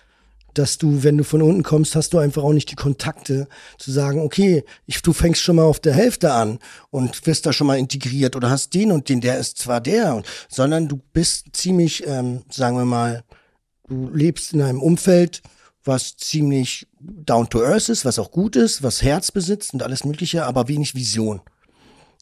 dass 0.55 0.79
du, 0.79 1.03
wenn 1.03 1.19
du 1.19 1.25
von 1.25 1.43
unten 1.43 1.65
kommst, 1.65 1.97
hast 1.97 2.15
du 2.15 2.19
einfach 2.19 2.43
auch 2.43 2.53
nicht 2.53 2.71
die 2.71 2.77
Kontakte 2.77 3.49
zu 3.77 3.91
sagen, 3.91 4.21
okay, 4.21 4.65
ich, 4.87 5.03
du 5.03 5.13
fängst 5.13 5.43
schon 5.43 5.57
mal 5.57 5.65
auf 5.65 5.81
der 5.81 5.95
Hälfte 5.95 6.33
an 6.33 6.61
und 6.91 7.27
wirst 7.27 7.45
da 7.45 7.53
schon 7.53 7.67
mal 7.67 7.79
integriert 7.79 8.37
oder 8.37 8.51
hast 8.51 8.73
den 8.73 8.93
und 8.93 9.09
den, 9.09 9.21
der 9.21 9.39
ist 9.39 9.59
zwar 9.59 9.81
der, 9.81 10.23
sondern 10.49 10.89
du 10.89 11.01
bist 11.13 11.49
ziemlich, 11.53 12.07
ähm, 12.07 12.45
sagen 12.51 12.77
wir 12.77 12.85
mal, 12.85 13.25
du 13.89 14.09
lebst 14.15 14.53
in 14.53 14.63
einem 14.63 14.81
Umfeld, 14.81 15.43
was 15.85 16.17
ziemlich 16.17 16.87
down 17.01 17.49
to 17.49 17.63
earth 17.63 17.89
ist, 17.89 18.05
was 18.05 18.19
auch 18.19 18.31
gut 18.31 18.57
ist, 18.57 18.83
was 18.83 19.03
Herz 19.03 19.31
besitzt 19.31 19.75
und 19.75 19.83
alles 19.83 20.05
Mögliche, 20.05 20.47
aber 20.47 20.69
wenig 20.69 20.95
Vision. 20.95 21.41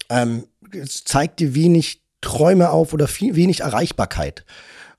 Ähm, 0.08 0.44
es 0.72 1.04
zeigt 1.04 1.40
dir 1.40 1.54
wenig 1.54 2.02
Träume 2.20 2.70
auf 2.70 2.92
oder 2.92 3.08
viel, 3.08 3.36
wenig 3.36 3.60
Erreichbarkeit. 3.60 4.44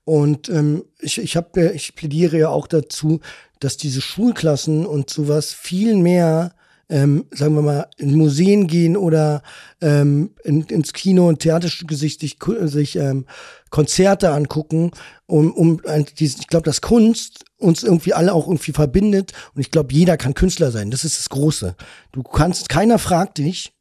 Und 0.04 0.48
ähm, 0.48 0.84
ich, 1.00 1.18
ich, 1.18 1.36
hab, 1.36 1.56
ich 1.56 1.94
plädiere 1.94 2.38
ja 2.38 2.48
auch 2.48 2.66
dazu, 2.66 3.20
dass 3.60 3.76
diese 3.76 4.02
Schulklassen 4.02 4.84
und 4.86 5.08
sowas 5.08 5.52
viel 5.52 5.96
mehr 5.96 6.54
ähm, 6.90 7.26
sagen 7.30 7.54
wir 7.54 7.62
mal, 7.62 7.86
in 7.96 8.14
Museen 8.14 8.66
gehen 8.66 8.96
oder 8.96 9.42
ähm, 9.80 10.34
in, 10.44 10.62
ins 10.64 10.92
Kino 10.92 11.28
und 11.28 11.40
Theaterstücke 11.40 11.96
sich, 11.96 12.18
sich 12.18 12.96
ähm, 12.96 13.26
Konzerte 13.70 14.30
angucken, 14.30 14.90
um, 15.26 15.52
um 15.52 15.80
ich 16.18 16.46
glaube, 16.46 16.64
dass 16.64 16.80
Kunst 16.80 17.44
uns 17.64 17.82
irgendwie 17.82 18.14
alle 18.14 18.32
auch 18.32 18.46
irgendwie 18.46 18.72
verbindet 18.72 19.32
und 19.54 19.60
ich 19.60 19.70
glaube, 19.70 19.92
jeder 19.92 20.16
kann 20.16 20.34
Künstler 20.34 20.70
sein. 20.70 20.90
Das 20.90 21.04
ist 21.04 21.18
das 21.18 21.28
Große. 21.28 21.74
Du 22.12 22.22
kannst, 22.22 22.68
keiner 22.68 22.98
fragt 22.98 23.38
dich, 23.38 23.72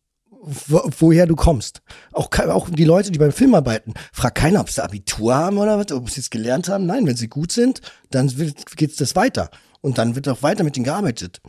wo, 0.43 0.81
woher 0.99 1.25
du 1.25 1.35
kommst. 1.35 1.81
Auch, 2.11 2.29
auch 2.47 2.69
die 2.69 2.83
Leute, 2.83 3.11
die 3.11 3.19
beim 3.19 3.31
Film 3.31 3.55
arbeiten, 3.55 3.93
fragt 4.11 4.37
keiner, 4.37 4.59
ob 4.59 4.69
sie 4.69 4.83
Abitur 4.83 5.35
haben 5.35 5.57
oder 5.57 5.77
was, 5.77 5.91
ob 5.91 6.09
sie 6.09 6.19
es 6.19 6.29
gelernt 6.29 6.67
haben. 6.67 6.85
Nein, 6.85 7.07
wenn 7.07 7.15
sie 7.15 7.29
gut 7.29 7.51
sind, 7.51 7.81
dann 8.11 8.31
geht 8.75 8.99
das 8.99 9.15
weiter. 9.15 9.49
Und 9.81 9.97
dann 9.97 10.15
wird 10.15 10.27
auch 10.27 10.43
weiter 10.43 10.63
mit 10.63 10.77
ihnen 10.77 10.85
gearbeitet. 10.85 11.41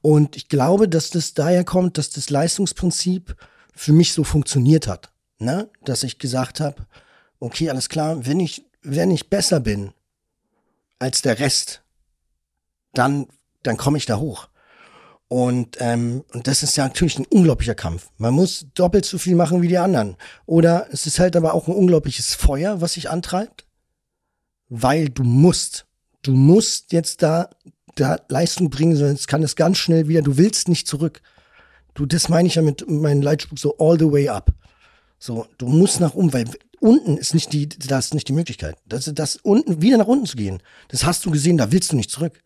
Und 0.00 0.36
ich 0.36 0.48
glaube, 0.48 0.88
dass 0.88 1.10
das 1.10 1.34
daher 1.34 1.64
kommt, 1.64 1.98
dass 1.98 2.10
das 2.10 2.30
Leistungsprinzip 2.30 3.36
für 3.74 3.92
mich 3.92 4.12
so 4.12 4.24
funktioniert 4.24 4.86
hat. 4.86 5.12
Ne? 5.38 5.68
Dass 5.84 6.02
ich 6.02 6.18
gesagt 6.18 6.60
habe, 6.60 6.86
okay, 7.38 7.70
alles 7.70 7.88
klar, 7.88 8.26
wenn 8.26 8.40
ich, 8.40 8.64
wenn 8.82 9.10
ich 9.10 9.30
besser 9.30 9.60
bin 9.60 9.92
als 11.02 11.22
der 11.22 11.38
Rest, 11.38 11.82
dann, 12.94 13.26
dann 13.62 13.76
komme 13.76 13.98
ich 13.98 14.06
da 14.06 14.18
hoch. 14.18 14.48
Und, 15.28 15.78
ähm, 15.80 16.24
und 16.32 16.46
das 16.46 16.62
ist 16.62 16.76
ja 16.76 16.84
natürlich 16.84 17.18
ein 17.18 17.26
unglaublicher 17.26 17.74
Kampf. 17.74 18.10
Man 18.18 18.34
muss 18.34 18.66
doppelt 18.74 19.04
so 19.04 19.18
viel 19.18 19.34
machen 19.34 19.62
wie 19.62 19.68
die 19.68 19.78
anderen. 19.78 20.16
Oder 20.46 20.86
es 20.92 21.06
ist 21.06 21.18
halt 21.18 21.36
aber 21.36 21.54
auch 21.54 21.68
ein 21.68 21.74
unglaubliches 21.74 22.34
Feuer, 22.34 22.80
was 22.80 22.94
sich 22.94 23.10
antreibt, 23.10 23.66
weil 24.68 25.08
du 25.08 25.24
musst. 25.24 25.86
Du 26.22 26.32
musst 26.32 26.92
jetzt 26.92 27.22
da 27.22 27.50
da 27.94 28.18
Leistung 28.28 28.70
bringen, 28.70 28.96
sonst 28.96 29.26
kann 29.26 29.42
es 29.42 29.56
ganz 29.56 29.78
schnell 29.78 30.08
wieder, 30.08 30.22
du 30.22 30.36
willst 30.36 30.68
nicht 30.68 30.86
zurück. 30.86 31.20
Du, 31.94 32.06
das 32.06 32.28
meine 32.28 32.48
ich 32.48 32.54
ja 32.54 32.62
mit 32.62 32.88
meinem 32.88 33.22
Leitspruch 33.22 33.58
so 33.58 33.76
all 33.78 33.98
the 33.98 34.10
way 34.10 34.28
up. 34.28 34.50
So, 35.18 35.46
du 35.58 35.66
musst 35.66 36.00
nach 36.00 36.14
oben, 36.14 36.32
weil 36.32 36.46
unten 36.82 37.16
ist 37.16 37.34
nicht 37.34 37.52
die, 37.52 37.68
das 37.68 38.06
ist 38.06 38.14
nicht 38.14 38.28
die 38.28 38.32
Möglichkeit. 38.32 38.76
Das, 38.86 39.10
das 39.14 39.36
unten, 39.36 39.80
wieder 39.80 39.98
nach 39.98 40.06
unten 40.06 40.26
zu 40.26 40.36
gehen. 40.36 40.62
Das 40.88 41.04
hast 41.04 41.24
du 41.24 41.30
gesehen, 41.30 41.56
da 41.56 41.70
willst 41.70 41.92
du 41.92 41.96
nicht 41.96 42.10
zurück. 42.10 42.42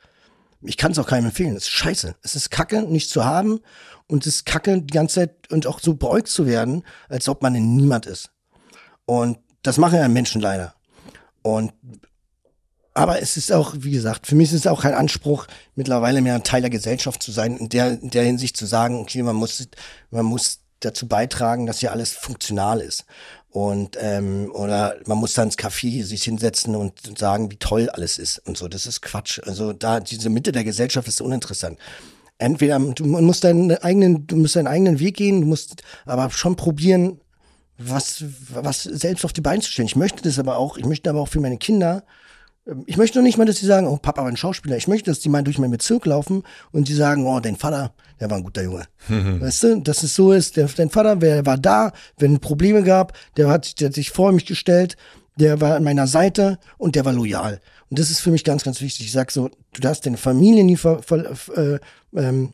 Ich 0.62 0.76
kann 0.76 0.93
es 0.93 0.99
auch 0.99 1.07
keinem 1.07 1.26
empfehlen. 1.26 1.57
Es 1.57 1.64
ist 1.64 1.70
scheiße. 1.70 2.14
Es 2.22 2.34
ist 2.37 2.51
kacke, 2.51 2.82
nichts 2.82 3.11
zu 3.11 3.24
haben. 3.24 3.61
Und 4.07 4.26
es 4.26 4.37
ist 4.37 4.47
kacke, 4.47 4.82
die 4.82 4.93
ganze 4.93 5.16
Zeit 5.16 5.51
und 5.51 5.66
auch 5.66 5.80
so 5.80 5.95
beäugt 5.95 6.28
zu 6.28 6.47
werden, 6.47 6.82
als 7.09 7.28
ob 7.28 7.43
man 7.43 7.55
ein 7.55 7.76
Niemand 7.76 8.07
ist. 8.07 8.30
Und 9.07 9.39
das 9.62 9.78
machen 9.78 9.99
ja 9.99 10.09
Menschen 10.09 10.41
leider. 10.41 10.74
Und 11.43 11.72
aber 12.93 13.20
es 13.20 13.37
ist 13.37 13.53
auch, 13.53 13.74
wie 13.76 13.91
gesagt, 13.91 14.26
für 14.26 14.34
mich 14.34 14.49
ist 14.49 14.61
es 14.61 14.66
auch 14.66 14.80
kein 14.80 14.95
Anspruch, 14.95 15.47
mittlerweile 15.74 16.22
mehr 16.22 16.34
ein 16.34 16.45
Teil 16.45 16.62
der 16.62 16.70
Gesellschaft 16.70 17.22
zu 17.22 17.30
sein, 17.30 17.59
in 17.59 17.68
der, 17.68 18.01
in 18.01 18.09
der 18.09 18.24
Hinsicht 18.24 18.57
zu 18.57 18.64
sagen, 18.64 18.99
okay, 19.01 19.22
man 19.22 19.37
muss, 19.37 19.68
man 20.11 20.24
muss 20.24 20.61
dazu 20.80 21.07
beitragen, 21.07 21.66
dass 21.66 21.80
hier 21.80 21.93
alles 21.93 22.12
funktional 22.12 22.80
ist. 22.80 23.05
Und 23.57 23.96
ähm, 23.98 24.50
oder 24.52 24.96
man 25.07 25.16
muss 25.16 25.32
dann 25.32 25.46
ins 25.48 25.57
Café 25.57 26.04
sich 26.04 26.24
hinsetzen 26.24 26.76
und 26.76 27.18
sagen, 27.18 27.50
wie 27.50 27.57
toll 27.57 27.88
alles 27.88 28.18
ist 28.18 28.46
und 28.46 28.59
so. 28.59 28.68
Das 28.68 28.84
ist 28.84 29.00
Quatsch. 29.00 29.40
Also 29.46 29.72
da 29.72 29.98
diese 30.00 30.28
Mitte 30.28 30.52
der 30.52 30.62
Gesellschaft 30.62 31.09
ist 31.09 31.22
uninteressant. 31.22 31.78
Entweder 32.36 32.78
du 32.78 33.07
musst 33.07 33.44
deinen 33.44 33.70
eigenen, 33.78 34.26
du 34.26 34.36
musst 34.36 34.57
deinen 34.57 34.66
eigenen 34.66 35.00
Weg 35.00 35.16
gehen, 35.16 35.40
du 35.40 35.46
musst 35.46 35.82
aber 36.04 36.28
schon 36.28 36.57
probieren, 36.57 37.18
was 37.78 38.24
was 38.50 38.82
selbst 38.82 39.24
auf 39.24 39.32
die 39.32 39.40
Beine 39.40 39.62
zu 39.62 39.72
stellen. 39.72 39.88
Ich 39.88 39.96
möchte 39.96 40.22
das 40.22 40.38
aber 40.38 40.59
auch. 40.59 40.76
Ich 40.76 40.84
möchte 40.84 41.09
aber 41.09 41.22
auch 41.22 41.28
für 41.28 41.40
meine 41.40 41.57
Kinder 41.57 42.04
ich 42.86 42.96
möchte 42.96 43.18
noch 43.18 43.24
nicht 43.24 43.38
mal, 43.38 43.44
dass 43.44 43.58
sie 43.58 43.66
sagen, 43.66 43.86
oh, 43.86 43.96
Papa 43.96 44.22
war 44.22 44.28
ein 44.28 44.36
Schauspieler. 44.36 44.76
Ich 44.76 44.88
möchte, 44.88 45.10
dass 45.10 45.20
die 45.20 45.28
mal 45.28 45.44
durch 45.44 45.58
meinen 45.58 45.70
Bezirk 45.70 46.04
laufen 46.04 46.42
und 46.72 46.88
sie 46.88 46.94
sagen, 46.94 47.24
oh, 47.24 47.38
dein 47.38 47.56
Vater, 47.56 47.92
der 48.18 48.28
war 48.28 48.38
ein 48.38 48.42
guter 48.42 48.62
Junge. 48.62 48.84
Mhm. 49.08 49.40
Weißt 49.42 49.62
du, 49.62 49.80
dass 49.80 50.02
es 50.02 50.16
so 50.16 50.32
ist, 50.32 50.56
der, 50.56 50.66
dein 50.66 50.90
Vater, 50.90 51.16
der 51.16 51.46
war 51.46 51.58
da, 51.58 51.92
wenn 52.18 52.40
Probleme 52.40 52.82
gab, 52.82 53.12
der 53.36 53.48
hat, 53.48 53.80
der 53.80 53.88
hat 53.88 53.94
sich 53.94 54.10
vor 54.10 54.32
mich 54.32 54.46
gestellt, 54.46 54.96
der 55.38 55.60
war 55.60 55.76
an 55.76 55.84
meiner 55.84 56.06
Seite 56.06 56.58
und 56.76 56.96
der 56.96 57.04
war 57.04 57.12
loyal. 57.12 57.60
Und 57.88 57.98
das 58.00 58.10
ist 58.10 58.20
für 58.20 58.30
mich 58.30 58.42
ganz, 58.42 58.64
ganz 58.64 58.80
wichtig. 58.80 59.06
Ich 59.06 59.12
sag 59.12 59.30
so, 59.30 59.48
du 59.72 59.80
darfst 59.80 60.04
deine 60.06 60.16
Familie 60.16 60.64
nie 60.64 60.76
ver, 60.76 61.02
ver, 61.02 61.36
äh, 61.56 61.78
ähm, 62.16 62.52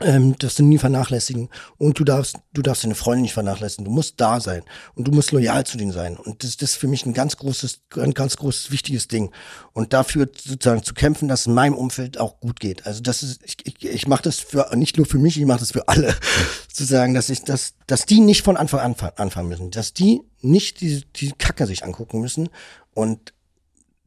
ähm, 0.00 0.36
das 0.38 0.56
du 0.56 0.64
nie 0.64 0.78
vernachlässigen. 0.78 1.48
Und 1.78 1.98
du 1.98 2.04
darfst 2.04 2.36
du 2.52 2.62
darfst 2.62 2.84
deine 2.84 2.94
Freunde 2.94 3.22
nicht 3.22 3.34
vernachlässigen. 3.34 3.84
Du 3.84 3.90
musst 3.90 4.20
da 4.20 4.40
sein. 4.40 4.62
Und 4.94 5.08
du 5.08 5.12
musst 5.12 5.32
loyal 5.32 5.64
zu 5.64 5.76
denen 5.76 5.92
sein. 5.92 6.16
Und 6.16 6.42
das, 6.42 6.56
das 6.56 6.70
ist 6.70 6.76
für 6.76 6.88
mich 6.88 7.06
ein 7.06 7.14
ganz 7.14 7.36
großes 7.36 7.80
ein 7.96 8.14
ganz 8.14 8.36
großes 8.36 8.70
wichtiges 8.70 9.08
Ding. 9.08 9.32
Und 9.72 9.92
dafür 9.92 10.28
sozusagen 10.36 10.82
zu 10.82 10.94
kämpfen 10.94 11.28
dass 11.28 11.40
es 11.40 11.46
in 11.46 11.54
meinem 11.54 11.74
Umfeld 11.74 12.18
auch 12.18 12.40
gut 12.40 12.60
geht. 12.60 12.86
Also 12.86 13.02
das 13.02 13.22
ist 13.22 13.40
ich, 13.44 13.56
ich, 13.64 13.84
ich 13.84 14.08
mache 14.08 14.22
das 14.22 14.40
für 14.40 14.70
nicht 14.76 14.96
nur 14.96 15.06
für 15.06 15.18
mich 15.18 15.38
ich 15.38 15.46
mache 15.46 15.60
das 15.60 15.72
für 15.72 15.88
alle. 15.88 16.14
Sozusagen 16.68 17.14
dass 17.14 17.28
ich 17.28 17.42
dass 17.42 17.74
dass 17.86 18.06
die 18.06 18.20
nicht 18.20 18.42
von 18.42 18.56
Anfang 18.56 18.80
an 18.80 18.94
anfangen 19.16 19.48
müssen. 19.48 19.70
Dass 19.70 19.92
die 19.92 20.20
nicht 20.40 20.80
die 20.80 21.04
die 21.16 21.32
Kacke 21.32 21.66
sich 21.66 21.84
angucken 21.84 22.20
müssen. 22.20 22.48
Und 22.94 23.32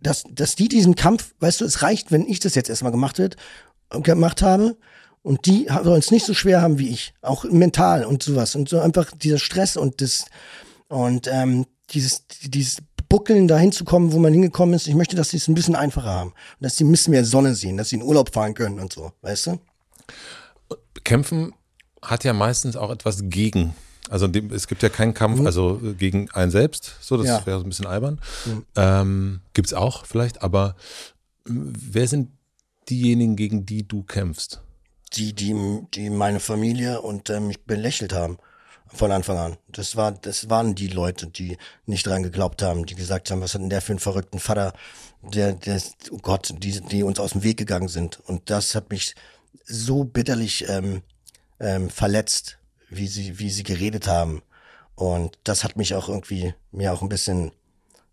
dass 0.01 0.23
dass 0.29 0.55
die 0.55 0.67
diesen 0.67 0.95
Kampf 0.95 1.33
weißt 1.39 1.61
du 1.61 1.65
es 1.65 1.81
reicht 1.81 2.11
wenn 2.11 2.27
ich 2.27 2.39
das 2.39 2.55
jetzt 2.55 2.69
erstmal 2.69 2.91
gemacht 2.91 3.17
wird 3.17 3.35
gemacht 3.89 4.41
habe 4.41 4.77
und 5.22 5.45
die 5.45 5.67
sollen 5.84 5.99
es 5.99 6.11
nicht 6.11 6.26
so 6.26 6.34
schwer 6.34 6.61
haben 6.61 6.80
wie 6.80 6.89
ich, 6.89 7.13
auch 7.22 7.43
mental 7.43 8.05
und 8.05 8.24
sowas. 8.24 8.55
Und 8.55 8.70
so 8.70 8.80
einfach 8.80 9.11
dieser 9.11 9.39
Stress 9.39 9.78
und 9.78 10.01
das 10.01 10.26
und 10.88 11.28
ähm, 11.32 11.65
dieses, 11.91 12.26
dieses 12.28 12.78
Buckeln 13.09 13.47
dahin 13.47 13.72
zu 13.72 13.84
kommen, 13.84 14.13
wo 14.13 14.20
man 14.20 14.34
hingekommen 14.34 14.76
ist. 14.76 14.88
Ich 14.88 14.95
möchte, 14.95 15.15
dass 15.15 15.30
sie 15.30 15.38
es 15.38 15.47
ein 15.47 15.55
bisschen 15.55 15.76
einfacher 15.76 16.09
haben. 16.09 16.30
Und 16.30 16.61
dass 16.61 16.78
sie 16.78 16.84
ein 16.84 16.91
bisschen 16.91 17.11
mehr 17.11 17.26
Sonne 17.26 17.55
sehen, 17.55 17.78
dass 17.78 17.89
sie 17.89 17.97
in 17.97 18.03
Urlaub 18.03 18.34
fahren 18.34 18.53
können 18.53 18.80
und 18.80 18.93
so, 18.93 19.11
weißt 19.22 19.47
du? 19.47 19.59
Kämpfen 21.03 21.53
hat 22.01 22.24
ja 22.24 22.34
meistens 22.34 22.76
auch 22.76 22.91
etwas 22.91 23.22
gegen. 23.24 23.74
Also 24.09 24.28
es 24.28 24.67
gibt 24.67 24.82
ja 24.82 24.89
keinen 24.89 25.13
Kampf, 25.13 25.39
mhm. 25.39 25.45
also 25.45 25.80
gegen 25.97 26.32
einen 26.32 26.51
selbst, 26.51 26.95
so, 26.99 27.17
das 27.17 27.28
ja. 27.28 27.45
wäre 27.45 27.59
so 27.59 27.65
ein 27.65 27.70
bisschen 27.70 27.86
albern. 27.86 28.20
Mhm. 28.45 28.65
Ähm, 28.76 29.41
Gibt 29.53 29.67
es 29.67 29.74
auch 29.74 30.05
vielleicht, 30.05 30.41
aber 30.41 30.76
wer 31.45 32.07
sind 32.07 32.32
diejenigen, 32.89 33.36
gegen 33.36 33.65
die 33.65 33.88
du 33.88 34.03
kämpfst? 34.03 34.61
Die, 35.14 35.34
die, 35.34 35.55
die 35.93 36.10
meine 36.10 36.39
Familie 36.39 37.01
und 37.01 37.30
äh, 37.30 37.39
mich 37.39 37.64
belächelt 37.64 38.14
haben 38.14 38.38
von 38.88 39.12
Anfang 39.12 39.38
an. 39.38 39.57
Das 39.68 39.95
war, 39.95 40.12
das 40.12 40.49
waren 40.49 40.76
die 40.76 40.88
Leute, 40.88 41.28
die 41.28 41.57
nicht 41.86 42.05
dran 42.07 42.24
geglaubt 42.24 42.62
haben, 42.62 42.86
die 42.86 42.95
gesagt 42.95 43.30
haben, 43.30 43.41
was 43.41 43.53
hat 43.53 43.62
denn 43.62 43.70
der 43.70 43.82
für 43.82 43.93
einen 43.93 43.99
verrückten 43.99 44.39
Vater, 44.39 44.74
der, 45.22 45.53
der, 45.53 45.82
oh 46.12 46.18
Gott, 46.18 46.53
die, 46.57 46.82
die 46.82 47.03
uns 47.03 47.20
aus 47.20 47.32
dem 47.32 47.43
Weg 47.43 47.57
gegangen 47.57 47.88
sind. 47.88 48.20
Und 48.28 48.49
das 48.49 48.76
hat 48.76 48.89
mich 48.89 49.16
so 49.66 50.03
bitterlich 50.03 50.68
ähm, 50.68 51.03
ähm, 51.60 51.89
verletzt, 51.89 52.57
wie 52.89 53.07
sie, 53.07 53.39
wie 53.39 53.49
sie 53.49 53.64
geredet 53.64 54.07
haben. 54.07 54.41
Und 54.95 55.38
das 55.43 55.64
hat 55.64 55.78
mich 55.78 55.93
auch 55.93 56.10
irgendwie 56.10 56.53
mir 56.72 56.91
auch 56.93 57.01
ein 57.01 57.10
bisschen, 57.10 57.51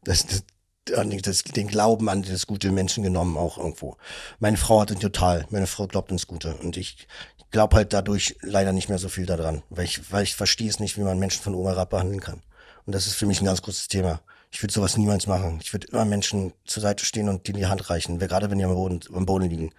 das, 0.05 0.27
das, 0.27 0.45
das, 0.87 1.43
den 1.43 1.69
Glauben 1.69 2.09
an 2.09 2.23
das 2.23 2.47
gute 2.47 2.71
Menschen 2.71 3.03
genommen 3.03 3.37
auch 3.37 3.59
irgendwo. 3.59 3.97
Meine 4.39 4.57
Frau 4.57 4.81
hat 4.81 4.91
ihn 4.91 5.01
total. 5.01 5.47
Meine 5.51 5.67
Frau 5.67 5.87
glaubt 5.87 6.11
ins 6.11 6.27
Gute 6.27 6.55
und 6.57 6.77
ich 6.77 7.07
glaube 7.51 7.77
halt 7.77 7.93
dadurch 7.93 8.37
leider 8.43 8.73
nicht 8.73 8.89
mehr 8.89 8.99
so 8.99 9.09
viel 9.09 9.27
daran, 9.27 9.63
weil 9.71 9.85
ich, 9.85 10.13
weil 10.13 10.25
ich 10.25 10.35
verstehe 10.35 10.69
es 10.69 10.81
nicht, 10.81 10.97
wie 10.97 11.03
man 11.03 11.19
Menschen 11.19 11.43
von 11.43 11.55
oben 11.55 11.69
herab 11.69 11.91
behandeln 11.91 12.21
kann. 12.21 12.43
Und 12.85 12.95
das 12.95 13.07
ist 13.07 13.15
für 13.15 13.27
mich 13.27 13.41
ein 13.41 13.47
ganz 13.47 13.63
großes 13.63 13.89
Thema. 13.89 14.21
Ich 14.51 14.63
würde 14.63 14.73
sowas 14.73 14.97
niemals 14.97 15.27
machen. 15.27 15.59
Ich 15.61 15.73
würde 15.73 15.89
immer 15.89 16.05
Menschen 16.05 16.53
zur 16.65 16.83
Seite 16.83 17.05
stehen 17.05 17.29
und 17.29 17.47
die 17.47 17.53
die 17.53 17.67
Hand 17.67 17.91
reichen, 17.91 18.19
gerade 18.19 18.51
wenn 18.51 18.59
die 18.59 18.65
am 18.65 18.75
Boden, 18.75 19.01
am 19.13 19.27
Boden 19.27 19.51
liegen. 19.51 19.73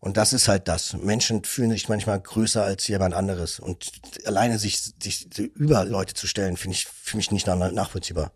Und 0.00 0.18
das 0.18 0.34
ist 0.34 0.48
halt 0.48 0.68
das. 0.68 0.92
Menschen 0.92 1.44
fühlen 1.44 1.70
sich 1.70 1.88
manchmal 1.88 2.20
größer 2.20 2.62
als 2.62 2.86
jemand 2.88 3.14
anderes. 3.14 3.58
Und 3.58 3.90
alleine 4.26 4.58
sich, 4.58 4.78
sich 5.02 5.28
über 5.54 5.86
Leute 5.86 6.12
zu 6.12 6.26
stellen, 6.26 6.58
finde 6.58 6.76
ich 6.76 6.86
für 6.86 7.16
mich 7.16 7.30
nicht 7.30 7.46
nachvollziehbar. 7.46 8.30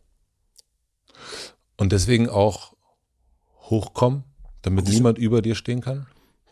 Und 1.78 1.92
deswegen 1.92 2.28
auch 2.28 2.74
hochkommen, 3.70 4.24
damit 4.62 4.88
niemand 4.88 5.16
über 5.16 5.40
dir 5.40 5.54
stehen 5.54 5.80
kann? 5.80 6.06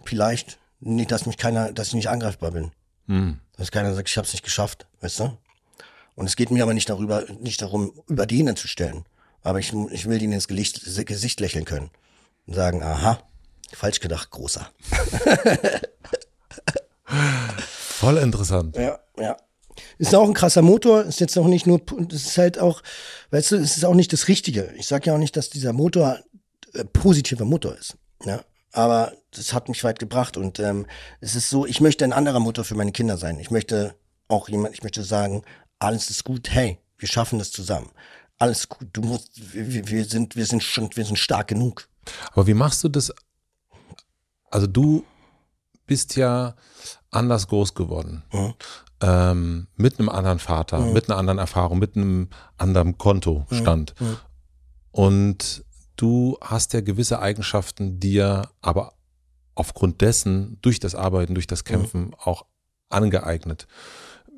Vielleicht. 0.05 0.59
Nicht, 0.79 1.11
dass 1.11 1.27
mich 1.27 1.37
keiner, 1.37 1.73
dass 1.73 1.89
ich 1.89 1.95
nicht 1.95 2.09
angreifbar 2.09 2.53
bin. 2.53 2.71
Hm. 3.07 3.41
Dass 3.57 3.71
keiner 3.71 3.95
sagt, 3.95 4.09
ich 4.09 4.17
habe 4.17 4.27
es 4.27 4.33
nicht 4.33 4.45
geschafft, 4.45 4.87
weißt 5.01 5.21
du? 5.21 5.37
Und 6.15 6.27
es 6.27 6.37
geht 6.37 6.51
mir 6.51 6.63
aber 6.63 6.75
nicht 6.75 6.89
darüber, 6.89 7.25
nicht 7.41 7.61
darum, 7.63 7.93
über 8.07 8.27
denen 8.27 8.57
zu 8.57 8.69
stellen. 8.69 9.05
Aber 9.43 9.59
ich, 9.59 9.73
ich 9.91 10.07
will 10.07 10.23
ihnen 10.23 10.35
ins 10.35 10.49
Gesicht, 10.49 11.07
Gesicht 11.07 11.41
lächeln 11.41 11.65
können. 11.65 11.91
Und 12.47 12.55
sagen, 12.55 12.83
aha, 12.83 13.21
falsch 13.73 14.01
gedacht, 14.01 14.31
großer. 14.31 14.71
Voll 17.05 18.19
interessant. 18.19 18.77
Ja, 18.77 18.99
ja. 19.19 19.37
Ist 19.99 20.15
auch 20.15 20.27
ein 20.27 20.35
krasser 20.35 20.63
Motor, 20.63 21.05
ist 21.05 21.21
jetzt 21.21 21.39
auch 21.39 21.47
nicht 21.47 21.67
nur, 21.67 21.81
das 21.81 22.25
ist 22.27 22.39
halt 22.39 22.59
auch, 22.59 22.83
weißt 23.31 23.53
du, 23.53 23.57
es 23.57 23.77
ist 23.77 23.85
auch 23.85 23.95
nicht 23.95 24.13
das 24.13 24.29
Richtige. 24.29 24.73
Ich 24.77 24.87
sage 24.87 25.07
ja 25.07 25.15
auch 25.15 25.19
nicht, 25.19 25.37
dass 25.37 25.51
dieser 25.51 25.73
Motor 25.73 26.21
äh, 26.75 26.85
positiver 26.85 27.45
Motor 27.45 27.77
ist. 27.77 27.97
Ja, 28.25 28.43
aber 28.73 29.13
das 29.31 29.53
hat 29.53 29.69
mich 29.69 29.85
weit 29.85 29.99
gebracht 29.99 30.37
und 30.37 30.59
ähm, 30.59 30.87
es 31.21 31.35
ist 31.35 31.51
so, 31.51 31.67
ich 31.67 31.81
möchte 31.81 32.05
ein 32.05 32.13
anderer 32.13 32.41
Mutter 32.41 32.65
für 32.65 32.75
meine 32.75 32.93
Kinder 32.93 33.17
sein. 33.17 33.39
Ich 33.41 33.51
möchte 33.51 33.95
auch 34.29 34.49
jemand, 34.49 34.75
ich 34.75 34.83
möchte 34.83 35.03
sagen, 35.03 35.43
alles 35.79 36.11
ist 36.11 36.25
gut, 36.25 36.51
hey, 36.51 36.79
wir 36.99 37.09
schaffen 37.09 37.39
das 37.39 37.51
zusammen. 37.51 37.91
Alles 38.39 38.69
gut, 38.69 38.89
du 38.93 39.01
musst, 39.01 39.31
wir, 39.55 39.89
wir 39.89 40.05
sind, 40.05 40.37
wir 40.37 40.47
sind 40.47 40.63
schon, 40.63 40.91
wir 40.95 41.05
sind 41.05 41.19
stark 41.19 41.49
genug. 41.49 41.89
Aber 42.33 42.47
wie 42.47 42.55
machst 42.55 42.85
du 42.85 42.89
das? 42.89 43.13
Also 44.51 44.67
du 44.67 45.05
bist 45.87 46.17
ja 46.17 46.55
anders 47.11 47.49
groß 47.49 47.75
geworden. 47.75 48.25
Mhm. 48.33 48.55
Ähm, 49.01 49.67
mit 49.77 49.99
einem 49.99 50.09
anderen 50.09 50.39
Vater, 50.39 50.79
mhm. 50.79 50.93
mit 50.95 51.11
einer 51.11 51.19
anderen 51.19 51.39
Erfahrung, 51.39 51.79
mit 51.79 51.97
einem 51.97 52.29
anderen 52.57 52.97
Kontostand. 52.97 53.95
Mhm. 54.01 54.17
Und 54.91 55.65
du 55.97 56.39
hast 56.41 56.73
ja 56.73 56.81
gewisse 56.81 57.21
Eigenschaften 57.21 58.01
dir 58.01 58.49
aber 58.63 58.95
aufgrund 59.55 60.01
dessen, 60.01 60.59
durch 60.63 60.81
das 60.81 60.95
Arbeiten, 60.95 61.35
durch 61.35 61.47
das 61.47 61.65
Kämpfen 61.65 62.07
mhm. 62.07 62.15
auch 62.15 62.47
angeeignet. 62.89 63.67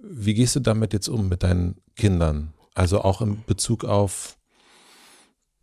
Wie 0.02 0.35
gehst 0.35 0.56
du 0.56 0.60
damit 0.60 0.93
jetzt 0.93 1.09
um 1.09 1.28
mit 1.28 1.43
deinen 1.43 1.80
Kindern? 1.97 2.55
Also 2.74 3.02
auch 3.02 3.20
in 3.20 3.44
Bezug 3.44 3.85
auf 3.85 4.39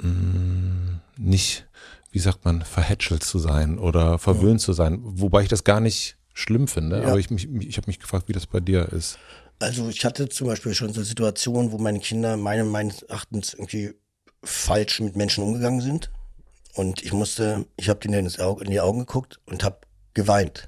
mh, 0.02 0.10
mm, 0.10 1.02
nicht, 1.18 1.68
wie 2.12 2.20
sagt 2.20 2.46
man, 2.46 2.62
verhätschelt 2.62 3.24
zu 3.24 3.40
sein 3.40 3.80
oder 3.80 4.20
verwöhnt 4.20 4.62
zu 4.62 4.74
sein. 4.74 5.00
Wobei 5.02 5.44
ich 5.44 5.50
das 5.50 5.64
gar 5.64 5.80
nicht 5.80 6.18
schlimm 6.36 6.68
finde, 6.68 7.02
ja. 7.02 7.08
aber 7.08 7.18
ich, 7.18 7.32
mich, 7.32 7.50
ich 7.50 7.78
habe 7.78 7.88
mich 7.88 8.00
gefragt, 8.00 8.28
wie 8.28 8.34
das 8.34 8.46
bei 8.46 8.60
dir 8.60 8.92
ist. 8.92 9.18
Also 9.58 9.88
ich 9.88 10.04
hatte 10.04 10.28
zum 10.30 10.48
Beispiel 10.48 10.76
schon 10.76 10.94
so 10.94 11.02
Situationen, 11.02 11.72
wo 11.72 11.78
meine 11.78 12.00
Kinder 12.00 12.36
meine, 12.36 12.66
meines 12.66 13.02
Erachtens 13.04 13.54
irgendwie 13.54 13.94
falsch 14.44 15.00
mit 15.00 15.16
Menschen 15.16 15.44
umgegangen 15.44 15.82
sind. 15.82 16.12
Und 16.74 17.04
ich 17.04 17.14
musste, 17.14 17.66
ich 17.78 17.88
habe 17.88 18.02
denen 18.02 18.28
in 18.28 18.72
die 18.72 18.82
Augen 18.82 19.00
geguckt 19.00 19.40
und 19.46 19.64
habe 19.64 19.80
geweint. 20.14 20.68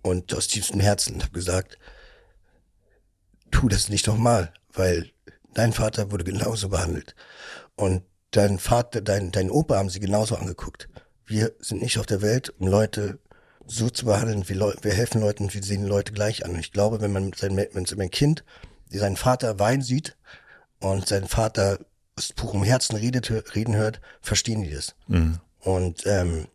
Und 0.00 0.32
aus 0.34 0.48
tiefstem 0.48 0.80
Herzen 0.80 1.14
und 1.14 1.22
habe 1.22 1.32
gesagt, 1.32 1.78
tu 3.50 3.68
das 3.68 3.90
nicht 3.90 4.06
nochmal, 4.06 4.52
weil 4.72 5.10
dein 5.52 5.74
Vater 5.74 6.10
wurde 6.10 6.24
genauso 6.24 6.70
behandelt. 6.70 7.14
Und 7.74 8.02
dein 8.30 8.58
Vater, 8.58 9.02
dein, 9.02 9.30
dein 9.30 9.50
Opa 9.50 9.76
haben 9.76 9.90
sie 9.90 10.00
genauso 10.00 10.36
angeguckt. 10.36 10.88
Wir 11.26 11.52
sind 11.58 11.82
nicht 11.82 11.98
auf 11.98 12.06
der 12.06 12.22
Welt, 12.22 12.54
um 12.58 12.68
Leute 12.68 13.18
so 13.66 13.90
zu 13.90 14.06
behandeln, 14.06 14.48
wie 14.48 14.54
Leute, 14.54 14.84
wir 14.84 14.92
helfen 14.92 15.20
Leuten, 15.20 15.52
wir 15.52 15.62
sehen 15.62 15.86
Leute 15.86 16.12
gleich 16.12 16.44
an. 16.44 16.52
Und 16.52 16.60
ich 16.60 16.72
glaube, 16.72 17.00
wenn 17.00 17.12
man 17.12 17.32
sein, 17.32 17.56
wenn 17.56 17.84
sein 17.84 18.10
Kind, 18.10 18.44
seinen 18.90 19.16
Vater 19.16 19.58
weinen 19.58 19.82
sieht 19.82 20.16
und 20.80 21.06
seinen 21.06 21.28
Vater 21.28 21.80
aus 22.16 22.32
purem 22.32 22.62
Herzen 22.62 22.96
redet, 22.96 23.30
reden 23.54 23.74
hört, 23.74 24.00
verstehen 24.20 24.62
die 24.62 24.70
das. 24.70 24.94
Mhm. 25.08 25.38
Und, 25.60 26.06
ähm, 26.06 26.46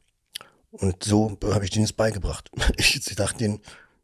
und 0.71 1.03
so 1.03 1.37
habe 1.43 1.65
ich 1.65 1.71
denen 1.71 1.85
es 1.85 1.93
beigebracht. 1.93 2.49
Ich, 2.77 3.03
dachte 3.15 3.39
denen, 3.39 3.61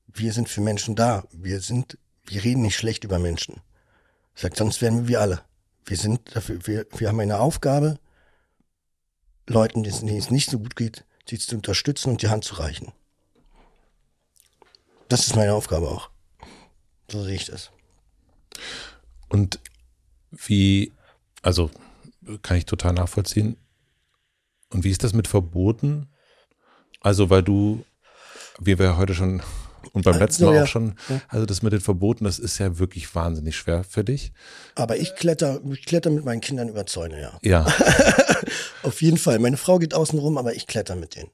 wir 0.07 0.33
sind 0.33 0.49
für 0.49 0.61
Menschen 0.61 0.95
da. 0.95 1.23
Wir 1.31 1.61
sind, 1.61 1.97
wir 2.25 2.43
reden 2.43 2.61
nicht 2.61 2.75
schlecht 2.75 3.03
über 3.03 3.19
Menschen. 3.19 3.61
Ich 4.35 4.41
sag, 4.41 4.55
sonst 4.55 4.81
wären 4.81 5.07
wir 5.07 5.21
alle. 5.21 5.41
Wir 5.85 5.97
sind 5.97 6.35
dafür, 6.35 6.59
wir, 6.67 6.85
wir 6.97 7.07
haben 7.07 7.19
eine 7.19 7.39
Aufgabe, 7.39 7.97
Leuten, 9.47 9.83
denen 9.83 10.09
es 10.09 10.29
nicht 10.29 10.49
so 10.49 10.59
gut 10.59 10.75
geht, 10.75 11.05
sie 11.29 11.37
zu 11.37 11.55
unterstützen 11.55 12.11
und 12.11 12.21
die 12.21 12.29
Hand 12.29 12.43
zu 12.43 12.55
reichen. 12.55 12.91
Das 15.09 15.27
ist 15.27 15.35
meine 15.35 15.53
Aufgabe 15.53 15.89
auch. 15.89 16.09
So 17.09 17.23
sehe 17.23 17.35
ich 17.35 17.45
das. 17.45 17.71
Und 19.29 19.59
wie 20.31 20.91
also 21.41 21.71
kann 22.41 22.57
ich 22.57 22.65
total 22.65 22.93
nachvollziehen. 22.93 23.57
Und 24.69 24.83
wie 24.83 24.91
ist 24.91 25.03
das 25.03 25.13
mit 25.13 25.27
Verboten? 25.27 26.09
Also, 26.99 27.29
weil 27.29 27.41
du, 27.41 27.85
wie 28.59 28.77
wir 28.77 28.97
heute 28.97 29.13
schon 29.13 29.41
und 29.97 30.03
beim 30.03 30.19
letzten 30.19 30.45
Mal 30.45 30.55
ja, 30.55 30.63
auch 30.63 30.67
schon, 30.67 30.95
also 31.27 31.45
das 31.45 31.61
mit 31.61 31.73
den 31.73 31.81
Verboten, 31.81 32.23
das 32.23 32.39
ist 32.39 32.57
ja 32.57 32.79
wirklich 32.79 33.13
wahnsinnig 33.13 33.55
schwer 33.55 33.83
für 33.83 34.03
dich. 34.03 34.31
Aber 34.75 34.97
ich 34.97 35.15
kletter, 35.15 35.59
ich 35.71 35.85
kletter 35.85 36.09
mit 36.09 36.25
meinen 36.25 36.41
Kindern 36.41 36.69
über 36.69 36.85
Zäune, 36.85 37.19
ja. 37.21 37.39
Ja. 37.43 37.65
Auf 38.83 39.01
jeden 39.01 39.17
Fall. 39.17 39.39
Meine 39.39 39.57
Frau 39.57 39.79
geht 39.79 39.93
außen 39.93 40.17
rum, 40.17 40.37
aber 40.37 40.55
ich 40.55 40.67
kletter 40.67 40.95
mit 40.95 41.15
denen. 41.15 41.29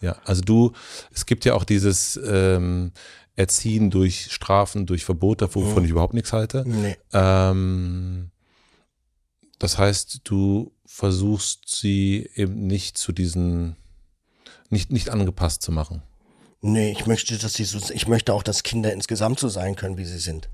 Ja, 0.00 0.16
also 0.24 0.42
du, 0.42 0.72
es 1.14 1.26
gibt 1.26 1.44
ja 1.44 1.54
auch 1.54 1.64
dieses 1.64 2.18
ähm, 2.24 2.92
Erziehen 3.36 3.90
durch 3.90 4.32
Strafen, 4.32 4.86
durch 4.86 5.04
Verbote, 5.04 5.54
wovon 5.54 5.78
mhm. 5.78 5.84
ich 5.84 5.90
überhaupt 5.90 6.14
nichts 6.14 6.32
halte. 6.32 6.64
Nee. 6.66 6.96
Ähm, 7.12 8.30
das 9.58 9.78
heißt, 9.78 10.20
du 10.24 10.72
versuchst 10.86 11.68
sie 11.68 12.28
eben 12.34 12.66
nicht 12.66 12.96
zu 12.96 13.12
diesen, 13.12 13.76
nicht, 14.70 14.90
nicht 14.92 15.10
angepasst 15.10 15.62
zu 15.62 15.72
machen. 15.72 16.02
Nee, 16.60 16.90
ich 16.90 17.06
möchte, 17.06 17.38
dass 17.38 17.54
sie 17.54 17.64
so, 17.64 17.78
ich 17.92 18.08
möchte 18.08 18.34
auch, 18.34 18.42
dass 18.42 18.64
Kinder 18.64 18.92
insgesamt 18.92 19.38
so 19.38 19.48
sein 19.48 19.76
können, 19.76 19.96
wie 19.96 20.04
sie 20.04 20.18
sind. 20.18 20.48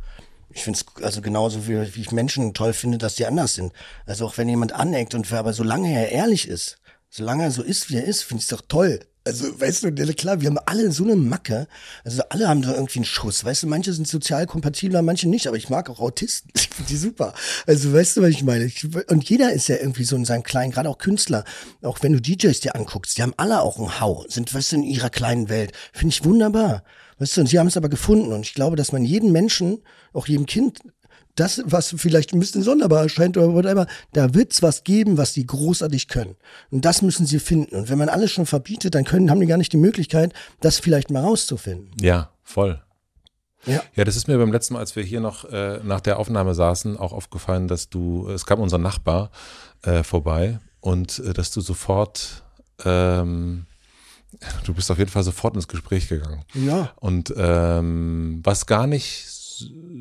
Ich 0.51 0.63
finde 0.63 0.79
es 0.79 1.03
also 1.03 1.23
genauso 1.23 1.67
wie, 1.67 1.95
wie 1.95 2.01
ich 2.01 2.13
Menschen 2.13 2.53
toll 2.55 2.75
finde, 2.75 2.99
dass 2.99 3.15
die 3.17 3.27
anders 3.27 3.55
sind. 3.55 3.73
Also 4.05 4.27
auch 4.27 4.37
wenn 4.37 4.49
jemand 4.49 4.73
aneckt 4.73 5.15
und 5.15 5.33
aber 5.33 5.53
solange 5.53 5.93
er 5.93 6.11
ehrlich 6.13 6.47
ist, 6.47 6.79
solange 7.09 7.45
er 7.45 7.51
so 7.51 7.63
ist, 7.63 7.91
wie 7.91 7.97
er 7.97 8.05
ist, 8.05 8.23
finde 8.23 8.41
ich 8.41 8.45
es 8.45 8.57
doch 8.57 8.63
toll. 8.69 9.01
Also, 9.27 9.59
weißt 9.59 9.85
du, 9.85 9.93
klar, 10.15 10.43
wir 10.43 10.49
haben 10.49 10.59
alle 10.67 10.93
so 10.93 11.05
eine 11.05 11.17
Macke. 11.17 11.67
Also, 12.05 12.23
alle 12.29 12.47
haben 12.47 12.61
da 12.61 12.75
irgendwie 12.75 12.99
einen 12.99 13.07
Schuss. 13.07 13.43
Weißt 13.43 13.63
du, 13.63 13.67
manche 13.67 13.95
sind 13.95 14.07
sozial 14.07 14.47
kompatibler, 14.47 15.01
manche 15.01 15.31
nicht, 15.31 15.47
aber 15.47 15.57
ich 15.57 15.71
mag 15.71 15.89
auch 15.89 16.01
Autisten. 16.01 16.51
Ich 16.75 16.77
finde 16.77 16.91
die 16.91 16.97
super. 16.97 17.35
Also, 17.69 17.93
weißt 17.93 18.17
du, 18.17 18.23
was 18.23 18.31
ich 18.31 18.43
meine? 18.43 18.65
Ich, 18.65 18.85
und 19.09 19.31
jeder 19.31 19.53
ist 19.53 19.69
ja 19.69 19.77
irgendwie 19.77 20.03
so 20.03 20.17
in 20.17 20.25
seinem 20.25 20.43
kleinen, 20.43 20.73
gerade 20.73 20.89
auch 20.89 20.99
Künstler, 20.99 21.45
auch 21.83 22.03
wenn 22.03 22.13
du 22.13 22.21
DJs 22.21 22.59
dir 22.61 22.75
anguckst, 22.75 23.17
die 23.17 23.23
haben 23.23 23.33
alle 23.37 23.63
auch 23.63 23.79
einen 23.79 24.01
Hau, 24.01 24.25
sind, 24.29 24.53
weißt 24.53 24.73
du, 24.73 24.77
in 24.77 24.83
ihrer 24.83 25.09
kleinen 25.09 25.49
Welt. 25.49 25.71
Finde 25.93 26.13
ich 26.13 26.25
wunderbar. 26.25 26.83
Weißt 27.19 27.37
du, 27.37 27.43
und 27.43 27.47
sie 27.47 27.61
haben 27.61 27.69
es 27.69 27.77
aber 27.77 27.89
gefunden. 27.89 28.33
Und 28.33 28.41
ich 28.41 28.55
glaube, 28.55 28.77
dass 28.77 28.91
man 28.91 29.05
jeden 29.05 29.31
Menschen, 29.31 29.83
auch 30.13 30.27
jedem 30.27 30.47
Kind, 30.47 30.81
das, 31.35 31.63
was 31.65 31.95
vielleicht 31.97 32.33
ein 32.33 32.41
bisschen 32.41 32.63
sonderbar 32.63 33.03
erscheint 33.03 33.37
oder 33.37 33.53
whatever, 33.53 33.87
da 34.13 34.35
wird's 34.35 34.63
was 34.63 34.85
geben, 34.85 35.19
was 35.19 35.33
die 35.33 35.47
großartig 35.47 36.09
können. 36.09 36.37
Und 36.71 36.85
das 36.85 37.03
müssen 37.03 37.27
sie 37.27 37.39
finden. 37.39 37.75
Und 37.75 37.89
wenn 37.89 37.99
man 37.99 38.09
alles 38.09 38.31
schon 38.31 38.47
verbietet, 38.47 38.95
dann 38.95 39.05
können, 39.05 39.31
haben 39.31 39.41
die 39.41 39.47
gar 39.47 39.59
nicht 39.59 39.73
die 39.73 39.79
Möglichkeit, 39.79 40.33
das 40.61 40.79
vielleicht 40.79 41.11
mal 41.11 41.23
rauszufinden. 41.23 41.91
Ja, 42.01 42.31
voll. 42.43 42.81
Ja. 43.67 43.83
ja, 43.95 44.05
das 44.05 44.17
ist 44.17 44.29
mir 44.29 44.37
beim 44.37 44.53
letzten 44.53 44.75
Mal, 44.75 44.81
als 44.81 44.95
wir 44.95 45.03
hier 45.03 45.21
noch 45.21 45.45
äh, 45.47 45.81
nach 45.83 46.01
der 46.01 46.19
Aufnahme 46.19 46.55
saßen, 46.55 46.99
auch 46.99 47.13
aufgefallen, 47.13 47.67
dass 47.67 47.89
du, 47.89 48.29
es 48.29 48.45
kam 48.45 48.61
unser 48.61 48.79
Nachbar 48.79 49.31
äh, 49.83 50.03
vorbei 50.03 50.61
und 50.81 51.19
äh, 51.21 51.33
dass 51.33 51.51
du 51.51 51.63
sofort, 51.63 52.45
ähm, 52.85 53.65
du 54.65 54.75
bist 54.75 54.91
auf 54.91 54.99
jeden 54.99 55.11
Fall 55.11 55.23
sofort 55.23 55.55
ins 55.55 55.67
Gespräch 55.67 56.09
gegangen. 56.09 56.45
Ja. 56.53 56.93
Und 56.97 57.33
ähm, 57.37 58.41
was 58.45 58.67
gar 58.67 58.87
nicht 58.87 59.29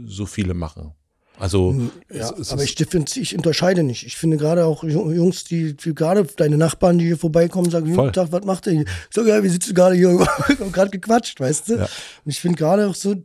so 0.05 0.25
viele 0.25 0.53
machen. 0.53 0.93
Also, 1.39 1.75
ja, 2.11 2.29
es, 2.29 2.39
es 2.39 2.51
aber 2.51 2.63
ich, 2.63 2.79
ich 2.79 3.35
unterscheide 3.35 3.83
nicht. 3.83 4.05
Ich 4.05 4.17
finde 4.17 4.37
gerade 4.37 4.65
auch 4.65 4.83
Jungs, 4.83 5.43
die, 5.43 5.75
die 5.75 5.95
gerade 5.95 6.25
deine 6.37 6.57
Nachbarn, 6.57 6.99
die 6.99 7.05
hier 7.05 7.17
vorbeikommen, 7.17 7.71
sagen, 7.71 7.93
guten 7.93 8.13
Tag, 8.13 8.31
was 8.31 8.45
macht 8.45 8.67
ihr 8.67 8.73
hier? 8.73 8.85
So, 9.09 9.25
ja, 9.25 9.41
wir 9.41 9.49
sitzen 9.49 9.73
gerade 9.73 9.95
hier, 9.95 10.09
haben 10.59 10.71
gerade 10.71 10.91
gequatscht, 10.91 11.39
weißt 11.39 11.69
du? 11.69 11.73
Ja. 11.75 11.83
Und 11.83 12.31
ich 12.31 12.39
finde 12.39 12.57
gerade 12.57 12.87
auch 12.87 12.95
so, 12.95 13.15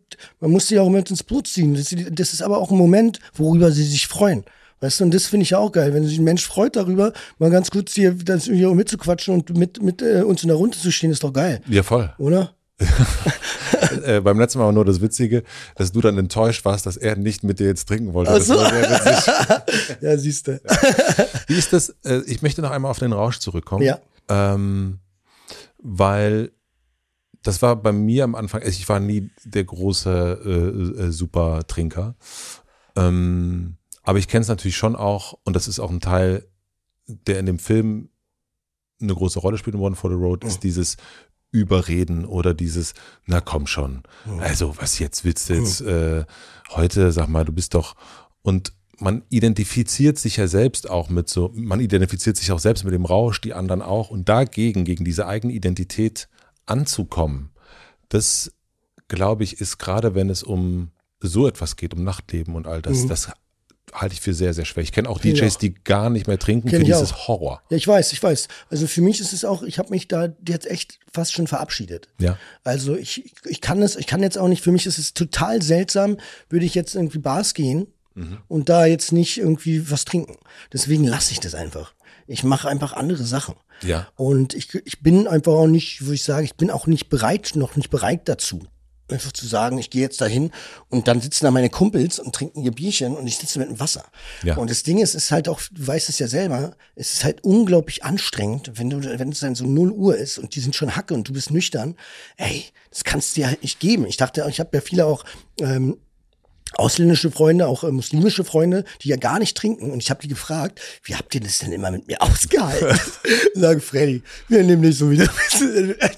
man 0.41 0.51
muss 0.51 0.69
sie 0.69 0.79
auch 0.79 0.89
mit 0.89 1.11
ins 1.11 1.23
Blut 1.23 1.47
ziehen. 1.47 1.75
Das, 1.75 1.95
das 2.13 2.33
ist 2.33 2.43
aber 2.43 2.59
auch 2.59 2.71
ein 2.71 2.79
Moment, 2.79 3.21
worüber 3.35 3.71
sie 3.71 3.85
sich 3.85 4.07
freuen. 4.07 4.45
Weißt 4.81 5.01
du, 5.01 5.05
und 5.05 5.13
das 5.13 5.27
finde 5.27 5.43
ich 5.43 5.51
ja 5.51 5.59
auch 5.59 5.73
geil, 5.73 5.93
wenn 5.93 6.07
sich 6.07 6.19
ein 6.19 6.25
Mensch 6.25 6.47
freut 6.47 6.77
darüber, 6.77 7.13
mal 7.39 7.51
ganz 7.51 7.71
kurz 7.71 7.95
hier, 7.95 8.15
das 8.15 8.45
hier 8.45 8.73
mitzuquatschen 8.75 9.35
und 9.35 9.57
mit, 9.57 9.83
mit 9.83 10.03
äh, 10.03 10.23
uns 10.23 10.43
in 10.43 10.49
der 10.49 10.57
Runde 10.57 10.79
zu 10.79 10.93
stehen, 10.93 11.11
ist 11.11 11.25
doch 11.25 11.33
geil. 11.33 11.61
Ja, 11.69 11.83
voll. 11.83 12.13
Oder? 12.19 12.55
äh, 14.05 14.21
beim 14.21 14.39
letzten 14.39 14.59
Mal 14.59 14.67
war 14.67 14.73
nur 14.73 14.85
das 14.85 15.01
Witzige, 15.01 15.43
dass 15.75 15.93
du 15.93 16.01
dann 16.01 16.17
enttäuscht 16.17 16.65
warst, 16.65 16.87
dass 16.87 16.97
er 16.97 17.17
nicht 17.17 17.43
mit 17.43 17.59
dir 17.59 17.67
jetzt 17.67 17.89
trinken 17.89 18.15
wollte. 18.15 18.33
Ach 18.33 18.41
so. 18.41 18.55
ja, 20.01 20.17
siehst 20.17 20.49
du. 20.49 20.61
Wie 21.47 21.57
ist 21.57 21.73
das? 21.73 21.91
Äh, 22.05 22.23
ich 22.27 22.43
möchte 22.43 22.63
noch 22.63 22.71
einmal 22.71 22.91
auf 22.91 22.99
den 22.99 23.13
Rausch 23.13 23.39
zurückkommen. 23.39 23.83
Ja. 23.83 23.99
Ähm, 24.29 25.01
weil 25.79 26.53
das 27.43 27.63
war 27.63 27.77
bei 27.77 27.93
mir 27.93 28.25
am 28.25 28.35
Anfang, 28.35 28.63
also 28.63 28.77
ich 28.79 28.89
war 28.89 29.01
nie 29.01 29.31
der 29.45 29.65
große 29.65 30.41
äh, 30.45 31.03
äh, 31.05 31.11
Supertrinker. 31.11 32.15
Ähm, 32.97 33.77
aber 34.03 34.19
ich 34.19 34.29
kenne 34.29 34.43
es 34.43 34.49
natürlich 34.49 34.77
schon 34.77 34.97
auch, 34.97 35.39
und 35.45 35.55
das 35.55 35.69
ist 35.69 35.81
auch 35.81 35.91
ein 35.91 36.01
Teil, 36.01 36.47
der 37.07 37.39
in 37.39 37.47
dem 37.47 37.59
Film 37.59 38.11
eine 39.01 39.15
große 39.15 39.39
Rolle 39.39 39.59
spielt 39.59 39.77
in 39.77 39.83
One 39.83 39.95
for 39.95 40.11
the 40.11 40.17
Road, 40.17 40.45
ist 40.45 40.63
dieses 40.65 40.97
überreden 41.51 42.25
oder 42.25 42.55
dieses, 42.55 42.95
na 43.27 43.41
komm 43.41 43.67
schon, 43.67 44.03
also 44.39 44.75
was 44.79 44.99
jetzt 44.99 45.25
willst 45.25 45.49
du 45.49 45.55
jetzt 45.55 45.81
äh, 45.81 46.25
heute, 46.71 47.11
sag 47.13 47.29
mal, 47.29 47.45
du 47.45 47.53
bist 47.53 47.75
doch 47.75 47.97
und 48.43 48.73
man 48.99 49.23
identifiziert 49.31 50.19
sich 50.19 50.37
ja 50.37 50.49
selbst 50.49 50.91
auch 50.91 51.09
mit 51.09 51.29
so, 51.29 51.51
man 51.55 51.81
identifiziert 51.81 52.37
sich 52.37 52.53
auch 52.53 52.59
selbst 52.59 52.85
mit 52.85 52.93
dem 52.93 53.05
Rausch, 53.05 53.41
die 53.41 53.55
anderen 53.55 53.81
auch 53.81 54.11
und 54.11 54.29
dagegen, 54.29 54.85
gegen 54.85 55.05
diese 55.05 55.27
eigene 55.27 55.53
Identität 55.53 56.29
anzukommen, 56.67 57.51
das 58.09 58.53
glaube 59.07 59.45
ich 59.45 59.61
ist 59.61 59.79
gerade, 59.79 60.15
wenn 60.15 60.29
es 60.29 60.43
um 60.43 60.91
so 61.21 61.49
etwas 61.49 61.77
geht, 61.77 61.95
um 61.95 62.05
Nachtleben 62.05 62.55
und 62.55 62.67
all 62.67 62.83
das, 62.83 63.05
mhm. 63.05 63.09
das 63.09 63.33
halte 63.93 64.15
ich 64.15 64.21
für 64.21 64.35
sehr, 64.35 64.55
sehr 64.55 64.65
schwer. 64.65 64.83
Ich 64.83 64.93
kenne 64.93 65.09
auch 65.09 65.23
ich 65.23 65.35
DJs, 65.35 65.59
die 65.59 65.75
gar 65.75 66.11
nicht 66.11 66.27
mehr 66.27 66.39
trinken. 66.39 66.69
Kenn 66.69 66.81
für 66.81 66.85
dieses 66.85 67.13
auch. 67.13 67.29
Horror. 67.29 67.63
Ja, 67.71 67.77
ich 67.77 67.87
weiß, 67.87 68.13
ich 68.13 68.23
weiß. 68.23 68.49
Also 68.71 68.87
für 68.87 69.01
mich 69.01 69.21
ist 69.21 69.33
es 69.33 69.45
auch, 69.45 69.63
ich 69.63 69.79
habe 69.79 69.91
mich 69.91 70.09
da 70.09 70.29
jetzt 70.47 70.71
echt 70.71 70.99
fast 71.13 71.33
schon 71.33 71.47
verabschiedet. 71.47 72.09
Ja. 72.19 72.39
Also 72.65 72.97
ich, 72.97 73.33
ich 73.45 73.61
kann 73.61 73.83
es, 73.83 73.97
ich 73.97 74.07
kann 74.07 74.23
jetzt 74.23 74.39
auch 74.39 74.49
nicht, 74.49 74.63
für 74.63 74.73
mich 74.73 74.87
ist 74.87 74.99
es 74.99 75.15
total 75.15 75.63
seltsam, 75.63 76.19
würde 76.49 76.67
ich 76.67 76.75
jetzt 76.75 76.95
irgendwie 76.95 77.19
Bars 77.19 77.55
gehen 77.55 77.87
und 78.49 78.69
da 78.69 78.87
jetzt 78.87 79.13
nicht 79.13 79.39
irgendwie 79.39 79.91
was 79.91 80.05
trinken. 80.05 80.37
Deswegen 80.73 81.05
lasse 81.05 81.33
ich 81.33 81.41
das 81.41 81.55
einfach. 81.55 81.95
Ich 82.27 82.43
mache 82.43 82.69
einfach 82.69 82.93
andere 82.93 83.25
Sachen. 83.25 83.55
Ja. 83.83 84.09
Und 84.17 84.55
ich, 84.55 84.75
ich 84.85 85.01
bin 85.01 85.29
einfach 85.29 85.53
auch 85.53 85.67
nicht, 85.67 86.07
wo 86.07 86.13
ich 86.13 86.25
sage, 86.25 86.45
ich 86.45 86.57
bin 86.57 86.71
auch 86.71 86.87
nicht 86.87 87.09
bereit, 87.09 87.53
noch 87.55 87.77
nicht 87.77 87.91
bereit 87.91 88.23
dazu. 88.29 88.67
Einfach 89.11 89.33
zu 89.33 89.47
sagen, 89.47 89.79
ich 89.79 89.91
gehe 89.91 90.03
jetzt 90.03 90.21
dahin 90.21 90.51
und 90.89 91.09
dann 91.09 91.21
sitzen 91.21 91.45
da 91.45 91.51
meine 91.51 91.71
Kumpels 91.71 92.19
und 92.19 92.35
trinken 92.35 92.63
ihr 92.63 92.73
Bierchen 92.73 93.17
und 93.17 93.27
ich 93.27 93.39
sitze 93.39 93.59
mit 93.59 93.69
dem 93.69 93.81
Wasser. 93.81 94.05
Ja. 94.43 94.57
Und 94.57 94.71
das 94.71 94.83
Ding 94.83 94.99
ist, 94.99 95.15
es 95.15 95.25
ist 95.25 95.31
halt 95.31 95.49
auch, 95.49 95.61
du 95.71 95.87
weißt 95.87 96.09
es 96.09 96.19
ja 96.19 96.29
selber, 96.29 96.77
es 96.95 97.15
ist 97.15 97.25
halt 97.25 97.43
unglaublich 97.43 98.05
anstrengend, 98.05 98.73
wenn 98.75 98.91
du, 98.91 99.03
wenn 99.03 99.31
es 99.31 99.41
dann 99.41 99.55
so 99.55 99.65
0 99.65 99.93
Uhr 99.93 100.17
ist 100.17 100.39
und 100.39 100.55
die 100.55 100.61
sind 100.61 100.75
schon 100.75 100.95
Hacke 100.95 101.15
und 101.15 101.29
du 101.29 101.33
bist 101.33 101.51
nüchtern. 101.51 101.97
Ey, 102.37 102.65
das 102.91 103.05
kannst 103.05 103.37
du 103.37 103.41
dir 103.41 103.49
halt 103.49 103.63
nicht 103.63 103.81
geben. 103.81 104.07
Ich 104.07 104.17
dachte, 104.17 104.47
ich 104.49 104.61
habe 104.61 104.71
ja 104.77 104.81
viele 104.81 105.07
auch 105.07 105.25
ähm, 105.61 105.97
ausländische 106.75 107.31
Freunde, 107.31 107.67
auch 107.67 107.85
äh, 107.85 107.91
muslimische 107.91 108.45
Freunde, 108.45 108.85
die 109.03 109.09
ja 109.09 109.17
gar 109.17 109.39
nicht 109.39 109.57
trinken. 109.57 109.91
Und 109.91 110.03
ich 110.03 110.11
habe 110.11 110.21
die 110.21 110.29
gefragt, 110.29 110.81
wie 111.05 111.15
habt 111.15 111.35
ihr 111.35 111.41
das 111.41 111.59
denn 111.59 111.73
immer 111.73 111.91
mit 111.91 112.07
mir 112.07 112.21
ausgehalten? 112.23 112.99
Sage 113.55 113.81
Freddy, 113.81 114.23
wir 114.49 114.63
nehmen 114.63 114.83
nicht 114.83 114.99
so 114.99 115.11
wieder. 115.11 115.29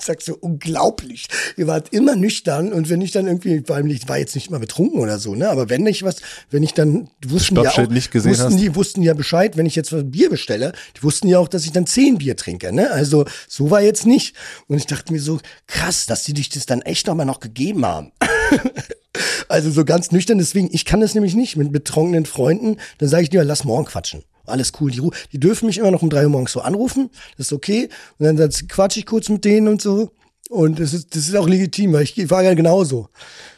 Ich 0.00 0.06
sag 0.06 0.22
so, 0.22 0.36
unglaublich. 0.40 1.26
Ihr 1.56 1.66
wart 1.66 1.92
immer 1.92 2.16
nüchtern 2.16 2.72
und 2.72 2.88
wenn 2.88 3.00
ich 3.00 3.12
dann 3.12 3.26
irgendwie, 3.26 3.62
vor 3.66 3.76
allem 3.76 3.86
ich 3.88 4.08
war 4.08 4.18
jetzt 4.18 4.34
nicht 4.34 4.48
immer 4.48 4.58
betrunken 4.58 5.00
oder 5.00 5.18
so, 5.18 5.34
ne? 5.34 5.48
Aber 5.48 5.68
wenn 5.68 5.86
ich 5.86 6.02
was, 6.02 6.16
wenn 6.50 6.62
ich 6.62 6.74
dann, 6.74 7.08
wussten 7.26 7.56
ja 7.56 7.70
auch, 7.70 7.88
nicht 7.88 8.10
gesehen 8.10 8.32
wussten 8.32 8.46
hast? 8.46 8.60
die 8.60 8.74
wussten 8.74 9.02
ja 9.02 9.14
Bescheid, 9.14 9.56
wenn 9.56 9.66
ich 9.66 9.76
jetzt 9.76 9.92
was 9.92 10.04
Bier 10.04 10.30
bestelle, 10.30 10.72
die 10.96 11.02
wussten 11.02 11.28
ja 11.28 11.38
auch, 11.38 11.48
dass 11.48 11.64
ich 11.64 11.72
dann 11.72 11.86
zehn 11.86 12.18
Bier 12.18 12.36
trinke, 12.36 12.72
ne? 12.72 12.90
Also 12.90 13.24
so 13.48 13.70
war 13.70 13.82
jetzt 13.82 14.06
nicht. 14.06 14.34
Und 14.66 14.78
ich 14.78 14.86
dachte 14.86 15.12
mir 15.12 15.20
so, 15.20 15.40
krass, 15.66 16.06
dass 16.06 16.24
die 16.24 16.34
dich 16.34 16.48
das 16.48 16.66
dann 16.66 16.82
echt 16.82 17.06
nochmal 17.06 17.26
noch 17.26 17.40
gegeben 17.40 17.84
haben. 17.84 18.12
Also 19.48 19.70
so 19.70 19.84
ganz 19.84 20.12
nüchtern, 20.12 20.38
deswegen, 20.38 20.68
ich 20.72 20.84
kann 20.84 21.00
das 21.00 21.14
nämlich 21.14 21.34
nicht 21.34 21.56
mit 21.56 21.72
betrunkenen 21.72 22.26
Freunden. 22.26 22.76
Dann 22.98 23.08
sage 23.08 23.24
ich 23.24 23.30
dir, 23.30 23.42
lass 23.44 23.64
morgen 23.64 23.86
quatschen. 23.86 24.22
Alles 24.46 24.72
cool. 24.80 24.90
Die, 24.90 25.00
ru- 25.00 25.14
die 25.32 25.40
dürfen 25.40 25.66
mich 25.66 25.78
immer 25.78 25.90
noch 25.90 26.02
um 26.02 26.10
drei 26.10 26.24
Uhr 26.24 26.30
morgens 26.30 26.52
so 26.52 26.60
anrufen. 26.60 27.10
Das 27.36 27.48
ist 27.48 27.52
okay. 27.52 27.88
Und 28.18 28.26
dann, 28.26 28.36
dann 28.36 28.50
quatsche 28.68 29.00
ich 29.00 29.06
kurz 29.06 29.28
mit 29.28 29.44
denen 29.44 29.68
und 29.68 29.82
so. 29.82 30.10
Und 30.48 30.80
das 30.80 30.92
ist, 30.94 31.14
das 31.14 31.28
ist 31.28 31.36
auch 31.36 31.48
legitim, 31.48 31.92
weil 31.92 32.02
ich, 32.02 32.18
ich 32.18 32.28
war 32.30 32.42
ja 32.42 32.54
genauso. 32.54 33.08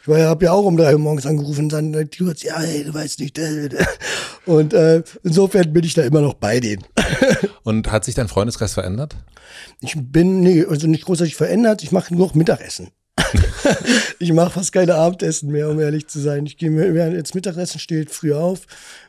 Ich 0.02 0.08
war 0.08 0.18
ja, 0.18 0.28
hab 0.28 0.42
ja 0.42 0.52
auch 0.52 0.64
um 0.66 0.76
drei 0.76 0.92
Uhr 0.92 0.98
morgens 0.98 1.24
angerufen 1.24 1.64
und 1.64 1.72
dann 1.72 1.92
die 1.92 2.18
kurz, 2.18 2.42
ja, 2.42 2.60
ey, 2.60 2.84
du 2.84 2.92
weißt 2.92 3.20
nicht. 3.20 3.38
äh. 3.38 3.70
Und 4.46 4.74
äh, 4.74 5.02
insofern 5.22 5.72
bin 5.72 5.84
ich 5.84 5.94
da 5.94 6.02
immer 6.02 6.20
noch 6.20 6.34
bei 6.34 6.58
denen. 6.60 6.82
Und 7.62 7.90
hat 7.92 8.04
sich 8.04 8.14
dein 8.14 8.28
Freundeskreis 8.28 8.74
verändert? 8.74 9.16
Ich 9.80 9.94
bin, 9.96 10.40
nee, 10.40 10.64
also 10.68 10.86
nicht 10.88 11.04
großartig 11.04 11.36
verändert. 11.36 11.82
Ich 11.82 11.92
mache 11.92 12.12
nur 12.14 12.26
noch 12.26 12.34
Mittagessen. 12.34 12.88
ich 14.18 14.32
mache 14.32 14.50
fast 14.50 14.72
keine 14.72 14.94
Abendessen 14.94 15.50
mehr, 15.50 15.68
um 15.68 15.78
ehrlich 15.80 16.08
zu 16.08 16.20
sein. 16.20 16.46
Ich 16.46 16.56
gehe 16.56 16.70
mir 16.70 17.12
jetzt 17.12 17.34
Mittagessen, 17.34 17.78
stehe 17.78 18.06
früh 18.06 18.32
auf 18.34 18.66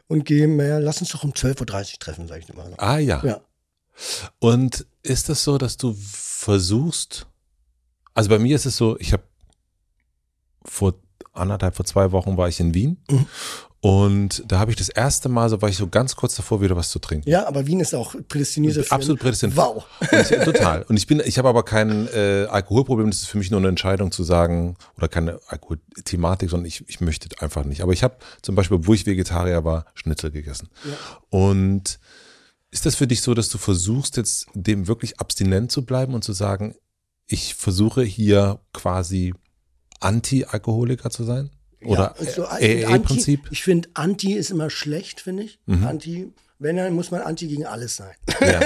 und 0.08 0.26
gehe 0.26 0.48
mehr, 0.48 0.80
lass 0.80 1.00
uns 1.02 1.10
doch 1.10 1.24
um 1.24 1.32
12.30 1.32 1.94
Uhr 1.94 2.00
treffen, 2.00 2.28
sage 2.28 2.42
ich 2.42 2.50
immer. 2.50 2.66
Ah 2.78 2.98
ja. 2.98 3.24
Ja. 3.24 3.42
Und 4.40 4.86
ist 5.04 5.30
es 5.30 5.44
so, 5.44 5.58
dass 5.58 5.78
du 5.78 5.96
versuchst, 5.98 7.28
also 8.14 8.30
bei 8.30 8.40
mir 8.40 8.56
ist 8.56 8.66
es 8.66 8.78
so, 8.78 8.98
ich 9.00 9.14
habe 9.14 9.24
vor 10.66 10.96
anderthalb, 11.32 11.76
vor 11.76 11.86
zwei 11.86 12.12
Wochen 12.12 12.38
war 12.38 12.48
ich 12.48 12.60
in 12.60 12.74
Wien 12.74 12.98
Mhm. 13.10 13.26
Und 13.84 14.46
da 14.48 14.60
habe 14.60 14.72
ich 14.72 14.78
das 14.78 14.88
erste 14.88 15.28
Mal, 15.28 15.50
so 15.50 15.62
war 15.62 15.68
ich 15.68 15.76
so 15.76 15.90
ganz 15.90 16.16
kurz 16.16 16.36
davor, 16.36 16.62
wieder 16.62 16.78
was 16.78 16.90
zu 16.90 17.00
trinken. 17.00 17.30
ja, 17.30 17.46
aber 17.46 17.68
Wien 17.68 17.82
ist 17.82 17.94
auch 17.94 18.16
prädestiniert 18.30 18.78
dafür. 18.78 18.94
Absolut 18.94 19.20
prädestiniert. 19.20 19.58
Wow. 19.58 19.84
Und 20.00 20.22
ich, 20.22 20.28
total. 20.46 20.84
Und 20.84 20.96
ich 20.96 21.06
bin, 21.06 21.22
ich 21.26 21.38
habe 21.38 21.50
aber 21.50 21.64
kein 21.64 22.08
äh, 22.08 22.48
Alkoholproblem. 22.50 23.10
Das 23.10 23.24
ist 23.24 23.28
für 23.28 23.38
mich 23.40 23.52
nur 23.52 23.60
eine 23.60 23.68
Entscheidung 23.68 24.14
zu 24.14 24.24
sagen 24.24 24.78
oder 24.96 25.10
keine 25.10 25.38
Alkoholthematik, 25.48 26.50
sondern 26.50 26.66
ich, 26.66 26.88
ich 26.88 27.02
möchte 27.02 27.28
einfach 27.42 27.66
nicht. 27.66 27.82
Aber 27.82 27.92
ich 27.92 28.04
habe 28.04 28.16
zum 28.42 28.56
Beispiel, 28.56 28.78
obwohl 28.78 28.96
ich 28.96 29.06
Vegetarier 29.06 29.66
war, 29.66 29.86
Schnitzel 29.96 30.32
gegessen. 30.32 30.70
Und 31.28 32.00
ist 32.72 32.86
das 32.86 32.96
für 32.96 33.06
dich 33.06 33.22
so, 33.22 33.34
dass 33.34 33.50
du 33.50 33.58
versuchst 33.58 34.16
jetzt 34.16 34.48
dem 34.54 34.88
wirklich 34.88 35.20
abstinent 35.20 35.74
zu 35.74 35.84
bleiben 35.84 36.14
und 36.14 36.24
zu 36.24 36.32
sagen, 36.32 36.74
ich 37.28 37.54
versuche 37.56 38.04
hier 38.04 38.62
quasi 38.72 39.34
Anti-Alkoholiker 40.00 41.10
zu 41.10 41.26
sein? 41.26 41.50
Oder 41.86 42.16
ja, 42.20 42.26
also, 42.26 42.46
Anti- 42.46 42.86
AA-Prinzip? 42.86 43.42
Ich 43.52 43.64
finde, 43.64 43.90
Anti 43.94 44.34
ist 44.34 44.52
immer 44.52 44.70
schlecht, 44.70 45.22
finde 45.22 45.44
ich. 45.44 45.60
Mhm. 45.66 45.86
Anti, 45.86 46.28
wenn 46.60 46.78
dann 46.78 46.94
muss 46.94 47.12
man 47.12 47.22
Anti 47.22 47.48
gegen 47.48 47.66
alles 47.66 47.96
sein. 47.96 48.16
Ja. 48.40 48.60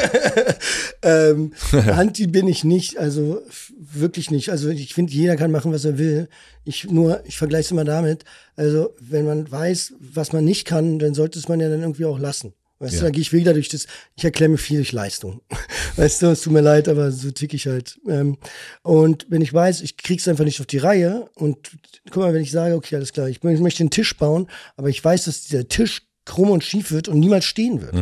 ähm, 1.02 1.54
Anti 1.92 2.28
bin 2.28 2.48
ich 2.48 2.64
nicht, 2.64 2.98
also 2.98 3.42
wirklich 3.80 4.30
nicht. 4.32 4.50
Also 4.50 4.70
ich 4.70 4.94
finde, 4.94 5.14
jeder 5.14 5.36
kann 5.36 5.52
machen, 5.52 5.72
was 5.72 5.86
er 5.86 5.98
will. 5.98 6.30
Ich 6.64 6.90
nur, 6.90 7.24
ich 7.26 7.38
vergleiche 7.38 7.66
es 7.66 7.72
immer 7.72 7.86
damit. 7.86 8.24
Also 8.56 8.94
wenn 9.00 9.26
man 9.26 9.50
weiß, 9.52 9.94
was 10.00 10.34
man 10.34 10.46
nicht 10.46 10.66
kann, 10.66 11.00
dann 11.00 11.14
sollte 11.14 11.40
es 11.40 11.48
man 11.48 11.60
ja 11.60 11.70
dann 11.70 11.82
irgendwie 11.82 12.06
auch 12.06 12.20
lassen. 12.20 12.54
Weißt 12.80 12.94
Ja. 12.94 13.00
du, 13.00 13.06
da 13.06 13.10
gehe 13.12 13.22
ich 13.22 13.34
wieder 13.34 13.54
durch 13.54 13.70
das, 13.70 13.88
ich 14.16 14.24
erkläre 14.24 14.50
mir 14.50 14.58
viel 14.58 14.78
durch 14.78 14.92
Leistung. 14.92 15.42
Weißt 15.96 16.22
du, 16.22 16.28
es 16.28 16.42
tut 16.42 16.54
mir 16.54 16.62
leid, 16.62 16.88
aber 16.88 17.12
so 17.12 17.32
tick 17.32 17.54
ich 17.54 17.66
halt. 17.68 18.00
Ähm, 18.08 18.38
und 18.84 19.26
wenn 19.30 19.42
ich 19.42 19.52
weiß, 19.54 19.82
ich 19.82 19.98
krieg's 19.98 20.28
einfach 20.28 20.46
nicht 20.46 20.60
auf 20.60 20.68
die 20.68 20.78
Reihe 20.78 21.30
und 21.36 21.72
guck 22.12 22.24
mal, 22.24 22.34
wenn 22.34 22.42
ich 22.44 22.52
sage, 22.52 22.76
okay, 22.76 22.96
alles 22.96 23.14
klar, 23.14 23.30
ich, 23.30 23.40
mö- 23.40 23.54
ich 23.54 23.60
möchte 23.60 23.82
einen 23.82 23.90
Tisch 23.90 24.16
bauen, 24.18 24.48
aber 24.76 24.90
ich 24.90 25.04
weiß, 25.04 25.26
dass 25.26 25.42
dieser 25.44 25.68
Tisch 25.68 26.04
krumm 26.26 26.52
und 26.52 26.64
schief 26.64 26.92
wird 26.92 27.08
und 27.08 27.20
niemals 27.20 27.46
stehen 27.46 27.82
wird. 27.82 27.96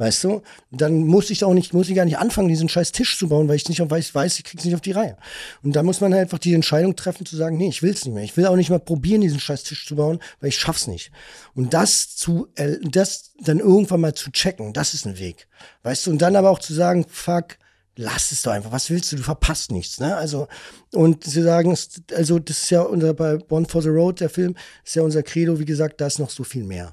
Weißt 0.00 0.24
du? 0.24 0.40
Dann 0.70 1.06
muss 1.06 1.28
ich 1.28 1.44
auch 1.44 1.52
nicht, 1.52 1.74
muss 1.74 1.90
ich 1.90 1.94
gar 1.94 2.06
nicht 2.06 2.16
anfangen, 2.16 2.48
diesen 2.48 2.70
scheiß 2.70 2.92
Tisch 2.92 3.18
zu 3.18 3.28
bauen, 3.28 3.48
weil 3.48 3.56
ich 3.56 3.68
nicht 3.68 3.82
auf 3.82 3.90
weiß, 3.90 4.14
weiß, 4.14 4.38
ich 4.38 4.44
krieg's 4.44 4.64
nicht 4.64 4.74
auf 4.74 4.80
die 4.80 4.92
Reihe. 4.92 5.18
Und 5.62 5.76
da 5.76 5.82
muss 5.82 6.00
man 6.00 6.14
halt 6.14 6.22
einfach 6.22 6.38
die 6.38 6.54
Entscheidung 6.54 6.96
treffen 6.96 7.26
zu 7.26 7.36
sagen, 7.36 7.58
nee, 7.58 7.68
ich 7.68 7.82
will's 7.82 8.06
nicht 8.06 8.14
mehr. 8.14 8.24
Ich 8.24 8.34
will 8.34 8.46
auch 8.46 8.56
nicht 8.56 8.70
mal 8.70 8.80
probieren, 8.80 9.20
diesen 9.20 9.38
scheiß 9.38 9.62
Tisch 9.62 9.86
zu 9.86 9.96
bauen, 9.96 10.18
weil 10.40 10.48
ich 10.48 10.58
schaff's 10.58 10.86
nicht. 10.86 11.12
Und 11.54 11.74
das 11.74 12.16
zu, 12.16 12.48
äh, 12.54 12.78
das 12.80 13.32
dann 13.40 13.58
irgendwann 13.58 14.00
mal 14.00 14.14
zu 14.14 14.30
checken, 14.30 14.72
das 14.72 14.94
ist 14.94 15.04
ein 15.04 15.18
Weg. 15.18 15.48
Weißt 15.82 16.06
du? 16.06 16.12
Und 16.12 16.22
dann 16.22 16.34
aber 16.34 16.48
auch 16.48 16.60
zu 16.60 16.72
sagen, 16.72 17.04
fuck, 17.06 17.58
lass 17.94 18.32
es 18.32 18.40
doch 18.40 18.52
einfach. 18.52 18.72
Was 18.72 18.88
willst 18.88 19.12
du? 19.12 19.16
Du 19.16 19.22
verpasst 19.22 19.70
nichts, 19.70 20.00
ne? 20.00 20.16
Also, 20.16 20.48
und 20.94 21.24
sie 21.24 21.42
sagen, 21.42 21.76
also, 22.16 22.38
das 22.38 22.62
ist 22.62 22.70
ja 22.70 22.80
unser, 22.80 23.12
bei 23.12 23.36
Born 23.36 23.66
for 23.66 23.82
the 23.82 23.90
Road, 23.90 24.20
der 24.20 24.30
Film, 24.30 24.56
ist 24.82 24.96
ja 24.96 25.02
unser 25.02 25.22
Credo, 25.22 25.58
wie 25.58 25.66
gesagt, 25.66 26.00
da 26.00 26.06
ist 26.06 26.20
noch 26.20 26.30
so 26.30 26.42
viel 26.42 26.64
mehr. 26.64 26.90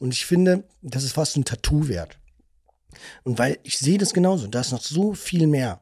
Und 0.00 0.12
ich 0.12 0.26
finde, 0.26 0.64
das 0.82 1.04
ist 1.04 1.12
fast 1.12 1.36
ein 1.36 1.44
Tattoo 1.44 1.86
wert. 1.86 2.18
Und 3.24 3.38
weil 3.38 3.58
ich 3.62 3.78
sehe 3.78 3.98
das 3.98 4.12
genauso, 4.12 4.46
da 4.46 4.60
ist 4.60 4.72
noch 4.72 4.82
so 4.82 5.14
viel 5.14 5.46
mehr. 5.46 5.80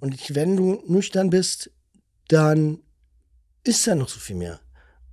Und 0.00 0.14
ich, 0.14 0.34
wenn 0.34 0.56
du 0.56 0.82
nüchtern 0.86 1.30
bist, 1.30 1.70
dann 2.28 2.78
ist 3.64 3.86
da 3.86 3.94
noch 3.94 4.08
so 4.08 4.20
viel 4.20 4.36
mehr. 4.36 4.60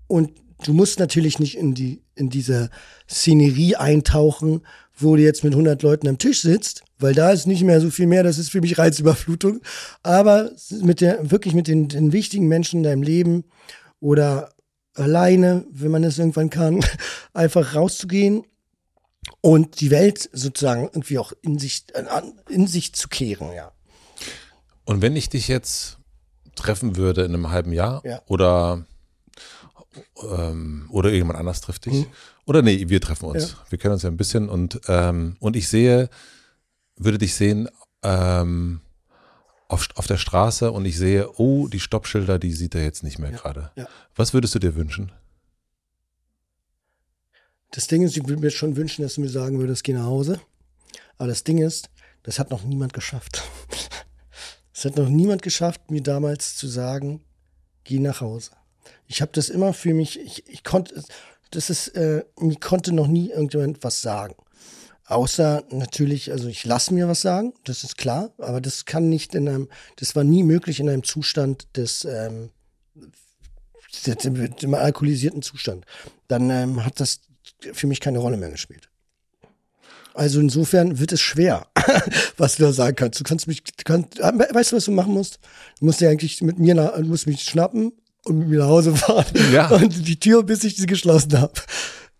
Und 0.07 0.31
du 0.63 0.73
musst 0.73 0.99
natürlich 0.99 1.39
nicht 1.39 1.57
in 1.57 1.73
die 1.73 2.01
in 2.15 2.29
diese 2.29 2.69
Szenerie 3.09 3.75
eintauchen, 3.75 4.61
wo 4.95 5.15
du 5.15 5.21
jetzt 5.23 5.43
mit 5.43 5.53
100 5.53 5.81
Leuten 5.81 6.07
am 6.07 6.17
Tisch 6.17 6.41
sitzt, 6.41 6.83
weil 6.99 7.13
da 7.13 7.31
ist 7.31 7.47
nicht 7.47 7.63
mehr 7.63 7.81
so 7.81 7.89
viel 7.89 8.07
mehr. 8.07 8.23
Das 8.23 8.37
ist 8.37 8.51
für 8.51 8.61
mich 8.61 8.77
Reizüberflutung. 8.77 9.61
Aber 10.03 10.51
mit 10.81 11.01
der 11.01 11.31
wirklich 11.31 11.53
mit 11.53 11.67
den, 11.67 11.87
den 11.87 12.13
wichtigen 12.13 12.47
Menschen 12.47 12.77
in 12.77 12.83
deinem 12.83 13.01
Leben 13.01 13.43
oder 13.99 14.53
alleine, 14.93 15.65
wenn 15.71 15.91
man 15.91 16.03
es 16.03 16.19
irgendwann 16.19 16.49
kann, 16.49 16.85
einfach 17.33 17.75
rauszugehen 17.75 18.43
und 19.41 19.80
die 19.81 19.91
Welt 19.91 20.30
sozusagen 20.34 20.84
irgendwie 20.84 21.18
auch 21.18 21.34
in 21.41 21.57
sich 21.59 21.85
äh, 21.93 22.03
in 22.49 22.68
sich 22.68 22.93
zu 22.93 23.07
kehren, 23.07 23.51
ja. 23.53 23.72
Und 24.85 25.01
wenn 25.01 25.15
ich 25.15 25.30
dich 25.30 25.47
jetzt 25.47 25.97
treffen 26.55 26.95
würde 26.95 27.23
in 27.23 27.34
einem 27.34 27.49
halben 27.49 27.73
Jahr 27.73 28.01
Ja. 28.05 28.22
oder 28.27 28.85
ähm, 30.31 30.88
oder 30.89 31.09
irgendjemand 31.09 31.39
anders 31.39 31.61
trifft 31.61 31.85
dich 31.85 31.93
Mhm. 31.93 32.05
oder 32.45 32.61
nee, 32.61 32.85
wir 32.88 33.01
treffen 33.01 33.26
uns. 33.26 33.51
Ja. 33.51 33.57
Wir 33.69 33.77
kennen 33.77 33.93
uns 33.93 34.03
ja 34.03 34.09
ein 34.09 34.18
bisschen 34.18 34.47
und 34.49 34.80
ähm, 34.88 35.35
und 35.39 35.55
ich 35.55 35.68
sehe, 35.68 36.09
würde 36.95 37.18
dich 37.18 37.35
sehen 37.35 37.68
ähm, 38.03 38.81
auf, 39.68 39.88
auf 39.95 40.07
der 40.07 40.18
Straße 40.18 40.72
und 40.72 40.85
ich 40.85 40.97
sehe, 40.97 41.30
oh, 41.38 41.68
die 41.68 41.80
Stoppschilder, 41.80 42.39
die 42.39 42.51
sieht 42.51 42.76
er 42.76 42.84
jetzt 42.84 43.03
nicht 43.03 43.19
mehr 43.19 43.31
gerade. 43.31 43.72
ja. 43.76 43.88
Was 44.15 44.34
würdest 44.34 44.53
du 44.55 44.59
dir 44.59 44.76
wünschen? 44.76 45.11
Das 47.72 47.88
Ding 47.88 48.03
ist, 48.03 48.18
ich 48.18 48.27
würde 48.27 48.41
mir 48.41 48.52
schon 48.52 48.76
wünschen, 48.76 49.02
dass 49.02 49.15
du 49.15 49.22
mir 49.22 49.30
sagen 49.30 49.60
würdest, 49.60 49.84
geh 49.84 49.93
nach 49.93 50.06
Hause. 50.06 50.39
Aber 51.18 51.27
das 51.27 51.43
Ding 51.43 51.57
ist, 51.57 51.89
das 52.23 52.38
hat 52.38 52.52
noch 52.52 52.64
niemand 52.64 52.93
geschafft. 52.93 53.43
Es 54.73 54.85
hat 54.85 54.95
noch 54.95 55.10
niemand 55.10 55.43
geschafft, 55.43 55.91
mir 55.91 56.02
damals 56.02 56.56
zu 56.56 56.68
sagen, 56.68 57.22
geh 57.84 57.99
nach 57.99 58.22
Hause. 58.22 58.49
Ich 59.06 59.22
habe 59.22 59.31
das 59.31 59.49
immer 59.49 59.73
für 59.73 59.93
mich, 59.93 60.19
ich, 60.19 60.49
ich 60.49 60.64
konnte, 60.64 61.03
das 61.52 61.69
ist, 61.69 61.89
äh, 61.89 62.23
mir 62.39 62.56
konnte 62.56 62.91
noch 62.91 63.06
nie 63.06 63.30
irgendjemand 63.30 63.84
was 63.84 64.02
sagen. 64.02 64.34
Außer 65.06 65.65
natürlich, 65.69 66.31
also 66.31 66.48
ich 66.48 66.65
lasse 66.65 66.95
mir 66.95 67.07
was 67.07 67.22
sagen, 67.22 67.53
das 67.65 67.84
ist 67.84 67.98
klar, 67.98 68.31
aber 68.39 68.60
das 68.60 68.85
kann 68.85 69.07
nicht 69.07 69.35
in 69.35 69.48
einem, 69.48 69.69
das 69.98 70.15
war 70.15 70.23
nie 70.23 70.41
möglich 70.41 70.80
in 70.80 70.89
einem 70.89 71.03
Zustand 71.03 71.68
des, 71.77 72.06
ähm, 72.06 72.49
dem 74.07 74.73
alkoholisierten 74.73 75.43
Zustand. 75.43 75.85
Dann 76.27 76.49
ähm, 76.49 76.85
hat 76.85 76.99
das 76.99 77.19
für 77.73 77.88
mich 77.88 77.99
keine 77.99 78.19
Rolle 78.19 78.38
mehr 78.38 78.49
gespielt. 78.49 78.89
Also 80.13 80.39
insofern 80.39 80.99
wird 80.99 81.13
es 81.13 81.21
schwer, 81.21 81.67
was 82.38 82.57
du 82.57 82.63
da 82.63 82.73
sagen 82.73 82.95
kannst. 82.95 83.19
Du 83.19 83.23
kannst 83.23 83.47
mich, 83.47 83.63
du 83.63 83.83
kannst, 83.85 84.19
weißt 84.19 84.71
du, 84.71 84.75
was 84.75 84.85
du 84.85 84.91
machen 84.91 85.13
musst? 85.13 85.39
Du 85.79 85.85
musst 85.85 86.01
ja 86.01 86.09
eigentlich 86.09 86.41
mit 86.41 86.59
mir, 86.59 86.75
nach, 86.75 86.95
du 86.95 87.05
musst 87.05 87.27
mich 87.27 87.43
schnappen 87.43 87.93
und 88.25 88.39
mit 88.39 88.49
mir 88.49 88.59
nach 88.59 88.67
Hause 88.67 88.95
fahren 88.95 89.25
Ja. 89.53 89.69
und 89.71 90.07
die 90.07 90.19
Tür, 90.19 90.43
bis 90.43 90.63
ich 90.63 90.75
sie 90.75 90.85
geschlossen 90.85 91.39
habe. 91.39 91.53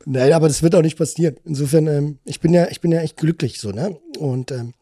Nein, 0.06 0.34
aber 0.34 0.48
das 0.48 0.64
wird 0.64 0.74
auch 0.74 0.82
nicht 0.82 0.98
passieren. 0.98 1.36
Insofern, 1.44 1.88
ähm, 1.88 2.20
ich 2.26 2.40
bin 2.40 2.54
ja, 2.54 2.68
ich 2.70 2.82
bin 2.82 2.92
ja 2.92 3.02
echt 3.02 3.18
glücklich 3.18 3.60
so, 3.60 3.72
ne? 3.72 4.00
Und 4.18 4.52
ähm, 4.52 4.74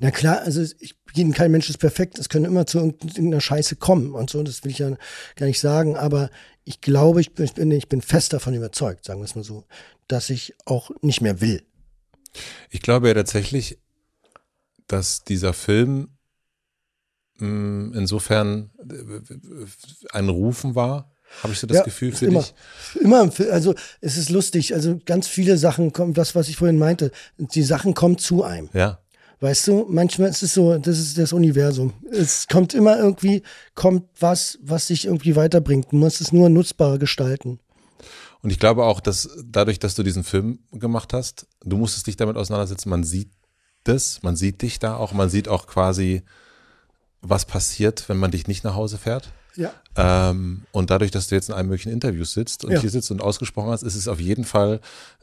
na 0.00 0.10
klar, 0.10 0.40
also 0.40 0.62
ich, 0.62 0.96
jeden, 1.14 1.32
kein 1.32 1.50
Mensch 1.50 1.70
ist 1.70 1.78
perfekt. 1.78 2.18
Es 2.18 2.28
können 2.28 2.44
immer 2.44 2.66
zu 2.66 2.78
irgendeiner 2.78 3.40
Scheiße 3.40 3.76
kommen 3.76 4.12
und 4.12 4.30
so. 4.30 4.42
Das 4.42 4.64
will 4.64 4.70
ich 4.70 4.78
ja 4.78 4.90
gar 5.36 5.46
nicht 5.46 5.60
sagen. 5.60 5.96
Aber 5.96 6.30
ich 6.66 6.80
glaube, 6.80 7.20
ich 7.20 7.32
bin, 7.32 7.70
ich 7.70 7.88
bin, 7.88 8.02
fest 8.02 8.32
davon 8.32 8.52
überzeugt, 8.52 9.04
sagen 9.04 9.20
wir 9.20 9.24
es 9.24 9.36
mal 9.36 9.44
so, 9.44 9.64
dass 10.08 10.30
ich 10.30 10.52
auch 10.64 10.90
nicht 11.00 11.20
mehr 11.20 11.40
will. 11.40 11.62
Ich 12.70 12.82
glaube 12.82 13.06
ja 13.06 13.14
tatsächlich, 13.14 13.78
dass 14.88 15.22
dieser 15.22 15.52
Film 15.52 16.08
mh, 17.38 17.96
insofern 17.96 18.70
äh, 18.80 20.12
ein 20.12 20.28
Rufen 20.28 20.74
war. 20.74 21.12
Habe 21.42 21.52
ich 21.52 21.60
so 21.60 21.66
das 21.68 21.78
Ja, 21.78 21.82
Gefühl 21.84 22.12
für 22.12 22.26
immer, 22.26 22.40
dich? 22.40 22.54
Immer, 23.00 23.30
also 23.50 23.74
es 24.00 24.16
ist 24.16 24.30
lustig. 24.30 24.74
Also 24.74 24.98
ganz 25.04 25.28
viele 25.28 25.58
Sachen 25.58 25.92
kommen, 25.92 26.14
das, 26.14 26.34
was 26.34 26.48
ich 26.48 26.56
vorhin 26.56 26.78
meinte, 26.78 27.12
die 27.38 27.62
Sachen 27.62 27.94
kommen 27.94 28.18
zu 28.18 28.42
einem. 28.42 28.70
Ja. 28.72 29.00
Weißt 29.40 29.68
du, 29.68 29.86
manchmal 29.88 30.30
ist 30.30 30.42
es 30.42 30.54
so, 30.54 30.78
das 30.78 30.98
ist 30.98 31.18
das 31.18 31.32
Universum. 31.32 31.92
Es 32.10 32.46
kommt 32.48 32.72
immer 32.72 32.98
irgendwie, 32.98 33.42
kommt 33.74 34.04
was, 34.18 34.58
was 34.62 34.86
dich 34.86 35.04
irgendwie 35.04 35.36
weiterbringt. 35.36 35.92
Du 35.92 35.96
musst 35.96 36.20
es 36.22 36.32
nur 36.32 36.48
nutzbar 36.48 36.98
gestalten. 36.98 37.60
Und 38.42 38.50
ich 38.50 38.58
glaube 38.58 38.84
auch, 38.84 39.00
dass 39.00 39.28
dadurch, 39.44 39.78
dass 39.78 39.94
du 39.94 40.02
diesen 40.02 40.24
Film 40.24 40.60
gemacht 40.72 41.12
hast, 41.12 41.46
du 41.64 41.76
musstest 41.76 42.06
dich 42.06 42.16
damit 42.16 42.36
auseinandersetzen, 42.36 42.88
man 42.88 43.04
sieht 43.04 43.30
das, 43.84 44.22
man 44.22 44.36
sieht 44.36 44.62
dich 44.62 44.78
da 44.78 44.96
auch, 44.96 45.12
man 45.12 45.28
sieht 45.28 45.48
auch 45.48 45.66
quasi, 45.66 46.22
was 47.20 47.44
passiert, 47.44 48.08
wenn 48.08 48.16
man 48.18 48.30
dich 48.30 48.46
nicht 48.46 48.64
nach 48.64 48.74
Hause 48.74 48.98
fährt. 48.98 49.32
Ja. 49.56 49.72
Ähm, 49.96 50.64
und 50.72 50.90
dadurch, 50.90 51.10
dass 51.10 51.28
du 51.28 51.34
jetzt 51.34 51.48
in 51.48 51.54
einem 51.54 51.68
möglichen 51.68 51.92
Interview 51.92 52.24
sitzt 52.24 52.64
und 52.64 52.72
Ja. 52.72 52.80
hier 52.80 52.90
sitzt 52.90 53.10
und 53.10 53.22
ausgesprochen 53.22 53.70
hast, 53.70 53.82
ist 53.82 53.94
es 53.94 54.06
auf 54.08 54.20
jeden 54.20 54.44
Fall, 54.44 54.80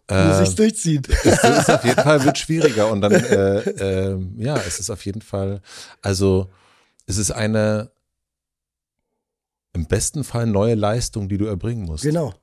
äh, 0.10 0.44
ich 0.44 0.56
durchziehen. 0.56 1.04
es 1.24 1.44
ist 1.44 1.70
auf 1.70 1.84
jeden 1.84 2.02
Fall 2.04 2.24
wird 2.24 2.38
schwieriger 2.38 2.92
und 2.92 3.02
dann, 3.02 3.12
äh, 3.12 3.60
äh, 3.60 4.20
ja, 4.38 4.58
es 4.58 4.80
ist 4.80 4.90
auf 4.90 5.06
jeden 5.06 5.22
Fall, 5.22 5.62
also 6.02 6.50
es 7.06 7.18
ist 7.18 7.32
eine 7.32 7.92
im 9.74 9.88
besten 9.88 10.24
Fall 10.24 10.46
neue 10.46 10.76
Leistung, 10.76 11.30
die 11.30 11.38
du 11.38 11.46
erbringen 11.46 11.86
musst. 11.86 12.04
Genau. 12.04 12.34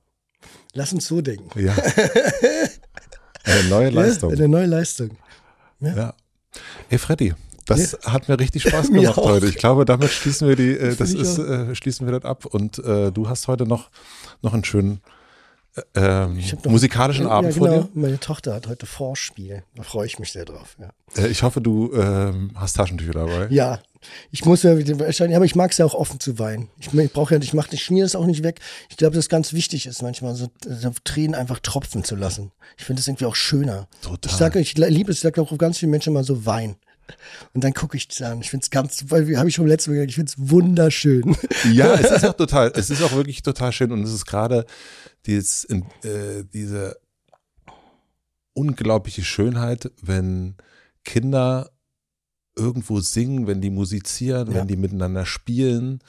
Lass 0.75 0.93
uns 0.93 1.07
so 1.07 1.21
denken. 1.21 1.59
Ja. 1.59 1.75
Eine 3.45 3.69
neue 3.69 3.91
Leistung. 3.91 4.31
Ja, 4.31 4.37
eine 4.37 4.49
neue 4.49 4.67
Leistung. 4.67 5.17
Ja. 5.81 6.15
Hey 6.89 6.99
Freddy, 6.99 7.35
das 7.67 7.97
hat 8.05 8.29
mir 8.29 8.39
richtig 8.39 8.63
Spaß 8.65 8.89
gemacht 8.93 9.17
heute. 9.17 9.47
Ich 9.47 9.57
glaube, 9.57 9.85
damit 9.85 10.11
schließen 10.11 10.49
wir 10.49 10.57
die, 10.57 10.73
äh, 10.73 10.95
das 10.95 11.13
ist, 11.13 11.39
äh, 11.39 11.75
schließen 11.75 12.07
wir 12.07 12.19
das 12.19 12.25
ab 12.25 12.45
und 12.45 12.79
äh, 12.81 13.11
du 13.11 13.29
hast 13.29 13.49
heute 13.49 13.67
noch, 13.67 13.91
noch 14.43 14.53
einen 14.53 14.65
schönen 14.65 15.01
ähm, 15.95 16.39
noch- 16.39 16.65
musikalischen 16.71 17.27
ja, 17.27 17.31
Abend 17.31 17.55
genau. 17.55 17.83
vor 17.83 17.89
Meine 17.95 18.19
Tochter 18.19 18.55
hat 18.55 18.67
heute 18.67 18.87
Vorspiel. 18.87 19.63
Da 19.75 19.83
freue 19.83 20.07
ich 20.07 20.19
mich 20.19 20.33
sehr 20.33 20.45
drauf. 20.45 20.77
Ja. 20.79 20.91
dir. 21.17 21.25
Äh, 21.25 21.29
ich 21.29 21.43
hoffe, 21.43 21.61
du 21.61 21.93
ähm, 21.95 22.51
hast 22.55 22.75
Taschentücher 22.75 23.13
dabei. 23.13 23.49
Ja, 23.51 23.81
ich 24.31 24.45
muss 24.45 24.63
ja 24.63 24.79
wieder 24.79 24.99
wahrscheinlich, 24.99 25.37
aber 25.37 25.45
ich 25.45 25.55
mag 25.55 25.73
es 25.73 25.79
ja 25.79 25.85
auch 25.85 25.95
offen 25.95 26.21
zu 26.21 26.39
weinen. 26.39 26.69
Ich, 26.79 26.93
ich 26.93 27.13
brauche 27.13 27.35
ja, 27.35 27.41
ich 27.41 27.53
mache, 27.53 27.69
ich 27.73 27.83
schmier 27.83 28.05
das 28.05 28.17
auch 28.17 28.27
nicht 28.27 28.43
weg. 28.43 28.61
Ich 28.89 28.97
glaube, 28.97 29.15
dass 29.15 29.29
ganz 29.29 29.53
wichtig 29.53 29.87
ist, 29.87 30.03
manchmal 30.03 30.35
so 30.35 30.47
äh, 30.67 30.91
Tränen 31.05 31.35
einfach 31.35 31.59
tropfen 31.61 32.05
zu 32.05 32.17
lassen. 32.17 32.53
Ich 32.79 32.85
finde 32.85 33.01
das 33.01 33.09
irgendwie 33.09 33.27
auch 33.27 33.35
schöner. 33.35 33.89
Total. 34.01 34.31
Ich 34.33 34.37
sage, 34.39 34.61
ich 34.61 34.77
liebe 34.77 35.11
es, 35.11 35.19
ich 35.19 35.23
sage 35.23 35.43
auch 35.43 35.57
ganz 35.59 35.79
viele 35.79 35.91
Menschen 35.91 36.13
mal 36.13 36.25
so 36.25 36.47
weinen. 36.47 36.77
Und 37.55 37.65
dann 37.65 37.75
gucke 37.75 37.97
ich 37.97 38.09
das 38.09 38.23
an. 38.23 38.41
Ich 38.41 38.51
finde 38.51 38.65
es 38.65 38.71
ganz, 38.71 39.05
weil 39.09 39.37
habe 39.37 39.49
ich 39.49 39.55
schon 39.55 39.67
letztes 39.67 39.89
Mal 39.89 39.95
gesagt, 39.95 40.11
ich 40.11 40.15
finde 40.17 40.33
es 40.37 40.51
wunderschön. 40.51 41.37
Ja, 41.73 41.95
es 42.01 42.11
ist 42.11 42.25
auch 42.25 42.35
total, 42.35 42.73
es 42.75 42.91
ist 42.91 43.03
auch 43.03 43.13
wirklich 43.13 43.43
total 43.43 43.73
schön 43.73 43.93
und 43.93 44.03
es 44.03 44.13
ist 44.13 44.27
gerade 44.27 44.65
dieses, 45.27 45.65
äh, 45.65 46.45
diese 46.53 46.97
unglaubliche 48.53 49.23
Schönheit, 49.23 49.91
wenn 50.03 50.57
Kinder 51.05 51.71
irgendwo 52.57 53.01
singen, 53.01 53.47
wenn 53.47 53.61
die 53.61 53.71
musizieren, 53.71 54.49
Ja. 54.49 54.55
wenn 54.55 54.69
die 54.69 54.77
miteinander 54.77 55.25
spielen. 55.25 56.01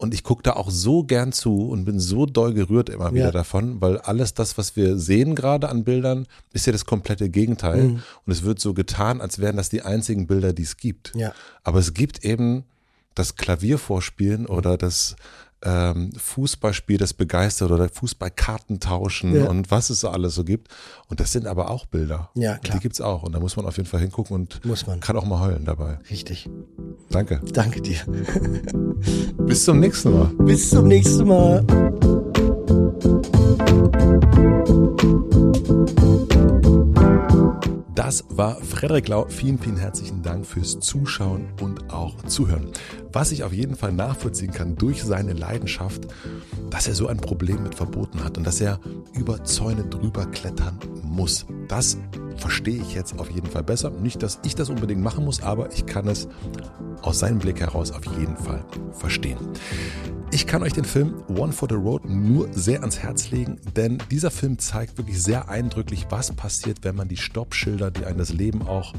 Und 0.00 0.14
ich 0.14 0.24
gucke 0.24 0.42
da 0.42 0.54
auch 0.54 0.70
so 0.70 1.02
gern 1.04 1.30
zu 1.30 1.68
und 1.68 1.84
bin 1.84 2.00
so 2.00 2.24
doll 2.24 2.54
gerührt 2.54 2.88
immer 2.88 3.12
wieder 3.12 3.26
Ja. 3.26 3.30
davon, 3.32 3.82
weil 3.82 3.98
alles 3.98 4.32
das, 4.32 4.56
was 4.56 4.74
wir 4.74 4.96
sehen 4.98 5.34
gerade 5.34 5.68
an 5.68 5.84
Bildern, 5.84 6.26
ist 6.54 6.64
ja 6.64 6.72
das 6.72 6.86
komplette 6.86 7.28
Gegenteil. 7.28 7.82
Mhm. 7.82 8.02
Und 8.24 8.32
es 8.32 8.42
wird 8.42 8.60
so 8.60 8.72
getan, 8.72 9.20
als 9.20 9.40
wären 9.40 9.58
das 9.58 9.68
die 9.68 9.82
einzigen 9.82 10.26
Bilder, 10.26 10.54
die 10.54 10.62
es 10.62 10.78
gibt. 10.78 11.12
Ja. 11.14 11.32
Aber 11.64 11.80
es 11.80 11.92
gibt 11.92 12.24
eben 12.24 12.64
das 13.14 13.36
Klaviervorspielen 13.36 14.46
oder 14.46 14.78
das 14.78 15.16
ähm, 15.62 16.10
Fußballspiel, 16.16 16.96
das 16.98 17.12
begeistert 17.12 17.70
oder 17.70 17.88
Fußballkartentauschen 17.88 19.34
Ja. 19.34 19.44
und 19.48 19.70
was 19.70 19.90
es 19.90 20.00
so 20.00 20.08
alles 20.08 20.34
so 20.34 20.44
gibt. 20.44 20.68
Und 21.08 21.20
das 21.20 21.32
sind 21.32 21.46
aber 21.46 21.70
auch 21.70 21.86
Bilder. 21.86 22.30
Ja, 22.34 22.54
Und 22.54 22.62
klar. 22.64 22.78
Die 22.78 22.82
gibt's 22.82 23.00
auch. 23.00 23.22
Und 23.22 23.32
da 23.32 23.40
muss 23.40 23.56
man 23.56 23.66
auf 23.66 23.76
jeden 23.76 23.88
Fall 23.88 24.00
hingucken 24.00 24.34
und 24.36 24.64
Muss 24.64 24.86
man. 24.86 25.00
kann 25.00 25.16
auch 25.16 25.24
mal 25.26 25.40
heulen 25.40 25.64
dabei. 25.64 25.98
Richtig. 26.10 26.48
Danke. 27.10 27.40
Danke 27.52 27.80
dir. 27.82 27.98
Bis 29.38 29.64
zum 29.64 29.80
nächsten 29.80 30.12
Mal. 30.12 30.26
Bis 30.38 30.70
zum 30.70 30.86
nächsten 30.88 31.26
Mal. 31.26 31.64
Das 37.94 38.24
war 38.28 38.56
Frederik 38.62 39.08
Lau. 39.08 39.26
Vielen, 39.28 39.58
vielen 39.58 39.76
herzlichen 39.76 40.22
Dank 40.22 40.46
fürs 40.46 40.78
Zuschauen 40.78 41.48
und 41.60 41.92
auch 41.92 42.14
Zuhören. 42.22 42.70
Was 43.12 43.32
ich 43.32 43.42
auf 43.42 43.52
jeden 43.52 43.74
Fall 43.74 43.92
nachvollziehen 43.92 44.52
kann 44.52 44.76
durch 44.76 45.02
seine 45.02 45.32
Leidenschaft, 45.32 46.06
dass 46.70 46.86
er 46.86 46.94
so 46.94 47.08
ein 47.08 47.18
Problem 47.18 47.62
mit 47.64 47.74
Verboten 47.74 48.22
hat 48.22 48.38
und 48.38 48.46
dass 48.46 48.60
er 48.60 48.78
über 49.12 49.42
Zäune 49.44 49.84
drüber 49.84 50.26
klettern 50.26 50.78
muss. 51.02 51.46
Das 51.68 51.98
verstehe 52.36 52.80
ich 52.80 52.94
jetzt 52.94 53.18
auf 53.18 53.30
jeden 53.30 53.48
Fall 53.48 53.64
besser. 53.64 53.90
Nicht, 53.90 54.22
dass 54.22 54.38
ich 54.44 54.54
das 54.54 54.70
unbedingt 54.70 55.02
machen 55.02 55.24
muss, 55.24 55.42
aber 55.42 55.72
ich 55.72 55.86
kann 55.86 56.06
es 56.06 56.28
aus 57.02 57.18
seinem 57.18 57.38
Blick 57.38 57.60
heraus 57.60 57.90
auf 57.90 58.04
jeden 58.18 58.36
Fall 58.36 58.64
verstehen. 58.92 59.38
Ich 60.32 60.46
kann 60.46 60.62
euch 60.62 60.72
den 60.72 60.84
Film 60.84 61.24
One 61.28 61.52
for 61.52 61.68
the 61.68 61.74
Road 61.74 62.04
nur 62.04 62.52
sehr 62.52 62.80
ans 62.80 63.00
Herz 63.00 63.32
legen, 63.32 63.58
denn 63.74 63.98
dieser 64.12 64.30
Film 64.30 64.60
zeigt 64.60 64.96
wirklich 64.96 65.20
sehr 65.20 65.48
eindrücklich, 65.48 66.06
was 66.08 66.30
passiert, 66.30 66.78
wenn 66.82 66.94
man 66.94 67.08
die 67.08 67.16
Stoppschilder, 67.16 67.79
die 67.88 68.04
einem 68.04 68.18
das 68.18 68.34
Leben 68.34 68.66
auch 68.68 68.92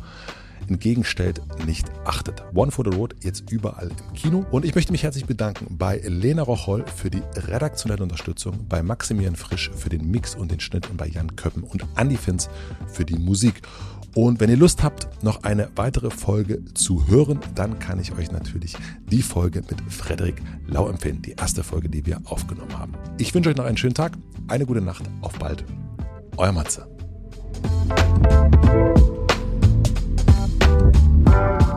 entgegenstellt, 0.67 1.41
nicht 1.65 1.91
achtet. 2.05 2.43
One 2.53 2.71
for 2.71 2.85
the 2.89 2.95
Road 2.95 3.15
jetzt 3.21 3.51
überall 3.51 3.89
im 3.89 4.13
Kino. 4.13 4.45
Und 4.51 4.65
ich 4.65 4.75
möchte 4.75 4.91
mich 4.91 5.03
herzlich 5.03 5.25
bedanken 5.25 5.77
bei 5.77 6.01
Lena 6.03 6.43
Rocholl 6.43 6.85
für 6.87 7.09
die 7.09 7.21
redaktionelle 7.35 8.03
Unterstützung, 8.03 8.65
bei 8.67 8.81
Maximilian 8.81 9.35
Frisch 9.35 9.71
für 9.75 9.89
den 9.89 10.09
Mix 10.09 10.35
und 10.35 10.51
den 10.51 10.59
Schnitt 10.59 10.89
und 10.89 10.97
bei 10.97 11.07
Jan 11.07 11.35
Köppen 11.35 11.63
und 11.63 11.85
Andy 11.95 12.17
Finz 12.17 12.49
für 12.87 13.05
die 13.05 13.17
Musik. 13.17 13.61
Und 14.13 14.41
wenn 14.41 14.49
ihr 14.49 14.57
Lust 14.57 14.83
habt, 14.83 15.23
noch 15.23 15.43
eine 15.43 15.69
weitere 15.75 16.09
Folge 16.09 16.65
zu 16.73 17.07
hören, 17.07 17.39
dann 17.55 17.79
kann 17.79 17.99
ich 17.99 18.11
euch 18.11 18.29
natürlich 18.31 18.75
die 19.09 19.21
Folge 19.21 19.61
mit 19.69 19.79
Frederik 19.89 20.41
Lau 20.67 20.89
empfehlen. 20.89 21.21
Die 21.21 21.31
erste 21.31 21.63
Folge, 21.63 21.87
die 21.87 22.05
wir 22.05 22.19
aufgenommen 22.25 22.77
haben. 22.77 22.93
Ich 23.17 23.33
wünsche 23.33 23.49
euch 23.49 23.55
noch 23.55 23.65
einen 23.65 23.77
schönen 23.77 23.93
Tag, 23.93 24.17
eine 24.49 24.65
gute 24.65 24.81
Nacht, 24.81 25.03
auf 25.21 25.39
bald. 25.39 25.63
Euer 26.35 26.51
Matze. 26.51 26.90
Thank 31.23 31.61
you. 31.61 31.70